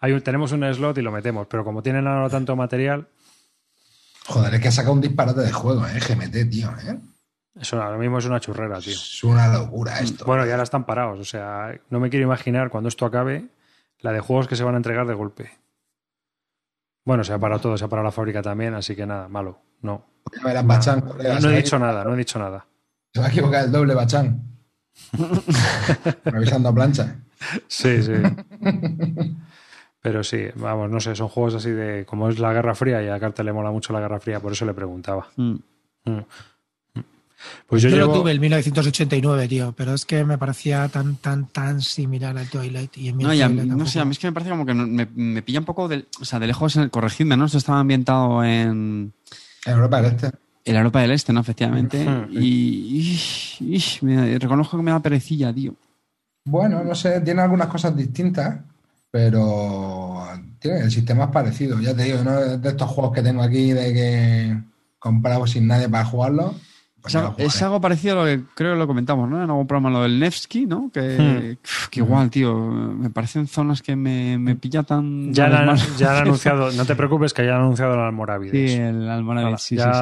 hay 0.00 0.12
un- 0.12 0.22
tenemos 0.22 0.52
un 0.52 0.64
slot 0.72 0.96
y 0.96 1.02
lo 1.02 1.12
metemos. 1.12 1.46
Pero 1.50 1.64
como 1.64 1.82
tienen 1.82 2.06
ahora 2.06 2.30
tanto 2.30 2.56
material, 2.56 3.08
Joder, 4.26 4.54
es 4.54 4.60
que 4.62 4.68
ha 4.68 4.72
sacado 4.72 4.94
un 4.94 5.02
disparate 5.02 5.42
de 5.42 5.52
juego, 5.52 5.86
¿eh? 5.86 6.00
GMT, 6.00 6.46
tío, 6.50 6.70
¿eh? 6.88 6.98
Eso 7.60 7.80
ahora 7.80 7.98
mismo 7.98 8.18
es 8.18 8.24
una 8.24 8.40
churrera, 8.40 8.80
tío. 8.80 8.92
Es 8.92 9.22
una 9.22 9.46
locura 9.48 10.00
esto. 10.00 10.24
Bueno, 10.24 10.44
ya 10.44 10.52
ahora 10.52 10.64
están 10.64 10.84
parados. 10.84 11.20
O 11.20 11.24
sea, 11.24 11.78
no 11.90 12.00
me 12.00 12.10
quiero 12.10 12.24
imaginar 12.24 12.70
cuando 12.70 12.88
esto 12.88 13.06
acabe 13.06 13.48
la 14.00 14.12
de 14.12 14.20
juegos 14.20 14.48
que 14.48 14.56
se 14.56 14.64
van 14.64 14.74
a 14.74 14.78
entregar 14.78 15.06
de 15.06 15.14
golpe. 15.14 15.50
Bueno, 17.04 17.22
se 17.22 17.32
ha 17.32 17.38
parado 17.38 17.60
todo, 17.60 17.78
se 17.78 17.84
ha 17.84 17.88
parado 17.88 18.04
la 18.04 18.12
fábrica 18.12 18.42
también, 18.42 18.74
así 18.74 18.96
que 18.96 19.06
nada, 19.06 19.28
malo. 19.28 19.60
No. 19.82 20.06
No, 20.36 20.42
colega, 20.42 20.62
no 21.34 21.40
se 21.40 21.52
he 21.52 21.56
dicho 21.56 21.78
nada, 21.78 22.02
no 22.02 22.14
he 22.14 22.16
dicho 22.16 22.38
nada. 22.38 22.66
Se 23.12 23.20
va 23.20 23.26
a 23.26 23.28
equivocar 23.28 23.64
el 23.64 23.72
doble, 23.72 23.94
Bachán. 23.94 24.42
Revisando 26.24 26.70
a 26.70 26.74
plancha. 26.74 27.16
Sí, 27.68 28.02
sí. 28.02 28.12
Pero 30.00 30.24
sí, 30.24 30.46
vamos, 30.56 30.90
no 30.90 31.00
sé, 31.00 31.14
son 31.14 31.28
juegos 31.28 31.54
así 31.54 31.70
de. 31.70 32.04
Como 32.06 32.28
es 32.28 32.38
la 32.38 32.52
Guerra 32.52 32.74
Fría 32.74 33.02
y 33.02 33.08
a 33.08 33.20
Carter 33.20 33.44
le 33.44 33.52
mola 33.52 33.70
mucho 33.70 33.92
la 33.92 34.00
Guerra 34.00 34.20
Fría, 34.20 34.40
por 34.40 34.52
eso 34.52 34.64
le 34.64 34.74
preguntaba. 34.74 35.28
Mm. 35.36 35.54
Mm. 36.04 36.24
Pues 37.66 37.82
yo, 37.82 37.88
Yo, 37.88 37.96
llevo. 37.96 38.14
lo 38.14 38.20
tuve 38.20 38.32
en 38.32 38.40
1989, 38.40 39.48
tío, 39.48 39.74
pero 39.76 39.94
es 39.94 40.04
que 40.04 40.24
me 40.24 40.38
parecía 40.38 40.88
tan, 40.88 41.16
tan, 41.16 41.46
tan 41.48 41.80
similar 41.80 42.36
al 42.36 42.48
Twilight. 42.48 42.96
Y 42.96 43.08
en 43.08 43.18
No, 43.18 43.32
y 43.34 43.40
a 43.42 43.48
no 43.48 43.86
sé, 43.86 44.00
a 44.00 44.04
mí 44.04 44.12
es 44.12 44.18
que 44.18 44.26
me 44.28 44.32
parece 44.32 44.50
como 44.50 44.64
que 44.66 44.74
me, 44.74 45.06
me 45.14 45.42
pilla 45.42 45.58
un 45.60 45.64
poco 45.64 45.88
de, 45.88 46.06
o 46.20 46.24
sea, 46.24 46.38
de 46.38 46.46
lejos, 46.46 46.76
en- 46.76 46.88
corregidme, 46.88 47.36
¿no? 47.36 47.46
Esto 47.46 47.58
estaba 47.58 47.80
ambientado 47.80 48.44
en, 48.44 49.12
En 49.66 49.72
Europa 49.72 50.00
del 50.02 50.12
Este. 50.14 50.30
en 50.64 50.76
Europa 50.76 51.00
del 51.00 51.10
Este, 51.12 51.32
¿no? 51.32 51.40
Efectivamente. 51.40 52.06
Y, 52.30 53.18
y- 53.60 53.76
y 53.76 53.82
me- 54.04 54.38
reconozco 54.38 54.76
que 54.76 54.82
me 54.82 54.90
da 54.90 55.00
perecilla, 55.00 55.52
tío. 55.52 55.74
Bueno, 56.46 56.84
no 56.84 56.94
sé, 56.94 57.20
tiene 57.22 57.40
algunas 57.42 57.68
cosas 57.68 57.96
distintas, 57.96 58.60
pero 59.10 60.26
tiene 60.58 60.80
el 60.80 60.90
sistema 60.90 61.24
es 61.24 61.30
parecido. 61.30 61.80
Ya 61.80 61.94
te 61.94 62.02
digo, 62.04 62.18
de 62.22 62.68
estos 62.68 62.90
juegos 62.90 63.14
que 63.14 63.22
tengo 63.22 63.42
aquí 63.42 63.70
de 63.72 63.92
que 63.94 64.58
compramos 64.98 65.52
sin 65.52 65.66
nadie 65.68 65.88
para 65.88 66.04
jugarlo. 66.04 66.54
Es, 67.06 67.14
algo- 67.16 67.34
es 67.38 67.62
algo 67.62 67.80
parecido 67.80 68.18
a 68.20 68.24
lo 68.24 68.26
que 68.30 68.44
creo 68.54 68.72
que 68.72 68.78
lo 68.78 68.86
comentamos, 68.86 69.28
¿no? 69.28 69.36
En 69.42 69.50
algún 69.50 69.66
programa, 69.66 69.90
lo 69.90 70.02
del 70.04 70.18
Nevsky, 70.18 70.66
¿no? 70.66 70.90
Que, 70.92 71.58
que 71.90 72.00
igual, 72.00 72.30
tío, 72.30 72.56
me 72.56 73.10
parecen 73.10 73.46
zonas 73.46 73.82
que 73.82 73.94
me, 73.94 74.38
me 74.38 74.54
pilla 74.56 74.82
tan... 74.84 75.32
Ya, 75.34 75.48
más. 75.48 75.98
ya 75.98 76.12
han 76.16 76.22
anunciado, 76.24 76.72
no 76.72 76.84
te 76.86 76.96
preocupes 76.96 77.34
que 77.34 77.44
ya 77.44 77.56
han 77.56 77.60
anunciado 77.62 77.94
el 77.94 78.00
Almorávides. 78.00 78.72
Sí, 78.72 78.76
el 78.78 79.08
Almorávid, 79.08 79.48
Hala, 79.48 79.58
sí, 79.58 79.76
ya, 79.76 79.92
sí, 79.92 80.00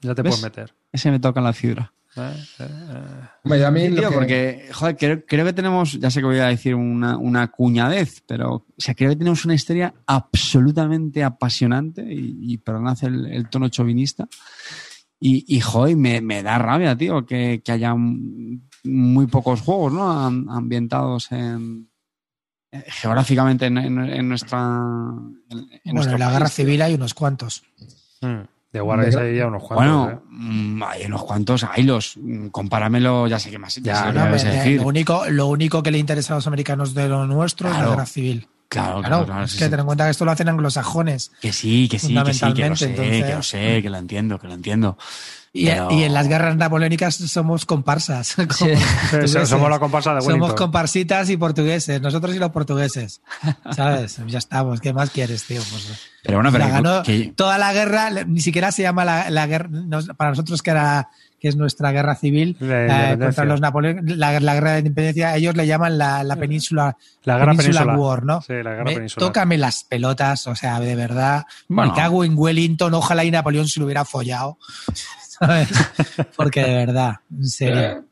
sí. 0.00 0.08
ya 0.08 0.14
te 0.14 0.22
¿Ves? 0.22 0.30
puedes 0.30 0.44
meter. 0.44 0.74
Ese 0.92 1.10
me 1.10 1.18
toca 1.18 1.40
en 1.40 1.44
la 1.44 1.52
fibra. 1.52 1.92
¿Eh? 2.16 2.20
Eh, 2.60 2.62
eh. 2.68 3.04
Hombre, 3.42 3.64
a 3.66 3.70
mí 3.72 3.88
tío, 3.90 4.08
que- 4.08 4.14
porque, 4.14 4.68
joder, 4.72 4.96
creo, 4.96 5.24
creo 5.26 5.44
que 5.44 5.52
tenemos, 5.52 5.98
ya 5.98 6.08
sé 6.12 6.20
que 6.20 6.26
voy 6.26 6.38
a 6.38 6.46
decir 6.46 6.76
una, 6.76 7.16
una 7.18 7.48
cuñadez, 7.48 8.22
pero, 8.28 8.52
o 8.54 8.64
sea, 8.78 8.94
creo 8.94 9.10
que 9.10 9.16
tenemos 9.16 9.44
una 9.44 9.54
historia 9.54 9.92
absolutamente 10.06 11.24
apasionante 11.24 12.02
y, 12.04 12.52
y 12.52 12.58
perdonad 12.58 12.96
el, 13.02 13.26
el 13.26 13.48
tono 13.48 13.68
chauvinista. 13.68 14.28
Y, 15.26 15.44
y 15.48 15.60
joder, 15.60 15.96
me, 15.96 16.20
me 16.20 16.42
da 16.42 16.58
rabia, 16.58 16.96
tío, 16.98 17.24
que, 17.24 17.62
que 17.64 17.72
haya 17.72 17.94
muy 17.96 19.26
pocos 19.26 19.62
juegos, 19.62 19.90
¿no? 19.92 20.10
Am- 20.12 20.50
ambientados 20.50 21.32
en, 21.32 21.88
eh, 22.70 22.84
geográficamente 22.88 23.64
en, 23.66 23.78
en- 23.78 23.98
en 24.00 24.28
nuestra. 24.28 24.58
En, 25.48 25.58
en 25.82 25.94
Bueno, 25.96 26.12
en 26.12 26.18
la 26.18 26.26
país, 26.26 26.32
guerra 26.38 26.48
civil 26.48 26.82
hay 26.82 26.94
unos 26.94 27.14
cuantos. 27.14 27.62
Mm. 28.20 28.40
De 28.70 28.80
Wargames 28.82 29.16
hay 29.16 29.36
ya 29.36 29.46
unos 29.46 29.62
cuantos. 29.62 29.86
Bueno, 29.86 30.10
¿eh? 30.10 30.18
mm, 30.28 30.82
hay 30.82 31.06
unos 31.06 31.24
cuantos, 31.24 31.64
hay 31.64 31.84
los. 31.84 32.18
mm, 32.20 32.48
Compáramelo, 32.48 33.26
ya 33.26 33.38
sé 33.38 33.50
que 33.50 33.58
más. 33.58 33.76
Ya, 33.76 33.94
sé 33.96 34.06
no, 34.08 34.12
qué 34.12 34.18
No, 34.18 34.24
me 34.26 34.30
vas 34.32 34.44
a 34.44 34.48
me- 34.48 34.54
decir. 34.56 34.80
lo, 34.82 34.88
único, 34.88 35.24
lo 35.30 35.46
único 35.46 35.82
que 35.82 35.90
le 35.90 35.96
interesa 35.98 36.34
a 36.34 36.36
los 36.36 36.46
americanos 36.46 36.92
de 36.92 37.08
lo 37.08 37.26
nuestro 37.26 37.70
es 37.70 37.78
la 37.78 37.88
guerra 37.88 38.04
civil. 38.06 38.46
Claro, 38.68 39.00
Claro, 39.00 39.02
claro, 39.02 39.26
claro, 39.26 39.44
es 39.44 39.50
sí, 39.52 39.58
que 39.58 39.64
sí. 39.64 39.70
ten 39.70 39.80
en 39.80 39.86
cuenta 39.86 40.04
que 40.04 40.10
esto 40.10 40.24
lo 40.24 40.30
hacen 40.32 40.48
anglosajones. 40.48 41.30
Que 41.40 41.52
sí, 41.52 41.88
que 41.88 41.98
sí, 41.98 42.08
que 42.08 42.32
sí, 42.34 42.52
que 42.54 42.68
lo 42.68 42.74
sé, 42.76 42.86
Fundamentalmente, 42.88 43.26
que 43.28 43.34
lo 43.36 43.42
sé, 43.42 43.82
que 43.82 43.90
lo 43.90 43.98
entiendo, 43.98 44.38
que 44.40 44.46
lo 44.48 44.54
entiendo. 44.54 44.98
Y, 45.56 45.66
Pero- 45.66 45.88
y 45.92 46.02
en 46.02 46.12
las 46.12 46.26
guerras 46.26 46.56
napoleónicas 46.56 47.14
somos 47.14 47.64
comparsas. 47.64 48.34
Sí. 48.56 48.70
Somos 49.46 49.70
la 49.70 49.78
comparsa 49.78 50.12
de 50.14 50.20
Somos 50.22 50.34
Wellington. 50.34 50.56
comparsitas 50.56 51.30
y 51.30 51.36
portugueses, 51.36 52.00
nosotros 52.00 52.34
y 52.34 52.40
los 52.40 52.50
portugueses. 52.50 53.20
¿Sabes? 53.76 54.18
Ya 54.26 54.38
estamos. 54.38 54.80
¿Qué 54.80 54.92
más 54.92 55.10
quieres, 55.10 55.44
tío? 55.44 55.62
Pues, 55.70 56.10
Pero 56.24 56.38
bueno, 56.38 56.50
pero 56.50 56.64
la 56.64 56.70
ganó 56.70 57.02
que- 57.04 57.32
toda 57.36 57.58
la 57.58 57.72
guerra, 57.72 58.10
ni 58.26 58.40
siquiera 58.40 58.72
se 58.72 58.82
llama 58.82 59.04
la, 59.04 59.30
la 59.30 59.46
guerra, 59.46 59.68
para 60.16 60.30
nosotros 60.30 60.60
que 60.62 60.70
era 60.70 61.08
que 61.44 61.48
es 61.50 61.56
nuestra 61.56 61.92
guerra 61.92 62.14
civil 62.14 62.56
eh, 62.58 63.16
contra 63.20 63.44
los 63.44 63.60
napoleones, 63.60 64.16
la, 64.16 64.40
la 64.40 64.54
guerra 64.54 64.72
de 64.72 64.78
independencia, 64.78 65.36
ellos 65.36 65.54
le 65.54 65.66
llaman 65.66 65.98
la, 65.98 66.24
la 66.24 66.36
península, 66.36 66.96
La 67.24 67.36
guerra 67.36 67.52
peninsular. 67.54 67.98
War, 67.98 68.24
¿no? 68.24 68.40
Sí, 68.40 68.54
la 68.54 68.70
guerra 68.70 68.84
Me- 68.84 68.94
peninsular. 68.94 69.28
tócame 69.28 69.58
las 69.58 69.84
pelotas, 69.84 70.46
o 70.46 70.54
sea, 70.56 70.80
de 70.80 70.96
verdad. 70.96 71.44
Bueno. 71.68 71.92
Me 71.92 71.98
cago 71.98 72.24
en 72.24 72.32
Wellington, 72.34 72.94
ojalá 72.94 73.26
y 73.26 73.30
Napoleón 73.30 73.68
se 73.68 73.78
lo 73.78 73.84
hubiera 73.84 74.06
follado. 74.06 74.56
¿Sabes? 75.28 75.68
Porque 76.34 76.62
de 76.62 76.74
verdad, 76.86 77.16
en 77.30 77.46
serio. 77.46 78.04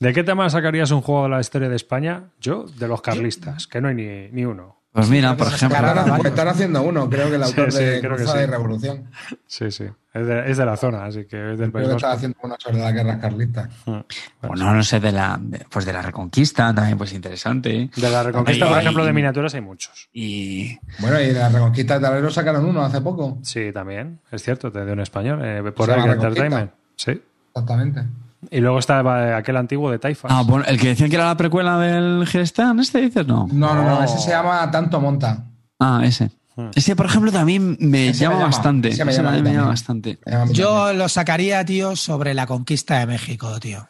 ¿De 0.00 0.12
qué 0.14 0.24
tema 0.24 0.48
sacarías 0.48 0.90
un 0.90 1.02
juego 1.02 1.24
de 1.24 1.28
la 1.28 1.40
historia 1.40 1.68
de 1.68 1.76
España? 1.76 2.30
Yo, 2.40 2.64
de 2.78 2.88
los 2.88 3.02
carlistas, 3.02 3.66
que 3.66 3.82
no 3.82 3.88
hay 3.88 3.94
ni, 3.94 4.28
ni 4.30 4.46
uno. 4.46 4.75
Pues 4.96 5.10
mira, 5.10 5.36
por 5.36 5.48
ejemplo, 5.48 5.76
Están, 6.24 6.48
haciendo 6.48 6.80
uno, 6.82 7.10
creo 7.10 7.28
que 7.28 7.34
el 7.36 7.42
autor 7.42 7.70
Sí, 7.70 7.78
sí, 7.78 7.84
de 7.84 8.00
creo 8.00 8.16
que 8.16 8.26
sí. 8.26 8.38
y 8.42 8.46
Revolución. 8.46 9.04
Sí, 9.46 9.70
sí. 9.70 9.84
Es 10.14 10.26
de, 10.26 10.50
es 10.50 10.56
de 10.56 10.64
la 10.64 10.74
zona, 10.78 11.04
así 11.04 11.26
que 11.26 11.52
es 11.52 11.58
del 11.58 11.70
Creo 11.70 11.72
País 11.72 11.88
que 11.88 11.94
estaba 11.96 12.14
haciendo 12.14 12.38
uno 12.42 12.56
sobre 12.58 12.78
las 12.78 12.94
guerras 12.94 13.18
carlistas. 13.18 13.68
Mm. 13.84 13.90
Bueno, 13.90 14.04
bueno, 14.40 14.74
no 14.74 14.82
sé, 14.82 14.98
de 14.98 15.12
la, 15.12 15.38
de- 15.38 15.66
pues 15.70 15.84
de 15.84 15.92
la 15.92 16.00
Reconquista 16.00 16.74
también, 16.74 16.96
pues 16.96 17.12
interesante. 17.12 17.90
de 17.94 18.10
la 18.10 18.22
Reconquista, 18.22 18.64
Ahí- 18.64 18.70
por 18.70 18.80
ejemplo, 18.80 19.02
de 19.04 19.10
ahí- 19.10 19.14
miniaturas 19.14 19.52
hay 19.54 19.60
muchos. 19.60 20.08
Y 20.14 20.78
Bueno, 21.00 21.20
y 21.20 21.26
de 21.26 21.34
la 21.34 21.50
Reconquista 21.50 21.94
de 21.96 22.00
Tablero 22.00 22.30
sacaron 22.30 22.64
uno 22.64 22.82
hace 22.82 23.02
poco. 23.02 23.38
Sí, 23.42 23.70
también, 23.74 24.20
es 24.32 24.42
cierto, 24.42 24.70
de 24.70 24.90
un 24.90 25.00
español, 25.00 25.40
eh, 25.44 25.62
por 25.76 25.86
Reconquista. 25.88 26.26
Entertainment. 26.28 26.70
Sí. 26.96 27.22
Exactamente. 27.48 28.02
Y 28.50 28.60
luego 28.60 28.78
está 28.78 29.00
eh, 29.00 29.34
aquel 29.34 29.56
antiguo 29.56 29.90
de 29.90 29.98
Taifas. 29.98 30.30
Ah, 30.32 30.42
bueno, 30.42 30.64
el 30.66 30.78
que 30.80 30.88
decían 30.88 31.10
que 31.10 31.16
era 31.16 31.26
la 31.26 31.36
precuela 31.36 31.78
del 31.78 32.26
Gestan, 32.26 32.80
¿este 32.80 33.00
dices? 33.00 33.26
No. 33.26 33.46
No, 33.52 33.74
no, 33.74 33.82
no, 33.82 33.98
No. 33.98 34.02
ese 34.04 34.18
se 34.18 34.30
llama 34.30 34.70
Tanto 34.70 35.00
Monta. 35.00 35.44
Ah, 35.78 36.00
ese. 36.04 36.30
Hmm. 36.56 36.70
Ese, 36.74 36.96
por 36.96 37.06
ejemplo, 37.06 37.30
también 37.30 37.76
me 37.80 38.12
llama 38.12 38.36
bastante. 38.44 38.88
ese 38.88 39.04
me 39.04 39.12
llama 39.12 39.32
me 39.32 39.58
bastante. 39.58 40.18
Yo 40.52 40.92
lo 40.94 41.08
sacaría, 41.08 41.64
tío, 41.64 41.96
sobre 41.96 42.32
la 42.34 42.46
conquista 42.46 42.98
de 42.98 43.06
México, 43.06 43.58
tío. 43.60 43.86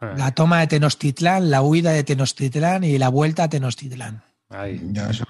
Eh, 0.00 0.12
La 0.16 0.30
toma 0.32 0.60
de 0.60 0.66
Tenochtitlán, 0.68 1.50
la 1.50 1.62
huida 1.62 1.90
de 1.90 2.04
Tenochtitlán 2.04 2.84
y 2.84 2.98
la 2.98 3.08
vuelta 3.08 3.44
a 3.44 3.48
Tenochtitlán. 3.48 4.22
ahí. 4.50 4.80
Yo 4.92 5.04
eso. 5.06 5.24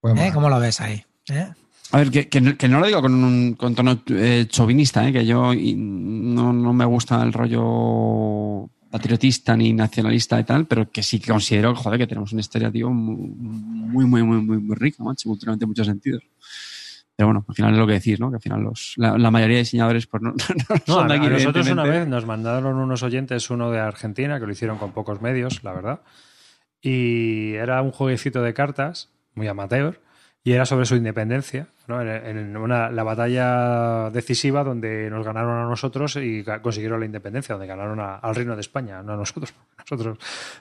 Pues 0.00 0.18
¿Eh? 0.18 0.30
¿Cómo 0.32 0.48
lo 0.48 0.58
ves 0.60 0.80
ahí? 0.80 1.04
¿Eh? 1.28 1.48
A 1.92 1.98
ver, 1.98 2.10
que, 2.10 2.28
que 2.28 2.40
no- 2.40 2.56
que 2.56 2.68
no 2.68 2.80
lo 2.80 2.86
digo 2.86 3.00
con 3.00 3.14
un 3.14 3.54
con 3.54 3.74
tono 3.74 4.02
eh, 4.08 4.46
chauvinista, 4.48 5.06
¿eh? 5.08 5.12
que 5.12 5.24
yo 5.24 5.52
no, 5.54 6.52
no 6.52 6.72
me 6.72 6.84
gusta 6.84 7.22
el 7.22 7.32
rollo 7.32 8.68
patriotista 8.90 9.56
ni 9.56 9.72
nacionalista 9.72 10.38
y 10.40 10.44
tal, 10.44 10.66
pero 10.66 10.90
que 10.90 11.02
sí 11.02 11.20
que 11.20 11.30
considero, 11.30 11.74
joder, 11.76 11.98
que 11.98 12.06
tenemos 12.06 12.32
una 12.32 12.40
historia, 12.40 12.70
tío, 12.70 12.90
muy, 12.90 14.04
muy, 14.06 14.22
muy, 14.22 14.38
muy, 14.40 14.58
muy 14.58 14.74
rica, 14.76 15.02
macho, 15.04 15.28
culturalmente 15.28 15.64
en 15.64 15.68
muchos 15.68 15.86
sentidos. 15.86 16.22
Pero 17.14 17.28
bueno, 17.28 17.44
al 17.48 17.54
final 17.54 17.72
es 17.72 17.78
lo 17.78 17.86
que 17.86 17.92
decís, 17.94 18.20
¿no? 18.20 18.30
Que 18.30 18.36
al 18.36 18.42
final 18.42 18.60
los, 18.62 18.92
la, 18.96 19.16
la 19.16 19.30
mayoría 19.30 19.56
de 19.56 19.62
diseñadores 19.62 20.06
pues 20.06 20.22
no, 20.22 20.30
no 20.68 20.74
No, 20.86 20.94
son 20.94 21.08
de 21.08 21.14
aquí, 21.14 21.26
a 21.26 21.30
nosotros 21.30 21.68
una 21.68 21.84
vez 21.84 22.06
nos 22.08 22.26
mandaron 22.26 22.76
unos 22.76 23.02
oyentes, 23.02 23.48
uno 23.50 23.70
de 23.70 23.80
Argentina, 23.80 24.38
que 24.40 24.46
lo 24.46 24.52
hicieron 24.52 24.78
con 24.78 24.92
pocos 24.92 25.20
medios, 25.22 25.62
la 25.64 25.72
verdad. 25.72 26.00
Y 26.82 27.52
era 27.54 27.80
un 27.82 27.90
jueguecito 27.90 28.42
de 28.42 28.54
cartas, 28.54 29.10
muy 29.34 29.46
amateur, 29.48 30.00
y 30.46 30.52
era 30.52 30.64
sobre 30.64 30.86
su 30.86 30.94
independencia, 30.94 31.66
¿no? 31.88 32.00
en, 32.00 32.08
en 32.38 32.56
una, 32.56 32.88
la 32.88 33.02
batalla 33.02 34.10
decisiva 34.10 34.62
donde 34.62 35.10
nos 35.10 35.26
ganaron 35.26 35.56
a 35.58 35.68
nosotros 35.68 36.14
y 36.22 36.44
consiguieron 36.62 37.00
la 37.00 37.06
independencia, 37.06 37.54
donde 37.54 37.66
ganaron 37.66 37.98
a- 37.98 38.14
al 38.18 38.32
Reino 38.36 38.54
de 38.54 38.60
España, 38.60 39.02
no 39.02 39.14
a 39.14 39.16
nosotros, 39.16 39.52
nosotros 39.90 40.18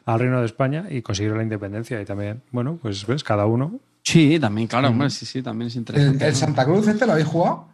al 0.08 0.20
Reino 0.20 0.40
de 0.40 0.48
España 0.48 0.86
y 0.90 1.04
consiguieron 1.04 1.38
la 1.38 1.44
independencia. 1.44 2.02
Y 2.02 2.06
también, 2.06 2.42
bueno, 2.52 2.80
pues 2.82 3.06
ves, 3.06 3.24
cada 3.24 3.46
uno. 3.46 3.80
Sí, 4.02 4.40
también, 4.40 4.68
claro, 4.68 4.88
hombre, 4.88 5.12
sí, 5.12 5.24
sí, 5.28 5.44
también 5.44 5.68
es 5.68 5.76
¿El, 5.76 5.80
interesante. 5.82 6.28
el 6.30 6.36
Santa 6.36 6.66
Cruz 6.66 6.88
este 6.88 7.06
lo 7.06 7.12
habéis 7.12 7.28
jugado? 7.28 7.68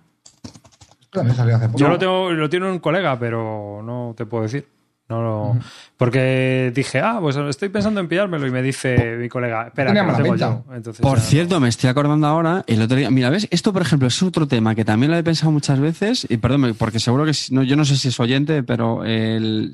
Esto 0.44 1.20
también 1.20 1.36
salió 1.38 1.56
hace 1.56 1.68
poco. 1.68 1.80
Yo 1.80 1.88
lo 1.88 1.98
tengo, 1.98 2.30
lo 2.32 2.50
tiene 2.50 2.70
un 2.70 2.80
colega, 2.80 3.18
pero 3.18 3.82
no 3.84 4.14
te 4.18 4.26
puedo 4.26 4.44
decir. 4.44 4.68
No 5.12 5.22
lo- 5.22 5.60
Porque 5.98 6.72
dije, 6.74 7.00
ah, 7.02 7.18
pues 7.20 7.36
estoy 7.36 7.68
pensando 7.70 8.00
en 8.00 8.08
pillármelo. 8.08 8.48
Y 8.48 8.52
me 8.52 8.62
dice 8.62 9.18
mi 9.18 9.28
colega, 9.28 9.68
espera, 9.68 9.92
que 9.92 10.12
lo 10.12 10.18
tengo 10.18 10.36
yo. 10.38 10.64
Entonces, 10.74 11.02
Por 11.02 11.18
ya, 11.18 11.24
cierto, 11.24 11.60
me 11.60 11.68
estoy 11.68 11.90
acordando 11.90 12.26
ahora, 12.28 12.64
el 12.66 12.82
otro 12.82 12.96
día, 12.98 13.12
mira, 13.12 13.30
¿ves? 13.30 13.48
Esto, 13.52 13.74
por 13.74 13.82
ejemplo, 13.82 14.08
es 14.08 14.24
otro 14.24 14.48
tema 14.48 14.74
que 14.74 14.86
también 14.86 15.12
lo 15.12 15.18
he 15.18 15.24
pensado 15.24 15.52
muchas 15.52 15.80
veces, 15.80 16.26
y 16.30 16.38
perdón, 16.38 16.76
porque 16.78 17.00
seguro 17.00 17.26
que, 17.26 17.34
no, 17.52 17.62
yo 17.64 17.76
no 17.76 17.84
sé 17.86 17.98
si 17.98 18.08
es 18.08 18.20
oyente, 18.20 18.64
pero 18.64 19.04
el, 19.04 19.74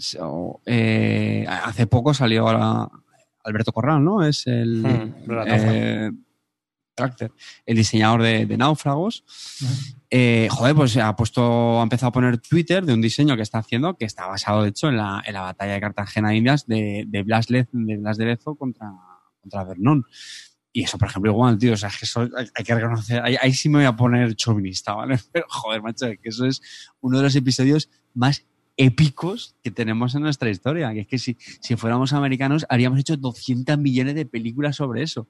eh, 0.65 1.45
hace 1.47 1.85
poco 1.87 2.13
salió 2.13 2.47
ahora 2.49 2.89
Alberto 3.43 3.71
Corral, 3.71 4.03
¿no? 4.03 4.23
Es 4.25 4.47
el, 4.47 4.81
Hmm, 4.83 5.13
eh, 5.47 6.11
Tractor, 6.95 7.31
el 7.65 7.77
diseñador 7.77 8.23
de, 8.23 8.45
de 8.47 8.57
Náufragos. 8.57 9.23
Eh, 10.09 10.47
joder, 10.49 10.73
pues 10.75 10.95
ha 10.97 11.13
puesto, 11.17 11.79
ha 11.79 11.83
empezado 11.83 12.09
a 12.09 12.13
poner 12.13 12.37
Twitter 12.37 12.85
de 12.85 12.93
un 12.93 13.01
diseño 13.01 13.35
que 13.35 13.41
está 13.41 13.57
haciendo, 13.57 13.97
que 13.97 14.05
está 14.05 14.25
basado, 14.27 14.63
de 14.63 14.69
hecho, 14.69 14.87
en 14.87 14.97
la, 14.97 15.21
en 15.25 15.33
la 15.33 15.41
batalla 15.41 15.73
de 15.73 15.81
Cartagena 15.81 16.33
Indias 16.33 16.65
de, 16.65 17.03
de 17.07 17.23
Blas, 17.23 17.49
Le- 17.49 17.67
de 17.71 17.97
Blas 17.97 18.17
de 18.17 18.25
Lezo 18.25 18.55
contra, 18.55 18.89
contra 19.41 19.63
Vernon. 19.65 20.05
Y 20.71 20.83
eso, 20.83 20.97
por 20.97 21.09
ejemplo, 21.09 21.31
igual, 21.31 21.57
tío, 21.57 21.73
o 21.73 21.77
sea, 21.77 21.89
es 21.89 21.97
que 21.97 22.05
eso 22.05 22.21
hay, 22.21 22.47
hay 22.55 22.63
que 22.63 22.75
reconocer, 22.75 23.21
ahí, 23.21 23.35
ahí 23.41 23.51
sí 23.53 23.67
me 23.67 23.79
voy 23.79 23.85
a 23.85 23.95
poner 23.95 24.35
chauvinista, 24.35 24.93
¿vale? 24.93 25.19
Pero, 25.33 25.45
joder, 25.49 25.81
macho, 25.81 26.05
que 26.21 26.29
eso 26.29 26.45
es 26.45 26.61
uno 27.01 27.17
de 27.17 27.23
los 27.23 27.35
episodios 27.35 27.89
más 28.13 28.45
épicos 28.77 29.55
que 29.63 29.71
tenemos 29.71 30.13
en 30.15 30.21
nuestra 30.21 30.49
historia. 30.49 30.93
Que 30.93 31.01
es 31.01 31.07
que 31.07 31.17
si, 31.17 31.35
si 31.61 31.75
fuéramos 31.75 32.13
americanos, 32.13 32.65
haríamos 32.69 32.99
hecho 32.99 33.17
200 33.17 33.77
millones 33.79 34.15
de 34.15 34.25
películas 34.25 34.75
sobre 34.75 35.01
eso. 35.03 35.27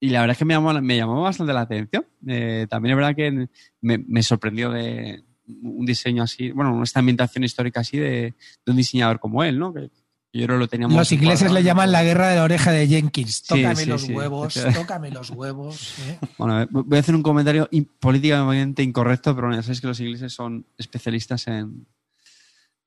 Y 0.00 0.10
la 0.10 0.20
verdad 0.20 0.32
es 0.32 0.38
que 0.38 0.44
me 0.44 0.54
llamó, 0.54 0.72
me 0.80 0.96
llamó 0.96 1.22
bastante 1.22 1.52
la 1.52 1.62
atención. 1.62 2.06
Eh, 2.26 2.66
también 2.68 2.92
es 2.92 2.96
verdad 2.96 3.16
que 3.16 3.48
me, 3.80 3.98
me 3.98 4.22
sorprendió 4.22 4.70
de 4.70 5.24
un 5.62 5.86
diseño 5.86 6.22
así, 6.22 6.50
bueno, 6.50 6.82
esta 6.82 7.00
ambientación 7.00 7.42
histórica 7.42 7.80
así 7.80 7.96
de, 7.98 8.34
de 8.64 8.70
un 8.70 8.76
diseñador 8.76 9.18
como 9.18 9.42
él, 9.42 9.58
¿no? 9.58 9.72
Que 9.72 9.90
yo 10.32 10.46
creo 10.46 10.58
lo 10.58 10.68
teníamos. 10.68 10.96
Los 10.96 11.10
ingleses 11.10 11.50
le 11.50 11.62
llaman 11.62 11.90
la 11.90 12.04
guerra 12.04 12.28
de 12.28 12.36
la 12.36 12.44
oreja 12.44 12.70
de 12.70 12.86
Jenkins. 12.86 13.42
Tócame 13.42 13.76
sí, 13.76 13.86
los 13.86 14.02
sí. 14.02 14.12
huevos, 14.12 14.54
tócame 14.74 15.10
los 15.10 15.30
huevos. 15.30 15.94
¿eh? 16.06 16.18
Bueno, 16.38 16.66
voy 16.70 16.96
a 16.98 17.00
hacer 17.00 17.14
un 17.14 17.22
comentario 17.22 17.68
políticamente 17.98 18.82
incorrecto, 18.82 19.34
pero 19.34 19.52
ya 19.52 19.62
sabéis 19.62 19.80
que 19.80 19.86
los 19.86 20.00
ingleses 20.00 20.32
son 20.32 20.66
especialistas 20.76 21.48
en, 21.48 21.86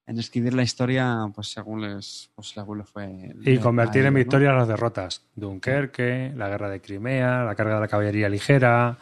en 0.08 0.20
escribir 0.20 0.54
la 0.54 0.64
historia 0.64 1.16
pues 1.34 1.48
según 1.52 1.82
les, 1.82 2.30
pues, 2.36 2.50
según 2.50 2.80
les 2.80 2.90
fue. 2.90 3.34
Y 3.46 3.58
convertir 3.58 4.02
en 4.02 4.08
ellos, 4.08 4.14
¿no? 4.14 4.20
victoria 4.20 4.52
las 4.54 4.68
derrotas. 4.68 5.22
Dunkerque, 5.36 6.34
la 6.36 6.50
guerra 6.50 6.70
de 6.70 6.82
Crimea, 6.82 7.44
la 7.44 7.56
carga 7.56 7.76
de 7.76 7.82
la 7.82 7.88
caballería 7.88 8.28
ligera, 8.30 8.98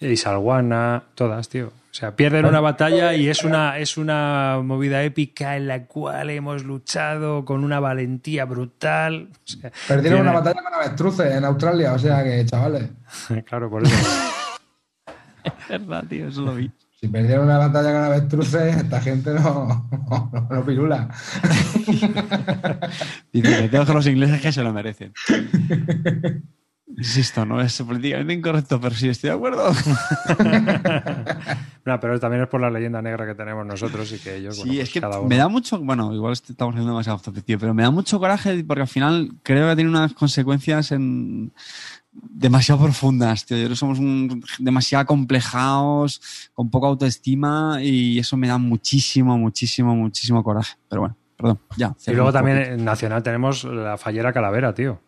Isalguana, 0.00 1.02
todas, 1.14 1.48
tío. 1.48 1.68
O 1.68 1.94
sea, 1.94 2.16
pierden 2.16 2.46
una 2.46 2.60
batalla 2.60 3.14
y 3.14 3.28
es 3.28 3.44
una, 3.44 3.78
es 3.78 3.96
una 3.98 4.58
movida 4.64 5.02
épica 5.02 5.56
en 5.56 5.68
la 5.68 5.84
cual 5.84 6.30
hemos 6.30 6.64
luchado 6.64 7.44
con 7.44 7.62
una 7.64 7.80
valentía 7.80 8.46
brutal. 8.46 9.28
O 9.32 9.36
sea, 9.44 9.70
Perdieron 9.86 10.20
tiene- 10.20 10.30
una 10.30 10.40
batalla 10.40 10.62
con 10.62 10.74
avestruces 10.74 11.34
en 11.36 11.44
Australia, 11.44 11.92
o 11.92 11.98
sea 11.98 12.24
que, 12.24 12.44
chavales, 12.46 12.88
claro, 13.44 13.70
por 13.70 13.84
eso. 13.84 13.94
Es 15.68 15.86
verdad, 15.86 16.04
tío, 16.08 16.28
eso 16.28 16.42
lo 16.42 16.54
vi. 16.54 16.70
Si 17.02 17.08
perdieron 17.08 17.46
una 17.46 17.58
batalla 17.58 17.92
con 17.92 18.02
avestruces, 18.04 18.76
esta 18.76 19.00
gente 19.00 19.34
no, 19.34 19.88
no, 20.08 20.46
no 20.50 20.64
pirula. 20.64 21.08
Dice 23.32 23.56
que 23.62 23.68
tengo 23.68 23.84
que 23.84 23.92
los 23.92 24.06
ingleses 24.06 24.40
que 24.40 24.52
se 24.52 24.62
lo 24.62 24.72
merecen. 24.72 25.12
Insisto, 26.96 27.44
no 27.44 27.60
es 27.60 27.80
políticamente 27.82 28.34
incorrecto, 28.34 28.80
pero 28.80 28.94
sí 28.94 29.08
estoy 29.08 29.30
de 29.30 29.36
acuerdo. 29.36 29.72
No, 31.84 31.98
pero 31.98 32.20
también 32.20 32.44
es 32.44 32.48
por 32.48 32.60
la 32.60 32.70
leyenda 32.70 33.02
negra 33.02 33.26
que 33.26 33.34
tenemos 33.34 33.66
nosotros 33.66 34.12
y 34.12 34.18
que 34.20 34.36
ellos, 34.36 34.56
bueno, 34.56 34.70
Sí, 34.72 34.78
pues 34.78 34.88
es 34.88 34.94
que 34.94 35.00
cada 35.00 35.18
uno. 35.18 35.28
me 35.28 35.36
da 35.36 35.48
mucho, 35.48 35.80
bueno, 35.80 36.14
igual 36.14 36.32
est- 36.34 36.48
estamos 36.48 36.74
haciendo 36.74 36.92
demasiado 36.92 37.16
off 37.16 37.28
pero 37.44 37.74
me 37.74 37.82
da 37.82 37.90
mucho 37.90 38.20
coraje 38.20 38.62
porque 38.62 38.82
al 38.82 38.86
final 38.86 39.32
creo 39.42 39.68
que 39.68 39.74
tiene 39.74 39.90
unas 39.90 40.12
consecuencias 40.12 40.92
en 40.92 41.52
demasiado 42.12 42.82
profundas, 42.82 43.44
tío. 43.46 43.56
Yo 43.68 43.74
somos 43.76 43.98
un- 43.98 44.44
demasiado 44.58 45.06
complejados, 45.06 46.20
con 46.54 46.70
poca 46.70 46.86
autoestima 46.88 47.78
y 47.82 48.18
eso 48.18 48.36
me 48.36 48.48
da 48.48 48.58
muchísimo, 48.58 49.38
muchísimo, 49.38 49.94
muchísimo 49.96 50.42
coraje. 50.44 50.76
Pero 50.88 51.00
bueno, 51.02 51.16
perdón, 51.36 51.58
ya. 51.76 51.94
Y 52.06 52.12
luego 52.12 52.32
también 52.32 52.58
poquito. 52.58 52.74
en 52.74 52.84
Nacional 52.84 53.22
tenemos 53.22 53.64
la 53.64 53.96
Fallera 53.96 54.32
Calavera, 54.32 54.74
tío. 54.74 55.00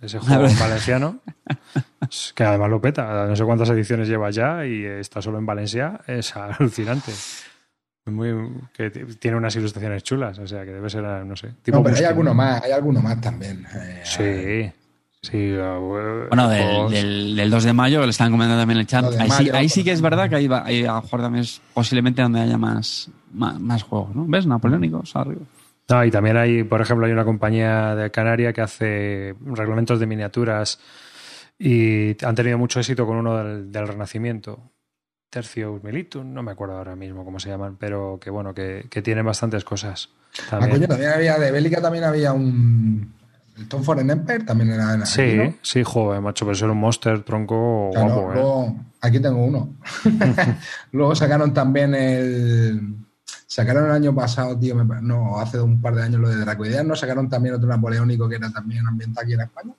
Ese 0.00 0.18
juego 0.20 0.46
en 0.46 0.58
valenciano, 0.58 1.18
que 2.34 2.44
además 2.44 2.70
lo 2.70 2.80
peta. 2.80 3.26
No 3.26 3.34
sé 3.36 3.44
cuántas 3.44 3.70
ediciones 3.70 4.08
lleva 4.08 4.30
ya 4.30 4.64
y 4.66 4.84
está 4.84 5.20
solo 5.22 5.38
en 5.38 5.46
Valencia. 5.46 6.00
Es 6.06 6.34
alucinante. 6.36 7.12
Muy, 8.06 8.32
que 8.72 8.88
tiene 8.90 9.36
unas 9.36 9.54
ilustraciones 9.56 10.02
chulas, 10.02 10.38
o 10.38 10.46
sea 10.46 10.64
que 10.64 10.70
debe 10.70 10.88
ser, 10.88 11.02
no 11.02 11.36
sé. 11.36 11.48
Tipo 11.62 11.76
No, 11.76 11.82
pero 11.84 11.96
hay 11.96 12.04
alguno 12.04 12.32
más, 12.32 12.62
hay 12.62 12.72
alguno 12.72 13.02
más 13.02 13.20
también. 13.20 13.66
Eh, 13.74 14.00
Sí, 14.02 14.72
sí. 15.22 15.54
Bueno, 15.54 16.48
del, 16.48 16.90
del, 16.90 17.36
del 17.36 17.50
2 17.50 17.64
de 17.64 17.72
mayo, 17.72 18.00
que 18.00 18.06
le 18.06 18.10
estaban 18.10 18.32
comentando 18.32 18.60
también 18.60 18.78
en 18.78 18.80
el 18.80 18.86
chat. 18.86 19.04
Ahí, 19.18 19.30
sí, 19.30 19.50
ahí 19.50 19.84
que 19.84 19.92
es 19.92 20.00
verdad 20.00 20.28
que 20.28 20.36
ahí, 20.36 20.48
va, 20.48 20.64
ahí 20.64 20.84
a 20.84 20.94
lo 20.94 21.02
mejor 21.02 21.20
también 21.20 21.44
es 21.44 21.60
posiblemente 21.74 22.22
donde 22.22 22.40
haya 22.40 22.58
más, 22.58 23.10
más, 23.32 23.58
más 23.60 23.82
juegos, 23.82 24.14
¿no? 24.14 24.24
¿Ves? 24.26 24.46
Napoleónicos 24.46 25.14
arriba. 25.16 25.42
No, 25.88 26.04
y 26.04 26.10
también 26.10 26.36
hay, 26.36 26.64
por 26.64 26.82
ejemplo, 26.82 27.06
hay 27.06 27.12
una 27.12 27.24
compañía 27.24 27.94
de 27.94 28.10
Canaria 28.10 28.52
que 28.52 28.60
hace 28.60 29.34
reglamentos 29.40 29.98
de 29.98 30.06
miniaturas 30.06 30.78
y 31.58 32.22
han 32.24 32.34
tenido 32.34 32.58
mucho 32.58 32.78
éxito 32.78 33.06
con 33.06 33.16
uno 33.16 33.36
del, 33.36 33.72
del 33.72 33.88
Renacimiento. 33.88 34.70
Tercius 35.30 35.82
Militum, 35.82 36.32
no 36.32 36.42
me 36.42 36.52
acuerdo 36.52 36.76
ahora 36.76 36.96
mismo 36.96 37.24
cómo 37.24 37.38
se 37.38 37.50
llaman, 37.50 37.76
pero 37.78 38.18
que 38.20 38.30
bueno, 38.30 38.54
que, 38.54 38.86
que 38.90 39.02
tienen 39.02 39.26
bastantes 39.26 39.64
cosas. 39.64 40.10
Ah, 40.46 40.50
También. 40.50 40.72
coño, 40.72 40.88
también 40.88 41.10
había, 41.10 41.38
de 41.38 41.50
Bélica 41.50 41.80
también 41.82 42.04
había 42.04 42.32
un... 42.32 43.14
El 43.58 43.68
Tom 43.68 43.82
Foreign 43.82 44.10
Empire 44.10 44.40
también 44.44 44.70
era 44.70 44.94
en 44.94 45.04
sí, 45.06 45.20
aquí, 45.22 45.36
¿no? 45.36 45.54
sí, 45.62 45.82
joder, 45.84 46.20
macho, 46.20 46.44
pero 46.44 46.52
eso 46.54 46.64
era 46.66 46.72
un 46.72 46.80
monster 46.80 47.22
tronco 47.22 47.90
Claro, 47.92 48.20
guapo, 48.22 48.66
¿eh? 48.78 48.82
aquí 49.00 49.18
tengo 49.20 49.44
uno. 49.44 49.74
luego 50.92 51.14
sacaron 51.14 51.52
también 51.52 51.94
el. 51.94 52.94
Sacaron 53.46 53.86
el 53.86 53.92
año 53.92 54.14
pasado, 54.14 54.58
tío, 54.58 54.74
me 54.74 55.00
no, 55.02 55.38
hace 55.40 55.60
un 55.60 55.80
par 55.80 55.94
de 55.94 56.02
años 56.02 56.20
lo 56.20 56.28
de 56.28 56.36
Dracoideas, 56.36 56.84
¿no? 56.84 56.94
Sacaron 56.94 57.28
también 57.28 57.54
otro 57.54 57.66
napoleónico 57.68 58.28
que 58.28 58.36
era 58.36 58.50
también 58.50 58.86
ambientado 58.86 59.24
aquí 59.24 59.32
en 59.34 59.40
España. 59.40 59.72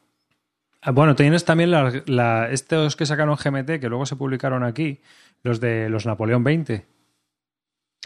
Ah, 0.82 0.92
Bueno, 0.92 1.16
tienes 1.16 1.46
también 1.46 1.72
la- 1.72 1.92
la- 2.08 2.50
estos 2.50 2.96
que 2.96 3.06
sacaron 3.06 3.36
GMT, 3.38 3.80
que 3.80 3.88
luego 3.90 4.06
se 4.06 4.16
publicaron 4.16 4.64
aquí, 4.64 5.02
los 5.44 5.60
de 5.60 5.88
los 5.90 6.06
Napoleón 6.06 6.44
20. 6.44 6.86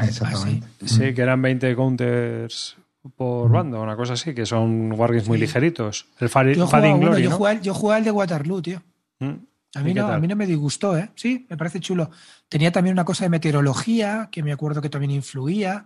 Exactamente. 0.01 0.67
Sí, 0.85 1.13
que 1.13 1.21
eran 1.21 1.41
20 1.41 1.75
counters 1.75 2.77
por 3.15 3.51
bando, 3.51 3.81
una 3.81 3.95
cosa 3.95 4.13
así, 4.13 4.33
que 4.33 4.45
son 4.45 4.91
wargames 4.93 5.27
muy 5.27 5.37
Sí. 5.37 5.41
ligeritos. 5.45 6.07
El 6.19 6.29
Fari- 6.29 6.55
Yo 6.55 6.67
Fading 6.67 6.93
jugué, 6.93 6.99
uno, 7.01 7.07
Glory, 7.11 7.23
yo, 7.23 7.29
¿no? 7.31 7.35
jugué, 7.37 7.51
al- 7.51 7.61
yo 7.61 7.73
jugué 7.73 7.95
al 7.95 8.03
de 8.03 8.11
Waterloo, 8.11 8.61
tío. 8.61 8.81
Mm. 9.19 9.31
A 9.75 9.81
¿Y 9.81 9.83
mí, 9.83 9.93
no, 9.93 10.07
a 10.07 10.19
mí 10.19 10.27
no 10.27 10.35
me 10.35 10.45
disgustó, 10.45 10.95
¿eh? 10.97 11.09
Sí, 11.15 11.45
me 11.49 11.57
parece 11.57 11.79
chulo. 11.79 12.09
Tenía 12.47 12.71
también 12.71 12.93
una 12.93 13.03
cosa 13.05 13.25
de 13.25 13.29
meteorología, 13.29 14.29
que 14.31 14.43
me 14.43 14.51
acuerdo 14.51 14.81
que 14.81 14.89
también 14.89 15.11
influía. 15.11 15.85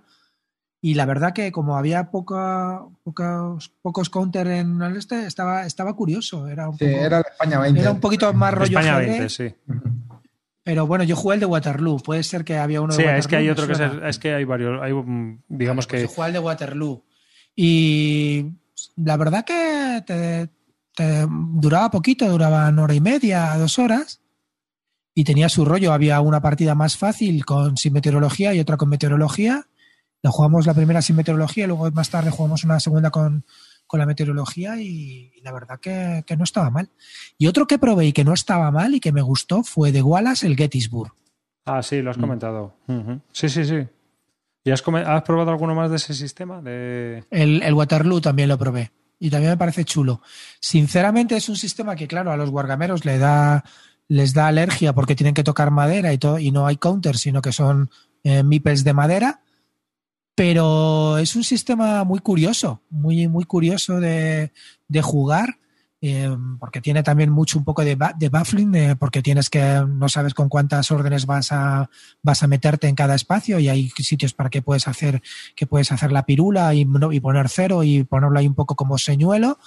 Y 0.81 0.93
la 0.93 1.05
verdad 1.05 1.33
que 1.33 1.51
como 1.51 1.75
había 1.77 2.11
poca, 2.11 2.81
pocos, 3.03 3.71
pocos 3.81 4.09
counter 4.09 4.45
en 4.47 4.81
el 4.81 4.97
este, 4.97 5.25
estaba, 5.25 5.65
estaba 5.65 5.95
curioso. 5.95 6.47
Era 6.47 6.69
un, 6.69 6.77
Sí, 6.77 6.85
poco- 6.85 6.97
era 7.05 7.17
el 7.19 7.25
España 7.31 7.59
20. 7.59 7.81
era 7.81 7.91
un 7.91 7.99
poquito 7.99 8.31
más 8.33 8.53
rollo 8.53 8.77
España 8.77 8.97
ajedrez, 8.97 9.17
20, 9.17 9.29
sí. 9.29 9.55
Pero 10.63 10.85
bueno, 10.85 11.05
yo 11.05 11.15
jugué 11.15 11.35
el 11.35 11.39
de 11.39 11.45
Waterloo. 11.45 11.97
Puede 11.99 12.23
ser 12.23 12.43
que 12.43 12.57
había 12.57 12.81
uno 12.81 12.89
de 12.93 12.97
Sí, 12.97 13.03
Waterloo. 13.03 13.19
es 13.19 13.27
que 13.27 13.35
hay 13.37 13.49
otro 13.49 13.67
que 13.67 13.73
es, 13.73 13.79
es 14.03 14.19
que 14.19 14.33
hay 14.33 14.43
varios, 14.43 14.81
hay, 14.81 14.91
digamos 15.47 15.87
Pues 15.87 16.01
que 16.01 16.07
yo 16.07 16.13
jugué 16.13 16.27
al 16.27 16.33
de 16.33 16.39
Waterloo. 16.39 17.03
Y 17.59 18.45
la 18.97 19.17
verdad 19.17 19.43
que 19.43 20.03
te, 20.05 20.49
te 20.95 21.25
duraba 21.27 21.89
poquito, 21.89 22.29
duraba 22.29 22.69
una 22.69 22.83
hora 22.83 22.93
y 22.93 23.01
media, 23.01 23.57
dos 23.57 23.79
horas. 23.79 24.21
Y 25.15 25.23
tenía 25.23 25.49
su 25.49 25.65
rollo. 25.65 25.91
Había 25.91 26.21
una 26.21 26.39
partida 26.39 26.75
más 26.75 26.95
fácil 26.95 27.43
con 27.43 27.75
sin 27.75 27.93
meteorología 27.93 28.53
y 28.53 28.59
otra 28.59 28.77
con 28.77 28.89
meteorología. 28.89 29.65
La 30.21 30.29
jugamos 30.29 30.67
la 30.67 30.75
primera 30.75 31.01
sin 31.01 31.15
meteorología 31.15 31.63
y 31.63 31.67
luego 31.67 31.89
más 31.89 32.11
tarde 32.11 32.29
jugamos 32.29 32.63
una 32.63 32.79
segunda 32.79 33.09
con, 33.09 33.43
con 33.87 33.99
la 33.99 34.05
meteorología 34.05 34.79
y, 34.79 35.31
y 35.35 35.41
la 35.41 35.51
verdad 35.51 35.79
que, 35.79 36.23
que 36.27 36.37
no 36.37 36.43
estaba 36.43 36.69
mal. 36.69 36.91
Y 37.39 37.47
otro 37.47 37.65
que 37.65 37.79
probé 37.79 38.05
y 38.05 38.13
que 38.13 38.23
no 38.23 38.33
estaba 38.33 38.69
mal 38.69 38.93
y 38.93 38.99
que 38.99 39.11
me 39.11 39.23
gustó 39.23 39.63
fue 39.63 39.91
de 39.91 40.03
Wallace 40.03 40.45
el 40.45 40.55
Gettysburg. 40.55 41.11
Ah, 41.65 41.81
sí, 41.81 41.95
Mm. 41.97 42.03
lo 42.03 42.11
has 42.11 42.17
comentado. 42.17 42.75
Ujú. 42.87 43.19
Sí, 43.31 43.49
sí, 43.49 43.65
sí. 43.65 43.87
¿Y 44.67 44.71
has, 44.71 44.81
probado 44.81 45.49
alguno 45.49 45.73
más 45.73 45.89
de 45.89 45.95
ese 45.95 46.13
sistema? 46.13 46.61
El, 46.65 47.73
Waterloo 47.73 48.19
también 48.19 48.49
lo 48.49 48.57
probé. 48.57 48.91
Y 49.17 49.29
también 49.29 49.51
me 49.53 49.57
parece 49.57 49.85
chulo. 49.85 50.21
Sinceramente, 50.59 51.37
es 51.37 51.47
un 51.47 51.55
sistema 51.55 51.95
que, 51.95 52.05
claro, 52.05 52.33
a 52.33 52.37
los 52.37 52.49
guargameros 52.49 53.01
da, 53.03 53.63
les 54.09 54.33
da 54.33 54.47
alergia 54.47 54.91
porque 54.91 55.15
tienen 55.15 55.33
que 55.33 55.45
tocar 55.45 55.71
madera 55.71 56.11
y, 56.11 56.17
todo, 56.17 56.37
y 56.37 56.51
no 56.51 56.67
hay 56.67 56.75
counters, 56.75 57.21
sino 57.21 57.41
que 57.41 57.53
son 57.53 57.89
eh, 58.25 58.43
meeples 58.43 58.83
de 58.83 58.91
madera. 58.91 59.39
Pero 60.35 61.17
es 61.17 61.37
un 61.37 61.45
sistema 61.45 62.03
muy 62.03 62.19
curioso, 62.19 62.81
muy, 62.89 63.29
muy 63.29 63.45
curioso 63.45 64.01
de 64.01 64.51
jugar. 65.01 65.59
Eh, 65.99 66.29
porque 66.59 66.79
tiene 66.79 67.01
también 67.01 67.31
mucho 67.31 67.57
un 67.57 67.65
poco 67.65 67.83
de, 67.83 67.97
de 68.17 68.29
baffling, 68.29 68.75
eh, 68.75 68.95
porque 68.95 69.23
tienes 69.23 69.49
que, 69.49 69.83
no 69.87 70.09
sabes 70.09 70.35
con 70.35 70.47
cuántas 70.47 70.91
órdenes 70.91 71.25
vas 71.25 71.51
a, 71.51 71.89
vas 72.21 72.43
a 72.43 72.47
meterte 72.47 72.87
en 72.87 72.93
cada 72.93 73.15
espacio 73.15 73.57
y 73.57 73.67
hay 73.67 73.89
sitios 73.89 74.33
para 74.33 74.51
que 74.51 74.61
puedes 74.61 74.87
hacer 74.87 75.23
que 75.55 75.65
puedes 75.65 75.91
hacer 75.91 76.11
la 76.11 76.23
pirula 76.25 76.75
y, 76.75 76.85
poner 76.85 77.49
cero 77.49 77.83
y 77.83 78.03
ponerlo 78.03 78.37
ahí 78.37 78.47
un 78.47 78.53
poco 78.53 78.75
como 78.75 78.97
señuelo. 78.99 79.57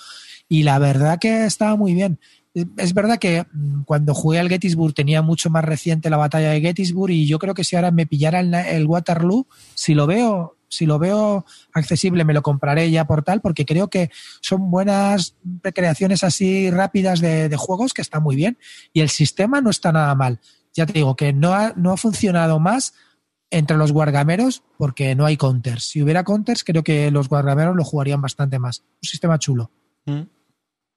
Y 0.48 0.62
la 0.62 0.78
verdad 0.78 1.18
que 1.18 1.46
estaba 1.46 1.76
muy 1.76 1.94
bien. 1.94 2.20
Eh, 2.54 2.66
Es 2.76 2.94
verdad 2.94 3.18
que 3.18 3.44
mm, 3.52 3.82
cuando 3.82 4.14
jugué 4.14 4.38
al 4.38 4.48
Gettysburg 4.48 4.94
tenía 4.94 5.22
mucho 5.22 5.50
más 5.50 5.64
reciente 5.64 6.10
la 6.10 6.16
batalla 6.16 6.50
de 6.50 6.60
Gettysburg 6.60 7.12
y 7.12 7.26
yo 7.26 7.40
creo 7.40 7.54
que 7.54 7.64
si 7.64 7.74
ahora 7.74 7.90
me 7.90 8.06
pillara 8.06 8.40
el 8.40 8.86
Waterloo, 8.86 9.48
si 9.74 9.94
lo 9.94 10.06
veo, 10.06 10.56
si 10.70 10.86
lo 10.86 10.98
veo 10.98 11.44
accesible 11.72 12.24
me 12.24 12.32
lo 12.32 12.42
compraré 12.42 12.90
ya 12.90 13.06
por 13.06 13.22
tal 13.22 13.40
porque 13.40 13.66
creo 13.66 13.90
que 13.90 14.10
son 14.40 14.70
buenas 14.70 15.36
recreaciones 15.62 16.24
así 16.24 16.70
rápidas 16.70 17.20
de, 17.20 17.54
juegos 17.58 17.92
que 17.92 18.00
está 18.00 18.20
muy 18.20 18.36
bien 18.36 18.56
y 18.92 19.00
el 19.00 19.10
sistema 19.10 19.60
no 19.60 19.68
está 19.68 19.92
nada 19.92 20.14
mal. 20.14 20.40
Ya 20.72 20.86
te 20.86 20.94
digo 20.94 21.16
que 21.16 21.32
no 21.32 21.52
ha, 21.52 21.74
no 21.76 21.92
ha 21.92 21.96
funcionado 21.96 22.60
más 22.60 22.94
entre 23.50 23.76
los 23.76 23.92
guargameros 23.92 24.62
porque 24.78 25.14
no 25.16 25.26
hay 25.26 25.36
counters. 25.36 25.84
Si 25.84 26.02
hubiera 26.02 26.24
counters, 26.24 26.62
creo 26.64 26.84
que 26.84 27.10
los 27.10 27.28
guargameros 27.28 27.76
lo 27.76 27.84
jugarían 27.84 28.22
bastante 28.22 28.58
más. 28.58 28.84
Un 29.02 29.08
sistema 29.08 29.38
chulo. 29.38 29.72
Mm. 30.06 30.22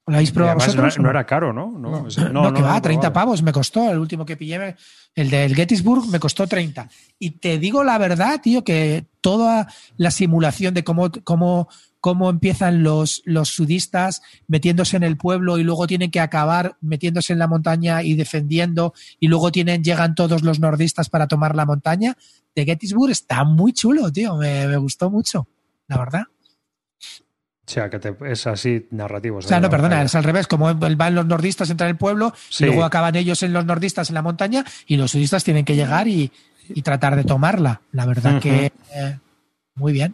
¿Lo 0.06 0.16
habéis 0.16 0.32
probado 0.32 0.56
vosotros? 0.56 1.00
No, 1.00 1.10
era 1.10 1.26
caro, 1.26 1.54
¿no? 1.54 1.72
No, 1.80 2.08
no, 2.32 2.54
que 2.54 2.62
va, 2.62 2.82
30 2.82 3.14
pavos 3.14 3.42
me 3.42 3.54
costó. 3.54 3.90
El 3.90 4.00
último 4.00 4.26
que 4.26 4.36
pillé, 4.36 4.76
el 5.16 5.30
del 5.30 5.56
Gettysburg, 5.56 6.10
me 6.10 6.20
costó 6.20 6.46
30. 6.46 6.90
Y 7.20 7.32
te 7.32 7.58
digo 7.58 7.86
la 7.86 7.98
verdad, 7.98 8.42
tío, 8.42 8.66
que 8.66 9.06
toda 9.22 9.68
la 9.96 10.12
simulación 10.12 10.74
de 10.74 10.84
cómo, 10.84 11.10
cómo, 11.24 11.70
cómo 12.02 12.30
empiezan 12.30 12.84
los, 12.84 13.22
los 13.24 13.48
sudistas 13.48 14.22
metiéndose 14.48 14.98
en 14.98 15.04
el 15.04 15.16
pueblo 15.16 15.58
y 15.58 15.64
luego 15.64 15.88
tienen 15.88 16.12
que 16.12 16.20
acabar 16.20 16.76
metiéndose 16.82 17.32
en 17.32 17.40
la 17.40 17.48
montaña 17.48 18.04
y 18.04 18.16
defendiendo 18.16 18.94
y 19.22 19.30
luego 19.30 19.54
tienen, 19.54 19.86
llegan 19.86 20.16
todos 20.16 20.44
los 20.44 20.60
nordistas 20.60 21.10
para 21.10 21.28
tomar 21.28 21.56
la 21.56 21.66
montaña, 21.66 22.18
de 22.54 22.66
Gettysburg 22.66 23.12
está 23.12 23.46
muy 23.46 23.72
chulo, 23.72 24.12
tío. 24.12 24.36
Me, 24.36 24.68
me 24.68 24.76
gustó 24.76 25.10
mucho, 25.10 25.48
la 25.88 25.98
verdad. 25.98 26.24
O 27.66 27.72
sea, 27.72 27.90
que 27.90 28.16
es 28.26 28.46
así 28.46 28.88
narrativo. 28.92 29.38
O 29.38 29.42
sea, 29.42 29.62
no, 29.62 29.70
perdona, 29.70 30.02
es 30.02 30.14
al 30.16 30.24
revés. 30.24 30.48
Como 30.48 30.74
van 30.76 31.16
los 31.16 31.26
nordistas, 31.26 31.70
entran 31.70 31.90
en 31.90 31.96
el 31.96 31.98
pueblo, 31.98 32.34
y 32.60 32.66
luego 32.66 32.84
acaban 32.84 33.16
ellos 33.16 33.42
en 33.42 33.54
los 33.54 33.66
nordistas 33.66 34.10
en 34.10 34.16
la 34.16 34.22
montaña, 34.22 34.66
y 34.86 34.98
los 34.98 35.12
sudistas 35.12 35.44
tienen 35.44 35.64
que 35.64 35.76
llegar 35.76 36.08
y, 36.08 36.32
tratar 36.84 37.16
de 37.16 37.24
tomarla. 37.24 37.82
La 37.92 38.06
verdad 38.06 38.42
que 38.42 38.72
eh, 38.94 39.18
muy 39.76 39.94
bien. 39.94 40.14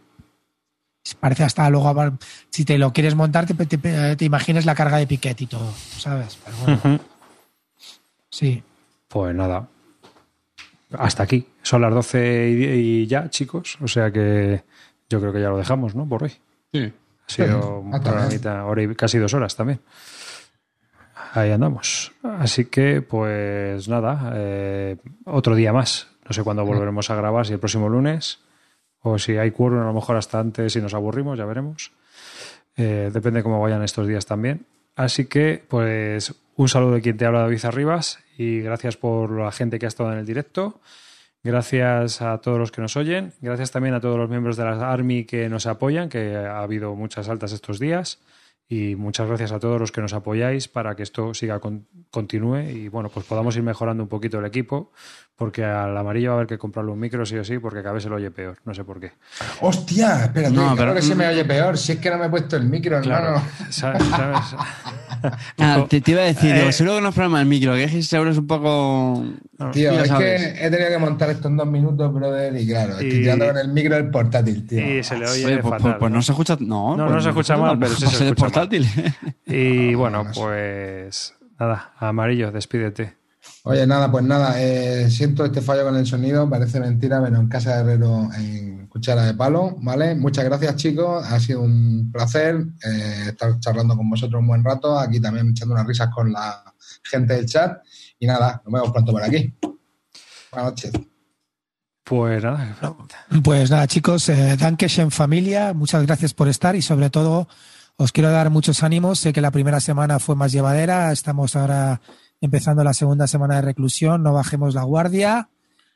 Parece 1.19 1.43
hasta 1.43 1.67
luego, 1.71 2.19
si 2.51 2.65
te 2.65 2.77
lo 2.77 2.93
quieres 2.93 3.15
montar, 3.15 3.47
te, 3.47 4.15
te, 4.15 4.25
imagines 4.25 4.65
la 4.65 4.75
carga 4.75 4.97
de 4.97 5.07
piquete 5.07 5.45
y 5.45 5.47
todo, 5.47 5.73
¿sabes? 5.97 6.37
Pero 6.45 6.57
bueno. 6.77 6.99
Sí. 8.29 8.61
Pues 9.07 9.33
nada. 9.33 9.67
Hasta 10.97 11.23
aquí. 11.23 11.47
Son 11.63 11.81
las 11.81 11.93
12 11.93 12.49
y 12.77 13.07
ya, 13.07 13.29
chicos. 13.29 13.77
O 13.81 13.87
sea 13.87 14.11
que 14.11 14.63
yo 15.09 15.19
creo 15.19 15.33
que 15.33 15.41
ya 15.41 15.49
lo 15.49 15.57
dejamos, 15.57 15.95
¿no? 15.95 16.07
Por 16.07 16.23
hoy. 16.23 16.33
Sí. 16.71 16.93
Ha 17.29 17.31
sido 17.31 17.79
un 17.85 17.91
programita, 17.91 18.65
hora 18.65 18.81
y 18.83 18.95
casi 18.95 19.17
dos 19.19 19.33
horas 19.33 19.55
también. 19.55 19.79
Ahí 21.33 21.51
andamos. 21.51 22.11
Así 22.23 22.65
que, 22.65 23.01
pues 23.01 23.87
nada, 23.87 24.33
eh, 24.35 24.97
otro 25.25 25.55
día 25.55 25.71
más. 25.71 26.07
No 26.27 26.33
sé 26.33 26.43
cuándo 26.43 26.65
volveremos 26.65 27.09
a 27.09 27.15
grabar, 27.15 27.45
si 27.45 27.53
el 27.53 27.59
próximo 27.59 27.87
lunes 27.89 28.39
o 29.01 29.17
si 29.17 29.37
hay 29.37 29.51
curro, 29.51 29.81
a 29.81 29.85
lo 29.85 29.93
mejor 29.93 30.17
hasta 30.17 30.39
antes, 30.39 30.73
si 30.73 30.81
nos 30.81 30.93
aburrimos, 30.93 31.37
ya 31.37 31.45
veremos. 31.45 31.91
Eh, 32.75 33.09
depende 33.13 33.43
cómo 33.43 33.61
vayan 33.61 33.83
estos 33.83 34.07
días 34.07 34.25
también. 34.25 34.65
Así 34.95 35.25
que, 35.25 35.63
pues, 35.67 36.33
un 36.55 36.67
saludo 36.67 36.95
de 36.95 37.01
quien 37.01 37.17
te 37.17 37.25
habla, 37.25 37.41
David 37.41 37.63
Arribas, 37.63 38.19
y 38.37 38.59
gracias 38.59 38.97
por 38.97 39.31
la 39.31 39.51
gente 39.51 39.79
que 39.79 39.85
ha 39.85 39.87
estado 39.87 40.11
en 40.11 40.19
el 40.19 40.25
directo. 40.25 40.81
Gracias 41.41 42.21
a 42.21 42.39
todos 42.39 42.59
los 42.59 42.71
que 42.71 42.81
nos 42.81 42.97
oyen. 42.97 43.33
Gracias 43.39 43.71
también 43.71 43.95
a 43.95 44.01
todos 44.01 44.17
los 44.17 44.29
miembros 44.29 44.57
de 44.57 44.65
la 44.65 44.91
Army 44.91 45.23
que 45.23 45.47
nos 45.47 45.67
apoyan, 45.67 46.09
que 46.09 46.35
ha 46.35 46.61
habido 46.61 46.95
muchas 46.95 47.29
altas 47.29 47.53
estos 47.53 47.79
días. 47.79 48.19
Y 48.71 48.95
muchas 48.95 49.27
gracias 49.27 49.51
a 49.51 49.59
todos 49.59 49.79
los 49.79 49.91
que 49.91 50.01
nos 50.01 50.13
apoyáis 50.13 50.67
para 50.67 50.95
que 50.95 51.01
esto 51.01 51.33
siga 51.33 51.59
continúe 52.11 52.69
y 52.69 52.87
bueno, 52.87 53.09
pues 53.09 53.25
podamos 53.25 53.55
ir 53.55 53.63
mejorando 53.63 54.03
un 54.03 54.09
poquito 54.09 54.37
el 54.37 54.45
equipo, 54.45 54.91
porque 55.39 55.63
al 55.63 55.97
amarillo 55.97 56.31
va 56.31 56.33
a 56.33 56.37
haber 56.39 56.47
que 56.47 56.57
comprarle 56.57 56.91
un 56.91 56.99
micro 56.99 57.25
sí 57.25 57.37
o 57.37 57.45
sí, 57.45 57.59
porque 57.59 57.81
cada 57.81 57.93
vez 57.93 58.03
se 58.03 58.09
lo 58.09 58.17
oye 58.17 58.29
peor, 58.29 58.57
no 58.65 58.73
sé 58.73 58.83
por 58.83 58.99
qué. 58.99 59.13
Hostia, 59.61 60.25
espérate, 60.25 60.53
no, 60.53 60.75
pero 60.75 60.93
que 60.93 61.01
se 61.01 61.15
me 61.15 61.25
oye 61.27 61.45
peor, 61.45 61.77
si 61.77 61.93
es 61.93 61.99
que 61.99 62.09
no 62.09 62.17
me 62.17 62.25
he 62.25 62.29
puesto 62.29 62.57
el 62.57 62.65
micro, 62.65 62.99
claro, 62.99 63.41
¿sabes? 63.69 64.03
Ah, 65.57 65.85
te, 65.89 66.03
iba 66.05 66.23
a 66.23 66.25
decir, 66.25 66.53
eh, 66.53 66.73
seguro 66.73 66.97
que 66.97 67.01
no 67.03 67.09
es 67.09 67.15
problema 67.15 67.39
el 67.39 67.45
micro, 67.45 67.73
que 67.73 68.03
seguro 68.03 68.31
es 68.31 68.37
un 68.37 68.47
poco. 68.47 69.23
Tío, 69.71 69.91
es 69.93 70.11
que 70.11 70.35
he 70.35 70.69
tenido 70.69 70.89
que 70.89 70.97
montar 70.97 71.29
esto 71.29 71.47
en 71.47 71.55
dos 71.55 71.67
minutos, 71.67 72.13
brother, 72.13 72.53
y 72.57 72.67
claro, 72.67 72.91
estoy 72.91 73.09
tirando 73.09 73.47
con 73.47 73.57
el 73.59 73.69
micro 73.69 73.95
del 73.95 74.09
portátil, 74.09 74.67
tío. 74.67 74.99
Y 74.99 75.03
se 75.03 75.17
le 75.17 75.25
oye. 75.25 75.57
Pues, 75.59 75.81
pues, 75.81 75.95
pues, 75.97 76.11
no 76.11 76.21
se 76.21 76.33
escucha. 76.33 76.57
No, 76.59 76.97
no, 76.97 77.07
pues 77.07 77.23
se 77.23 77.29
escucha 77.29 77.55
mal, 77.55 77.79
pero 77.79 77.95
sí 77.95 78.07
se 78.07 78.25
escucha 78.25 78.35
portátil. 78.35 78.85
Y 79.45 79.93
bueno, 79.95 80.25
pues 80.35 81.33
nada, 81.57 81.93
amarillo, 81.97 82.51
despídete. 82.51 83.18
Oye, 83.63 83.85
nada, 83.85 84.11
pues 84.11 84.23
nada, 84.23 84.61
eh, 84.61 85.09
siento 85.09 85.45
este 85.45 85.61
fallo 85.61 85.83
con 85.83 85.95
el 85.95 86.05
sonido, 86.05 86.49
parece 86.49 86.79
mentira, 86.79 87.21
pero 87.21 87.37
en 87.37 87.47
casa 87.47 87.75
de 87.75 87.81
Herrero 87.81 88.29
en 88.33 88.87
Cuchara 88.87 89.23
de 89.23 89.33
Palo, 89.33 89.75
¿vale? 89.81 90.15
Muchas 90.15 90.45
gracias, 90.45 90.75
chicos, 90.75 91.25
ha 91.25 91.39
sido 91.39 91.61
un 91.61 92.11
placer 92.11 92.55
eh, 92.83 93.25
estar 93.27 93.59
charlando 93.59 93.95
con 93.95 94.09
vosotros 94.09 94.39
un 94.39 94.47
buen 94.47 94.63
rato, 94.63 94.97
aquí 94.97 95.19
también 95.19 95.49
echando 95.49 95.73
unas 95.73 95.87
risas 95.87 96.09
con 96.13 96.31
la 96.31 96.73
gente 97.03 97.35
del 97.35 97.45
chat, 97.45 97.81
y 98.17 98.27
nada, 98.27 98.61
nos 98.65 98.73
vemos 98.73 98.91
pronto 98.91 99.11
por 99.11 99.23
aquí. 99.23 99.53
Buenas 100.51 100.71
noches. 100.71 100.91
Pues 102.03 102.43
nada. 102.43 102.75
Pues 103.43 103.69
nada, 103.69 103.85
chicos, 103.85 104.29
eh, 104.29 104.57
en 104.57 105.11
familia, 105.11 105.73
muchas 105.73 106.03
gracias 106.05 106.33
por 106.33 106.47
estar 106.47 106.75
y 106.75 106.81
sobre 106.81 107.11
todo 107.11 107.47
os 107.97 108.11
quiero 108.11 108.31
dar 108.31 108.49
muchos 108.49 108.81
ánimos. 108.81 109.19
Sé 109.19 109.31
que 109.31 109.41
la 109.41 109.51
primera 109.51 109.79
semana 109.79 110.17
fue 110.17 110.35
más 110.35 110.51
llevadera, 110.51 111.11
estamos 111.11 111.55
ahora 111.55 112.01
empezando 112.41 112.83
la 112.83 112.93
segunda 112.93 113.27
semana 113.27 113.55
de 113.55 113.61
reclusión, 113.61 114.23
no 114.23 114.33
bajemos 114.33 114.75
la 114.75 114.83
guardia 114.83 115.49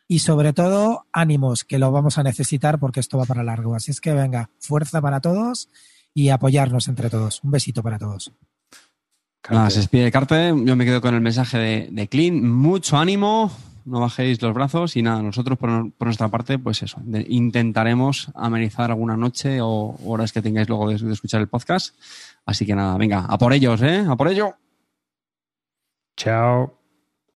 y 0.08 0.20
sobre 0.20 0.54
todo 0.54 1.06
ánimos, 1.12 1.64
que 1.64 1.80
lo 1.80 1.92
vamos 1.92 2.18
a 2.18 2.24
necesitar 2.24 2.80
porque 2.80 3.00
esto 3.00 3.18
va 3.18 3.26
para 3.26 3.44
largo. 3.44 3.76
Así 3.76 3.92
es 3.92 4.02
que 4.02 4.14
venga, 4.14 4.50
fuerza 4.60 5.02
para 5.02 5.22
todos 5.22 5.70
y 6.14 6.30
apoyarnos 6.30 6.88
entre 6.88 7.10
todos. 7.10 7.44
Un 7.44 7.52
besito 7.52 7.82
para 7.82 7.98
todos. 7.98 8.32
Nada, 9.50 9.70
se 9.70 9.80
despide 9.80 10.12
Carpe. 10.12 10.54
Yo 10.64 10.76
me 10.76 10.86
quedo 10.86 11.02
con 11.02 11.16
el 11.16 11.22
mensaje 11.22 11.58
de, 11.58 11.90
de 11.92 12.08
Clean. 12.08 12.42
Mucho 12.50 12.98
ánimo, 12.98 13.52
no 13.86 14.00
bajéis 14.00 14.42
los 14.42 14.54
brazos 14.54 14.96
y 14.96 15.02
nada, 15.02 15.22
nosotros 15.22 15.58
por, 15.58 15.92
nuestra 16.00 16.30
parte, 16.30 16.58
pues 16.58 16.84
eso, 16.84 17.02
intentaremos 17.28 18.32
amenizar 18.36 18.92
alguna 18.92 19.18
noche 19.18 19.60
o 19.62 19.98
horas 20.06 20.32
que 20.32 20.42
tengáis 20.42 20.70
luego 20.70 20.90
de, 20.90 21.12
escuchar 21.12 21.42
el 21.42 21.48
podcast. 21.48 21.96
Así 22.46 22.66
que 22.66 22.76
nada, 22.76 22.98
venga, 22.98 23.26
a 23.26 23.38
por 23.38 23.54
ellos, 23.54 23.82
¿eh? 23.82 24.06
A 24.08 24.16
por 24.16 24.28
ello. 24.28 24.56
Ciao. 26.18 26.78